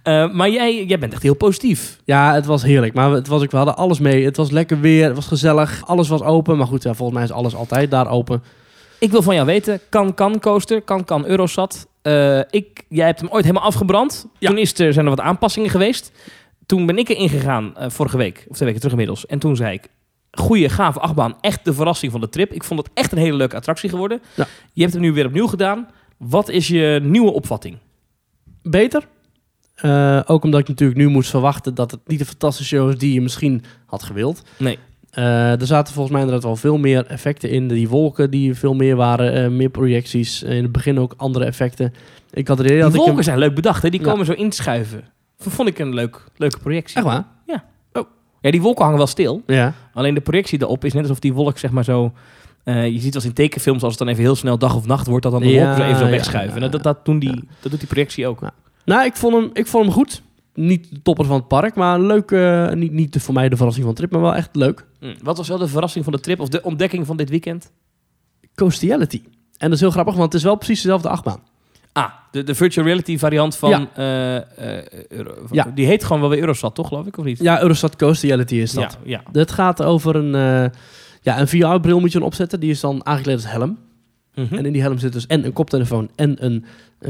Eh, 0.03 0.31
maar 0.31 0.49
jij, 0.49 0.85
jij 0.85 0.99
bent 0.99 1.13
echt 1.13 1.23
heel 1.23 1.35
positief. 1.35 1.99
Ja, 2.05 2.33
het 2.33 2.45
was 2.45 2.63
heerlijk. 2.63 2.93
Maar 2.93 3.11
het 3.11 3.27
was 3.27 3.43
ook, 3.43 3.51
we 3.51 3.57
hadden 3.57 3.77
alles 3.77 3.99
mee. 3.99 4.25
Het 4.25 4.37
was 4.37 4.51
lekker 4.51 4.79
weer. 4.79 5.05
Het 5.05 5.15
was 5.15 5.27
gezellig. 5.27 5.81
Alles 5.85 6.07
was 6.07 6.21
open. 6.21 6.57
Maar 6.57 6.67
goed, 6.67 6.83
ja, 6.83 6.93
volgens 6.93 7.17
mij 7.17 7.27
is 7.27 7.33
alles 7.33 7.55
altijd 7.55 7.91
daar 7.91 8.09
open. 8.09 8.43
Ik 8.99 9.11
wil 9.11 9.21
van 9.21 9.35
jou 9.35 9.45
weten, 9.45 9.79
kan 9.89 10.13
kan 10.13 10.39
coaster, 10.39 10.81
kan 10.81 11.03
kan 11.03 11.25
Eurosat. 11.25 11.87
Eh, 12.01 12.39
ik, 12.49 12.85
jij 12.89 13.05
hebt 13.05 13.19
hem 13.19 13.29
ooit 13.29 13.45
helemaal 13.45 13.67
afgebrand. 13.67 14.27
Ja. 14.39 14.49
Toen 14.49 14.57
is 14.57 14.79
er, 14.79 14.93
zijn 14.93 15.05
er 15.05 15.15
wat 15.15 15.25
aanpassingen 15.25 15.69
geweest. 15.69 16.11
Toen 16.65 16.85
ben 16.85 16.97
ik 16.97 17.09
erin 17.09 17.29
gegaan, 17.29 17.77
eh, 17.77 17.89
vorige 17.89 18.17
week, 18.17 18.45
of 18.47 18.55
twee 18.55 18.67
weken 18.67 18.75
terug 18.75 18.91
inmiddels. 18.91 19.25
En 19.25 19.39
toen 19.39 19.55
zei 19.55 19.73
ik, 19.73 19.87
goede, 20.31 20.69
gave 20.69 20.99
achtbaan, 20.99 21.35
echt 21.41 21.65
de 21.65 21.73
verrassing 21.73 22.11
van 22.11 22.21
de 22.21 22.29
trip. 22.29 22.53
Ik 22.53 22.63
vond 22.63 22.79
het 22.79 22.89
echt 22.93 23.11
een 23.11 23.17
hele 23.17 23.37
leuke 23.37 23.55
attractie 23.55 23.89
geworden. 23.89 24.21
Ja. 24.35 24.47
Je 24.73 24.81
hebt 24.81 24.93
het 24.93 25.01
nu 25.01 25.13
weer 25.13 25.25
opnieuw 25.25 25.47
gedaan. 25.47 25.87
Wat 26.17 26.49
is 26.49 26.67
je 26.67 26.99
nieuwe 27.03 27.31
opvatting? 27.31 27.77
Beter. 28.63 29.07
Eh, 29.75 30.21
ook 30.25 30.43
omdat 30.43 30.59
ik 30.59 30.67
natuurlijk 30.67 30.99
nu 30.99 31.07
moest 31.07 31.29
verwachten 31.29 31.75
dat 31.75 31.91
het 31.91 31.99
niet 32.05 32.19
de 32.19 32.25
fantastische 32.25 32.75
show 32.75 32.89
is 32.89 32.97
die 32.97 33.13
je 33.13 33.21
misschien 33.21 33.63
had 33.85 34.03
gewild. 34.03 34.41
Nee. 34.57 34.77
Eh, 35.11 35.61
er 35.61 35.65
zaten 35.67 35.93
volgens 35.93 36.13
mij 36.15 36.23
inderdaad 36.23 36.45
wel 36.45 36.55
veel 36.55 36.77
meer 36.77 37.05
effecten 37.05 37.49
in. 37.49 37.67
Die 37.67 37.89
wolken 37.89 38.31
die 38.31 38.55
veel 38.55 38.73
meer 38.73 38.95
waren, 38.95 39.33
eh, 39.43 39.49
meer 39.49 39.69
projecties. 39.69 40.43
In 40.43 40.63
het 40.63 40.71
begin 40.71 40.99
ook 40.99 41.13
andere 41.17 41.45
effecten. 41.45 41.93
Ik 42.31 42.47
had 42.47 42.57
het 42.57 42.65
idee 42.67 42.77
Die 42.79 42.85
dat 42.85 42.91
ik 42.93 42.97
wolken 42.97 43.15
hem... 43.15 43.23
zijn 43.23 43.37
leuk 43.39 43.55
bedacht, 43.55 43.81
hè? 43.83 43.89
die 43.89 43.99
Ja. 44.01 44.05
komen 44.11 44.25
zo 44.25 44.31
inschuiven. 44.31 45.03
Dat 45.43 45.53
vond 45.53 45.67
ik 45.69 45.79
een 45.79 45.93
leuk, 45.93 46.23
leuke 46.35 46.59
projectie. 46.59 46.95
Echt 46.97 47.05
waar? 47.05 47.25
Ja, 48.41 48.51
die 48.51 48.61
wolken 48.61 48.81
hangen 48.83 48.97
wel 48.97 49.07
stil. 49.07 49.41
Ja. 49.45 49.73
Alleen 49.93 50.13
de 50.13 50.21
projectie 50.21 50.61
erop 50.61 50.85
is 50.85 50.93
net 50.93 51.01
alsof 51.01 51.19
die 51.19 51.33
wolk 51.33 51.57
zeg 51.57 51.71
maar 51.71 51.83
zo... 51.83 52.11
eh, 52.63 52.87
je 52.87 52.99
ziet 52.99 53.15
als 53.15 53.25
in 53.25 53.33
tekenfilms, 53.33 53.81
als 53.83 53.89
het 53.91 53.99
dan 53.99 54.07
even 54.07 54.23
heel 54.23 54.35
snel 54.35 54.57
dag 54.57 54.75
of 54.75 54.85
nacht 54.85 55.07
wordt... 55.07 55.23
dat 55.23 55.31
dan 55.31 55.41
de 55.41 55.47
Ja, 55.49 55.59
wolken 55.65 55.75
zo 55.77 55.83
even 55.83 55.97
zo 55.97 56.03
ja, 56.05 56.09
wegschuiven. 56.11 56.59
ja, 56.59 56.65
En 56.65 56.71
dat, 56.71 56.83
dat, 56.83 57.05
doen 57.05 57.19
die, 57.19 57.47
dat 57.59 57.71
doet 57.71 57.79
die 57.79 57.89
projectie 57.89 58.27
ook. 58.27 58.39
Ja. 58.41 58.51
Nou, 58.85 59.05
ik 59.05 59.15
vond, 59.15 59.33
hem, 59.33 59.49
ik 59.53 59.67
vond 59.67 59.85
hem 59.85 59.93
goed. 59.93 60.21
Niet 60.59 60.89
de 60.89 61.01
topper 61.01 61.25
van 61.25 61.35
het 61.35 61.47
park, 61.47 61.75
maar 61.75 61.99
leuk. 61.99 62.31
eh, 62.31 62.71
niet, 62.71 62.91
niet 62.91 63.17
voor 63.21 63.33
mij 63.33 63.49
de 63.49 63.55
verrassing 63.55 63.85
van 63.85 63.93
de 63.95 63.99
trip, 64.01 64.11
maar 64.13 64.21
wel 64.21 64.35
echt 64.35 64.55
leuk. 64.55 64.85
Hm. 64.99 65.13
Wat 65.23 65.37
was 65.37 65.47
wel 65.47 65.57
de 65.57 65.67
verrassing 65.67 66.03
van 66.03 66.13
de 66.13 66.19
trip 66.19 66.39
of 66.39 66.49
de 66.49 66.63
ontdekking 66.63 67.05
van 67.05 67.17
dit 67.17 67.29
weekend? 67.29 67.71
Coastiality. 68.55 69.21
En 69.57 69.67
dat 69.67 69.71
is 69.73 69.79
heel 69.79 69.91
grappig, 69.91 70.13
want 70.13 70.25
het 70.25 70.33
is 70.41 70.43
wel 70.47 70.55
precies 70.55 70.81
dezelfde 70.81 71.09
achtbaan. 71.09 71.39
Ah, 71.93 72.09
de, 72.31 72.43
de 72.43 72.55
virtual 72.55 72.85
reality 72.85 73.17
variant 73.17 73.55
van... 73.55 73.69
Ja. 73.69 73.87
eh, 73.95 74.35
eh, 74.77 74.85
Euro- 75.09 75.33
van- 75.45 75.47
Ja. 75.57 75.71
Die 75.75 75.85
heet 75.85 76.03
gewoon 76.03 76.21
wel 76.21 76.29
weer 76.29 76.39
Eurosat, 76.39 76.75
toch 76.75 76.87
geloof 76.87 77.05
ik? 77.05 77.17
Of 77.17 77.25
niet? 77.25 77.39
Ja, 77.39 77.61
Eurostat 77.61 77.95
Coastiality 77.95 78.55
is 78.55 78.71
dat. 78.71 78.97
Ja, 79.03 79.21
ja. 79.23 79.39
Het 79.39 79.51
gaat 79.51 79.83
over 79.83 80.15
een, 80.15 80.31
ja, 81.21 81.39
een 81.39 81.47
VR-bril 81.47 81.99
moet 81.99 82.11
je 82.11 82.23
opzetten. 82.23 82.59
Die 82.59 82.69
is 82.69 82.79
dan 82.79 83.05
aangekleed 83.05 83.35
als 83.35 83.47
helm. 83.51 83.77
Mhm. 84.35 84.53
En 84.55 84.65
in 84.65 84.71
die 84.73 84.81
helm 84.81 84.97
zit 84.97 85.13
dus 85.13 85.25
en 85.27 85.45
een 85.45 85.53
koptelefoon 85.53 86.09
en 86.15 86.45
een, 86.45 86.65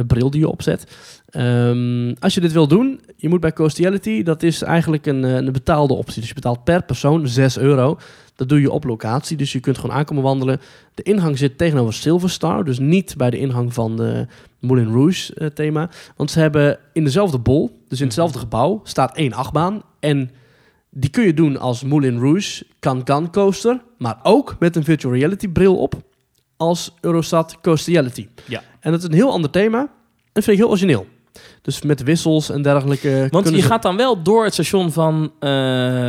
bril 0.08 0.30
die 0.30 0.40
je 0.40 0.50
opzet. 0.50 0.86
Ehm, 1.30 2.14
als 2.20 2.34
je 2.34 2.42
dit 2.42 2.52
wil 2.52 2.68
doen, 2.68 3.02
je 3.16 3.30
moet 3.30 3.40
bij 3.40 3.54
Coastiality, 3.54 4.24
dat 4.24 4.44
is 4.44 4.62
eigenlijk 4.62 5.06
een, 5.06 5.24
eh, 5.26 5.36
een 5.36 5.52
betaalde 5.52 5.94
optie. 5.94 6.20
Dus 6.20 6.28
je 6.28 6.36
betaalt 6.36 6.64
per 6.64 6.84
persoon 6.84 7.28
6 7.28 7.58
euro. 7.58 7.98
Dat 8.36 8.50
doe 8.50 8.62
je 8.62 8.72
op 8.72 8.84
locatie, 8.84 9.38
dus 9.38 9.52
je 9.52 9.60
kunt 9.60 9.78
gewoon 9.78 9.96
aankomen 9.96 10.24
wandelen. 10.24 10.60
De 10.94 11.04
ingang 11.04 11.38
zit 11.38 11.58
tegenover 11.58 11.94
Silverstar, 11.94 12.64
dus 12.64 12.80
niet 12.80 13.18
bij 13.18 13.30
de 13.30 13.40
ingang 13.40 13.74
van 13.74 13.96
de 13.96 14.28
Moulin 14.60 14.92
Rouge 14.92 15.34
eh, 15.34 15.48
thema. 15.48 15.90
Want 16.16 16.32
ze 16.32 16.40
hebben 16.40 16.80
in 16.94 17.04
dezelfde 17.04 17.38
bol, 17.38 17.80
dus 17.88 18.00
in 18.00 18.06
hetzelfde 18.06 18.40
gebouw, 18.40 18.82
staat 18.84 19.16
één 19.16 19.34
achtbaan. 19.34 19.82
En 20.00 20.32
die 20.90 21.10
kun 21.10 21.26
je 21.26 21.34
doen 21.34 21.58
als 21.58 21.84
Moulin 21.84 22.20
Rouge 22.20 22.66
Can-Can 22.80 23.32
coaster, 23.32 23.82
maar 23.98 24.20
ook 24.24 24.56
met 24.60 24.76
een 24.76 24.84
virtual 24.84 25.14
reality 25.14 25.48
bril 25.48 25.78
op 25.78 26.02
als 26.58 26.94
Eurostat 27.02 27.58
Coastiality. 27.62 28.28
Ja. 28.46 28.62
En 28.80 28.92
dat 28.92 29.00
is 29.00 29.06
een 29.08 29.14
heel 29.14 29.32
ander 29.32 29.50
thema. 29.50 29.80
En 29.80 29.90
dat 30.34 30.44
vind 30.44 30.58
ik 30.58 30.64
heel 30.64 30.70
origineel. 30.70 31.08
Dus 31.62 31.82
met 31.82 32.04
wissels 32.04 32.50
en 32.50 32.62
dergelijke. 32.62 33.28
Want 33.30 33.50
je 33.50 33.56
ze- 33.62 33.68
gaat 33.68 33.82
dan 33.82 33.98
wel 33.98 34.24
door 34.24 34.44
het 34.44 34.54
station 34.54 34.92
van 34.92 35.32
eh 35.40 35.50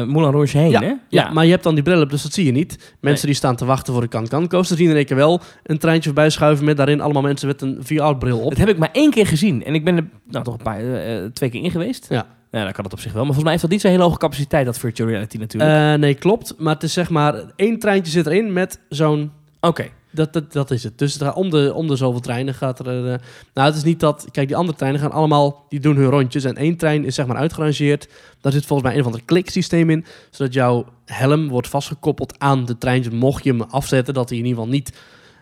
Moulin 0.04 0.30
Rouge 0.30 0.58
heen, 0.58 0.70
ja, 0.70 0.80
hè? 0.80 0.92
ja. 1.08 1.30
maar 1.30 1.44
je 1.44 1.50
hebt 1.50 1.62
dan 1.62 1.74
die 1.74 1.82
bril 1.84 2.00
op, 2.02 2.10
dus 2.10 2.22
dat 2.22 2.32
zie 2.32 2.44
je 2.44 2.52
niet. 2.52 2.94
Mensen 3.00 3.26
die 3.26 3.36
staan 3.36 3.56
te 3.56 3.64
wachten 3.64 3.92
voor 3.92 4.02
de 4.02 4.08
Can-Can 4.08 4.48
coaster 4.48 4.76
zien 4.76 4.90
in 4.90 4.96
één 4.96 5.04
keer 5.04 5.16
wel 5.16 5.40
een 5.62 5.78
treintje 5.78 6.04
voorbij 6.04 6.30
schuiven 6.30 6.64
met 6.64 6.76
daarin 6.76 7.00
allemaal 7.00 7.22
mensen 7.22 7.46
met 7.48 7.62
een 7.62 7.78
VR-bril 7.82 8.38
op. 8.38 8.48
Dat 8.48 8.58
heb 8.58 8.68
ik 8.68 8.78
maar 8.78 8.90
één 8.92 9.10
keer 9.10 9.26
gezien. 9.26 9.64
En 9.64 9.74
ik 9.74 9.84
ben 9.84 9.96
er 9.96 10.08
nou, 10.30 10.44
toch 10.44 10.54
een 10.54 10.62
paar, 10.62 10.78
eh, 10.78 11.16
eh, 11.24 11.32
twee 11.32 11.50
keer 11.50 11.62
in 11.62 11.70
geweest. 11.70 12.06
Ja. 12.08 12.26
Ja, 12.50 12.62
dan 12.64 12.72
kan 12.72 12.84
het 12.84 12.92
op 12.92 13.00
zich 13.00 13.12
wel. 13.12 13.24
Maar 13.24 13.34
volgens 13.34 13.42
mij 13.42 13.50
heeft 13.50 13.62
dat 13.62 13.70
niet 13.72 13.80
zo'n 13.80 13.90
hele 13.90 14.02
hoge 14.02 14.18
capaciteit, 14.18 14.64
dat 14.66 14.78
virtual 14.78 15.08
reality 15.08 15.36
natuurlijk. 15.36 15.98
Nee, 15.98 16.14
klopt. 16.14 16.54
Maar 16.58 16.74
het 16.74 16.82
is 16.82 16.92
zeg 16.92 17.10
maar, 17.10 17.34
één 17.56 17.78
treintje 17.78 18.12
zit 18.12 18.26
erin 18.26 18.52
met 18.52 18.80
zo'n... 18.88 19.30
Oké. 19.60 19.88
Dat, 20.10 20.32
dat, 20.32 20.52
dat 20.52 20.70
is 20.70 20.82
het. 20.84 20.98
Dus 20.98 21.18
om, 21.34 21.50
de, 21.50 21.72
om 21.74 21.86
de 21.86 21.96
zoveel 21.96 22.20
treinen 22.20 22.54
gaat 22.54 22.78
er... 22.78 22.86
eh, 22.86 23.18
nou, 23.54 23.66
het 23.68 23.76
is 23.76 23.82
niet 23.82 24.00
dat... 24.00 24.26
Kijk, 24.30 24.46
die 24.46 24.56
andere 24.56 24.78
treinen 24.78 25.00
gaan 25.00 25.12
allemaal... 25.12 25.64
Die 25.68 25.80
doen 25.80 25.96
hun 25.96 26.10
rondjes. 26.10 26.44
En 26.44 26.56
één 26.56 26.76
trein 26.76 27.04
is 27.04 27.14
zeg 27.14 27.26
maar 27.26 27.36
uitgerangeerd. 27.36 28.08
Daar 28.40 28.52
zit 28.52 28.66
volgens 28.66 28.88
mij 28.88 28.96
een 28.98 29.04
of 29.04 29.12
ander 29.12 29.24
kliksysteem 29.24 29.90
in. 29.90 30.04
Zodat 30.30 30.54
jouw 30.54 30.84
helm 31.04 31.48
wordt 31.48 31.68
vastgekoppeld 31.68 32.34
aan 32.38 32.64
de 32.64 32.78
trein. 32.78 33.16
Mocht 33.16 33.44
je 33.44 33.50
hem 33.50 33.62
afzetten, 33.62 34.14
dat 34.14 34.28
hij 34.28 34.38
in 34.38 34.44
ieder 34.44 34.58
geval 34.60 34.74
niet 34.76 34.92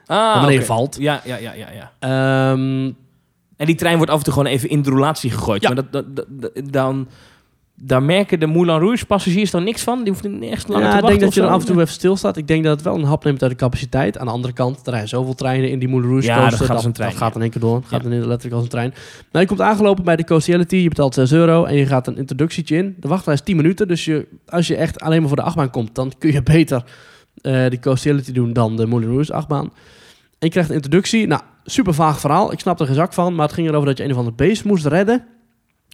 Ah, 0.07 0.17
naar 0.17 0.41
beneden 0.45 0.67
valt. 0.67 0.97
Ja, 0.99 1.21
ja, 1.25 1.37
ja, 1.37 1.53
ja, 1.53 1.67
ja. 1.71 1.93
Ehm, 1.99 2.93
En 3.57 3.67
die 3.67 3.75
trein 3.75 3.97
wordt 3.97 4.11
af 4.13 4.19
en 4.19 4.25
toe 4.25 4.33
gewoon 4.33 4.49
even 4.49 4.69
in 4.69 4.83
de 4.83 4.91
roulatie 4.91 5.31
gegooid. 5.31 5.63
Ja. 5.63 5.69
Maar 5.73 5.77
dat, 5.77 5.93
dat, 5.93 6.17
dat- 6.17 6.27
dat- 6.55 6.73
dan, 6.73 7.09
daar 7.79 8.03
merken 8.03 8.41
de 8.41 8.47
Moulin 8.47 8.79
Rouge 8.79 9.07
passagiers 9.07 9.51
dan 9.51 9.65
niks 9.65 9.83
van. 9.83 9.99
Die 10.03 10.13
hoeven 10.13 10.39
nergens 10.39 10.67
langer 10.67 10.85
ja, 10.85 10.91
te 10.91 10.97
ik 10.97 11.03
wachten. 11.03 11.19
denk 11.19 11.21
dat 11.21 11.35
je 11.35 11.41
dan 11.41 11.51
af 11.51 11.61
en 11.61 11.67
toe 11.67 11.81
even 11.81 11.93
stilstaat. 11.95 12.37
Ik 12.37 12.49
denk 12.49 12.65
dat 12.65 12.73
het 12.73 12.83
wel 12.83 12.95
een 12.95 13.05
hap 13.05 13.25
neemt 13.25 13.43
uit 13.43 13.51
de 13.51 13.57
capaciteit. 13.57 14.19
Aan 14.19 14.27
de 14.27 14.33
andere 14.33 14.53
kant, 14.53 14.81
er 14.87 14.91
rijden 14.91 15.09
zoveel 15.09 15.35
treinen 15.35 15.71
in 15.71 15.79
die 15.79 15.89
Moulin 15.89 16.09
Rouge 16.11 16.27
Ja, 16.27 16.35
coaster. 16.39 16.59
dat 16.59 16.67
gaat 16.67 16.77
als 16.77 16.85
een 16.85 16.93
trein, 16.93 17.11
Dat 17.11 17.19
gaat 17.19 17.35
in 17.35 17.41
één 17.41 17.51
keer 17.51 17.61
door. 17.61 17.83
Gaat 17.87 18.03
Ja. 18.03 18.09
dan 18.09 18.19
letterlijk 18.19 18.53
als 18.55 18.63
een 18.63 18.69
trein. 18.69 18.91
Nou, 19.33 19.45
je 19.45 19.47
komt 19.47 19.61
aangelopen 19.61 20.05
bij 20.05 20.17
de 20.17 20.25
Coastiality. 20.25 20.77
Je 20.77 20.89
betaalt 20.89 21.15
6 21.15 21.33
euro 21.33 21.65
en 21.65 21.75
je 21.77 21.87
gaat 21.87 22.07
een 22.07 22.17
introductietje 22.17 22.77
in. 22.77 22.97
De 23.01 23.09
wachttijd 23.09 23.39
is 23.39 23.45
10 23.45 23.57
minuten. 23.57 23.89
Dus 23.89 24.05
je, 24.05 24.27
als 24.49 24.67
je 24.67 24.77
echt 24.77 25.01
alleen 25.01 25.19
maar 25.19 25.29
voor 25.29 25.37
de 25.37 25.43
achtbaan 25.43 25.71
komt, 25.71 25.95
dan 25.95 26.13
kun 26.19 26.33
je 26.33 26.43
beter 26.57 26.83
eh 27.41 27.71
de 27.71 27.79
Coastiality 27.81 28.33
doen 28.33 28.53
dan 28.53 28.77
de 28.77 28.87
Moulin 28.87 29.09
Rouge 29.11 29.33
achtbaan. 29.33 29.65
En 30.39 30.47
je 30.47 30.49
krijgt 30.51 30.69
een 30.69 30.75
introductie. 30.77 31.27
Nou, 31.27 31.41
super 31.65 31.95
vaag 31.95 32.21
verhaal. 32.21 32.53
Ik 32.53 32.61
snap 32.61 32.81
er 32.81 32.87
geen 32.87 32.95
zak 32.95 33.13
van. 33.13 33.35
Maar 33.35 33.47
het 33.47 33.55
ging 33.55 33.69
erover 33.69 33.87
dat 33.87 33.99
je 33.99 34.05
een 34.05 34.11
of 34.11 34.17
ander 34.17 34.35
beest 34.35 34.65
moest 34.65 34.87
redden. 34.87 35.25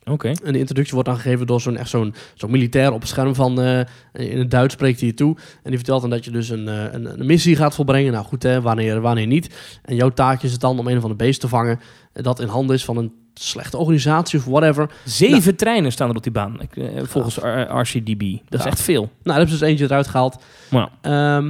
Oké. 0.05 0.29
En 0.45 0.53
de 0.53 0.59
introductie 0.59 0.95
wordt 0.95 1.09
dan 1.09 1.19
gegeven 1.19 1.47
door 1.47 1.61
zo'n 1.61 1.77
echt 1.77 1.91
zo'n 1.91 2.15
zo'n 2.35 2.51
militair 2.51 2.93
op 2.93 3.01
het 3.01 3.09
scherm 3.09 3.35
van 3.35 3.61
eh, 3.61 3.79
in 4.13 4.39
het 4.39 4.51
Duits 4.51 4.75
spreekt 4.75 4.99
hij 5.01 5.09
je 5.09 5.15
toe. 5.15 5.37
En 5.37 5.69
die 5.69 5.77
vertelt 5.77 6.01
dan 6.01 6.11
dat 6.11 6.25
je 6.25 6.31
dus 6.31 6.49
een, 6.49 6.69
eh, 6.69 6.93
een, 6.93 7.21
een 7.21 7.27
missie 7.27 7.57
gaat 7.57 7.75
volbrengen. 7.75 8.13
Nou 8.13 8.25
goed, 8.25 8.43
hè, 8.43 8.61
wanneer, 8.61 9.01
wanneer 9.01 9.27
niet. 9.27 9.55
En 9.83 9.95
jouw 9.95 10.09
taak 10.09 10.43
is 10.43 10.53
het 10.53 10.61
dan 10.61 10.79
om 10.79 10.87
een 10.87 10.97
of 10.97 11.03
ander 11.03 11.17
beest 11.19 11.41
te 11.41 11.49
vangen 11.49 11.81
eh, 12.13 12.23
dat 12.23 12.41
in 12.41 12.49
handen 12.49 12.77
is 12.77 12.85
van 12.85 12.97
een 12.97 13.13
slechte 13.35 13.77
organisatie 13.77 14.39
of 14.39 14.45
whatever. 14.45 14.91
Zeven 15.05 15.57
treinen 15.57 15.93
staan 15.93 16.09
er 16.11 16.17
op 16.17 16.23
die 16.23 16.33
baan, 16.33 16.61
ik, 16.61 16.77
eh, 16.77 17.03
volgens 17.05 17.37
RCDB. 17.69 18.23
Dat 18.49 18.61
is 18.61 18.67
echt 18.67 18.81
veel. 18.83 19.01
Nou, 19.03 19.11
daar 19.23 19.35
hebben 19.37 19.55
ze 19.55 19.59
dus 19.59 19.69
eentje 19.69 19.85
eruit 19.85 20.09
gehaald. 20.09 20.43
Nou, 20.71 20.89
Ehm, 21.01 21.45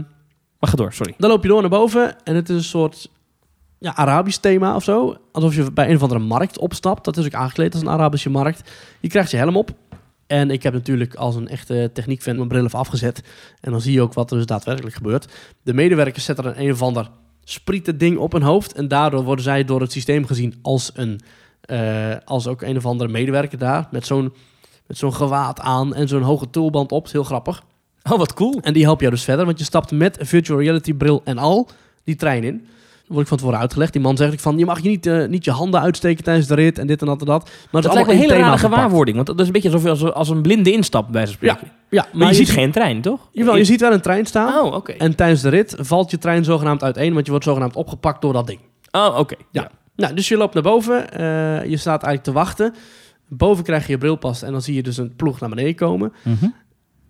maar 0.58 0.70
ga 0.70 0.76
door, 0.76 0.92
sorry. 0.92 1.14
dan 1.18 1.30
loop 1.30 1.42
je 1.42 1.48
door 1.48 1.60
naar 1.60 1.70
boven 1.70 2.24
en 2.24 2.34
het 2.34 2.48
is 2.48 2.56
een 2.56 2.62
soort 2.62 3.10
ja, 3.82 3.96
Arabisch 3.96 4.38
thema 4.38 4.74
of 4.74 4.84
zo. 4.84 5.16
Alsof 5.32 5.54
je 5.54 5.72
bij 5.72 5.88
een 5.88 5.96
of 5.96 6.02
andere 6.02 6.20
markt 6.20 6.58
opstapt. 6.58 7.04
Dat 7.04 7.16
is 7.16 7.24
ook 7.24 7.34
aangekleed 7.34 7.72
als 7.72 7.82
een 7.82 7.88
Arabische 7.88 8.30
markt. 8.30 8.70
Je 9.00 9.08
krijgt 9.08 9.30
je 9.30 9.36
helm 9.36 9.56
op. 9.56 9.70
En 10.26 10.50
ik 10.50 10.62
heb 10.62 10.72
natuurlijk 10.72 11.14
als 11.14 11.34
een 11.34 11.48
echte 11.48 11.90
techniekfan 11.92 12.36
mijn 12.36 12.48
bril 12.48 12.64
even 12.64 12.78
afgezet. 12.78 13.22
En 13.60 13.70
dan 13.70 13.80
zie 13.80 13.92
je 13.92 14.00
ook 14.00 14.12
wat 14.12 14.30
er 14.30 14.36
dus 14.36 14.46
daadwerkelijk 14.46 14.94
gebeurt. 14.94 15.28
De 15.62 15.74
medewerkers 15.74 16.24
zetten 16.24 16.44
er 16.44 16.58
een 16.58 16.72
of 16.72 16.82
ander 16.82 17.10
sprieten 17.44 17.98
ding 17.98 18.18
op 18.18 18.32
hun 18.32 18.42
hoofd. 18.42 18.72
En 18.72 18.88
daardoor 18.88 19.22
worden 19.24 19.44
zij 19.44 19.64
door 19.64 19.80
het 19.80 19.92
systeem 19.92 20.26
gezien 20.26 20.54
als, 20.62 20.90
een, 20.94 21.20
eh, 21.60 22.16
als 22.24 22.46
ook 22.46 22.62
een 22.62 22.76
of 22.76 22.86
andere 22.86 23.10
medewerker 23.10 23.58
daar. 23.58 23.88
Met 23.90 24.06
zo'n, 24.06 24.32
met 24.86 24.98
zo'n 24.98 25.14
gewaad 25.14 25.60
aan 25.60 25.94
en 25.94 26.08
zo'n 26.08 26.22
hoge 26.22 26.50
tulband 26.50 26.92
op. 26.92 27.04
Is 27.04 27.12
heel 27.12 27.24
grappig. 27.24 27.62
Oh, 28.10 28.18
wat 28.18 28.34
cool. 28.34 28.58
En 28.60 28.72
die 28.72 28.84
helpt 28.84 29.00
jou 29.00 29.12
dus 29.12 29.24
verder, 29.24 29.44
want 29.44 29.58
je 29.58 29.64
stapt 29.64 29.90
met 29.90 30.20
een 30.20 30.26
virtual 30.26 30.60
reality 30.60 30.94
bril 30.94 31.20
en 31.24 31.38
al 31.38 31.68
die 32.04 32.16
trein 32.16 32.44
in. 32.44 32.66
Word 33.12 33.22
ik 33.22 33.28
van 33.28 33.38
tevoren 33.38 33.58
uitgelegd. 33.58 33.92
Die 33.92 34.02
man 34.02 34.16
zegt 34.16 34.32
ook 34.32 34.40
van, 34.40 34.58
je 34.58 34.64
mag 34.64 34.80
je 34.82 34.88
niet, 34.88 35.06
eh, 35.06 35.26
niet 35.28 35.44
je 35.44 35.50
handen 35.50 35.80
uitsteken 35.80 36.24
tijdens 36.24 36.46
de 36.46 36.54
rit 36.54 36.78
en 36.78 36.86
dit 36.86 37.00
en 37.00 37.06
dat 37.06 37.20
en 37.20 37.26
dat. 37.26 37.42
Maar 37.44 37.52
het 37.52 37.62
is 37.74 37.82
Dat 37.82 37.92
lijkt 37.94 38.08
me 38.08 38.14
een 38.14 38.20
hele 38.20 38.34
rare 38.34 38.58
gewaarwording. 38.58 39.16
Want 39.16 39.28
dat 39.28 39.40
is 39.40 39.46
een 39.46 39.52
beetje 39.52 39.68
alsof 39.68 39.84
je 39.84 39.90
als, 39.90 40.12
als 40.12 40.28
een 40.28 40.42
blinde 40.42 40.72
instapt, 40.72 41.10
bij 41.10 41.26
zo'n 41.26 41.34
spreken. 41.34 41.70
Ja, 41.90 42.06
Maar, 42.12 42.28
je, 42.28 42.34
ziet 42.34 42.50
geen 42.50 42.70
trein, 42.72 43.00
toch? 43.00 43.28
Jawel, 43.32 43.56
je 43.56 43.64
ziet 43.64 43.80
wel 43.80 43.92
een 43.92 44.00
trein 44.00 44.26
staan. 44.26 44.64
Oh, 44.64 44.74
oké. 44.74 44.92
En 44.92 45.14
tijdens 45.14 45.40
de 45.40 45.48
rit 45.48 45.74
valt 45.78 46.10
je 46.10 46.18
trein 46.18 46.44
zogenaamd 46.44 46.82
uiteen, 46.82 47.12
want 47.12 47.24
je 47.24 47.30
wordt 47.30 47.46
zogenaamd 47.46 47.76
opgepakt 47.76 48.22
door 48.22 48.32
dat 48.32 48.46
ding. 48.46 48.60
Oh, 48.90 49.18
oké. 49.18 49.34
Ja. 49.50 49.70
Nou, 49.96 50.14
dus 50.14 50.28
je 50.28 50.36
loopt 50.36 50.54
naar 50.54 50.62
boven. 50.62 51.10
eh, 51.10 51.70
je 51.70 51.76
staat 51.76 52.02
eigenlijk 52.02 52.22
te 52.22 52.32
wachten. 52.32 52.74
Boven 53.28 53.64
krijg 53.64 53.86
je 53.86 53.92
je 53.92 53.98
bril 53.98 54.16
pas 54.16 54.42
en 54.42 54.52
dan 54.52 54.62
zie 54.62 54.74
je 54.74 54.82
dus 54.82 54.96
een 54.96 55.16
ploeg 55.16 55.40
naar 55.40 55.48
beneden 55.48 55.74
komen. 55.74 56.12
Mhm. 56.22 56.46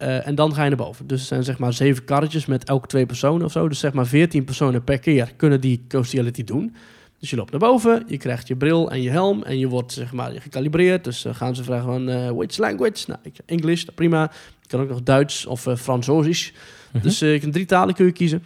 Eh, 0.03 0.27
en 0.27 0.35
dan 0.35 0.55
ga 0.55 0.63
je 0.63 0.69
naar 0.69 0.79
boven. 0.79 1.07
Dus 1.07 1.21
er 1.21 1.27
zijn 1.27 1.45
zeg 1.45 1.59
maar 1.59 1.73
zeven 1.73 2.05
karretjes 2.05 2.47
met 2.47 2.65
elk 2.65 2.89
twee 2.89 3.07
personen 3.07 3.47
of 3.47 3.53
zo. 3.53 3.69
Dus 3.69 3.79
zeg 3.79 3.93
maar 3.93 4.07
veertien 4.07 4.45
personen 4.45 4.85
per 4.85 4.99
keer 4.99 5.33
kunnen 5.37 5.61
die 5.61 5.85
coastiality 5.89 6.45
doen. 6.45 6.75
Dus 7.19 7.31
je 7.31 7.37
loopt 7.37 7.51
naar 7.51 7.61
boven, 7.61 8.03
je 8.07 8.17
krijgt 8.17 8.49
je 8.49 8.57
bril 8.57 8.91
en 8.91 9.03
je 9.03 9.11
helm 9.11 9.43
en 9.43 9.59
je 9.59 9.69
wordt 9.69 9.93
zeg 9.93 10.13
maar 10.13 10.31
gecalibreerd. 10.31 11.05
Dus 11.05 11.25
eh, 11.25 11.35
gaan 11.35 11.55
ze 11.55 11.65
vragen 11.65 11.85
van 11.85 12.09
eh, 12.09 12.31
which 12.31 12.57
language? 12.57 13.05
Nou, 13.07 13.21
ik 13.23 13.35
English, 13.47 13.83
nou, 13.83 13.95
prima. 13.95 14.31
Je 14.61 14.69
kan 14.69 14.81
ook 14.81 14.89
nog 14.89 15.03
Duits 15.03 15.47
of 15.47 15.67
eh 15.67 15.77
Fransosisch. 15.77 16.53
Mhm. 16.93 17.03
Dus 17.03 17.19
je 17.19 17.39
kunt 17.41 17.53
drie 17.53 17.67
talen 17.67 17.95
kun 17.95 18.07
je 18.07 18.13
kiezen. 18.13 18.43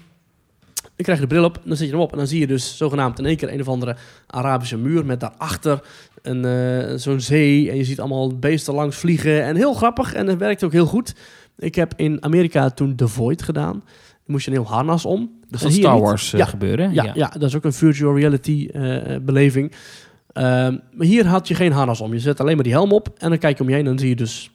Dan 0.82 1.04
krijg 1.04 1.18
je 1.18 1.26
de 1.26 1.34
bril 1.34 1.44
op, 1.44 1.61
dan 1.64 1.76
zet 1.76 1.86
je 1.86 1.92
hem 1.92 2.02
op 2.02 2.12
en 2.12 2.18
dan 2.18 2.26
zie 2.26 2.40
je 2.40 2.46
dus 2.46 2.76
zogenaamd 2.76 3.18
in 3.18 3.26
één 3.26 3.36
keer 3.36 3.52
een 3.52 3.61
of 3.61 3.68
andere 3.68 3.96
Arabische 4.26 4.76
muur 4.76 5.07
met 5.07 5.20
daarachter 5.20 5.80
een, 6.22 7.00
zo'n 7.00 7.20
zee. 7.20 7.70
En 7.70 7.76
je 7.76 7.84
ziet 7.84 8.00
allemaal 8.00 8.38
beesten 8.38 8.74
langs 8.74 8.96
vliegen 8.96 9.44
en 9.44 9.57
heel 9.57 9.74
grappig 9.74 10.12
en 10.12 10.26
het 10.26 10.38
werkt 10.38 10.64
ook 10.64 10.72
heel 10.72 10.86
goed. 10.86 11.14
Ik 11.59 11.74
heb 11.74 11.92
in 11.96 12.22
Amerika 12.24 12.70
toen 12.70 12.94
The 12.94 13.09
Void 13.09 13.42
gedaan. 13.42 13.72
Dan 13.72 14.34
moest 14.34 14.44
je 14.44 14.50
een 14.50 14.57
heel 14.57 14.66
harnas 14.66 15.04
om. 15.04 15.30
Dat 15.48 15.61
hier 15.61 15.70
Star. 15.70 16.00
Wars 16.00 16.32
eh, 16.32 16.38
Ja. 16.38 16.44
gebeuren. 16.46 16.92
Ja, 16.92 17.11
ja. 17.14 17.28
dat 17.28 17.42
is 17.42 17.57
ook 17.57 17.64
een 17.64 17.72
virtual 17.72 18.16
reality 18.16 18.68
eh, 18.72 19.16
beleving. 19.22 19.72
Ehm, 20.32 20.76
maar 20.92 21.07
hier 21.07 21.26
had 21.26 21.48
je 21.48 21.54
geen 21.54 21.72
harnas 21.72 22.00
om. 22.00 22.12
Je 22.12 22.18
zet 22.20 22.40
alleen 22.40 22.54
maar 22.54 22.64
die 22.64 22.72
helm 22.72 22.92
op 22.92 23.09
en 23.18 23.28
dan 23.28 23.38
kijk 23.38 23.57
je 23.57 23.62
om 23.62 23.68
je 23.68 23.74
heen 23.74 23.84
en 23.84 23.90
dan 23.90 23.98
zie 23.98 24.09
je 24.09 24.16
dus 24.16 24.50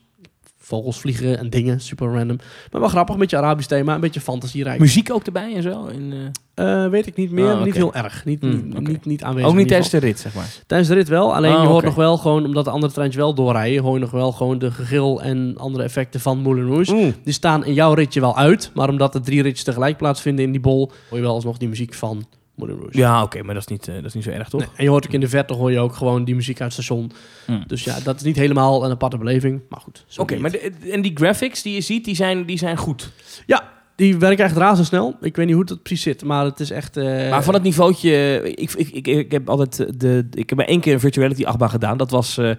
vogels 0.64 1.00
vliegen 1.00 1.38
en 1.38 1.50
dingen. 1.50 1.80
Super 1.80 2.06
random. 2.12 2.36
Maar 2.70 2.80
wel 2.80 2.90
grappig, 2.90 3.14
een 3.14 3.20
beetje 3.20 3.36
Arabisch 3.36 3.68
thema, 3.68 3.94
een 3.94 4.00
beetje 4.00 4.20
fantasierijk. 4.20 4.80
Muziek 4.80 5.12
ook 5.12 5.26
erbij 5.26 5.54
en 5.54 5.62
zo? 5.62 5.86
In, 5.86 6.12
eh, 6.12 6.18
Eh, 6.54 6.90
weet 6.90 7.06
ik 7.06 7.16
niet 7.16 7.30
meer, 7.30 7.52
Ah, 7.52 7.64
niet 7.64 7.74
heel 7.74 7.94
erg. 7.94 8.24
Niet, 8.24 8.40
Hmm, 8.40 8.50
niet, 8.68 8.88
niet, 8.88 9.04
niet 9.04 9.22
aanwezig. 9.22 9.50
ook 9.50 9.56
niet 9.56 9.68
tijdens 9.68 9.90
de 9.90 9.98
rit, 9.98 10.18
zeg 10.18 10.34
maar. 10.34 10.48
Tijdens 10.66 10.90
de 10.90 10.94
rit 10.96 11.08
wel, 11.08 11.34
alleen 11.34 11.52
Ah, 11.54 11.62
je 11.62 11.68
hoort 11.68 11.84
nog 11.84 11.94
wel 11.94 12.16
gewoon, 12.16 12.44
omdat 12.44 12.64
de 12.64 12.70
andere 12.70 12.92
treintjes 12.92 13.22
wel 13.22 13.34
doorrijden, 13.34 13.82
hoor 13.82 13.94
je 13.94 14.00
nog 14.00 14.10
wel 14.10 14.32
gewoon 14.32 14.58
de 14.58 14.70
gegil 14.70 15.22
en 15.22 15.54
andere 15.58 15.84
effecten 15.84 16.20
van 16.20 16.38
Moulin 16.38 16.66
Rouge. 16.66 17.12
Die 17.24 17.32
staan 17.34 17.64
in 17.64 17.74
jouw 17.74 17.92
ritje 17.94 18.20
wel 18.20 18.36
uit, 18.36 18.70
maar 18.74 18.88
omdat 18.88 19.14
er 19.14 19.22
drie 19.22 19.42
ritjes 19.42 19.64
tegelijk 19.64 19.96
plaatsvinden 19.96 20.44
in 20.44 20.50
die 20.52 20.60
bol, 20.60 20.90
hoor 21.08 21.18
je 21.18 21.24
wel 21.24 21.34
alsnog 21.34 21.56
die 21.58 21.68
muziek 21.68 21.94
van 21.94 22.26
Moulin 22.54 22.76
Rouge. 22.76 22.98
Ja, 22.98 23.22
oké, 23.22 23.42
maar 23.42 23.54
dat 23.54 23.62
is, 23.62 23.68
niet, 23.68 23.88
eh, 23.88 23.94
dat 23.94 24.04
is 24.04 24.14
niet 24.14 24.24
zo 24.24 24.30
erg, 24.30 24.48
toch? 24.48 24.60
Nee, 24.60 24.68
en 24.76 24.84
je 24.84 24.90
hoort 24.90 25.06
ook 25.06 25.12
in 25.12 25.20
de 25.20 25.28
verte 25.28 25.54
hoor 25.54 25.70
je 25.72 25.78
ook 25.78 25.94
gewoon 25.94 26.24
die 26.24 26.34
muziek 26.34 26.60
uit 26.60 26.74
het 26.76 26.84
station. 26.84 27.12
Hmm. 27.46 27.64
Dus 27.66 27.84
ja, 27.84 28.00
dat 28.00 28.16
is 28.16 28.22
niet 28.22 28.36
helemaal 28.36 28.84
een 28.84 28.90
aparte 28.90 29.18
beleving, 29.18 29.60
maar 29.68 29.80
goed. 29.80 30.04
zo 30.06 30.22
Oké, 30.22 30.36
maar 30.38 30.50
de- 30.50 30.72
en 30.92 31.02
die 31.02 31.10
graphics 31.14 31.62
die 31.62 31.74
je 31.74 31.80
ziet, 31.80 32.04
die 32.04 32.14
zijn, 32.14 32.44
die 32.44 32.58
zijn 32.58 32.76
goed. 32.76 33.12
Ja, 33.46 33.68
die 33.96 34.16
werken 34.16 34.44
echt 34.44 34.56
razendsnel. 34.56 35.16
Ik 35.20 35.36
weet 35.36 35.46
niet 35.46 35.54
hoe 35.54 35.64
het 35.64 35.82
precies 35.82 36.02
zit, 36.02 36.24
maar 36.24 36.44
het 36.44 36.60
is 36.60 36.70
echt... 36.70 36.96
eh, 36.96 37.30
maar 37.30 37.44
van 37.44 37.54
het 37.54 37.62
niveautje... 37.62 38.40
Ik, 38.54 38.72
ik, 38.72 38.88
ik, 38.88 39.06
ik 39.06 39.32
heb 39.32 39.48
altijd 39.48 39.80
eh, 39.80 39.86
de... 39.96 40.26
Ik 40.30 40.48
heb 40.48 40.58
maar 40.58 40.66
één 40.68 40.80
keer 40.80 40.92
een 40.94 41.00
virtuality 41.00 41.44
achtbaan 41.44 41.70
gedaan. 41.70 41.96
Dat 41.96 42.10
was 42.10 42.38
eh, 42.38 42.50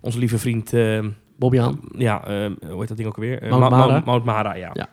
onze 0.00 0.18
lieve 0.18 0.38
vriend... 0.38 0.72
eh, 0.72 1.04
Bobby 1.38 1.60
aan. 1.60 1.80
ja, 1.96 2.22
hoe 2.68 2.78
heet 2.78 2.88
dat 2.88 2.96
ding 2.96 3.08
ook 3.08 3.14
alweer? 3.16 3.42
Eh, 3.42 3.50
Mount 3.50 3.62
Ma- 3.62 3.68
Mara. 3.76 3.90
Mount- 3.90 4.04
Mount 4.04 4.24
Mara, 4.24 4.54
ja. 4.54 4.70
Ja. 4.72 4.88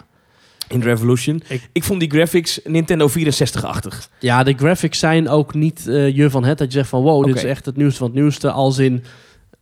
In 0.74 0.82
Revolution. 0.82 1.42
Ik- 1.48 1.70
Ik, 1.72 1.84
vond 1.84 2.00
die 2.00 2.10
graphics 2.10 2.60
Nintendo 2.64 3.10
64-achtig. 3.10 4.10
Ja, 4.20 4.44
de 4.44 4.54
graphics 4.54 5.00
zijn 5.00 5.30
ook 5.30 5.54
niet 5.54 5.88
eh, 5.88 6.16
je 6.16 6.30
van 6.30 6.44
het. 6.44 6.58
Dat 6.58 6.68
je 6.72 6.78
zegt 6.78 6.90
van 6.90 7.02
wow, 7.02 7.26
dit 7.26 7.36
is 7.36 7.44
echt 7.44 7.66
het 7.66 7.76
nieuwste 7.78 7.98
van 8.00 8.08
het 8.08 8.16
nieuwste. 8.16 8.52
Als 8.52 8.78
in 8.78 9.04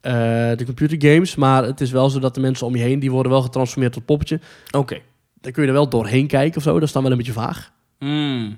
eh, 0.01 0.11
de 0.55 0.63
computergames. 0.65 1.35
Maar 1.35 1.63
het 1.63 1.81
is 1.81 1.91
wel 1.91 2.09
zo 2.09 2.19
dat 2.19 2.35
de 2.35 2.41
mensen 2.41 2.67
om 2.67 2.75
je 2.75 2.81
heen, 2.83 2.99
die 2.99 3.11
worden 3.11 3.31
wel 3.31 3.41
getransformeerd 3.41 3.93
tot 3.93 4.05
poppetje. 4.05 4.39
Oké. 4.71 4.97
Daar 5.41 5.51
kun 5.51 5.61
je 5.61 5.67
er 5.67 5.73
wel 5.73 5.89
doorheen 5.89 6.27
kijken 6.27 6.57
of 6.57 6.63
zo. 6.63 6.73
Dat 6.73 6.83
is 6.87 6.91
dan 6.91 7.01
wel 7.03 7.11
een 7.11 7.17
beetje 7.17 7.33
vaag. 7.33 7.71
Mm. 7.99 8.57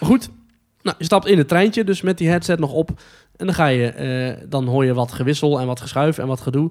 Maar 0.00 0.08
goed, 0.10 0.28
nou, 0.82 0.96
je 0.98 1.04
stapt 1.04 1.26
in 1.26 1.38
het 1.38 1.48
treintje, 1.48 1.84
dus 1.84 2.00
met 2.02 2.18
die 2.18 2.28
headset 2.28 2.58
nog 2.58 2.72
op. 2.72 2.90
En 3.36 3.46
dan 3.46 3.54
ga 3.54 3.66
je, 3.66 3.86
eh, 3.86 4.44
dan 4.48 4.66
hoor 4.66 4.84
je 4.84 4.94
wat 4.94 5.12
gewissel 5.12 5.60
en 5.60 5.66
wat 5.66 5.80
geschuif 5.80 6.18
en 6.18 6.26
wat 6.26 6.40
gedoe. 6.40 6.70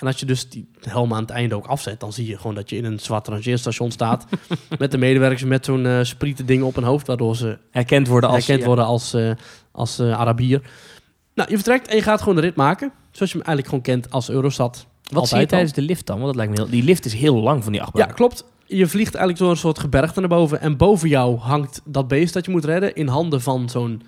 En 0.00 0.06
als 0.06 0.20
je 0.20 0.26
dus 0.26 0.48
die 0.48 0.68
helm 0.80 1.14
aan 1.14 1.20
het 1.20 1.30
einde 1.30 1.54
ook 1.54 1.66
afzet, 1.66 2.00
dan 2.00 2.12
zie 2.12 2.26
je 2.26 2.36
gewoon 2.36 2.54
dat 2.54 2.70
je 2.70 2.76
in 2.76 2.84
een 2.84 2.98
zwart 2.98 3.28
rangeerstation 3.28 3.90
staat. 3.90 4.26
met 4.78 4.90
de 4.90 4.98
medewerkers 4.98 5.44
met 5.44 5.64
zo'n 5.64 5.86
eh 5.86 5.98
sprieten 6.02 6.46
ding 6.46 6.62
op 6.62 6.74
hun 6.74 6.84
hoofd, 6.84 7.06
waardoor 7.06 7.36
ze 7.36 7.58
Herkend 7.70 8.08
worden 8.08 8.30
als... 8.30 8.38
herkend 8.38 8.60
ja. 8.60 8.66
worden 8.66 8.84
als, 8.84 9.14
eh, 9.14 9.30
als 9.72 9.98
eh, 9.98 10.18
Arabier. 10.18 10.62
Nou, 11.34 11.50
je 11.50 11.54
vertrekt 11.54 11.88
en 11.88 11.96
je 11.96 12.02
gaat 12.02 12.18
gewoon 12.18 12.34
de 12.34 12.40
rit 12.40 12.56
maken. 12.56 12.92
Zoals 13.10 13.32
je 13.32 13.38
hem 13.38 13.46
eigenlijk 13.46 13.66
gewoon 13.66 14.00
kent 14.00 14.12
als 14.12 14.30
Eurostat. 14.30 14.86
Wat 15.10 15.28
zie 15.28 15.38
je 15.38 15.46
tijdens 15.46 15.72
de 15.72 15.82
lift 15.82 16.06
dan? 16.06 16.16
Want 16.16 16.26
dat 16.26 16.36
lijkt 16.36 16.52
me 16.52 16.58
heel... 16.58 16.70
Die 16.70 16.82
lift 16.82 17.04
is 17.04 17.14
heel 17.14 17.36
lang 17.36 17.62
van 17.62 17.72
die 17.72 17.82
achtbaan. 17.82 18.06
Ja, 18.06 18.12
klopt. 18.12 18.44
Je 18.66 18.86
vliegt 18.86 19.14
eigenlijk 19.14 19.38
door 19.38 19.50
een 19.50 19.56
soort 19.56 19.78
gebergte 19.78 20.20
naar 20.20 20.28
boven. 20.28 20.60
En 20.60 20.76
boven 20.76 21.08
jou 21.08 21.38
hangt 21.38 21.80
dat 21.84 22.08
beest 22.08 22.34
dat 22.34 22.44
je 22.44 22.50
moet 22.50 22.64
redden 22.64 22.94
in 22.94 23.06
handen 23.06 23.40
van 23.40 23.68
zo'n 23.68 24.02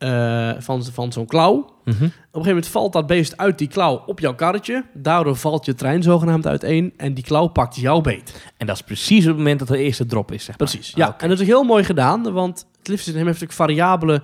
eh, 0.00 0.50
van, 0.58 0.84
van 0.92 1.12
zo'n 1.12 1.26
klauw. 1.26 1.54
Op 1.56 1.68
Mhm. 1.84 2.02
een 2.02 2.10
gegeven 2.32 2.48
moment 2.48 2.68
valt 2.68 2.92
dat 2.92 3.06
beest 3.06 3.36
uit 3.36 3.58
die 3.58 3.68
klauw 3.68 4.02
op 4.06 4.20
jouw 4.20 4.34
karretje. 4.34 4.84
Daardoor 4.94 5.36
valt 5.36 5.64
je 5.66 5.74
trein 5.74 6.02
zogenaamd 6.02 6.46
uiteen. 6.46 6.92
En 6.96 7.14
die 7.14 7.24
klauw 7.24 7.46
pakt 7.46 7.76
jouw 7.76 8.00
beet. 8.00 8.50
En 8.56 8.66
dat 8.66 8.76
is 8.76 8.82
precies 8.82 9.22
op 9.22 9.28
het 9.28 9.36
moment 9.36 9.58
dat 9.58 9.68
de 9.68 9.78
eerste 9.78 10.06
drop 10.06 10.32
is, 10.32 10.44
zeg 10.44 10.58
maar. 10.58 10.68
Precies. 10.68 10.92
Ja, 10.94 11.06
Ah, 11.06 11.14
en 11.18 11.28
dat 11.28 11.36
is 11.36 11.42
ook 11.42 11.50
heel 11.50 11.62
mooi 11.64 11.84
gedaan. 11.84 12.32
Want 12.32 12.66
het 12.78 12.88
liftsysteem 12.88 13.26
heeft 13.26 13.40
natuurlijk 13.40 13.70
variabele 13.70 14.22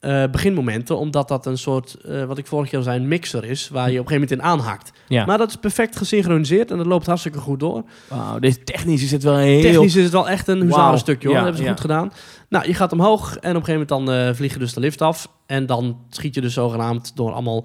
eh, 0.00 0.24
beginmomenten, 0.30 0.98
omdat 0.98 1.28
dat 1.28 1.46
een 1.46 1.58
soort, 1.58 1.94
eh, 1.94 2.24
wat 2.24 2.38
ik 2.38 2.46
vorig 2.46 2.70
jaar 2.70 2.82
zei, 2.82 3.00
een 3.00 3.08
mixer 3.08 3.44
is, 3.44 3.68
waar 3.68 3.90
je 3.90 3.98
op 3.98 4.06
een 4.06 4.12
gegeven 4.12 4.36
moment 4.38 4.58
in 4.58 4.64
aanhakt. 4.64 4.92
Ja. 5.08 5.24
Maar 5.24 5.38
dat 5.38 5.48
is 5.48 5.56
perfect 5.56 5.96
gesynchroniseerd 5.96 6.70
en 6.70 6.76
dat 6.76 6.86
loopt 6.86 7.06
hartstikke 7.06 7.38
goed 7.38 7.60
door. 7.60 7.82
Wauw, 8.08 8.38
deze 8.38 8.64
technisch 8.64 9.02
is 9.02 9.10
het 9.10 9.22
wel 9.22 9.36
heel... 9.36 9.60
Technisch 9.60 9.96
is 9.96 10.02
het 10.02 10.12
wel 10.12 10.28
echt 10.28 10.48
een 10.48 10.60
huzarenstukje 10.60 11.28
hoor, 11.28 11.36
Ja, 11.36 11.44
dat 11.44 11.54
hebben 11.54 11.64
ze 11.64 11.70
ja. 11.70 11.70
goed 11.70 11.90
gedaan. 11.90 12.12
Nou, 12.48 12.66
je 12.66 12.74
gaat 12.74 12.92
omhoog 12.92 13.36
en 13.36 13.36
op 13.36 13.42
een 13.42 13.64
gegeven 13.64 13.86
moment 13.88 13.88
dan 13.88 14.10
eh, 14.10 14.34
vlieg 14.34 14.52
je 14.52 14.58
dus 14.58 14.74
de 14.74 14.80
lift 14.80 15.02
af. 15.02 15.28
En 15.46 15.66
dan 15.66 15.98
schiet 16.10 16.34
je 16.34 16.40
dus 16.40 16.54
zogenaamd 16.54 17.16
door 17.16 17.32
allemaal 17.32 17.64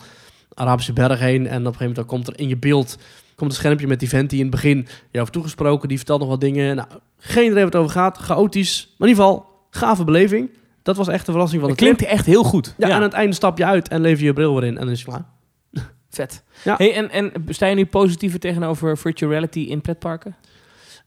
Arabische 0.53 0.93
bergen 0.93 1.25
heen. 1.25 1.35
En 1.35 1.43
op 1.43 1.51
een 1.51 1.55
gegeven 1.55 1.77
moment 1.79 1.95
dan 1.95 2.05
komt 2.05 2.27
er 2.27 2.39
in 2.39 2.47
je 2.47 2.57
beeld 2.57 2.97
komt 3.35 3.51
een 3.51 3.57
schermpje 3.57 3.87
met 3.87 3.99
die 3.99 4.09
vent 4.09 4.29
die 4.29 4.39
in 4.39 4.45
het 4.45 4.55
begin 4.55 4.77
jou 4.77 4.89
heeft 5.11 5.31
toegesproken. 5.31 5.87
Die 5.87 5.97
vertelt 5.97 6.19
nog 6.19 6.29
wat 6.29 6.41
dingen. 6.41 6.75
Nou, 6.75 6.87
geen 7.17 7.43
idee 7.43 7.55
waar 7.55 7.65
het 7.65 7.75
over 7.75 7.91
gaat. 7.91 8.17
Chaotisch. 8.17 8.93
Maar 8.97 9.07
in 9.07 9.13
ieder 9.13 9.23
geval, 9.25 9.45
gave 9.69 10.03
beleving. 10.03 10.49
Dat 10.85 10.95
was 10.97 11.07
echt 11.07 11.25
de 11.25 11.31
verrassing 11.31 11.61
van 11.61 11.69
Het 11.69 11.79
de 11.79 11.85
clip. 11.85 11.97
klinkt 11.97 12.15
echt 12.15 12.25
heel 12.25 12.43
goed. 12.43 12.73
Ja, 12.77 12.89
aan 12.91 13.01
het 13.01 13.13
einde 13.13 13.35
stap 13.35 13.57
je 13.57 13.65
uit 13.65 13.87
en 13.87 14.01
lever 14.01 14.19
je 14.19 14.25
je 14.25 14.33
bril 14.33 14.53
weer 14.53 14.63
in. 14.63 14.77
En 14.77 14.83
dan 14.85 14.89
is 14.93 14.99
het 14.99 15.07
klaar. 15.09 15.25
vet. 16.09 16.43
Ja. 16.63 16.75
Hey, 16.77 16.93
en, 16.95 17.09
en 17.11 17.31
sta 17.49 17.65
je 17.65 17.75
nu 17.75 17.85
positiever 17.85 18.39
tegenover 18.39 18.97
virtual 18.97 19.31
reality 19.31 19.59
in 19.59 19.81
pretparken? 19.81 20.35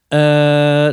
Eh, 0.07 0.19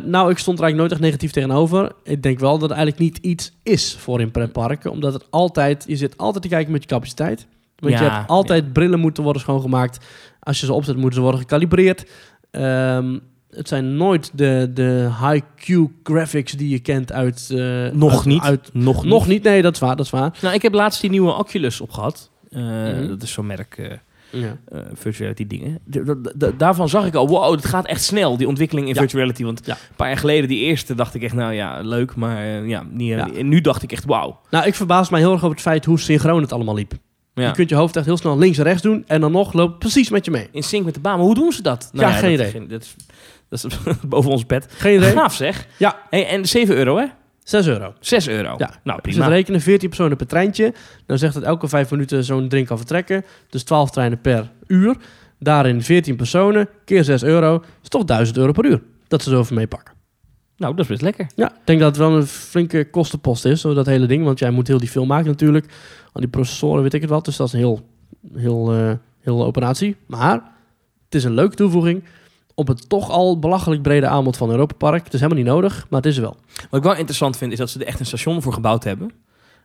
nou, 0.05 0.31
ik 0.31 0.39
stond 0.39 0.59
er 0.59 0.65
eigenlijk 0.65 0.77
nooit 0.77 0.93
echt 0.93 1.01
negatief 1.01 1.31
tegenover. 1.31 1.93
Ik 2.03 2.23
denk 2.23 2.39
wel 2.39 2.59
dat 2.59 2.69
het 2.69 2.79
eigenlijk 2.79 2.99
niet 2.99 3.19
iets 3.25 3.53
is 3.63 3.97
voor 3.99 4.21
in 4.21 4.31
pretparken. 4.31 4.91
Omdat 4.91 5.13
het 5.13 5.27
altijd, 5.31 5.85
je 5.87 5.97
zit 5.97 6.17
altijd 6.17 6.43
te 6.43 6.49
kijken 6.49 6.73
met 6.73 6.83
je 6.83 6.89
capaciteit. 6.89 7.47
Want 7.77 7.99
je 7.99 8.05
Ja, 8.05 8.17
hebt 8.17 8.29
altijd 8.31 8.73
brillen 8.73 9.01
moeten 9.01 9.23
worden 9.23 9.43
schoongemaakt. 9.43 10.05
Als 10.41 10.61
je 10.61 10.67
ze 10.67 10.73
opzet, 10.73 10.97
moeten 10.97 11.15
ze 11.15 11.21
worden 11.21 11.41
gekalibreerd. 11.41 12.11
Ehm, 12.51 13.19
het 13.57 13.69
zijn 13.69 13.97
nooit 13.97 14.31
de, 14.35 14.71
de 14.75 15.09
high-Q 15.21 15.89
graphics 16.03 16.53
die 16.53 16.69
je 16.69 16.79
kent 16.79 17.13
uit... 17.13 17.51
eh, 17.51 17.87
Nog 17.93 18.15
uit- 18.15 18.25
niet. 18.25 18.43
Uit, 18.43 18.71
Nog, 18.73 19.05
nog 19.05 19.27
niet, 19.27 19.43
nee, 19.43 19.63
dat 19.63 19.75
is 19.75 19.81
waar, 19.81 19.97
dat 19.97 20.05
is 20.05 20.11
waar. 20.13 20.39
Nou, 20.43 20.55
ik 20.55 20.63
heb 20.63 20.73
laatst 20.75 21.01
die 21.01 21.11
nieuwe 21.11 21.33
Oculus 21.33 21.81
opgehad. 21.81 22.31
Eh, 22.51 22.63
Mhm. 22.63 23.07
Dat 23.09 23.23
is 23.23 23.33
zo'n 23.33 23.47
merk 23.47 23.79
eh 23.79 23.91
Ja. 24.31 24.57
virtual 24.93 25.15
reality 25.19 25.47
dingen. 25.47 25.79
Daarvan 26.57 26.89
zag 26.89 27.07
ik 27.07 27.15
al, 27.15 27.29
wow, 27.29 27.55
het 27.55 27.65
gaat 27.65 27.87
echt 27.87 28.03
snel, 28.05 28.37
die 28.37 28.49
ontwikkeling 28.49 28.87
in 28.89 28.95
Ja. 28.95 29.01
virtual 29.01 29.21
reality. 29.23 29.45
Want 29.45 29.61
Ja. 29.65 29.73
een 29.73 29.97
paar 29.97 30.09
jaar 30.09 30.17
geleden, 30.17 30.49
die 30.49 30.61
eerste, 30.61 30.95
dacht 30.95 31.15
ik 31.15 31.23
echt, 31.23 31.35
nou 31.35 31.53
ja, 31.53 31.81
leuk. 31.81 32.15
Maar 32.17 32.47
ja, 32.67 32.85
niet, 32.91 33.09
Ja. 33.09 33.31
en 33.35 33.49
nu 33.49 33.61
dacht 33.61 33.83
ik 33.83 33.93
echt, 33.93 34.05
wauw. 34.05 34.41
Nou, 34.51 34.67
ik 34.67 34.75
verbaas 34.75 35.09
mij 35.11 35.21
heel 35.21 35.31
erg 35.33 35.41
over 35.41 35.51
het 35.55 35.61
feit 35.61 35.85
hoe 35.85 35.99
synchroon 35.99 36.43
het 36.43 36.53
allemaal 36.53 36.75
liep. 36.75 36.93
Ja. 37.43 37.47
Je 37.47 37.53
kunt 37.53 37.69
je 37.69 37.75
hoofd 37.75 37.97
echt 37.97 38.07
heel 38.07 38.17
snel 38.17 38.39
links 38.39 38.59
en 38.59 38.65
rechts 38.65 38.83
doen. 38.83 39.05
En 39.07 39.21
dan 39.21 39.33
nog 39.33 39.53
loopt 39.53 39.79
precies 39.79 40.11
met 40.11 40.25
je 40.25 40.31
mee. 40.31 40.49
In 40.53 40.63
sync 40.63 40.85
met 40.85 40.95
de 40.95 41.01
baan. 41.01 41.17
Maar 41.17 41.27
hoe 41.27 41.35
doen 41.35 41.53
ze 41.53 41.63
dat? 41.63 41.91
Ja, 41.93 42.11
geen 42.11 42.37
dat, 42.37 42.49
idee. 42.49 42.67
Dat 42.67 42.83
is, 42.83 42.97
dat 43.49 43.65
is 43.65 43.79
boven 44.09 44.31
ons 44.31 44.47
bed. 44.47 44.67
Geen 44.71 44.97
idee. 44.97 45.13
Gaaf 45.13 45.35
zeg. 45.35 45.67
Ja. 45.77 45.99
Hey, 46.11 46.27
en 46.27 46.47
7 46.47 46.77
euro, 46.77 46.97
hè? 46.97 47.07
6 47.45 47.67
euro. 47.67 47.95
6 48.01 48.29
euro. 48.29 48.55
Ja. 48.59 48.71
Nou, 48.83 49.01
prima. 49.01 49.23
het 49.25 49.33
rekenen, 49.33 49.61
14 49.61 49.89
personen 49.89 50.17
per 50.17 50.27
treintje. 50.27 50.75
Dan 51.07 51.19
zegt 51.19 51.35
dat 51.35 51.43
elke 51.43 51.69
5 51.69 51.91
minuten 51.91 52.25
zo'n 52.25 52.49
drink 52.49 52.67
kan 52.67 52.77
vertrekken. 52.77 53.25
Dus 53.51 53.63
12 53.63 53.91
treinen 53.91 54.21
per 54.21 54.51
uur. 54.67 54.97
Daarin 55.39 55.83
14 55.83 56.17
personen, 56.17 56.69
keer 56.85 57.05
6 57.05 57.23
euro. 57.23 57.63
is 57.83 57.89
toch 57.89 58.05
1000 58.05 58.37
euro 58.37 58.53
per 58.53 58.65
uur. 58.65 58.83
Dat 59.09 59.23
ze 59.23 59.31
zo 59.31 59.41
even 59.41 59.55
meepakken. 59.55 59.95
Nou, 60.57 60.75
dat 60.75 60.85
is 60.85 60.91
best 60.91 61.03
lekker. 61.03 61.27
Ja, 61.35 61.51
ik 61.51 61.61
denk 61.65 61.81
dat 61.81 61.89
het 61.89 61.99
wel 61.99 62.17
een 62.17 62.27
flinke 62.27 62.91
kostenpost 62.91 63.45
is, 63.45 63.61
zo 63.61 63.75
dat 63.75 63.87
hele 63.87 64.07
ding. 64.07 64.25
Want 64.25 64.39
jij 64.39 64.51
moet 64.51 64.67
heel 64.67 64.79
die 64.79 64.89
film 64.89 65.07
maken 65.07 65.27
natuurlijk. 65.27 65.67
Al 66.17 66.23
die 66.23 66.31
processoren, 66.31 66.83
weet 66.83 66.95
ik 66.95 67.01
het 67.01 67.11
wat. 67.11 67.25
Dus 67.25 67.37
dat 67.37 67.47
is 67.47 67.53
een 67.53 67.59
heel, 67.59 67.81
heel, 68.37 68.73
eh, 68.73 68.93
heel 69.21 69.45
operatie. 69.45 69.97
Maar 70.07 70.33
het 71.05 71.15
is 71.15 71.25
een 71.25 71.35
leuke 71.35 71.55
toevoeging 71.57 72.05
op 72.55 72.69
het 72.69 72.89
toch 72.89 73.11
al 73.11 73.39
belachelijk 73.39 73.83
brede 73.83 74.07
aanbod 74.07 74.37
van 74.37 74.51
Europa 74.51 74.75
Park. 74.75 75.05
Het 75.05 75.15
is 75.15 75.21
helemaal 75.21 75.43
niet 75.43 75.53
nodig, 75.53 75.87
maar 75.91 76.01
het 76.01 76.09
is 76.11 76.17
er 76.17 76.23
wel. 76.23 76.37
Wat 76.71 76.79
ik 76.81 76.83
wel 76.87 76.97
interessant 76.97 77.37
vind, 77.37 77.53
is 77.53 77.59
dat 77.59 77.71
ze 77.71 77.79
er 77.81 77.87
echt 77.87 78.01
een 78.01 78.07
station 78.07 78.43
voor 78.43 78.53
gebouwd 78.53 78.85
hebben. 78.85 79.11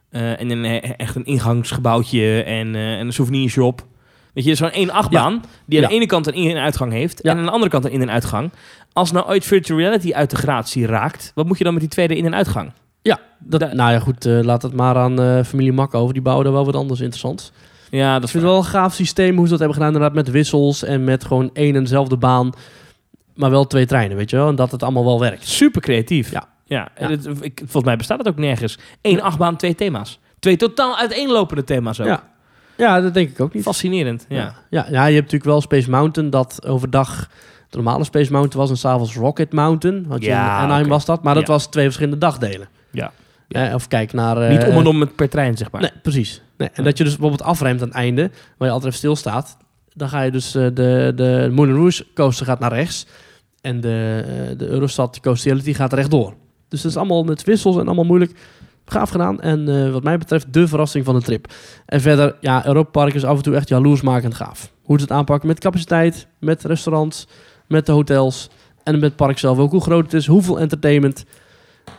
Eh, 0.10 0.39
en 0.39 0.49
een, 0.49 0.66
eh, 0.66 0.93
echt 0.97 1.16
een 1.16 1.26
ingangsgebouwtje 1.26 2.43
en, 2.43 2.76
en 2.76 2.99
een 3.06 3.14
souvenirshop. 3.14 3.86
Weet 4.34 4.43
je, 4.45 4.56
zo'n 4.56 4.72
één 4.72 4.89
achtbaan 4.89 5.32
die 5.66 5.78
aan 5.78 5.84
Ja. 5.84 5.88
de 5.88 5.93
ene 5.93 6.06
kant 6.06 6.28
een 6.28 6.34
in- 6.34 6.56
en 6.56 6.62
uitgang 6.64 6.91
heeft 6.91 7.20
Ja. 7.24 7.32
en 7.32 7.38
aan 7.38 7.45
de 7.45 7.52
andere 7.52 7.72
kant 7.72 7.86
een 7.86 7.91
in- 7.91 8.02
en 8.02 8.12
uitgang. 8.12 8.52
Als 8.93 9.12
nou 9.12 9.28
ooit 9.28 9.45
virtual 9.45 9.80
reality 9.80 10.14
uit 10.14 10.30
de 10.30 10.36
gratie 10.36 10.86
raakt, 10.86 11.32
wat 11.36 11.45
moet 11.47 11.58
je 11.58 11.64
dan 11.64 11.74
met 11.74 11.82
die 11.82 11.91
tweede 11.91 12.16
in- 12.18 12.26
en 12.26 12.36
uitgang? 12.36 12.72
Ja, 13.02 13.20
dat, 13.39 13.60
Da- 13.60 13.74
nou 13.74 13.91
ja, 13.91 13.99
goed, 13.99 14.26
eh, 14.26 14.39
laat 14.41 14.62
het 14.62 14.74
maar 14.74 14.95
aan 14.95 15.22
eh, 15.22 15.43
familie 15.43 15.74
Mak 15.74 15.93
over. 15.93 16.14
Die 16.14 16.22
bouwen 16.22 16.52
wel 16.52 16.66
wat 16.66 16.76
anders 16.76 16.99
interessants. 16.99 17.52
Ja, 17.89 18.20
dat 18.20 18.30
Ik 18.30 18.36
is 18.36 18.41
wel 18.41 18.58
een 18.58 18.64
gaaf 18.66 18.93
systeem 18.93 19.36
hoe 19.36 19.45
ze 19.45 19.49
dat 19.52 19.60
hebben 19.60 19.78
gedaan. 19.78 19.93
Inderdaad 19.93 20.16
met 20.18 20.32
wissels 20.32 20.84
en 20.84 21.04
met 21.04 21.24
gewoon 21.26 21.49
één 21.54 21.76
en 21.76 21.82
dezelfde 21.84 22.18
baan. 22.18 22.52
Maar 23.36 23.49
wel 23.49 23.68
twee 23.68 23.86
treinen, 23.86 24.18
weet 24.18 24.30
je 24.30 24.36
wel. 24.36 24.47
En 24.47 24.56
dat 24.56 24.72
het 24.72 24.84
allemaal 24.84 25.06
wel 25.06 25.20
werkt. 25.20 25.47
super 25.47 25.82
creatief. 25.82 26.32
Ja. 26.32 26.43
ja. 26.66 26.78
Ja. 26.78 27.06
en 27.06 27.12
het- 27.12 27.26
ik, 27.41 27.58
volgens 27.60 27.84
mij 27.84 27.95
bestaat 27.95 28.18
het 28.18 28.28
ook 28.28 28.38
nergens. 28.38 28.78
Eén 29.02 29.22
achtbaan, 29.22 29.56
twee 29.56 29.76
thema's. 29.76 30.20
Twee 30.39 30.58
totaal 30.58 30.97
uiteenlopende 30.97 31.64
thema's 31.64 31.99
ook. 31.99 32.08
Ja. 32.08 32.24
Ja, 32.78 33.02
dat 33.02 33.14
denk 33.14 33.30
ik 33.30 33.39
ook 33.41 33.54
niet. 33.54 33.64
Fascinerend. 33.64 34.26
Ja. 34.30 34.38
Ja. 34.38 34.54
Ja, 34.70 34.86
ja, 34.89 35.06
je 35.06 35.14
hebt 35.16 35.32
natuurlijk 35.32 35.43
wel 35.43 35.62
Space 35.62 35.89
Mountain, 35.89 36.30
dat 36.30 36.66
overdag 36.68 37.28
de 37.70 37.78
normale 37.78 38.04
Space 38.04 38.32
Mountain 38.32 38.60
was 38.60 38.70
en 38.70 38.78
s'avonds 38.78 39.16
Rocket 39.16 39.54
Mountain. 39.54 40.06
Je 40.20 40.26
Ja, 40.26 40.58
in 40.58 40.64
Anaheim 40.64 40.88
was 40.88 41.06
dat, 41.06 41.24
maar 41.24 41.36
dat 41.36 41.47
was 41.47 41.68
twee 41.68 41.84
verschillende 41.86 42.18
dagdelen. 42.18 42.68
Ja. 42.91 43.11
Eh, 43.47 43.73
of 43.73 43.87
kijk 43.87 44.13
naar... 44.13 44.37
eh, 44.41 44.49
Niet 44.49 44.63
om 44.63 44.77
en 44.79 44.85
om 44.85 44.97
met 44.97 45.15
per 45.15 45.29
trein, 45.29 45.57
zeg 45.57 45.71
maar. 45.71 45.81
Nee, 45.81 45.91
precies. 46.01 46.41
Nee. 46.57 46.69
En 46.73 46.83
dat 46.83 46.97
je 46.97 47.03
dus 47.03 47.13
bijvoorbeeld 47.13 47.49
afremt 47.49 47.81
aan 47.81 47.87
het 47.87 47.97
einde, 47.97 48.21
waar 48.57 48.67
je 48.67 48.73
altijd 48.73 48.83
even 48.83 48.97
stilstaat. 48.97 49.57
Dan 49.93 50.09
ga 50.09 50.21
je 50.21 50.31
dus 50.31 50.55
eh, 50.55 50.63
de, 50.73 51.11
de 51.15 51.49
Moulin 51.51 51.75
Rouge 51.75 52.05
coaster 52.13 52.45
gaat 52.45 52.59
naar 52.59 52.73
rechts. 52.73 53.05
En 53.61 53.81
de, 53.81 54.23
de 54.57 54.67
Eurostad 54.67 55.19
Coastiality 55.19 55.73
gaat 55.73 55.93
rechtdoor. 55.93 56.33
Dus 56.67 56.81
dat 56.81 56.91
is 56.91 56.97
allemaal 56.97 57.23
met 57.23 57.43
wissels 57.43 57.77
en 57.77 57.85
allemaal 57.85 58.05
moeilijk. 58.05 58.31
Gaaf 58.85 59.09
gedaan. 59.09 59.41
En 59.41 59.91
wat 59.91 60.03
mij 60.03 60.17
betreft 60.17 60.53
de 60.53 60.67
verrassing 60.67 61.05
van 61.05 61.15
de 61.15 61.21
trip. 61.21 61.53
En 61.85 62.01
verder, 62.01 62.35
ja, 62.39 62.65
Europa 62.65 62.89
Park 62.89 63.13
is 63.13 63.23
af 63.23 63.37
en 63.37 63.43
toe 63.43 63.55
echt 63.55 63.69
jaloersmakend 63.69 64.35
gaaf. 64.35 64.71
Hoe 64.83 64.97
ze 64.97 65.03
het 65.03 65.11
aanpakken 65.11 65.47
met 65.47 65.59
capaciteit, 65.59 66.27
met 66.39 66.63
restaurants, 66.63 67.27
met 67.67 67.85
de 67.85 67.91
hotels. 67.91 68.49
En 68.83 68.93
met 68.93 69.03
het 69.03 69.15
park 69.15 69.37
zelf 69.37 69.57
ook. 69.57 69.71
Hoe 69.71 69.81
groot 69.81 70.03
het 70.03 70.13
is, 70.13 70.25
hoeveel 70.27 70.59
entertainment. 70.59 71.25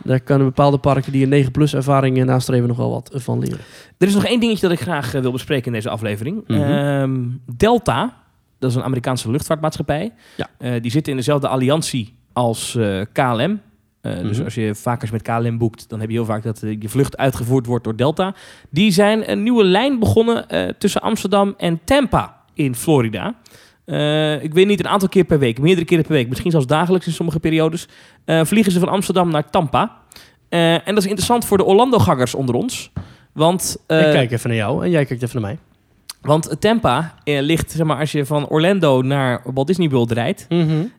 Daar 0.03 0.19
kunnen 0.19 0.47
bepaalde 0.47 0.77
parken 0.77 1.11
die 1.11 1.31
een 1.31 1.45
9-plus 1.45 1.73
ervaring 1.73 2.23
nastreven 2.23 2.67
nog 2.67 2.77
wel 2.77 2.89
wat 2.89 3.11
van 3.13 3.39
leren. 3.39 3.57
Er 3.97 4.07
is 4.07 4.13
nog 4.13 4.25
één 4.25 4.39
dingetje 4.39 4.67
dat 4.67 4.77
ik 4.77 4.83
graag 4.83 5.13
eh, 5.13 5.21
wil 5.21 5.31
bespreken 5.31 5.65
in 5.65 5.73
deze 5.73 5.89
aflevering. 5.89 6.43
Mhm. 6.47 6.61
Ehm, 6.61 7.21
Delta, 7.57 8.17
dat 8.59 8.69
is 8.69 8.75
een 8.75 8.83
Amerikaanse 8.83 9.31
luchtvaartmaatschappij. 9.31 10.13
Ja. 10.37 10.47
Eh, 10.57 10.81
die 10.81 10.91
zitten 10.91 11.11
in 11.11 11.17
dezelfde 11.17 11.47
alliantie 11.47 12.15
als 12.33 12.75
eh, 12.75 13.01
KLM. 13.11 13.61
Dus 14.01 14.35
Mhm. 14.37 14.43
als 14.43 14.55
je 14.55 14.75
vaak 14.75 15.01
eens 15.01 15.11
met 15.11 15.21
KLM 15.21 15.57
boekt, 15.57 15.89
dan 15.89 15.99
heb 15.99 16.09
je 16.09 16.15
heel 16.15 16.25
vaak 16.25 16.43
dat 16.43 16.59
je 16.59 16.89
vlucht 16.89 17.17
uitgevoerd 17.17 17.65
wordt 17.65 17.83
door 17.83 17.95
Delta. 17.95 18.33
Die 18.69 18.91
zijn 18.91 19.31
een 19.31 19.43
nieuwe 19.43 19.63
lijn 19.63 19.99
begonnen 19.99 20.45
tussen 20.77 21.01
Amsterdam 21.01 21.53
en 21.57 21.79
Tampa 21.83 22.41
in 22.53 22.75
Florida. 22.75 23.35
Eh, 23.85 24.43
ik 24.43 24.53
weet 24.53 24.67
niet, 24.67 24.79
een 24.79 24.87
aantal 24.87 25.09
keer 25.09 25.23
per 25.23 25.39
week, 25.39 25.59
meerdere 25.59 25.85
keren 25.85 26.03
per 26.03 26.13
week, 26.13 26.29
misschien 26.29 26.51
zelfs 26.51 26.65
dagelijks 26.67 27.07
in 27.07 27.13
sommige 27.13 27.39
periodes, 27.39 27.87
eh, 28.25 28.41
vliegen 28.43 28.71
ze 28.71 28.79
van 28.79 28.89
Amsterdam 28.89 29.31
naar 29.31 29.49
Tampa. 29.49 29.91
Eh, 30.49 30.73
en 30.73 30.81
dat 30.85 30.97
is 30.97 31.05
interessant 31.05 31.45
voor 31.45 31.57
de 31.57 31.63
Orlando-gangers 31.63 32.35
onder 32.35 32.55
ons. 32.55 32.91
Want, 33.33 33.75
ik 33.87 33.97
kijk 33.97 34.31
even 34.31 34.49
naar 34.49 34.57
jou 34.57 34.83
en 34.83 34.89
jij 34.89 35.05
kijkt 35.05 35.23
even 35.23 35.41
naar 35.41 35.49
mij. 35.51 35.59
want 36.21 36.55
Tampa 36.59 37.13
ligt, 37.23 37.71
zeg 37.71 37.85
maar, 37.85 37.97
als 37.99 38.11
je 38.11 38.25
van 38.25 38.47
Orlando 38.47 39.01
naar 39.01 39.41
Walt 39.53 39.67
Disney 39.67 39.89
World 39.89 40.11
rijdt 40.11 40.45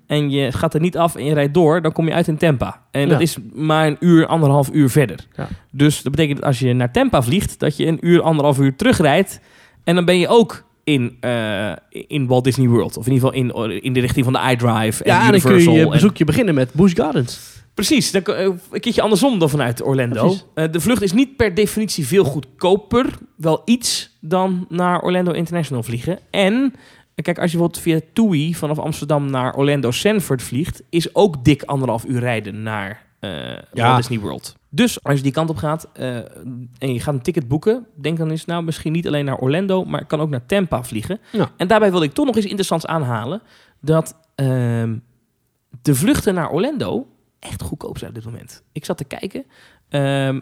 en 0.07 0.31
je 0.31 0.53
gaat 0.53 0.75
er 0.75 0.81
niet 0.81 0.97
af 0.97 1.15
en 1.17 1.25
je 1.25 1.35
rijdt 1.35 1.55
door, 1.55 1.83
dan 1.83 1.93
kom 1.93 2.07
je 2.07 2.13
uit 2.15 2.29
in 2.29 2.37
Tampa. 2.37 2.81
En 2.91 3.09
dat 3.09 3.19
Ja. 3.19 3.23
is 3.25 3.37
maar 3.53 3.87
een 3.87 3.97
uur, 4.01 4.27
anderhalf 4.27 4.71
uur 4.73 4.91
verder. 4.91 5.27
Ja. 5.37 5.49
Dus 5.71 6.03
dat 6.03 6.13
betekent 6.13 6.39
dat 6.39 6.47
als 6.47 6.59
je 6.59 6.73
naar 6.73 6.93
Tampa 6.93 7.23
vliegt, 7.23 7.59
dat 7.61 7.77
je 7.77 7.87
een 7.87 7.99
uur, 8.01 8.23
anderhalf 8.23 8.59
uur 8.59 8.77
terugrijdt 8.77 9.41
en 9.85 9.95
dan 9.95 10.05
ben 10.05 10.19
je 10.19 10.29
ook 10.29 10.64
in, 10.85 11.17
eh, 11.21 11.73
in 11.91 12.27
Walt 12.27 12.45
Disney 12.45 12.69
World. 12.69 12.97
Of 12.97 13.07
in 13.07 13.13
ieder 13.13 13.29
geval 13.35 13.65
in, 13.65 13.83
in 13.83 13.93
de 13.93 14.01
richting 14.01 14.25
van 14.25 14.33
de 14.35 14.51
iDrive 14.51 15.05
en 15.05 15.11
Ja, 15.11 15.25
en 15.27 15.31
dan 15.33 15.41
kun 15.41 15.51
Universal. 15.51 15.73
je 15.73 15.79
je 15.79 15.85
en- 15.85 15.91
bezoekje 15.91 16.25
beginnen 16.25 16.55
met 16.55 16.73
Busch 16.73 16.97
Gardens. 16.97 17.53
Precies, 17.75 18.11
dan, 18.11 18.23
eh, 18.23 18.45
een 18.45 18.81
keertje 18.81 19.03
andersom 19.03 19.39
dan 19.39 19.51
vanuit 19.51 19.83
Orlando. 19.83 20.35
Eh, 20.55 20.65
de 20.71 20.81
vlucht 20.81 21.03
is 21.03 21.13
niet 21.13 21.37
per 21.37 21.55
definitie 21.55 22.07
veel 22.07 22.25
goedkoper, 22.25 23.07
wel 23.37 23.63
iets, 23.65 24.17
dan 24.21 24.67
naar 24.69 25.01
Orlando 25.01 25.33
International 25.33 25.83
vliegen. 25.83 26.19
En, 26.31 26.75
eh, 27.15 27.25
kijk, 27.25 27.39
als 27.39 27.51
je 27.53 27.57
bijvoorbeeld 27.59 27.83
via 27.83 28.01
TUI 28.13 28.55
vanaf 28.55 28.79
Amsterdam 28.79 29.31
naar 29.31 29.55
Orlando 29.55 29.91
Sanford 29.91 30.43
vliegt, 30.43 30.83
is 30.91 31.15
ook 31.15 31.45
dik 31.45 31.63
anderhalf 31.63 32.05
uur 32.05 32.21
rijden 32.21 32.63
naar 32.63 33.03
eh 33.21 33.31
Ja. 33.73 33.85
Walt 33.87 33.97
Disney 33.97 34.19
World. 34.19 34.55
Dus 34.75 35.03
als 35.03 35.17
je 35.17 35.23
die 35.23 35.33
kant 35.33 35.51
op 35.51 35.57
gaat 35.57 35.89
eh, 35.93 36.17
en 36.79 36.93
je 36.93 37.01
gaat 37.01 37.15
een 37.15 37.23
ticket 37.23 37.49
boeken, 37.49 37.87
denk 37.95 38.19
dan 38.19 38.31
eens, 38.31 38.45
nou 38.45 38.65
misschien 38.65 38.93
niet 38.93 39.07
alleen 39.07 39.25
naar 39.25 39.39
Orlando, 39.39 39.85
maar 39.85 40.01
ik 40.01 40.09
kan 40.09 40.21
ook 40.21 40.29
naar 40.29 40.47
Tampa 40.47 40.85
vliegen. 40.85 41.21
Ja. 41.33 41.51
En 41.57 41.67
daarbij 41.69 41.91
wil 41.91 42.03
ik 42.03 42.13
toch 42.13 42.27
nog 42.27 42.37
eens 42.37 42.45
interessants 42.45 42.87
aanhalen 42.87 43.43
dat 43.81 44.17
ehm, 44.35 44.97
de 45.83 45.95
vluchten 45.95 46.35
naar 46.35 46.51
Orlando 46.51 47.07
echt 47.39 47.63
goedkoop 47.63 47.99
zijn 47.99 48.11
op 48.11 48.17
dit 48.17 48.25
moment. 48.25 48.63
Ik 48.73 48.85
zat 48.85 48.97
te 48.97 49.05
kijken. 49.05 49.45
eh, 49.89 50.37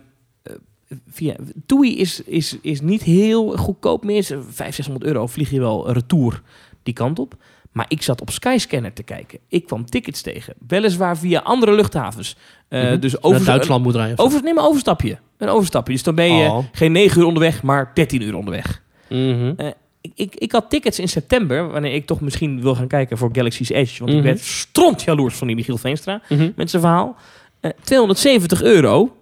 via 1.09 1.37
TUI 1.67 1.99
is, 1.99 2.23
is, 2.23 2.59
is 2.61 2.81
niet 2.81 3.03
heel 3.03 3.57
goedkoop 3.57 4.05
meer. 4.05 4.17
Is 4.17 4.27
500, 4.27 4.75
600 4.75 5.05
euro 5.05 5.27
vlieg 5.27 5.51
je 5.51 5.61
wel 5.61 5.93
retour 5.93 6.43
die 6.83 6.95
kant 6.95 7.19
op. 7.19 7.37
Maar 7.73 7.87
ik 7.89 8.03
zat 8.03 8.21
op 8.21 8.31
Skyscanner 8.31 8.93
te 8.93 9.03
kijken. 9.03 9.39
Ik 9.49 9.67
kwam 9.67 9.85
tickets 9.85 10.23
tegen. 10.23 10.55
Weliswaar 10.67 11.19
via 11.19 11.41
andere 11.41 11.73
luchthavens. 11.73 12.37
Eh, 12.73 12.83
Mhm. 12.91 13.01
Dus 13.01 13.23
over, 13.23 13.45
Duitsland 13.45 13.85
moet 13.85 13.95
rijden. 13.95 14.19
over, 14.19 14.43
neem 14.43 14.59
een 14.59 14.65
overstapje. 14.65 15.19
Een 15.39 15.49
overstapje. 15.49 15.93
Dus 15.93 16.03
dan 16.03 16.15
ben 16.15 16.35
je 16.37 16.49
Oh. 16.49 16.65
geen 16.73 16.93
9 16.93 17.21
uur 17.21 17.27
onderweg, 17.27 17.63
maar 17.63 17.91
13 17.95 18.23
uur 18.23 18.35
onderweg. 18.35 18.83
Mhm. 19.09 19.55
Ik, 20.01 20.13
ik, 20.15 20.35
ik 20.35 20.53
had 20.53 20.71
tickets 20.71 20.99
in 20.99 21.09
september, 21.09 21.71
wanneer 21.71 21.95
ik 21.95 22.07
toch 22.07 22.21
misschien 22.21 22.63
wil 22.63 22.75
gaan 22.75 22.87
kijken 22.87 23.19
voor 23.19 23.29
Galaxy's 23.33 23.69
Edge. 23.71 23.99
Want 23.99 24.11
Mhm. 24.11 24.19
ik 24.19 24.25
werd 24.25 24.41
stront 24.41 25.03
jaloers 25.03 25.35
van 25.35 25.47
die 25.47 25.57
Michiel 25.57 25.77
Veenstra 25.79 26.21
Mhm. 26.29 26.51
met 26.57 26.71
zijn 26.71 26.83
verhaal. 26.83 27.17
Eh 27.61 27.71
270 27.83 28.63
euro 28.63 29.17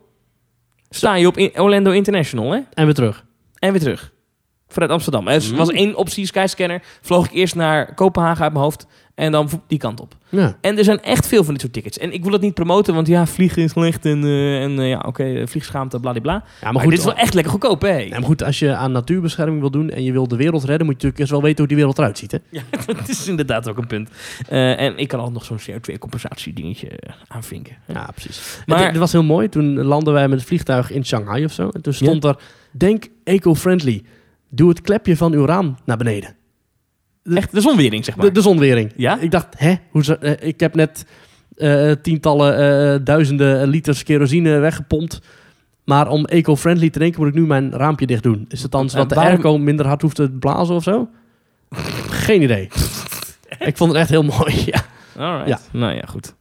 sta 0.91 1.15
je 1.15 1.27
op 1.27 1.37
in- 1.37 1.61
Orlando 1.61 1.91
International, 1.91 2.51
hè? 2.53 2.61
En 2.75 2.85
weer 2.85 2.95
terug. 2.95 3.25
En 3.59 3.71
weer 3.73 3.81
terug. 3.81 4.13
Vanuit 4.73 4.91
Amsterdam. 4.93 5.29
Er 5.29 5.43
Mm. 5.51 5.57
was 5.57 5.69
één 5.71 5.95
optie, 5.95 6.27
Skyscanner. 6.27 6.83
Vloog 7.01 7.27
ik 7.27 7.33
eerst 7.33 7.55
naar 7.55 7.95
Kopenhagen 7.95 8.43
uit 8.43 8.53
mijn 8.53 8.65
hoofd. 8.65 8.87
En 9.15 9.33
dan 9.33 9.49
die 9.67 9.79
kant 9.79 10.01
op. 10.01 10.15
Ja. 10.29 10.57
En 10.61 10.79
er 10.79 10.85
zijn 10.85 11.03
echt 11.03 11.27
veel 11.27 11.45
van 11.45 11.53
dit 11.53 11.61
soort 11.63 11.73
tickets. 11.73 11.99
En 11.99 12.13
ik 12.13 12.23
wil 12.23 12.33
het 12.33 12.41
niet 12.41 12.55
promoten, 12.55 12.95
want 12.95 13.07
ja, 13.07 13.27
vliegen 13.27 13.63
is 13.63 13.71
slecht. 13.71 14.05
En, 14.05 14.25
eh, 14.25 14.63
en 14.63 14.79
eh, 14.79 14.89
ja, 14.89 15.03
oké, 15.07 15.25
eh, 15.25 15.47
vliegschaamte, 15.47 16.01
bladibla. 16.01 16.33
ja, 16.33 16.43
Maar, 16.63 16.73
maar 16.73 16.83
goed, 16.83 16.91
dit 16.91 16.99
is 16.99 17.05
wel 17.05 17.15
echt 17.15 17.35
lekker 17.35 17.53
goedkoop, 17.53 17.81
hè? 17.83 17.97
Ja, 17.97 18.09
maar 18.09 18.23
goed, 18.23 18.43
als 18.43 18.59
je 18.59 18.75
aan 18.75 18.93
natuurbescherming 18.93 19.61
wil 19.61 19.71
doen 19.71 19.91
en 19.91 20.03
je 20.03 20.13
wil 20.13 20.29
de 20.29 20.37
wereld 20.37 20.65
redden, 20.65 20.87
moet 20.87 21.01
je 21.01 21.07
natuurlijk 21.07 21.19
eerst 21.19 21.31
wel 21.31 21.43
weten 21.43 21.59
hoe 21.59 21.67
die 21.67 21.77
wereld 21.77 21.99
eruit 21.99 22.19
ziet. 22.19 22.33
Hè? 22.33 22.39
Ja, 22.51 22.63
dat 22.87 23.09
is 23.09 23.29
inderdaad 23.29 23.69
ook 23.69 23.79
een 23.79 23.87
punt. 23.87 24.11
En 24.49 24.99
ik 24.99 25.09
kan 25.09 25.21
al 25.21 25.31
nog 25.31 25.45
zo'n 25.45 25.59
CO2-compensatie 25.71 26.53
dingetje 26.53 26.89
aanvinken. 27.29 27.77
Ja, 27.87 28.09
precies. 28.15 28.63
Maar- 28.67 28.79
Maar 28.79 28.89
het, 28.89 28.97
was 28.97 29.13
heel 29.13 29.23
mooi. 29.25 29.49
Toen 29.49 29.83
landden 29.83 30.15
wij 30.15 30.29
met 30.29 30.39
het 30.39 30.49
vliegtuig 30.49 30.91
in 30.91 31.05
Shanghai 31.05 31.45
of 31.45 31.53
zo. 31.53 31.69
En 31.69 31.83
toen 31.83 31.93
stond 31.95 32.25
er, 32.25 32.37
denk 32.71 33.05
eco-friendly. 33.25 34.03
Doe 34.51 34.69
het 34.69 34.81
klepje 34.81 35.17
van 35.17 35.33
uw 35.33 35.45
raam 35.45 35.77
naar 35.85 35.97
beneden. 35.97 36.37
Echt 37.25 37.53
de 37.53 37.61
zonwering, 37.61 38.05
zeg 38.05 38.17
maar. 38.17 38.27
De, 38.27 38.33
de 38.33 38.41
zonwering. 38.41 38.93
Ja? 38.97 39.19
Ik 39.19 39.31
dacht, 39.31 39.47
hè? 39.59 39.75
Hoe 39.91 40.19
eh, 40.19 40.49
ik 40.49 40.61
heb 40.61 40.75
net 40.75 41.05
eh, 41.57 41.91
tientallen, 42.03 42.57
eh, 42.95 43.01
duizenden 43.05 43.69
liters 43.69 44.03
kerosine 44.03 44.59
weggepompt. 44.59 45.21
Maar 45.85 46.09
om 46.09 46.25
eco-friendly 46.25 46.91
te 46.91 46.99
denken, 46.99 47.21
moet 47.21 47.29
ik 47.29 47.35
nu 47.35 47.47
mijn 47.47 47.73
raampje 47.73 48.07
dicht 48.07 48.23
doen. 48.23 48.45
Is 48.49 48.63
het 48.63 48.71
dan 48.73 48.91
zodat 48.91 49.09
de 49.09 49.15
waarom- 49.15 49.33
airco 49.33 49.59
minder 49.59 49.87
hard 49.87 50.03
hoeft 50.03 50.17
te 50.17 50.31
blazen 50.31 50.75
of 50.75 50.83
zo? 50.83 51.09
Geen 52.27 52.43
idee. 52.43 52.69
ik 53.59 53.77
vond 53.77 53.91
het 53.93 54.01
echt 54.01 54.11
heel 54.11 54.23
mooi, 54.23 54.63
ja. 54.73 54.85
Alright. 55.21 55.49
Ja. 55.49 55.79
Nou 55.79 55.95
ja, 55.95 56.03
goed. 56.07 56.35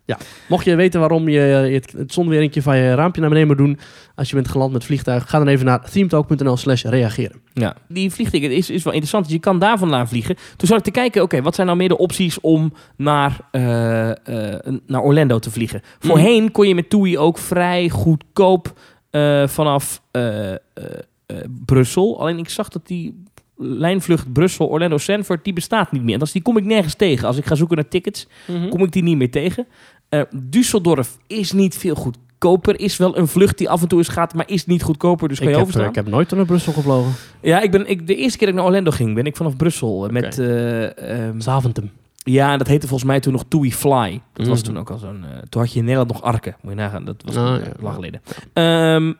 Mocht 0.48 0.66
je 0.66 0.76
weten 0.76 1.00
waarom 1.00 1.30
je 1.30 1.40
het, 1.40 1.92
het 1.92 2.14
zonweringje 2.14 2.62
van 2.62 2.78
je 2.78 2.96
raampje 2.96 3.22
naar 3.22 3.30
beneden 3.30 3.50
moet 3.50 3.66
doen 3.66 3.80
als 4.16 4.30
je 4.30 4.36
bent 4.36 4.48
geland 4.48 4.74
met 4.74 4.84
vliegtuig, 4.84 5.30
ga 5.30 5.38
dan 5.38 5.48
even 5.48 5.66
naar 5.66 5.90
themetalk.nl 5.90 6.58
slash 6.58 6.84
reageren. 6.84 7.42
Ja. 7.54 7.76
Die 7.88 8.12
vliegticket 8.12 8.52
is, 8.52 8.70
is 8.70 8.84
wel 8.84 8.94
interessant. 8.94 9.24
dus 9.26 9.34
Je 9.34 9.40
kan 9.40 9.60
daar 9.60 9.78
vandaan 9.78 10.08
vliegen. 10.08 10.36
Toen 10.56 10.68
zat 10.68 10.78
ik 10.78 10.84
te 10.84 10.92
kijken, 10.92 11.22
oké, 11.22 11.42
wat 11.42 11.56
zijn 11.56 11.68
nou 11.68 11.80
meer 11.80 11.88
de 11.90 11.98
opties 11.98 12.40
om 12.42 12.74
naar, 12.98 13.38
eh, 13.52 14.10
eh, 14.10 14.74
naar 14.88 15.02
Orlando 15.02 15.40
te 15.40 15.52
vliegen? 15.52 15.82
Voorheen 16.00 16.52
kon 16.52 16.68
je 16.68 16.76
met 16.76 16.90
TUI 16.90 17.18
ook 17.18 17.38
vrij 17.38 17.90
goedkoop 17.90 18.74
eh, 19.10 19.48
vanaf 19.48 20.02
eh, 20.12 20.52
eh, 20.52 20.58
eh, 20.74 21.38
Brussel. 21.66 22.20
Alleen 22.20 22.38
ik 22.38 22.50
zag 22.50 22.70
dat 22.70 22.88
die 22.88 23.24
lijnvlucht 23.62 24.34
Brussel-Orlando-Sanford, 24.34 25.44
die 25.44 25.54
bestaat 25.54 25.92
niet 25.92 26.04
meer. 26.04 26.14
En 26.14 26.20
dat 26.20 26.28
is, 26.28 26.34
die 26.34 26.42
kom 26.42 26.58
ik 26.58 26.66
nergens 26.66 26.94
tegen. 26.94 27.28
Als 27.28 27.38
ik 27.38 27.46
ga 27.46 27.56
zoeken 27.56 27.76
naar 27.76 27.88
tickets, 27.88 28.28
kom 28.70 28.84
ik 28.84 28.92
die 28.92 29.04
niet 29.04 29.18
meer 29.18 29.32
tegen. 29.32 29.68
Eh 30.10 30.22
Düsseldorf 30.36 31.18
is 31.28 31.52
niet 31.52 31.78
veel 31.78 31.96
goedkoper. 31.96 32.80
Is 32.80 32.98
wel 32.98 33.18
een 33.18 33.28
vlucht 33.28 33.58
die 33.58 33.70
af 33.70 33.82
en 33.82 33.88
toe 33.88 33.98
eens 33.98 34.08
gaat, 34.08 34.34
maar 34.34 34.50
is 34.50 34.66
niet 34.66 34.84
goedkoper. 34.84 35.28
Dus 35.28 35.38
kan 35.38 35.48
Ik 35.48 35.54
je 35.54 35.60
heb, 35.60 35.68
overstaan. 35.68 35.90
ik 35.90 35.96
heb 35.96 36.08
nooit 36.08 36.32
naar 36.32 36.46
Brussel 36.46 36.74
gevlogen. 36.74 37.12
Ja, 37.42 37.62
ik 37.62 37.72
ben, 37.72 37.90
ik, 37.90 38.08
de 38.08 38.16
eerste 38.16 38.38
keer 38.38 38.48
dat 38.48 38.56
ik 38.56 38.62
naar 38.64 38.70
Orlando 38.72 38.92
ging, 38.92 39.16
ben 39.16 39.26
ik 39.26 39.36
vanaf 39.36 39.56
Brussel. 39.56 40.06
eh, 40.06 40.12
Met, 40.12 40.40
eh, 40.40 41.28
ehm, 41.28 41.40
Zaventem. 41.40 41.92
ja, 42.24 42.58
dat 42.58 42.68
heette 42.68 42.88
volgens 42.88 43.10
mij 43.10 43.20
toen 43.20 43.34
nog 43.34 43.46
TUI 43.48 43.74
Fly. 43.74 44.22
Dat 44.34 44.48
was 44.48 44.58
Mhm. 44.62 44.68
toen 44.68 44.78
ook 44.80 44.90
al 44.90 44.98
zo'n... 44.98 45.24
eh, 45.24 45.38
toen 45.50 45.62
had 45.62 45.72
je 45.74 45.80
in 45.80 45.86
Nederland 45.86 46.12
nog 46.14 46.22
Arken. 46.22 46.56
Moet 46.62 46.72
je 46.72 46.78
nagaan, 46.80 47.06
dat 47.06 47.22
was 47.26 47.36
ja. 47.36 47.60
eh, 47.60 47.68
lang 47.82 47.96
geleden. 47.96 48.22
Ehm, 48.54 49.14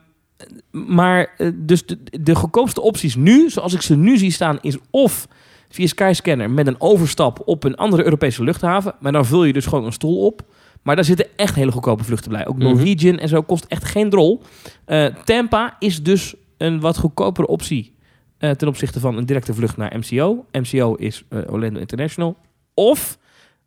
maar 0.70 1.34
eh, 1.38 1.50
dus 1.54 1.86
de, 1.86 1.98
de 2.20 2.34
goedkoopste 2.34 2.80
opties 2.80 3.14
nu, 3.14 3.50
zoals 3.50 3.74
ik 3.74 3.82
ze 3.82 3.96
nu 3.96 4.16
zie 4.18 4.30
staan, 4.32 4.58
is 4.60 4.76
of 4.90 5.28
via 5.68 5.86
Skyscanner 5.86 6.50
met 6.50 6.66
een 6.66 6.80
overstap 6.80 7.42
op 7.44 7.64
een 7.64 7.76
andere 7.76 8.04
Europese 8.04 8.44
luchthaven. 8.44 8.94
Maar 9.00 9.12
dan 9.12 9.26
vul 9.26 9.44
je 9.44 9.52
dus 9.52 9.66
gewoon 9.66 9.84
een 9.84 9.92
stoel 9.92 10.24
op. 10.26 10.42
Maar 10.82 10.94
daar 10.96 11.04
zitten 11.04 11.26
echt 11.36 11.54
hele 11.54 11.72
goedkope 11.72 12.04
vluchten 12.04 12.30
bij. 12.30 12.46
Ook 12.46 12.56
Mhm. 12.56 12.64
Norwegian 12.64 13.18
en 13.18 13.28
zo 13.28 13.42
kost 13.42 13.64
echt 13.64 13.84
geen 13.84 14.10
drol. 14.10 14.42
Eh, 14.84 15.06
Tampa 15.24 15.76
is 15.78 16.02
dus 16.02 16.34
een 16.56 16.80
wat 16.80 16.98
goedkopere 16.98 17.46
optie 17.46 17.94
eh, 18.38 18.50
ten 18.50 18.68
opzichte 18.68 19.00
van 19.00 19.16
een 19.16 19.26
directe 19.26 19.54
vlucht 19.54 19.76
naar 19.76 19.98
MCO. 19.98 20.44
MCO 20.52 20.94
is 20.94 21.24
Orlando 21.46 21.80
International. 21.80 22.36
Of 22.74 23.18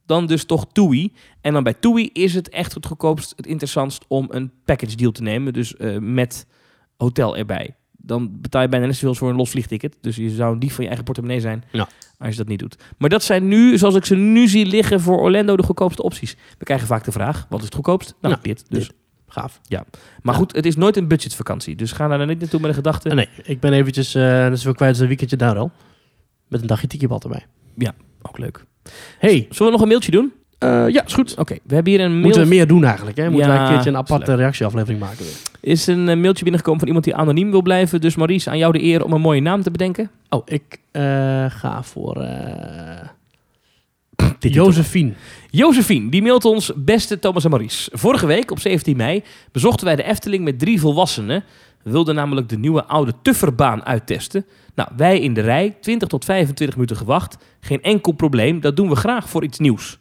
dan 0.06 0.26
dus 0.26 0.46
toch 0.46 0.66
TUI. 0.72 1.12
En 1.42 1.54
dan 1.54 1.64
bij 1.64 1.74
TUI 1.74 2.10
is 2.14 2.34
het 2.34 2.50
echt 2.50 2.74
het 2.74 2.86
goedkoopst, 2.86 3.34
het 3.36 3.48
interessantst 3.48 4.06
om 4.08 4.28
een 4.30 4.52
package 4.66 4.96
deal 4.96 5.12
te 5.12 5.22
nemen. 5.22 5.54
Dus 5.54 5.74
met 6.00 6.46
hotel 6.98 7.38
erbij. 7.38 7.76
Dan 7.92 8.42
betaal 8.42 8.62
je 8.62 8.68
bijna 8.68 8.86
net 8.86 8.96
zoveel 8.96 9.16
voor 9.16 9.30
een 9.30 9.36
los 9.36 9.50
vliegticket. 9.50 9.98
Dus 10.02 10.16
je 10.16 10.30
zou 10.30 10.58
niet 10.58 10.72
van 10.72 10.80
je 10.80 10.88
eigen 10.88 11.06
portemonnee 11.06 11.40
zijn 11.40 11.64
Ja. 11.72 11.88
als 12.18 12.30
je 12.30 12.36
dat 12.38 12.48
niet 12.48 12.60
doet. 12.60 12.76
Maar 12.98 13.10
dat 13.10 13.24
zijn 13.24 13.48
nu, 13.48 13.78
zoals 13.78 13.96
ik 13.96 14.06
ze 14.06 14.16
nu 14.16 14.48
zie 14.48 14.66
liggen 14.66 15.02
voor 15.02 15.20
Orlando, 15.20 15.56
de 15.58 15.64
goedkoopste 15.64 16.04
opties. 16.04 16.36
We 16.58 16.66
krijgen 16.66 16.88
vaak 16.88 17.04
de 17.04 17.12
vraag, 17.12 17.46
wat 17.50 17.60
is 17.60 17.66
het 17.66 17.74
goedkoopst? 17.76 18.16
Nou, 18.22 18.34
Ja, 18.36 18.40
dit. 18.42 18.66
Dus. 18.70 18.88
dit. 18.88 18.96
Gaaf. 19.28 19.60
Maar 20.22 20.34
Ja. 20.34 20.40
goed, 20.40 20.56
het 20.56 20.66
is 20.66 20.76
nooit 20.76 20.98
een 20.98 21.08
budgetvakantie. 21.08 21.76
Dus 21.76 21.92
ga 21.92 22.08
daar 22.08 22.26
niet 22.28 22.40
naartoe 22.40 22.60
met 22.60 22.70
de 22.70 22.76
gedachte. 22.76 23.10
Nee, 23.14 23.30
ik 23.44 23.60
ben 23.60 23.74
eventjes 23.74 24.16
uh, 24.16 24.22
net 24.24 24.58
zoveel 24.58 24.74
kwijt 24.74 24.92
als 24.92 25.00
een 25.02 25.08
weekendje 25.08 25.36
daar 25.36 25.58
al. 25.58 25.72
Met 26.48 26.62
een 26.62 26.68
dagje 26.68 26.88
tikibal 26.88 27.20
erbij. 27.22 27.46
Ook 28.22 28.38
leuk. 28.38 28.66
Hey, 29.20 29.48
Zullen 29.50 29.66
we 29.66 29.72
nog 29.72 29.82
een 29.82 29.88
mailtje 29.88 30.12
doen? 30.12 30.34
Eh, 30.64 30.90
ja, 30.90 31.06
is 31.06 31.14
goed. 31.14 31.36
Oké, 31.38 31.58
we 31.64 31.76
hebben 31.76 31.94
hier 31.94 32.02
een 32.02 32.12
mail. 32.12 32.24
Moeten 32.24 32.42
we 32.42 32.48
meer 32.48 32.68
doen 32.68 32.84
eigenlijk, 32.84 33.18
hè? 33.18 33.30
Moeten 33.30 33.48
Ja, 33.48 33.54
wij 33.54 33.64
een 33.64 33.72
keertje 33.72 33.90
een 33.90 33.98
aparte 33.98 34.36
reactieaflevering 34.36 35.00
maken 35.00 35.18
weer. 35.18 35.34
is 35.62 35.88
een 35.88 36.10
eh, 36.10 36.18
mailtje 36.18 36.44
binnengekomen 36.44 36.80
van 36.80 36.88
iemand 36.88 37.06
die 37.06 37.16
anoniem 37.16 37.52
wil 37.52 37.62
blijven. 37.62 38.02
Dus 38.02 38.16
Maurice, 38.16 38.50
aan 38.50 38.58
jou 38.58 38.74
de 38.74 38.84
eer 38.84 39.04
om 39.04 39.14
een 39.14 39.22
mooie 39.22 39.42
naam 39.42 39.62
te 39.62 39.72
bedenken. 39.72 40.10
Oh, 40.30 40.42
ik 40.46 40.80
eh, 40.92 41.02
ga 41.50 41.84
voor 41.84 42.22
eh 42.22 43.08
Dit 44.40 44.54
Josephine. 44.54 45.14
Josephine, 45.50 46.10
die 46.10 46.22
mailt 46.22 46.46
ons, 46.46 46.72
beste 46.76 47.20
Thomas 47.20 47.44
en 47.44 47.50
Maurice. 47.50 47.92
Vorige 47.94 48.26
week, 48.26 48.52
op 48.52 48.60
17 48.60 48.98
mei, 48.98 49.24
bezochten 49.52 49.86
wij 49.86 49.96
de 49.96 50.04
Efteling 50.04 50.44
met 50.44 50.60
drie 50.60 50.80
volwassenen. 50.80 51.44
We 51.84 51.92
wilden 51.92 52.16
namelijk 52.16 52.50
de 52.50 52.58
nieuwe 52.58 52.86
oude 52.86 53.14
Tufferbaan 53.22 53.86
uittesten. 53.86 54.46
Nou, 54.76 54.90
wij 54.98 55.20
in 55.20 55.34
de 55.34 55.42
rij, 55.42 55.78
20 55.82 56.08
tot 56.08 56.26
25 56.26 56.76
minuten 56.76 56.98
gewacht. 56.98 57.38
Geen 57.60 57.82
enkel 57.82 58.12
probleem, 58.12 58.60
dat 58.60 58.76
doen 58.76 58.90
we 58.90 58.96
graag 58.96 59.30
voor 59.30 59.44
iets 59.44 59.60
nieuws. 59.60 60.00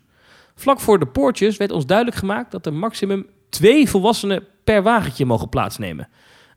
Vlak 0.54 0.80
voor 0.80 0.98
de 0.98 1.06
poortjes 1.06 1.56
werd 1.56 1.70
ons 1.70 1.86
duidelijk 1.86 2.16
gemaakt 2.16 2.50
dat 2.50 2.66
er 2.66 2.72
maximum 2.72 3.26
twee 3.48 3.88
volwassenen 3.88 4.44
per 4.64 4.82
wagentje 4.82 5.24
mogen 5.24 5.48
plaatsnemen. 5.48 6.08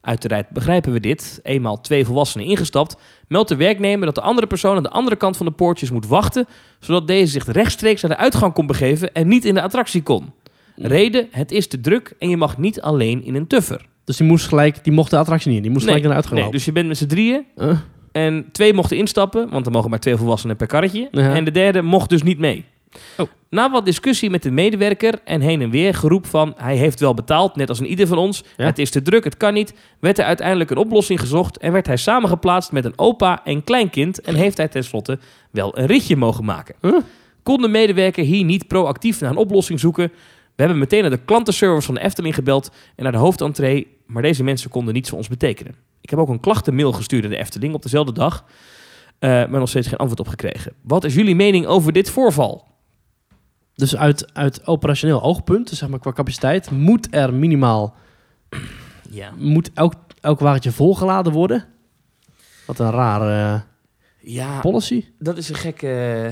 Uiteraard 0.01 0.49
begrijpen 0.49 0.91
we 0.91 0.99
dit. 0.99 1.39
Eenmaal 1.43 1.81
twee 1.81 2.05
volwassenen 2.05 2.47
ingestapt, 2.47 2.97
meldt 3.27 3.49
de 3.49 3.55
werknemer 3.55 4.05
dat 4.05 4.15
de 4.15 4.21
andere 4.21 4.47
persoon 4.47 4.75
aan 4.75 4.83
de 4.83 4.89
andere 4.89 5.15
kant 5.15 5.37
van 5.37 5.45
de 5.45 5.51
poortjes 5.51 5.91
moet 5.91 6.07
wachten, 6.07 6.47
zodat 6.79 7.07
deze 7.07 7.31
zich 7.31 7.45
rechtstreeks 7.45 8.01
naar 8.01 8.11
de 8.11 8.17
uitgang 8.17 8.53
kon 8.53 8.67
begeven 8.67 9.13
en 9.13 9.27
niet 9.27 9.45
in 9.45 9.53
de 9.53 9.61
attractie 9.61 10.03
kon. 10.03 10.33
Reden, 10.75 11.27
het 11.31 11.51
is 11.51 11.67
te 11.67 11.81
druk 11.81 12.13
en 12.19 12.29
je 12.29 12.37
mag 12.37 12.57
niet 12.57 12.81
alleen 12.81 13.23
in 13.23 13.35
een 13.35 13.47
tuffer. 13.47 13.85
Dus 14.03 14.17
die 14.17 14.27
moest 14.27 14.47
gelijk, 14.47 14.83
die 14.83 14.93
mocht 14.93 15.09
de 15.09 15.17
attractie 15.17 15.47
niet 15.47 15.57
in. 15.57 15.63
Die 15.63 15.71
moest 15.71 15.85
gelijk 15.85 16.01
naar 16.01 16.11
de 16.11 16.15
uitgang 16.15 16.35
nee, 16.35 16.43
lopen. 16.43 16.57
dus 16.57 16.67
je 16.67 16.71
bent 16.71 16.87
met 16.87 16.97
z'n 16.97 17.05
drieën 17.05 17.45
en 18.11 18.49
twee 18.51 18.73
mochten 18.73 18.97
instappen, 18.97 19.49
want 19.49 19.65
er 19.65 19.71
mogen 19.71 19.89
maar 19.89 19.99
twee 19.99 20.15
volwassenen 20.15 20.55
per 20.55 20.67
karretje. 20.67 21.09
En 21.09 21.45
de 21.45 21.51
derde 21.51 21.81
mocht 21.81 22.09
dus 22.09 22.23
niet 22.23 22.39
mee. 22.39 22.65
Oh. 23.17 23.27
Na 23.49 23.71
wat 23.71 23.85
discussie 23.85 24.29
met 24.29 24.43
de 24.43 24.51
medewerker 24.51 25.19
en 25.23 25.41
heen 25.41 25.61
en 25.61 25.69
weer 25.69 25.93
geroep 25.93 26.25
van 26.25 26.53
hij 26.57 26.75
heeft 26.75 26.99
wel 26.99 27.13
betaald, 27.13 27.55
net 27.55 27.69
als 27.69 27.79
een 27.79 27.85
ieder 27.85 28.07
van 28.07 28.17
ons. 28.17 28.43
Ja. 28.57 28.65
Het 28.65 28.79
is 28.79 28.89
te 28.89 29.01
druk, 29.01 29.23
het 29.23 29.37
kan 29.37 29.53
niet. 29.53 29.73
Werd 29.99 30.19
er 30.19 30.25
uiteindelijk 30.25 30.69
een 30.69 30.77
oplossing 30.77 31.19
gezocht 31.19 31.57
en 31.57 31.71
werd 31.71 31.87
hij 31.87 31.97
samengeplaatst 31.97 32.71
met 32.71 32.85
een 32.85 32.93
opa 32.95 33.41
en 33.43 33.63
kleinkind 33.63 34.21
en 34.21 34.35
heeft 34.35 34.57
hij 34.57 34.67
tenslotte 34.67 35.19
wel 35.51 35.77
een 35.77 35.85
ritje 35.85 36.15
mogen 36.15 36.45
maken. 36.45 36.75
Huh? 36.81 36.97
Kon 37.43 37.61
de 37.61 37.67
medewerker 37.67 38.23
hier 38.23 38.43
niet 38.43 38.67
proactief 38.67 39.19
naar 39.19 39.29
een 39.29 39.37
oplossing 39.37 39.79
zoeken? 39.79 40.11
We 40.55 40.61
hebben 40.61 40.79
meteen 40.79 41.01
naar 41.01 41.09
de 41.09 41.25
klantenservice 41.25 41.85
van 41.85 41.95
de 41.95 42.01
Efteling 42.01 42.35
gebeld 42.35 42.71
en 42.95 43.03
naar 43.03 43.11
de 43.11 43.17
hoofdentree, 43.17 43.87
maar 44.05 44.21
deze 44.21 44.43
mensen 44.43 44.69
konden 44.69 44.93
niets 44.93 45.09
voor 45.09 45.17
ons 45.17 45.27
betekenen. 45.27 45.75
Ik 46.01 46.09
heb 46.09 46.19
ook 46.19 46.29
een 46.29 46.39
klachtenmail 46.39 46.91
gestuurd 46.91 47.21
naar 47.21 47.31
de 47.31 47.37
Efteling 47.37 47.73
op 47.73 47.81
dezelfde 47.81 48.11
dag, 48.11 48.45
eh, 49.19 49.29
maar 49.29 49.59
nog 49.59 49.69
steeds 49.69 49.87
geen 49.87 49.97
antwoord 49.97 50.19
op 50.19 50.27
gekregen. 50.27 50.73
Wat 50.81 51.03
is 51.03 51.13
jullie 51.13 51.35
mening 51.35 51.65
over 51.65 51.93
dit 51.93 52.09
voorval? 52.09 52.74
Dus 53.75 53.95
uit, 53.95 54.33
uit 54.33 54.67
operationeel 54.67 55.21
oogpunt, 55.21 55.69
dus 55.69 55.77
zeg 55.77 55.89
maar 55.89 55.99
qua 55.99 56.11
capaciteit, 56.11 56.71
moet 56.71 57.07
er 57.11 57.33
minimaal, 57.33 57.95
Ja. 59.09 59.31
moet 59.37 59.71
elk, 59.73 59.93
elk 60.21 60.39
wagentje 60.39 60.71
volgeladen 60.71 61.31
worden. 61.33 61.65
Wat 62.67 62.79
een 62.79 62.91
rare 62.91 63.61
Ja, 64.19 64.59
policy. 64.59 65.05
dat 65.19 65.37
is 65.37 65.49
een 65.49 65.55
gekke... 65.55 66.31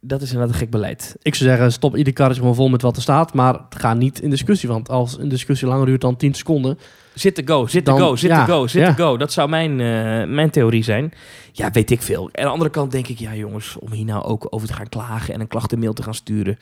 dat 0.00 0.22
is 0.22 0.30
inderdaad 0.30 0.54
een 0.54 0.60
gek 0.60 0.70
beleid. 0.70 1.16
Ik 1.22 1.34
zou 1.34 1.50
zeggen, 1.50 1.72
stop 1.72 1.96
ieder 1.96 2.12
karretje 2.12 2.40
gewoon 2.40 2.54
vol 2.56 2.68
met 2.68 2.82
wat 2.82 2.96
er 2.96 3.02
staat. 3.02 3.34
Maar 3.34 3.60
ga 3.70 3.94
niet 3.94 4.20
in 4.20 4.30
discussie. 4.30 4.68
Want 4.68 4.88
als 4.88 5.18
een 5.18 5.28
discussie 5.28 5.68
langer 5.68 5.86
duurt 5.86 6.00
dan 6.00 6.16
10 6.16 6.34
seconden. 6.34 6.78
Zit 7.18 7.34
te 7.34 7.42
go, 7.44 7.66
zit 7.66 7.84
te 7.84 7.90
go, 7.90 8.16
zit 8.16 8.30
te 8.30 8.44
go, 8.46 8.66
zit 8.66 8.84
te 8.84 9.02
go. 9.02 9.16
Dat 9.16 9.32
zou 9.32 9.48
mijn, 9.48 9.70
eh, 9.70 10.28
mijn 10.34 10.50
theorie 10.50 10.82
zijn. 10.82 11.12
Ja, 11.52 11.70
weet 11.70 11.90
ik 11.90 12.02
veel. 12.02 12.28
En 12.32 12.40
aan 12.40 12.44
de 12.44 12.52
andere 12.52 12.70
kant 12.70 12.90
denk 12.90 13.08
ik, 13.08 13.18
ja 13.18 13.34
jongens, 13.34 13.76
om 13.78 13.92
hier 13.92 14.04
nou 14.04 14.24
ook 14.24 14.46
over 14.50 14.68
te 14.68 14.74
gaan 14.74 14.88
klagen 14.88 15.34
en 15.34 15.40
een 15.40 15.48
klachtenmail 15.48 15.92
te 15.92 16.02
gaan 16.02 16.14
sturen. 16.14 16.58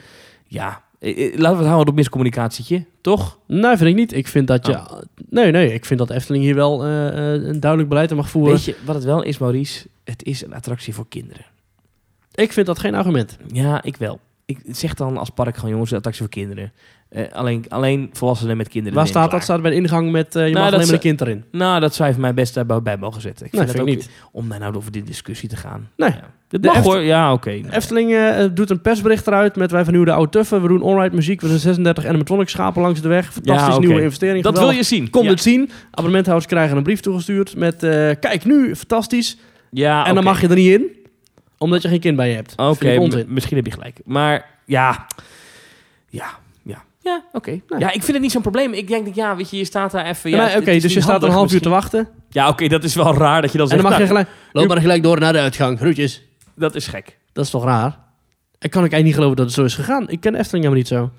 Ja, 0.47 0.83
eh, 0.99 1.27
eh, 1.27 1.39
laten 1.39 1.57
we 1.57 1.63
het 1.63 1.73
houden 1.73 1.89
op 1.89 1.95
miscommunicatietje, 1.95 2.85
toch? 3.01 3.39
Nee, 3.47 3.77
vind 3.77 3.91
ik 3.91 3.95
niet. 3.95 4.13
Ik 4.13 4.29
vind 4.29 4.47
dat 4.47 4.67
je... 4.67 4.73
Oh. 4.73 4.93
Nee, 5.29 5.51
nee. 5.51 5.75
Ik 5.75 5.85
vind 5.85 5.99
dat 5.99 6.11
Efteling 6.11 6.45
hier 6.45 6.55
wel 6.55 6.87
een 6.87 7.61
duidelijk 7.61 7.91
beleid 7.91 8.11
aan 8.11 8.17
mag 8.17 8.31
voeren. 8.31 8.53
Weet 8.55 8.65
je 8.65 8.77
wat 8.85 8.95
het 8.95 9.05
wel 9.05 9.23
is, 9.23 9.39
Maurice? 9.39 9.87
Het 10.05 10.23
is 10.23 10.45
een 10.45 10.55
attractie 10.55 10.95
voor 10.95 11.09
kinderen. 11.09 11.45
Ik 12.35 12.53
vind 12.53 12.67
dat 12.67 12.79
geen 12.79 12.95
argument. 12.95 13.37
Ja, 13.53 13.83
ik 13.83 13.97
wel. 13.97 14.21
Ik 14.47 14.59
zeg 14.67 14.95
dan 14.95 15.17
als 15.17 15.31
park 15.31 15.57
gewoon, 15.57 15.71
jongens, 15.71 15.93
attractie 15.93 16.23
voor 16.25 16.33
kinderen. 16.33 16.73
Eh, 17.09 17.23
alleen, 17.33 17.65
alleen 17.69 18.11
volwassenen 18.13 18.57
met 18.57 18.69
kinderen. 18.69 18.99
Waar 18.99 19.07
staat 19.07 19.31
dat? 19.31 19.43
Staat 19.43 19.63
bij 19.63 19.71
de 19.71 19.77
ingang 19.77 20.11
met... 20.13 20.37
eh, 20.37 20.47
je 20.47 20.53
Nou, 20.53 20.53
mag 20.55 20.65
dat 20.65 20.73
alleen 20.75 20.87
maar 20.87 20.95
een 20.95 21.01
kind 21.01 21.21
erin. 21.21 21.45
Nou, 21.53 21.81
dat 21.81 21.95
zou 21.95 22.07
je 22.09 22.15
van 22.15 22.23
mij 22.23 22.35
best 22.35 22.55
daarbij 22.55 22.83
bij 22.83 22.97
mogen 22.97 23.21
zetten. 23.21 23.47
Ik 23.47 23.53
Nee, 23.53 23.61
vind 23.63 23.77
vind 23.77 23.89
het 23.89 23.99
ik 23.99 24.03
ook 24.05 24.11
niet. 24.11 24.33
om 24.33 24.49
daar 24.49 24.59
nou 24.59 24.75
over 24.77 24.93
die 24.93 25.03
discussie 25.03 25.49
te 25.49 25.57
gaan. 25.57 25.89
Nee. 25.97 26.11
Ja. 26.11 26.31
Dat 26.49 26.63
De 26.63 26.69
mag 26.69 26.77
Eft- 26.77 26.85
hoor. 26.87 27.01
Ja, 27.01 27.33
oké. 27.33 27.51
Efteling 27.71 28.15
eh, 28.15 28.45
doet 28.55 28.71
een 28.71 28.81
persbericht 28.81 29.27
eruit 29.27 29.57
met 29.57 29.71
wij 29.71 29.83
vernieuwen 29.83 30.11
de 30.11 30.17
oude 30.17 30.31
tuffen. 30.31 30.63
We 30.63 30.69
doen 30.69 30.83
onride 30.83 31.15
muziek. 31.17 31.41
We 31.41 31.47
zijn 31.47 31.59
36 31.61 32.07
animatronic 32.07 32.49
schapen 32.49 32.83
langs 32.83 33.01
de 33.01 33.09
weg. 33.09 33.33
Fantastisch 33.33 33.75
Ja, 33.75 33.81
nieuwe 33.81 34.03
investering. 34.03 34.45
Dat 34.45 34.59
wil 34.59 34.71
je 34.71 34.83
zien. 34.83 35.11
Kom 35.11 35.25
ja. 35.25 35.31
het 35.31 35.41
zien. 35.43 35.71
Abonnementhouders 35.91 36.49
krijgen 36.49 36.77
een 36.77 36.83
brief 36.83 37.01
toegestuurd 37.01 37.57
met... 37.57 37.83
eh, 37.83 37.91
kijk 38.21 38.45
nu, 38.45 38.77
fantastisch. 38.77 39.39
Ja, 39.71 40.07
en 40.07 40.15
dan 40.15 40.25
mag 40.25 40.41
je 40.41 40.49
er 40.49 40.55
niet 40.55 40.71
in. 40.81 40.87
Omdat 41.65 41.83
je 41.83 41.89
geen 41.89 42.01
kind 42.01 42.17
bij 42.17 42.29
je 42.29 42.35
hebt. 42.35 42.55
Oké, 42.57 43.25
misschien 43.27 43.57
heb 43.57 43.67
je 43.67 43.73
gelijk. 43.73 44.01
Maar 44.05 44.47
ja, 44.65 45.07
ja, 46.09 46.39
ja. 46.63 46.85
Ja, 47.01 47.25
oké. 47.33 47.51
Nee. 47.51 47.79
Ja, 47.79 47.87
ik 47.87 48.03
vind 48.03 48.13
het 48.13 48.21
niet 48.21 48.33
zo'n 48.33 48.43
probleem. 48.43 48.73
Ik 48.73 48.89
denk 48.89 49.05
dat, 49.05 49.15
ja, 49.15 49.37
weet 49.37 49.51
je, 49.51 49.57
je 49.57 49.65
staat 49.65 49.91
daar 49.91 50.07
even... 50.07 50.31
Ja, 50.31 50.57
Oké, 50.57 50.79
dus 50.79 50.93
je 50.93 51.01
staat 51.01 51.23
een 51.23 51.31
half 51.31 51.53
uur 51.53 51.61
te 51.61 51.69
wachten. 51.69 52.09
Ja, 52.29 52.49
oké, 52.49 52.69
dat 52.69 52.85
is 52.85 52.95
wel 52.95 53.15
raar 53.15 53.43
dat 53.43 53.53
je 53.53 53.59
dan 53.59 53.71
En 53.71 53.73
zegt... 53.73 53.83
dan 53.83 53.91
mag 53.91 54.01
je 54.01 54.13
nou, 54.13 54.25
gelijk... 54.25 54.39
Loop 54.53 54.69
maar 54.69 54.81
gelijk 54.81 55.03
door 55.03 55.21
naar 55.21 55.33
de 55.33 55.39
uitgang. 55.39 55.79
Groetjes. 55.79 56.23
Dat 56.55 56.75
is 56.75 56.87
gek. 56.87 57.19
Dat 57.33 57.45
is 57.45 57.51
toch 57.51 57.65
raar? 57.65 57.99
Ik 58.59 58.71
kan 58.71 58.85
ik 58.85 58.93
eigenlijk 58.93 59.05
niet 59.05 59.15
geloven 59.15 59.37
dat 59.37 59.47
het 59.47 59.55
zo 59.55 59.65
is 59.65 59.75
gegaan. 59.75 60.09
Ik 60.09 60.21
ken 60.21 60.35
Efteling 60.35 60.65
helemaal 60.65 60.75
niet 60.75 60.89
zo. 60.89 61.11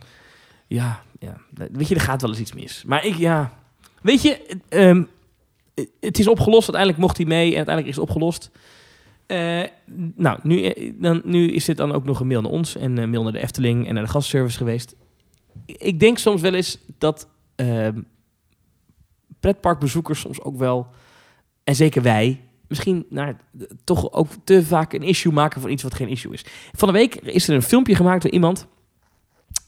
Ja, 0.67 1.01
ja. 1.19 1.38
Weet 1.72 1.88
je, 1.88 1.95
er 1.95 2.01
gaat 2.01 2.22
wel 2.22 2.30
eens 2.30 2.39
iets 2.39 2.53
mis. 2.53 2.84
Maar 2.85 3.05
ik, 3.05 3.15
ja... 3.15 3.53
Weet 4.01 4.22
je, 4.22 4.45
het, 4.47 4.59
ehm, 4.69 5.03
het 5.99 6.19
is 6.19 6.27
opgelost. 6.27 6.63
Uiteindelijk 6.63 6.97
mocht 6.97 7.17
hij 7.17 7.26
mee 7.26 7.49
en 7.49 7.55
uiteindelijk 7.55 7.88
is 7.88 8.01
het 8.01 8.09
opgelost. 8.09 8.49
Eh, 9.27 9.64
nou, 10.15 10.39
nu, 10.43 10.64
eh, 10.64 11.15
nu 11.23 11.52
is 11.52 11.65
dit 11.65 11.77
dan 11.77 11.91
ook 11.91 12.06
nog 12.06 12.19
een 12.19 12.27
mail 12.27 12.41
naar 12.41 12.52
ons 12.52 12.76
en 12.76 12.97
een 12.97 13.10
mail 13.10 13.23
naar 13.23 13.31
de 13.31 13.41
Efteling 13.41 13.88
en 13.88 13.93
naar 13.93 14.03
de 14.03 14.10
gastservice 14.10 14.57
geweest. 14.57 14.95
Ik 15.65 15.99
denk 15.99 16.18
soms 16.18 16.41
wel 16.41 16.53
eens 16.53 16.77
dat 16.97 17.27
ehm, 17.56 18.02
pretparkbezoekers 19.39 20.19
soms 20.19 20.41
ook 20.41 20.57
wel, 20.57 20.88
en 21.64 21.76
zeker 21.76 22.02
wij, 22.02 22.41
misschien 22.68 23.06
nou, 23.10 23.35
toch 23.84 24.11
ook 24.11 24.27
te 24.43 24.64
vaak 24.64 24.93
een 24.93 25.03
issue 25.03 25.34
maken 25.34 25.61
van 25.61 25.69
iets 25.69 25.84
wat 25.84 25.93
geen 25.93 26.07
issue 26.07 26.34
is. 26.34 26.45
Van 26.72 26.88
de 26.88 26.93
week 26.93 27.15
is 27.15 27.47
er 27.47 27.56
een 27.56 27.61
filmpje 27.61 27.95
gemaakt 27.95 28.22
door 28.22 28.31
iemand 28.31 28.68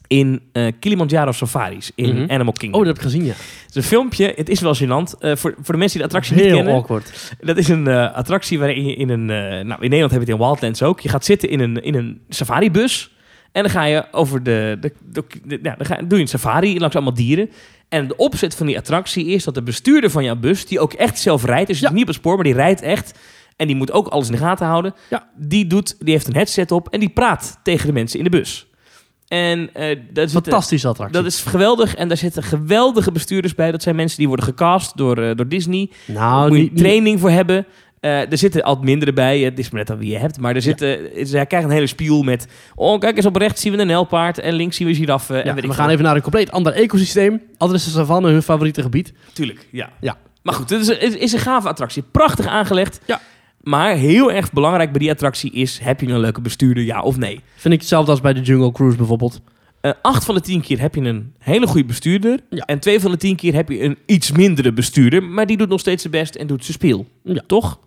in 0.07 0.41
eh, 0.51 0.67
Kilimanjaro 0.79 1.31
Safaris 1.31 1.91
in 1.95 2.15
Mhm. 2.21 2.31
Animal 2.31 2.53
Kingdom. 2.53 2.79
Oh, 2.81 2.88
dat 2.88 2.95
heb 2.97 3.05
ik 3.05 3.11
gezien, 3.11 3.25
ja. 3.25 3.34
Het 3.65 3.69
is 3.69 3.75
een 3.75 3.84
filmpje, 3.84 4.34
het 4.35 4.49
is 4.49 4.59
wel 4.59 4.75
gênant. 4.75 5.17
Eh, 5.19 5.35
voor, 5.35 5.55
voor 5.61 5.73
de 5.73 5.79
mensen 5.79 5.99
die 5.99 6.07
de 6.09 6.15
attractie 6.15 6.35
niet 6.35 6.43
Heel 6.45 6.55
kennen. 6.55 6.73
awkward. 6.73 7.34
Dat 7.41 7.57
is 7.57 7.67
een 7.67 7.88
eh, 7.88 8.13
attractie 8.15 8.59
waarin 8.59 8.85
je 8.85 8.95
in 8.95 9.09
een... 9.09 9.25
nou, 9.25 9.67
in 9.67 9.77
Nederland 9.79 10.11
heb 10.11 10.21
je 10.21 10.31
het 10.31 10.39
in 10.39 10.45
Wildlands 10.45 10.84
ook. 10.84 10.99
Je 10.99 11.09
gaat 11.09 11.25
zitten 11.25 11.49
in 11.49 11.59
een, 11.59 11.84
in 11.84 11.95
een 11.95 12.21
safaribus. 12.29 13.11
En 13.51 13.61
dan 13.63 13.71
ga 13.71 13.84
je 13.84 14.05
over 14.11 14.43
de... 14.43 14.77
de, 14.81 14.93
de, 15.11 15.23
de- 15.43 15.59
ja, 15.63 15.75
dan, 15.77 15.85
ga, 15.85 15.95
doe 15.95 16.17
je 16.17 16.23
een 16.23 16.27
safari 16.27 16.79
langs 16.79 16.95
allemaal 16.95 17.13
dieren. 17.13 17.49
En 17.89 18.07
de 18.07 18.15
opzet 18.15 18.55
van 18.55 18.65
die 18.67 18.77
attractie 18.77 19.25
is 19.25 19.43
dat 19.43 19.53
de 19.55 19.61
bestuurder 19.63 20.09
van 20.09 20.23
jouw 20.23 20.35
bus... 20.35 20.65
die 20.65 20.79
ook 20.79 20.93
echt 20.93 21.19
zelf 21.19 21.45
rijdt, 21.45 21.67
dus 21.67 21.79
Ja. 21.79 21.91
niet 21.91 22.01
op 22.01 22.07
het 22.07 22.15
spoor, 22.15 22.35
maar 22.35 22.43
die 22.43 22.53
rijdt 22.53 22.81
echt... 22.81 23.19
En 23.55 23.67
die 23.67 23.75
moet 23.75 23.91
ook 23.91 24.07
alles 24.07 24.25
in 24.27 24.31
de 24.31 24.38
gaten 24.38 24.65
houden. 24.67 24.93
Ja. 25.09 25.27
Die, 25.38 25.67
doet, 25.67 25.95
die 25.99 26.13
heeft 26.13 26.27
een 26.27 26.34
headset 26.34 26.71
op 26.71 26.88
en 26.89 26.99
die 26.99 27.09
praat 27.09 27.59
tegen 27.63 27.88
de 27.88 27.93
mensen 27.93 28.17
in 28.17 28.23
de 28.23 28.29
bus. 28.29 28.66
En 29.27 29.69
eh 29.73 29.99
dat, 30.13 30.31
Fantastische 30.31 30.87
attractie. 30.87 31.17
dat 31.17 31.25
is 31.25 31.41
geweldig. 31.41 31.95
En 31.95 32.07
daar 32.07 32.17
zitten 32.17 32.43
geweldige 32.43 33.11
bestuurders 33.11 33.55
bij. 33.55 33.71
Dat 33.71 33.81
zijn 33.83 33.95
mensen 33.95 34.17
die 34.17 34.27
worden 34.27 34.45
gecast 34.45 34.97
door, 34.97 35.17
eh, 35.17 35.35
door 35.35 35.47
Disney. 35.47 35.89
nou, 36.05 36.17
Daar 36.39 36.47
moet 36.47 36.57
je 36.57 36.63
niet, 36.63 36.71
niet- 36.73 36.79
training 36.83 37.19
voor 37.19 37.29
hebben. 37.29 37.65
Eh, 37.99 38.31
er 38.31 38.37
zitten 38.37 38.63
altijd 38.63 38.85
mindere 38.85 39.13
bij. 39.13 39.39
Het 39.39 39.59
is 39.59 39.69
maar 39.69 39.79
net 39.79 39.91
aan 39.91 39.97
wie 39.97 40.11
je 40.11 40.17
hebt. 40.17 40.39
Maar 40.39 40.55
er 40.55 40.61
zitten, 40.61 40.99
zij 41.21 41.45
krijgen 41.45 41.69
een 41.69 41.75
hele 41.75 41.87
spiel 41.87 42.23
met... 42.23 42.47
Oh, 42.75 42.99
kijk 42.99 43.15
eens 43.17 43.25
op 43.25 43.35
rechts 43.35 43.61
zien 43.61 43.73
we 43.73 43.77
een 43.79 43.87
nijlpaard. 43.87 44.39
En 44.39 44.53
links 44.53 44.77
zien 44.77 44.87
we 44.87 44.95
giraffen. 44.95 45.35
Ja, 45.37 45.43
en 45.43 45.55
we 45.67 45.73
gaan 45.73 45.89
even 45.89 46.03
naar 46.03 46.15
een 46.15 46.21
compleet 46.21 46.51
ander 46.51 46.73
ecosysteem. 46.73 47.41
Altijd 47.57 47.79
is 47.79 47.85
de 47.85 47.91
savanne 47.91 48.29
hun 48.31 48.43
favoriete 48.43 48.81
gebied. 48.81 49.13
Tuurlijk, 49.33 49.67
ja. 49.71 49.89
Ja. 49.99 50.17
Maar 50.43 50.53
goed, 50.53 50.69
het 50.69 50.81
is, 50.81 50.87
het 50.87 51.15
is 51.17 51.33
een 51.33 51.39
gave 51.39 51.67
attractie. 51.67 52.03
Prachtig 52.11 52.45
aangelegd. 52.47 52.99
Ja. 53.05 53.21
Maar 53.68 53.95
heel 53.95 54.31
erg 54.31 54.52
belangrijk 54.52 54.91
bij 54.91 54.99
die 54.99 55.11
attractie 55.11 55.52
is... 55.52 55.80
Heb 55.80 56.02
je 56.02 56.07
een 56.07 56.19
leuke 56.19 56.41
bestuurder, 56.41 56.84
ja 56.84 57.02
of 57.02 57.18
nee? 57.18 57.41
Vind 57.56 57.73
ik 57.73 57.80
hetzelfde 57.80 58.11
als 58.11 58.22
bij 58.22 58.34
de 58.34 58.41
Jungle 58.41 58.72
Cruise 58.72 58.98
bijvoorbeeld. 58.98 59.41
Eh, 59.81 59.91
acht 60.02 60.26
van 60.26 60.35
de 60.35 60.41
tien 60.41 60.61
keer 60.61 60.80
heb 60.80 60.95
je 60.95 61.02
een 61.02 61.34
hele 61.39 61.68
goede 61.68 61.85
bestuurder. 61.88 62.39
Ja. 62.49 62.64
En 62.65 62.80
twee 62.80 62.99
van 62.99 63.11
de 63.11 63.18
tien 63.18 63.35
keer 63.35 63.53
heb 63.53 63.69
je 63.69 63.84
een 63.84 63.98
iets 64.06 64.31
mindere 64.31 64.72
bestuurder. 64.73 65.23
Maar 65.23 65.45
die 65.45 65.57
doet 65.57 65.69
nog 65.69 65.80
steeds 65.80 66.02
zijn 66.02 66.14
best 66.14 66.35
en 66.35 66.48
doet 66.48 66.61
zijn 66.65 66.73
speel. 66.77 67.06
Ja. 67.23 67.41
Toch? 67.48 67.80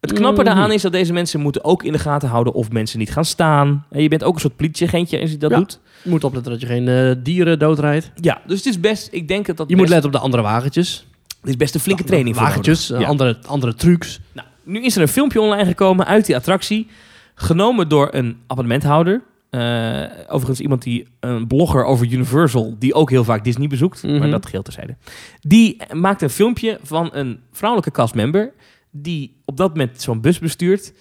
Het 0.00 0.12
knappe 0.12 0.42
Mhm. 0.42 0.50
daaraan 0.50 0.72
is 0.72 0.82
dat 0.82 0.92
deze 0.92 1.12
mensen 1.12 1.40
moeten 1.40 1.64
ook 1.64 1.82
in 1.84 1.92
de 1.92 1.98
gaten 1.98 2.28
houden 2.28 2.52
of 2.54 2.70
mensen 2.70 2.98
niet 2.98 3.12
gaan 3.12 3.24
staan. 3.24 3.86
En 3.90 4.02
je 4.02 4.08
bent 4.08 4.24
ook 4.24 4.34
een 4.34 4.40
soort 4.40 4.56
politieagentje 4.56 5.20
als 5.20 5.30
je 5.30 5.36
dat 5.36 5.50
Ja. 5.50 5.56
doet. 5.56 5.80
Je 6.02 6.10
moet 6.10 6.24
opletten 6.24 6.52
dat 6.52 6.60
je 6.60 6.66
geen 6.66 6.88
eh, 6.88 7.12
dieren 7.22 7.58
doodrijdt. 7.58 8.10
Ja, 8.14 8.40
dus 8.46 8.56
het 8.56 8.66
is 8.66 8.80
best, 8.80 9.08
ik 9.12 9.28
denk 9.28 9.46
dat 9.46 9.56
dat 9.56 9.68
Je 9.68 9.76
moet 9.76 9.88
letten 9.88 10.06
op 10.06 10.12
de 10.12 10.18
andere 10.22 10.42
wagentjes. 10.42 11.06
er 11.42 11.48
is 11.48 11.56
best 11.56 11.74
een 11.74 11.80
flinke 11.80 12.04
training 12.04 12.36
voor 12.36 12.44
Wagentjes, 12.44 12.90
eh, 12.90 13.00
Ja. 13.00 13.06
andere, 13.06 13.38
andere 13.46 13.74
trucs. 13.74 14.20
Nou, 14.32 14.46
nu 14.66 14.84
is 14.84 14.96
er 14.96 15.02
een 15.02 15.08
filmpje 15.08 15.40
online 15.40 15.64
gekomen 15.68 16.06
uit 16.06 16.26
die 16.26 16.36
attractie. 16.36 16.86
Genomen 17.34 17.88
door 17.88 18.08
een 18.10 18.38
abonnementhouder. 18.46 19.22
Eh, 19.50 20.02
overigens 20.28 20.60
iemand 20.60 20.82
die, 20.82 21.06
een 21.20 21.46
blogger 21.46 21.84
over 21.84 22.06
Universal, 22.12 22.76
die 22.78 22.94
ook 22.94 23.10
heel 23.10 23.24
vaak 23.24 23.44
Disney 23.44 23.66
bezoekt. 23.68 24.02
Maar 24.02 24.12
Mhm. 24.12 24.30
dat 24.30 24.44
geheel 24.44 24.62
terzijde. 24.62 24.96
Die 25.40 25.76
maakt 25.92 26.22
een 26.22 26.30
filmpje 26.30 26.78
van 26.82 27.08
een 27.12 27.40
vrouwelijke 27.52 27.90
castmember. 27.92 28.52
Die 28.90 29.36
op 29.44 29.56
dat 29.56 29.68
moment 29.68 30.02
zo'n 30.02 30.20
bus 30.20 30.38
bestuurt. 30.38 30.92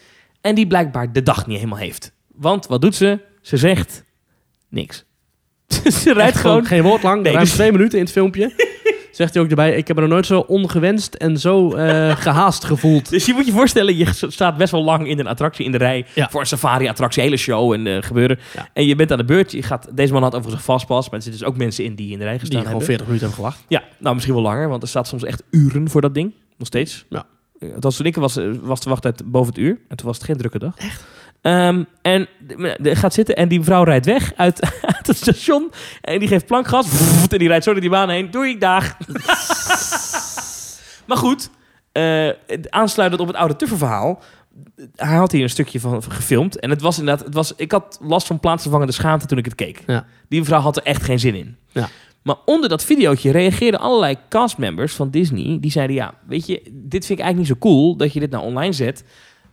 En 0.42 0.56
die 0.56 0.68
blijkbaar 0.68 1.12
de 1.14 1.24
dag 1.24 1.48
niet 1.48 1.58
helemaal 1.58 1.80
heeft. 1.80 2.12
Want 2.36 2.68
wat 2.68 2.82
doet 2.82 2.96
ze? 2.96 3.20
Ze 3.42 3.58
zegt 3.58 4.04
niks. 4.70 5.06
ze 6.02 6.14
rijdt 6.14 6.38
gewoon 6.38 6.66
geen 6.66 6.84
woord 6.84 7.04
lang. 7.04 7.22
Nee, 7.24 7.32
ruim 7.34 7.46
dus- 7.46 7.54
twee 7.54 7.72
minuten 7.72 7.98
in 7.98 8.04
het 8.04 8.14
filmpje. 8.14 8.52
Zegt 9.16 9.34
hij 9.34 9.44
ook 9.44 9.50
erbij, 9.50 9.76
ik 9.76 9.88
heb 9.88 9.96
me 9.96 10.02
nog 10.02 10.12
nooit 10.12 10.26
zo 10.26 10.40
ongewenst 10.40 11.14
en 11.14 11.38
zo 11.40 11.74
eh, 11.74 12.16
gehaast 12.26 12.64
gevoeld. 12.64 13.10
Dus 13.10 13.26
je 13.26 13.34
moet 13.34 13.46
je 13.46 13.52
voorstellen, 13.52 13.98
je 13.98 14.08
staat 14.28 14.58
best 14.58 14.72
wel 14.72 14.84
lang 14.84 15.08
in 15.08 15.20
een 15.20 15.28
attractie 15.28 15.66
in 15.66 15.72
de 15.72 15.78
rij 15.78 16.06
Ja. 16.16 16.30
voor 16.32 16.40
een 16.40 16.48
safari-attractie, 16.48 17.22
hele 17.24 17.38
show 17.38 17.74
en 17.74 17.88
eh, 17.88 18.02
gebeuren. 18.02 18.40
Ja. 18.54 18.70
En 18.74 18.86
je 18.86 18.96
bent 18.96 19.12
aan 19.12 19.18
de 19.18 19.26
beurt. 19.26 19.52
Je 19.52 19.64
gaat, 19.64 19.88
deze 19.94 20.14
man 20.14 20.22
had 20.22 20.36
overigens 20.36 20.60
een 20.68 20.74
vastpas, 20.74 21.06
maar 21.06 21.16
er 21.16 21.22
zitten 21.22 21.42
dus 21.42 21.50
ook 21.52 21.58
mensen 21.58 21.84
in 21.84 21.96
die 21.96 22.12
in 22.12 22.18
de 22.18 22.24
rij 22.24 22.32
Die 22.32 22.40
gestaan 22.40 22.58
gewoon 22.66 22.78
hebben. 22.80 22.88
40 22.98 23.06
minuten 23.08 23.28
hebben 23.28 23.46
gewacht. 23.46 23.66
Ja, 23.68 23.84
nou 24.00 24.14
misschien 24.14 24.36
wel 24.36 24.44
langer, 24.44 24.70
want 24.70 24.82
er 24.82 24.88
staat 24.88 25.08
soms 25.08 25.24
echt 25.24 25.44
uren 25.52 25.90
voor 25.90 26.02
dat 26.02 26.14
ding. 26.14 26.34
Nog 26.58 26.68
steeds. 26.68 27.06
Ja. 27.10 27.26
Eh, 27.60 27.74
Althans, 27.74 27.98
toen 27.98 28.06
ik 28.06 28.16
was, 28.16 28.40
was 28.62 28.80
de 28.82 28.90
wachttijd 28.90 29.32
boven 29.32 29.54
het 29.54 29.62
uur. 29.62 29.78
En 29.88 29.98
toen 29.98 30.08
was 30.08 30.18
het 30.18 30.26
geen 30.26 30.38
drukke 30.38 30.60
dag. 30.60 30.74
Echt? 30.78 31.04
En 32.02 32.28
de, 32.48 32.78
de- 32.80 32.96
gaat 32.96 33.14
zitten 33.14 33.36
en 33.36 33.48
die 33.48 33.62
vrouw 33.62 33.84
rijdt 33.84 34.06
weg 34.06 34.32
uit, 34.36 34.62
uit 34.96 35.08
het 35.08 35.18
station. 35.18 35.72
En 36.02 36.20
die 36.20 36.28
geeft 36.28 36.46
plankgas. 36.46 36.88
En 37.30 37.38
die 37.38 37.48
rijdt 37.48 37.64
zo 37.64 37.72
door 37.72 37.82
die 37.82 37.90
baan 37.90 38.10
heen. 38.10 38.32
Doei, 38.32 38.58
dag. 38.58 38.98
maar 41.08 41.18
goed, 41.18 41.50
eh, 41.92 42.30
aansluitend 42.70 43.22
op 43.22 43.28
het 43.28 43.36
oude 43.36 43.56
Tuffer-verhaal. 43.56 44.22
Hij 44.96 45.16
had 45.16 45.32
hier 45.32 45.44
een 45.44 45.50
stukje 45.50 45.80
van 45.80 46.04
gefilmd. 46.04 46.60
En 46.60 46.70
het 46.70 46.82
was 46.82 47.00
inderdaad... 47.00 47.26
Het 47.26 47.34
was, 47.34 47.54
ik 47.56 47.72
had 47.72 48.00
last 48.02 48.28
van 48.28 48.40
plaatsvervangende 48.40 48.94
schaamte 48.94 49.26
toen 49.26 49.38
ik 49.38 49.46
het 49.46 49.56
keek. 49.56 49.84
Ja. 49.88 50.06
Die 50.30 50.40
mevrouw 50.40 50.60
had 50.60 50.78
er 50.78 50.84
echt 50.84 51.04
geen 51.04 51.20
zin 51.20 51.36
in. 51.36 51.58
Ja. 51.72 51.90
Maar 52.22 52.36
onder 52.46 52.70
dat 52.70 52.84
videootje 52.84 53.32
reageerden 53.32 53.80
allerlei 53.80 54.16
castmembers 54.30 54.94
van 54.94 55.10
Disney. 55.10 55.58
Die 55.62 55.72
zeiden, 55.72 55.96
ja, 55.96 56.14
weet 56.28 56.46
je, 56.46 56.62
dit 56.72 57.06
vind 57.06 57.20
ik 57.20 57.26
eigenlijk 57.26 57.38
niet 57.38 57.48
zo 57.48 57.70
cool 57.70 57.98
dat 57.98 58.14
je 58.14 58.20
dit 58.20 58.32
nou 58.32 58.44
online 58.44 58.74
zet. 58.74 59.04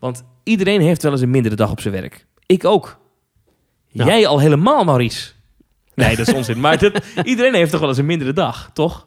Want 0.03 0.25
iedereen 0.43 0.81
heeft 0.81 1.03
wel 1.03 1.13
eens 1.13 1.21
een 1.21 1.31
mindere 1.31 1.55
dag 1.55 1.71
op 1.71 1.81
zijn 1.81 1.95
werk. 1.95 2.27
Ik 2.47 2.65
ook. 2.65 2.99
Ja. 3.89 4.05
Jij 4.05 4.27
al 4.27 4.39
helemaal, 4.39 4.85
Maurice. 4.85 5.31
Nee, 5.95 6.17
dat 6.17 6.29
is 6.29 6.35
onzin. 6.35 6.61
maar 6.61 6.93
iedereen 7.25 7.55
heeft 7.55 7.71
toch 7.71 7.81
wel 7.81 7.89
eens 7.89 7.99
een 7.99 8.07
mindere 8.07 8.33
dag, 8.33 8.71
toch? 8.73 9.07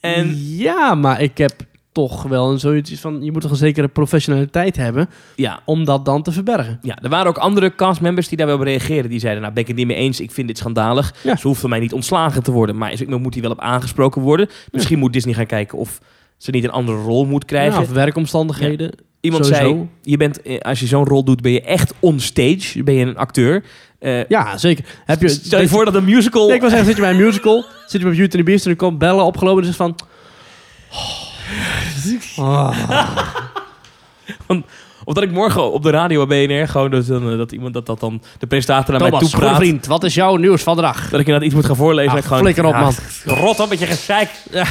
En 0.00 0.36
Ja, 0.56 0.94
maar 0.94 1.20
ik 1.20 1.38
heb 1.38 1.52
toch 1.92 2.22
wel 2.22 2.50
een 2.50 2.58
zoiets 2.58 3.00
van... 3.00 3.22
Je 3.24 3.32
moet 3.32 3.40
toch 3.40 3.50
een 3.50 3.56
zekere 3.56 3.88
professionaliteit 3.88 4.76
hebben 4.76 5.08
ja, 5.36 5.60
om 5.64 5.84
dat 5.84 6.04
dan 6.04 6.22
te 6.22 6.32
verbergen. 6.32 6.78
ja, 6.82 6.98
er 7.02 7.08
waren 7.08 7.26
ook 7.26 7.38
andere 7.38 7.74
castmembers 7.74 8.28
die 8.28 8.38
daar 8.38 8.46
wel 8.46 8.56
op 8.56 8.62
reageerden. 8.62 9.10
Die 9.10 9.20
zeiden, 9.20 9.42
nou 9.42 9.54
ben 9.54 9.62
ik 9.62 9.68
het 9.68 9.78
niet 9.78 9.86
mee 9.86 9.96
eens, 9.96 10.20
ik 10.20 10.30
vind 10.30 10.46
dit 10.46 10.58
schandalig. 10.58 11.14
Ja. 11.22 11.36
Ze 11.36 11.46
hoeft 11.46 11.60
van 11.60 11.70
mij 11.70 11.80
niet 11.80 11.92
ontslagen 11.92 12.42
te 12.42 12.52
worden. 12.52 12.76
Maar 12.76 12.92
ik 12.92 13.08
moet 13.08 13.34
hij 13.34 13.42
wel 13.42 13.52
op 13.52 13.60
aangesproken 13.60 14.22
worden. 14.22 14.48
Misschien 14.70 14.98
moet 14.98 15.12
Disney 15.12 15.34
gaan 15.34 15.46
kijken 15.46 15.78
of 15.78 16.00
ze 16.36 16.50
niet 16.50 16.64
een 16.64 16.70
andere 16.70 16.98
rol 16.98 17.26
moet 17.26 17.44
krijgen. 17.44 17.74
Ja, 17.74 17.80
of 17.80 17.92
werkomstandigheden. 17.92 19.08
Iemand 19.20 19.46
Sowieso. 19.46 19.68
zei, 19.68 19.88
je 20.02 20.16
bent, 20.16 20.42
eh, 20.42 20.58
als 20.58 20.80
je 20.80 20.86
zo'n 20.86 21.04
rol 21.04 21.24
doet, 21.24 21.40
ben 21.42 21.52
je 21.52 21.60
echt 21.60 21.94
on 22.00 22.20
stage. 22.20 22.82
Ben 22.82 22.94
je 22.94 23.04
een 23.06 23.16
acteur. 23.16 23.64
Eh, 23.98 24.24
Ja, 24.24 24.58
zeker. 24.58 24.84
Heb 25.04 25.20
je, 25.20 25.28
Stel 25.28 25.60
je 25.60 25.68
voor 25.68 25.84
dat 25.84 25.94
een 25.94 26.04
musical... 26.04 26.46
Nee, 26.46 26.54
ik 26.56 26.60
was 26.60 26.70
zeggen, 26.70 26.88
zit 26.88 26.96
je 26.96 27.02
bij 27.02 27.10
een 27.10 27.24
musical, 27.24 27.64
zit 27.86 28.00
je 28.00 28.06
bij 28.06 28.16
Beauty 28.16 28.22
and 28.22 28.30
the 28.30 28.42
Beast 28.42 28.64
en 28.64 28.70
er 28.70 28.76
komt 28.76 28.98
bellen 28.98 29.24
opgelopen 29.24 29.62
en 29.62 29.68
is 29.68 29.76
van... 29.76 29.96
Ah. 32.36 32.78
Of 35.04 35.14
dat 35.14 35.22
ik 35.22 35.30
morgen 35.30 35.72
op 35.72 35.82
de 35.82 35.90
radio 35.90 36.26
bij 36.26 36.46
BNR 36.46 36.68
gewoon 36.68 36.90
dat, 36.90 37.06
dan, 37.06 37.30
eh, 37.30 37.36
dat 37.36 37.52
iemand 37.52 37.74
dat, 37.74 37.86
dat 37.86 38.00
dan 38.00 38.22
de 38.38 38.46
presentator 38.46 38.98
naar 38.98 39.10
mij 39.10 39.20
toe 39.20 39.30
praat. 39.30 39.56
vriend, 39.56 39.86
wat 39.86 40.04
is 40.04 40.14
jouw 40.14 40.36
nieuws 40.36 40.62
van 40.62 40.76
de 40.76 40.82
dag? 40.82 40.96
Dat 41.10 41.20
ik 41.20 41.26
inderdaad 41.26 41.42
iets 41.42 41.54
moet 41.54 41.64
gaan 41.64 41.76
voorlezen. 41.76 42.10
Ah, 42.10 42.16
en 42.16 42.20
ik 42.22 42.26
gewoon, 42.26 42.42
flikker 42.42 42.64
op, 42.64 42.72
man. 42.74 42.94
Rot 43.44 43.60
op 43.60 43.68
met 43.68 43.78
je 43.78 43.86
gezeik. 43.86 44.30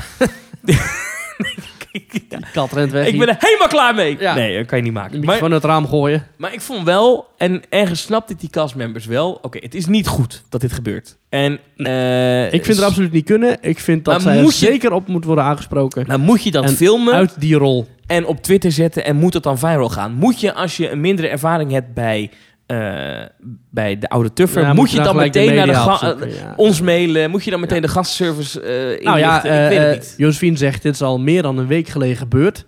Kat 2.53 2.71
rent 2.71 2.91
weg. 2.91 3.07
ik 3.07 3.19
ben 3.19 3.27
er 3.27 3.35
helemaal 3.39 3.67
klaar 3.67 3.95
mee. 3.95 4.15
Ja. 4.19 4.33
Nee, 4.35 4.57
dat 4.57 4.65
kan 4.65 4.77
je 4.77 4.83
niet 4.83 4.93
maken. 4.93 5.25
Maar, 5.25 5.35
gewoon 5.35 5.53
uit 5.53 5.61
het 5.61 5.71
raam 5.71 5.87
gooien. 5.87 6.27
maar 6.37 6.53
ik 6.53 6.61
vond 6.61 6.83
wel, 6.85 7.27
en 7.37 7.61
ergens 7.69 8.01
snapte 8.01 8.35
die 8.35 8.49
castmembers 8.49 9.05
wel. 9.05 9.39
Oké, 9.41 9.57
het 9.61 9.75
is 9.75 9.85
niet 9.85 10.07
goed 10.07 10.43
dat 10.49 10.61
dit 10.61 10.71
gebeurt. 10.73 11.17
En, 11.29 11.59
eh, 11.77 12.45
Ik 12.53 12.65
vind 12.65 12.77
het 12.77 12.85
absoluut 12.85 13.11
niet 13.11 13.25
kunnen. 13.25 13.57
Ik 13.61 13.79
vind 13.79 14.05
dat 14.05 14.21
zij 14.21 14.35
er 14.35 14.41
moet 14.41 14.59
je- 14.59 14.65
zeker 14.65 14.91
op 14.91 15.07
moet 15.07 15.25
worden 15.25 15.43
aangesproken. 15.43 16.07
Nou 16.07 16.19
moet 16.19 16.43
je 16.43 16.51
dat 16.51 16.63
En 16.63 16.69
filmen 16.69 17.13
Uit 17.13 17.39
die 17.39 17.55
rol. 17.55 17.87
en 18.07 18.25
op 18.25 18.41
Twitter 18.43 18.71
zetten 18.71 19.05
en 19.05 19.15
moet 19.15 19.33
het 19.33 19.43
dan 19.43 19.57
viral 19.57 19.89
gaan? 19.89 20.13
Moet 20.13 20.39
je, 20.39 20.53
als 20.53 20.77
je 20.77 20.89
een 20.89 21.01
mindere 21.01 21.27
ervaring 21.27 21.71
hebt 21.71 21.93
bij, 21.93 22.29
eh, 22.69 23.25
bij 23.71 23.97
de 23.97 24.09
oude 24.09 24.33
Tuffer, 24.33 24.61
Ja, 24.61 24.73
moet 24.73 24.91
je 24.91 25.01
dan 25.01 25.15
meteen 25.15 25.55
naar 25.55 25.65
de 25.65 25.91
opzoeken, 25.91 26.33
ja. 26.33 26.53
ons 26.55 26.81
mailen? 26.81 27.29
Moet 27.29 27.43
je 27.43 27.51
dan 27.51 27.59
meteen 27.59 27.81
de 27.81 27.87
gastservice 27.87 28.61
eh 28.61 28.81
inrichten? 28.81 29.05
Nou 29.05 29.19
ja, 29.19 29.37
ik 29.37 29.43
weet 29.43 29.51
eh, 29.51 29.77
het 29.77 29.87
eh, 29.87 29.91
niet. 29.91 30.13
Josephine 30.17 30.57
zegt, 30.57 30.81
dit 30.81 30.93
is 30.93 31.01
al 31.01 31.19
meer 31.19 31.41
dan 31.41 31.57
een 31.57 31.67
week 31.67 31.87
geleden 31.87 32.17
gebeurd. 32.17 32.65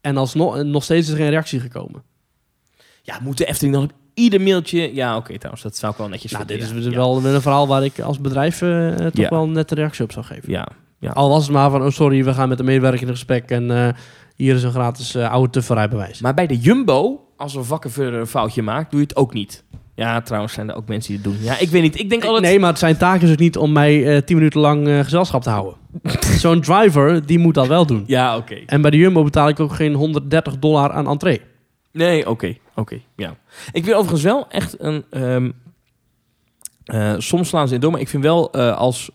En 0.00 0.16
alsnog 0.16 0.62
nog 0.62 0.84
steeds 0.84 1.06
is 1.06 1.12
er 1.12 1.18
geen 1.18 1.30
reactie 1.30 1.60
gekomen. 1.60 2.02
Ja, 3.02 3.18
moet 3.22 3.38
de 3.38 3.44
Efteling 3.44 3.74
dan 3.74 3.84
op 3.84 3.92
ieder 4.14 4.40
mailtje... 4.40 4.94
Ja, 4.94 5.16
oké 5.16 5.36
trouwens, 5.36 5.62
dat 5.62 5.76
zou 5.76 5.92
ik 5.92 5.98
wel 5.98 6.08
netjes 6.08 6.32
Nou, 6.32 6.44
dit 6.44 6.62
is 6.62 6.86
wel 6.86 7.24
een 7.24 7.40
verhaal 7.40 7.68
waar 7.68 7.84
ik 7.84 8.00
als 8.00 8.20
bedrijf 8.20 8.62
eh, 8.62 9.06
toch 9.06 9.28
wel 9.28 9.48
net 9.48 9.70
een 9.70 9.76
reactie 9.76 10.04
op 10.04 10.12
zou 10.12 10.24
geven. 10.24 10.50
Ja, 10.50 10.68
ja. 10.98 11.10
Al 11.10 11.28
was 11.28 11.42
het 11.42 11.52
maar 11.52 11.70
van, 11.70 11.82
oh 11.82 11.90
sorry, 11.90 12.24
we 12.24 12.34
gaan 12.34 12.48
met 12.48 12.58
de 12.58 12.64
medewerker 12.64 13.02
in 13.02 13.08
gesprek 13.08 13.50
en 13.50 13.70
eh, 13.70 13.88
hier 14.36 14.54
is 14.54 14.62
een 14.62 14.70
gratis 14.70 15.14
eh, 15.14 15.30
oude 15.30 15.50
tufferijbewijs. 15.50 16.20
Maar 16.20 16.34
bij 16.34 16.46
de 16.46 16.58
Jumbo, 16.58 17.28
als 17.40 17.54
een 17.54 17.64
vakkenvuller 17.64 18.14
een 18.14 18.26
foutje 18.26 18.62
maakt, 18.62 18.90
doe 18.90 19.00
je 19.00 19.06
het 19.06 19.16
ook 19.16 19.32
niet. 19.32 19.64
Ja, 19.94 20.20
trouwens 20.20 20.52
zijn 20.52 20.70
er 20.70 20.76
ook 20.76 20.88
mensen 20.88 21.12
die 21.14 21.22
het 21.22 21.32
doen. 21.32 21.44
Ja, 21.44 21.58
ik 21.58 21.68
weet 21.68 21.82
niet. 21.82 21.98
Ik 21.98 22.10
denk 22.10 22.24
altijd... 22.24 22.44
Nee, 22.44 22.58
maar 22.58 22.68
het 22.68 22.78
zijn 22.78 22.96
taken 22.96 23.26
dus 23.26 23.36
niet 23.36 23.56
om 23.56 23.72
mij 23.72 24.06
eh, 24.16 24.22
tien 24.22 24.36
minuten 24.36 24.60
lang 24.60 24.88
eh, 24.88 24.98
gezelschap 24.98 25.42
te 25.42 25.50
houden. 25.50 25.74
Zo'n 26.38 26.60
driver, 26.60 27.26
die 27.26 27.38
moet 27.38 27.54
dat 27.54 27.66
wel 27.66 27.86
doen. 27.86 28.04
Ja, 28.06 28.36
oké. 28.36 28.54
En 28.66 28.80
bij 28.82 28.90
de 28.90 28.96
Jumbo 28.96 29.22
betaal 29.24 29.48
ik 29.48 29.60
ook 29.60 29.72
geen 29.72 29.94
130 29.94 30.58
dollar 30.58 30.90
aan 30.90 31.06
entree. 31.08 31.40
Nee, 31.92 32.28
oké. 32.28 32.56
Oké, 32.74 33.00
ja. 33.16 33.36
Ik 33.72 33.84
vind 33.84 33.96
overigens 33.96 34.22
wel 34.22 34.48
echt 34.48 34.80
een... 34.80 35.04
eh, 36.84 37.14
soms 37.18 37.48
slaan 37.48 37.68
ze 37.68 37.74
in 37.74 37.80
door, 37.80 37.90
maar 37.90 38.00
ik 38.00 38.08
vind 38.08 38.22
wel 38.22 38.52
als 38.54 39.10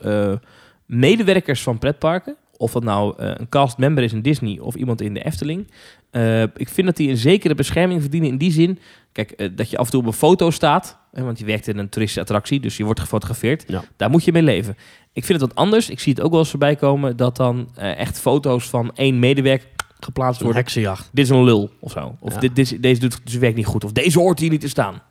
medewerkers 0.86 1.64
van 1.64 1.78
pretparken... 1.78 2.36
of 2.58 2.72
dat 2.72 2.84
nou 2.84 3.14
eh, 3.18 3.32
een 3.36 3.50
castmember 3.50 4.04
is 4.04 4.14
in 4.14 4.22
Disney 4.22 4.60
of 4.60 4.76
iemand 4.76 5.02
in 5.02 5.14
de 5.14 5.24
Efteling... 5.26 5.68
eh, 6.12 6.42
ik 6.42 6.70
vind 6.70 6.88
dat 6.88 6.98
die 6.98 7.10
een 7.10 7.18
zekere 7.18 7.56
bescherming 7.56 8.02
verdienen 8.02 8.30
in 8.30 8.38
die 8.38 8.52
zin... 8.52 8.80
Kijk, 9.12 9.32
eh, 9.32 9.50
dat 9.56 9.70
je 9.70 9.78
af 9.78 9.86
en 9.86 9.92
toe 9.92 10.02
op 10.02 10.08
een 10.08 10.14
foto 10.14 10.50
staat... 10.50 10.98
Hè, 11.12 11.24
want 11.24 11.40
je 11.40 11.46
werkt 11.46 11.68
in 11.68 11.78
een 11.78 11.90
toeristische 11.90 12.22
attractie, 12.22 12.60
dus 12.60 12.78
je 12.78 12.84
wordt 12.84 13.00
gefotografeerd. 13.00 13.64
Ja. 13.68 13.84
Daar 13.98 14.10
moet 14.10 14.24
je 14.24 14.32
mee 14.32 14.44
leven. 14.44 14.76
Ik 15.14 15.26
vind 15.26 15.40
het 15.42 15.50
wat 15.50 15.58
anders. 15.58 15.90
Ik 15.90 16.00
zie 16.00 16.14
het 16.14 16.22
ook 16.22 16.32
wel 16.32 16.40
eens 16.40 16.50
voorbij 16.50 16.76
komen... 16.76 17.18
dat 17.18 17.36
dan 17.36 17.76
echt 17.76 18.20
foto's 18.20 18.70
van 18.70 18.92
één 18.96 19.20
medewerker 19.20 19.68
geplaatst 20.00 20.42
worden 20.42 20.60
heksenjacht. 20.62 21.10
dit 21.12 21.26
is 21.26 21.32
een 21.32 21.44
lul 21.44 21.70
of 21.80 21.92
zo. 21.92 22.16
Of 22.20 22.34
Ja. 22.34 22.40
dit, 22.40 22.56
dit, 22.56 22.82
deze 22.82 23.00
doet 23.00 23.20
zijn 23.24 23.42
werk 23.42 23.56
niet 23.56 23.66
goed. 23.66 23.84
Of 23.84 23.92
deze 23.92 24.20
hoort 24.20 24.40
hier 24.40 24.50
niet 24.50 24.62
te 24.62 24.70
staan. 24.70 25.02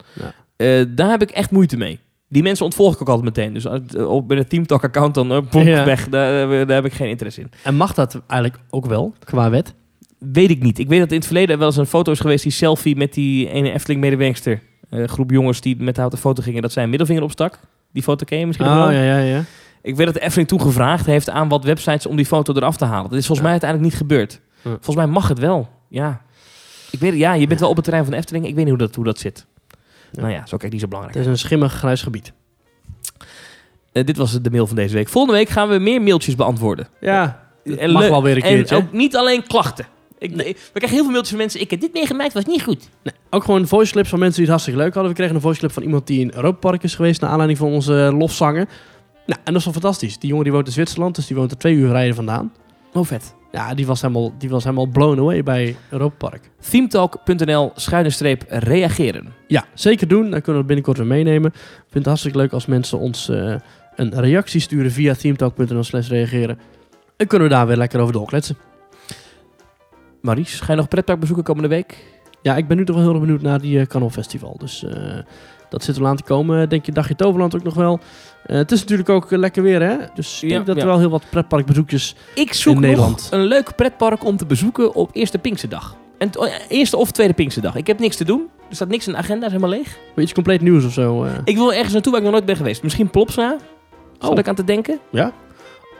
Ja. 0.56 0.84
Daar 0.84 1.10
heb 1.10 1.22
ik 1.22 1.30
echt 1.30 1.50
moeite 1.50 1.76
mee. 1.76 2.00
Die 2.28 2.42
mensen 2.42 2.64
ontvolg 2.64 2.94
ik 2.94 3.00
ook 3.00 3.08
altijd 3.08 3.36
meteen. 3.36 3.52
Dus 3.54 3.64
eh, 3.64 4.10
op 4.10 4.28
bij 4.28 4.36
de 4.36 4.46
Teamtalk 4.46 4.84
account 4.84 5.14
dan 5.14 5.32
uh, 5.32 5.38
boem, 5.50 5.62
Ja. 5.62 5.84
weg. 5.84 6.08
Daar, 6.08 6.42
eh, 6.42 6.66
daar 6.66 6.76
heb 6.76 6.84
ik 6.84 6.92
geen 6.92 7.08
interesse 7.08 7.40
in. 7.40 7.50
En 7.62 7.74
mag 7.74 7.94
dat 7.94 8.20
eigenlijk 8.26 8.62
ook 8.70 8.86
wel, 8.86 9.14
qua 9.24 9.50
wet? 9.50 9.74
Weet 10.18 10.50
ik 10.50 10.62
niet. 10.62 10.78
Ik 10.78 10.88
weet 10.88 10.98
dat 11.00 11.10
in 11.10 11.16
het 11.16 11.26
verleden 11.26 11.58
wel 11.58 11.66
eens 11.66 11.76
een 11.76 11.86
foto 11.86 12.12
is 12.12 12.20
geweest... 12.20 12.42
die 12.42 12.52
selfie 12.52 12.96
met 12.96 13.14
die 13.14 13.50
ene 13.50 13.72
Efteling-medewerkster. 13.72 14.62
Een 14.90 15.08
groep 15.08 15.30
jongens 15.30 15.60
die 15.60 15.76
met 15.82 15.94
de 15.94 16.16
foto 16.16 16.42
gingen... 16.42 16.62
dat 16.62 16.72
zij 16.72 16.82
een 16.82 16.88
middelvinger 16.88 17.22
opstak. 17.22 17.58
Die 17.92 18.02
foto 18.02 18.24
ken 18.24 18.38
je 18.38 18.46
misschien 18.46 18.68
Oh, 18.68 18.74
wel? 18.76 18.90
ja, 18.90 19.02
ja, 19.02 19.18
ja. 19.18 19.44
Ik 19.82 19.96
weet 19.96 20.06
dat 20.06 20.14
de 20.14 20.20
Efteling 20.20 20.48
toen 20.48 20.60
gevraagd 20.60 21.06
heeft 21.06 21.30
aan 21.30 21.48
wat 21.48 21.64
websites... 21.64 22.06
om 22.06 22.16
die 22.16 22.26
foto 22.26 22.54
eraf 22.54 22.76
te 22.76 22.84
halen. 22.84 23.10
Dat 23.10 23.18
is 23.18 23.26
volgens 23.26 23.38
Ja. 23.38 23.42
mij 23.42 23.50
uiteindelijk 23.50 23.90
niet 23.90 24.00
gebeurd. 24.00 24.40
Ja. 24.62 24.70
Volgens 24.70 24.96
mij 24.96 25.06
mag 25.06 25.28
het 25.28 25.38
wel. 25.38 25.68
Ja. 25.88 26.22
Ik 26.90 26.98
weet, 26.98 27.14
ja, 27.14 27.32
je 27.34 27.46
bent 27.46 27.60
wel 27.60 27.68
op 27.68 27.74
het 27.74 27.84
terrein 27.84 28.04
van 28.04 28.12
de 28.14 28.18
Efteling. 28.20 28.46
Ik 28.46 28.54
weet 28.54 28.64
niet 28.64 28.74
hoe 28.74 28.82
dat, 28.86 28.94
hoe 28.94 29.04
dat 29.04 29.18
zit. 29.18 29.46
Ja. 30.14 30.20
Nou 30.22 30.32
ja, 30.32 30.46
zo 30.46 30.56
kijk 30.56 30.72
niet 30.72 30.80
zo 30.80 30.86
belangrijk. 30.88 31.18
Het 31.18 31.26
is 31.26 31.32
een 31.32 31.38
schimmig 31.46 31.72
grijs 31.72 32.02
gebied. 32.02 32.32
Eh, 33.92 34.04
dit 34.04 34.16
was 34.16 34.40
de 34.42 34.50
mail 34.50 34.66
van 34.66 34.76
deze 34.76 34.94
week. 34.94 35.08
Volgende 35.08 35.38
week 35.38 35.48
gaan 35.48 35.68
we 35.68 35.78
meer 35.78 36.02
mailtjes 36.02 36.34
beantwoorden. 36.34 36.88
Ja, 37.00 37.42
En 37.78 37.90
mag 37.92 38.02
leuk- 38.02 38.10
wel 38.10 38.22
weer 38.22 38.36
een 38.36 38.42
En 38.42 38.48
keertje. 38.48 38.76
ook 38.76 38.92
niet 38.92 39.16
alleen 39.16 39.46
klachten. 39.46 39.86
Ik, 40.18 40.30
we 40.36 40.54
krijgen 40.72 40.88
heel 40.90 41.02
veel 41.02 41.04
mailtjes 41.10 41.28
van 41.28 41.38
mensen. 41.38 41.60
Ik 41.60 41.70
heb 41.70 41.80
dit 41.80 41.92
meegemaakt, 41.92 42.32
was 42.32 42.44
niet 42.44 42.62
goed. 42.62 42.88
Ook 43.30 43.44
gewoon 43.44 43.66
voice 43.66 43.92
clips 43.92 44.08
van 44.08 44.18
mensen 44.18 44.36
die 44.42 44.50
het 44.50 44.52
hartstikke 44.52 44.80
leuk 44.80 44.92
hadden. 44.94 45.10
We 45.12 45.16
kregen 45.18 45.34
een 45.34 45.40
voice 45.40 45.58
clip 45.58 45.72
van 45.72 45.82
iemand 45.82 46.06
die 46.06 46.20
in 46.20 46.30
Europa 46.34 46.58
Park 46.58 46.82
is 46.82 46.94
geweest... 46.94 47.20
naar 47.20 47.30
aanleiding 47.30 47.58
van 47.58 47.68
onze 47.68 48.14
lofzanger. 48.18 48.68
Nou, 49.26 49.40
en 49.44 49.52
dat 49.52 49.54
is 49.56 49.64
wel 49.64 49.72
fantastisch. 49.72 50.18
Die 50.18 50.28
jongen 50.28 50.44
die 50.44 50.52
woont 50.52 50.66
in 50.66 50.72
Zwitserland, 50.72 51.14
dus 51.14 51.26
die 51.26 51.36
woont 51.36 51.50
er 51.50 51.58
twee 51.58 51.74
uur 51.74 51.90
rijden 51.90 52.14
vandaan. 52.14 52.52
Oh, 52.92 53.04
vet. 53.04 53.34
Ja, 53.54 53.74
die 53.74 53.86
was 53.86 54.00
helemaal, 54.00 54.32
die 54.38 54.48
was 54.48 54.64
helemaal 54.64 54.86
blown 54.86 55.18
away 55.18 55.42
bij 55.42 55.76
Europa 55.90 56.28
Park. 56.28 56.50
Themetalk.nl 56.70 57.72
schuine 57.74 58.10
streep 58.10 58.44
reageren. 58.48 59.32
Ja, 59.46 59.64
zeker 59.74 60.08
doen. 60.08 60.22
Dan 60.22 60.30
kunnen 60.30 60.52
we 60.52 60.58
het 60.58 60.66
binnenkort 60.66 60.96
weer 60.96 61.06
meenemen. 61.06 61.50
Ik 61.50 61.60
vind 61.80 61.94
het 61.94 62.06
hartstikke 62.06 62.38
leuk 62.38 62.52
als 62.52 62.66
mensen 62.66 62.98
ons 62.98 63.28
eh, 63.28 63.54
een 63.96 64.20
reactie 64.20 64.60
sturen 64.60 64.90
via 64.90 65.14
themetalk.nl 65.14 65.82
slash 65.82 66.08
reageren. 66.08 66.58
En 67.16 67.26
kunnen 67.26 67.48
we 67.48 67.54
daar 67.54 67.66
weer 67.66 67.76
lekker 67.76 68.00
over 68.00 68.12
doorkletsen. 68.12 68.56
Maries, 70.20 70.60
ga 70.60 70.72
je 70.72 70.78
nog 70.78 70.88
pretpark 70.88 71.20
bezoeken 71.20 71.44
komende 71.44 71.68
week? 71.68 72.04
Ja, 72.42 72.56
ik 72.56 72.68
ben 72.68 72.76
nu 72.76 72.84
toch 72.84 72.96
wel 72.96 73.04
heel 73.04 73.14
erg 73.14 73.22
benieuwd 73.22 73.42
naar 73.42 73.60
die 73.60 73.86
uh, 73.92 74.08
Festival. 74.10 74.56
Dus 74.58 74.84
eh, 74.84 75.18
dat 75.68 75.84
zit 75.84 75.96
wel 75.96 76.08
aan 76.08 76.16
te 76.16 76.22
komen. 76.22 76.68
Denk 76.68 76.86
je 76.86 76.92
Dagje 76.92 77.14
Toverland 77.16 77.54
ook 77.54 77.62
nog 77.62 77.74
wel. 77.74 78.00
Eh, 78.46 78.56
het 78.56 78.72
is 78.72 78.80
natuurlijk 78.80 79.08
ook 79.08 79.32
eh, 79.32 79.38
lekker 79.38 79.62
weer, 79.62 79.82
hè? 79.82 79.96
Dus 80.14 80.42
ik 80.42 80.48
Ja, 80.48 80.54
denk 80.54 80.66
dat 80.66 80.76
ja. 80.76 80.82
er 80.82 80.88
wel 80.88 80.98
heel 80.98 81.10
wat 81.10 81.24
pretparkbezoekjes... 81.30 82.14
Ik 82.34 82.52
zoek 82.54 82.74
In 82.74 82.80
nog 82.80 82.88
Nederland. 82.90 83.28
een 83.30 83.44
leuk 83.44 83.74
pretpark 83.76 84.24
om 84.24 84.36
te 84.36 84.46
bezoeken 84.46 84.94
op 84.94 85.10
eerste 85.12 85.38
Pinksterdag. 85.38 85.96
En 86.18 86.30
ja, 86.32 86.48
eerste 86.68 86.96
of 86.96 87.10
tweede 87.10 87.34
Pinksterdag. 87.34 87.74
Ik 87.74 87.86
heb 87.86 87.98
niks 87.98 88.16
te 88.16 88.24
doen. 88.24 88.48
Er 88.68 88.74
staat 88.76 88.88
niks 88.88 89.06
in 89.06 89.12
de 89.12 89.18
agenda, 89.18 89.46
is 89.46 89.52
helemaal 89.52 89.76
leeg. 89.76 89.98
Iets 90.16 90.32
compleet 90.32 90.60
nieuws 90.60 90.84
of 90.84 90.92
zo. 90.92 91.24
eh. 91.24 91.32
Ik 91.44 91.56
wil 91.56 91.72
ergens 91.72 91.92
naartoe 91.92 92.12
waar 92.12 92.20
ik 92.20 92.26
nog 92.26 92.34
nooit 92.36 92.46
ben 92.46 92.56
geweest. 92.56 92.82
Misschien 92.82 93.10
Plopsa. 93.10 93.56
Zat 94.18 94.30
Oh. 94.30 94.38
ik 94.38 94.48
aan 94.48 94.54
te 94.54 94.64
denken. 94.64 94.98
Ja? 95.10 95.32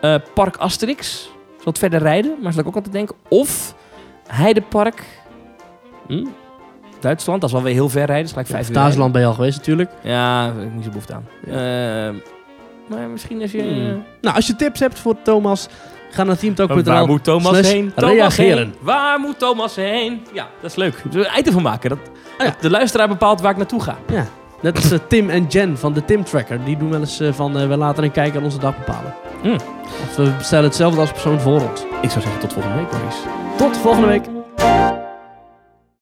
Eh, 0.00 0.14
Park 0.34 0.56
Asterix. 0.56 1.30
Zal 1.56 1.64
het 1.72 1.78
verder 1.78 1.98
rijden, 2.00 2.36
maar 2.42 2.52
zat 2.52 2.60
ik 2.60 2.66
ook 2.68 2.76
aan 2.76 2.82
te 2.82 2.90
denken. 2.90 3.16
Of 3.28 3.74
Heidepark. 4.26 5.04
Hm? 6.06 6.24
Duitsland, 7.05 7.40
dat 7.40 7.48
is 7.48 7.55
wel 7.56 7.64
weer 7.64 7.74
heel 7.74 7.89
ver 7.89 8.06
rijden. 8.06 8.16
Dat 8.16 8.24
is 8.24 8.31
gelijk 8.31 8.48
vijf 8.48 8.68
uur 8.68 8.74
Thuisland 8.74 9.12
ben 9.12 9.20
je 9.20 9.26
al 9.26 9.35
geweest 9.35 9.56
natuurlijk. 9.56 9.90
Ja, 10.02 10.47
daar 10.47 10.55
heb 10.55 10.64
ik 10.64 10.74
niet 10.74 10.85
zo 10.85 10.89
behoefte 10.89 11.14
aan. 11.14 11.26
Eh, 11.47 12.20
maar 12.89 13.09
misschien 13.09 13.43
als 13.43 13.52
je... 13.52 13.62
Hmm. 13.62 14.05
Nou, 14.20 14.36
als 14.36 14.47
je 14.47 14.56
tips 14.56 14.81
hebt 14.81 14.98
voor 14.98 15.14
Thomas, 15.22 15.68
ga 16.10 16.24
naar 16.24 16.36
teamtalk.nl. 16.36 16.82
Waar 16.82 17.06
moet 17.06 17.24
Thomas 17.24 17.60
heen? 17.60 17.93
Thomas 17.94 18.12
reageren. 18.12 18.56
heen. 18.56 18.74
Waar 18.81 19.20
moet 19.20 19.39
Thomas 19.39 19.76
heen? 19.76 20.26
Ja, 20.32 20.47
dat 20.60 20.70
is 20.70 20.76
leuk. 20.76 21.02
We 21.10 21.18
een 21.18 21.39
item 21.39 21.52
van 21.52 21.62
maken? 21.62 21.90
Dat, 21.90 21.98
Oh 22.39 22.47
ja. 22.47 22.52
dat 22.52 22.62
De 22.62 22.70
luisteraar 22.70 23.09
bepaalt 23.09 23.40
waar 23.40 23.51
ik 23.51 23.56
naartoe 23.56 23.82
ga. 23.82 23.98
Ja, 24.12 24.26
net 24.60 24.76
als 24.76 24.90
eh, 24.90 24.98
Tim 25.09 25.31
en 25.31 25.47
Jen 25.47 25.78
van 25.78 25.93
de 25.93 26.05
Tim 26.05 26.24
Tracker. 26.24 26.64
Die 26.64 26.76
doen 26.76 26.90
wel 26.90 27.01
eens 27.01 27.20
eh, 27.20 27.32
van, 27.32 27.59
eh, 27.59 27.68
we 27.68 27.76
laten 27.76 28.05
een 28.05 28.10
kijker 28.10 28.39
aan 28.39 28.44
onze 28.44 28.59
dag 28.59 28.78
bepalen. 28.78 29.14
Hmm. 29.43 29.55
Of 30.02 30.16
we 30.16 30.32
stellen 30.40 30.64
hetzelfde 30.64 31.01
als 31.01 31.10
persoon 31.10 31.40
voor 31.40 31.60
ons. 31.68 31.81
Ik 32.02 32.10
zou 32.10 32.20
zeggen 32.22 32.40
tot 32.40 32.52
volgende 32.52 32.76
week, 32.76 32.90
Maurice. 32.93 33.18
Tot 33.56 33.76
volgende 33.76 34.06
week. 34.06 34.24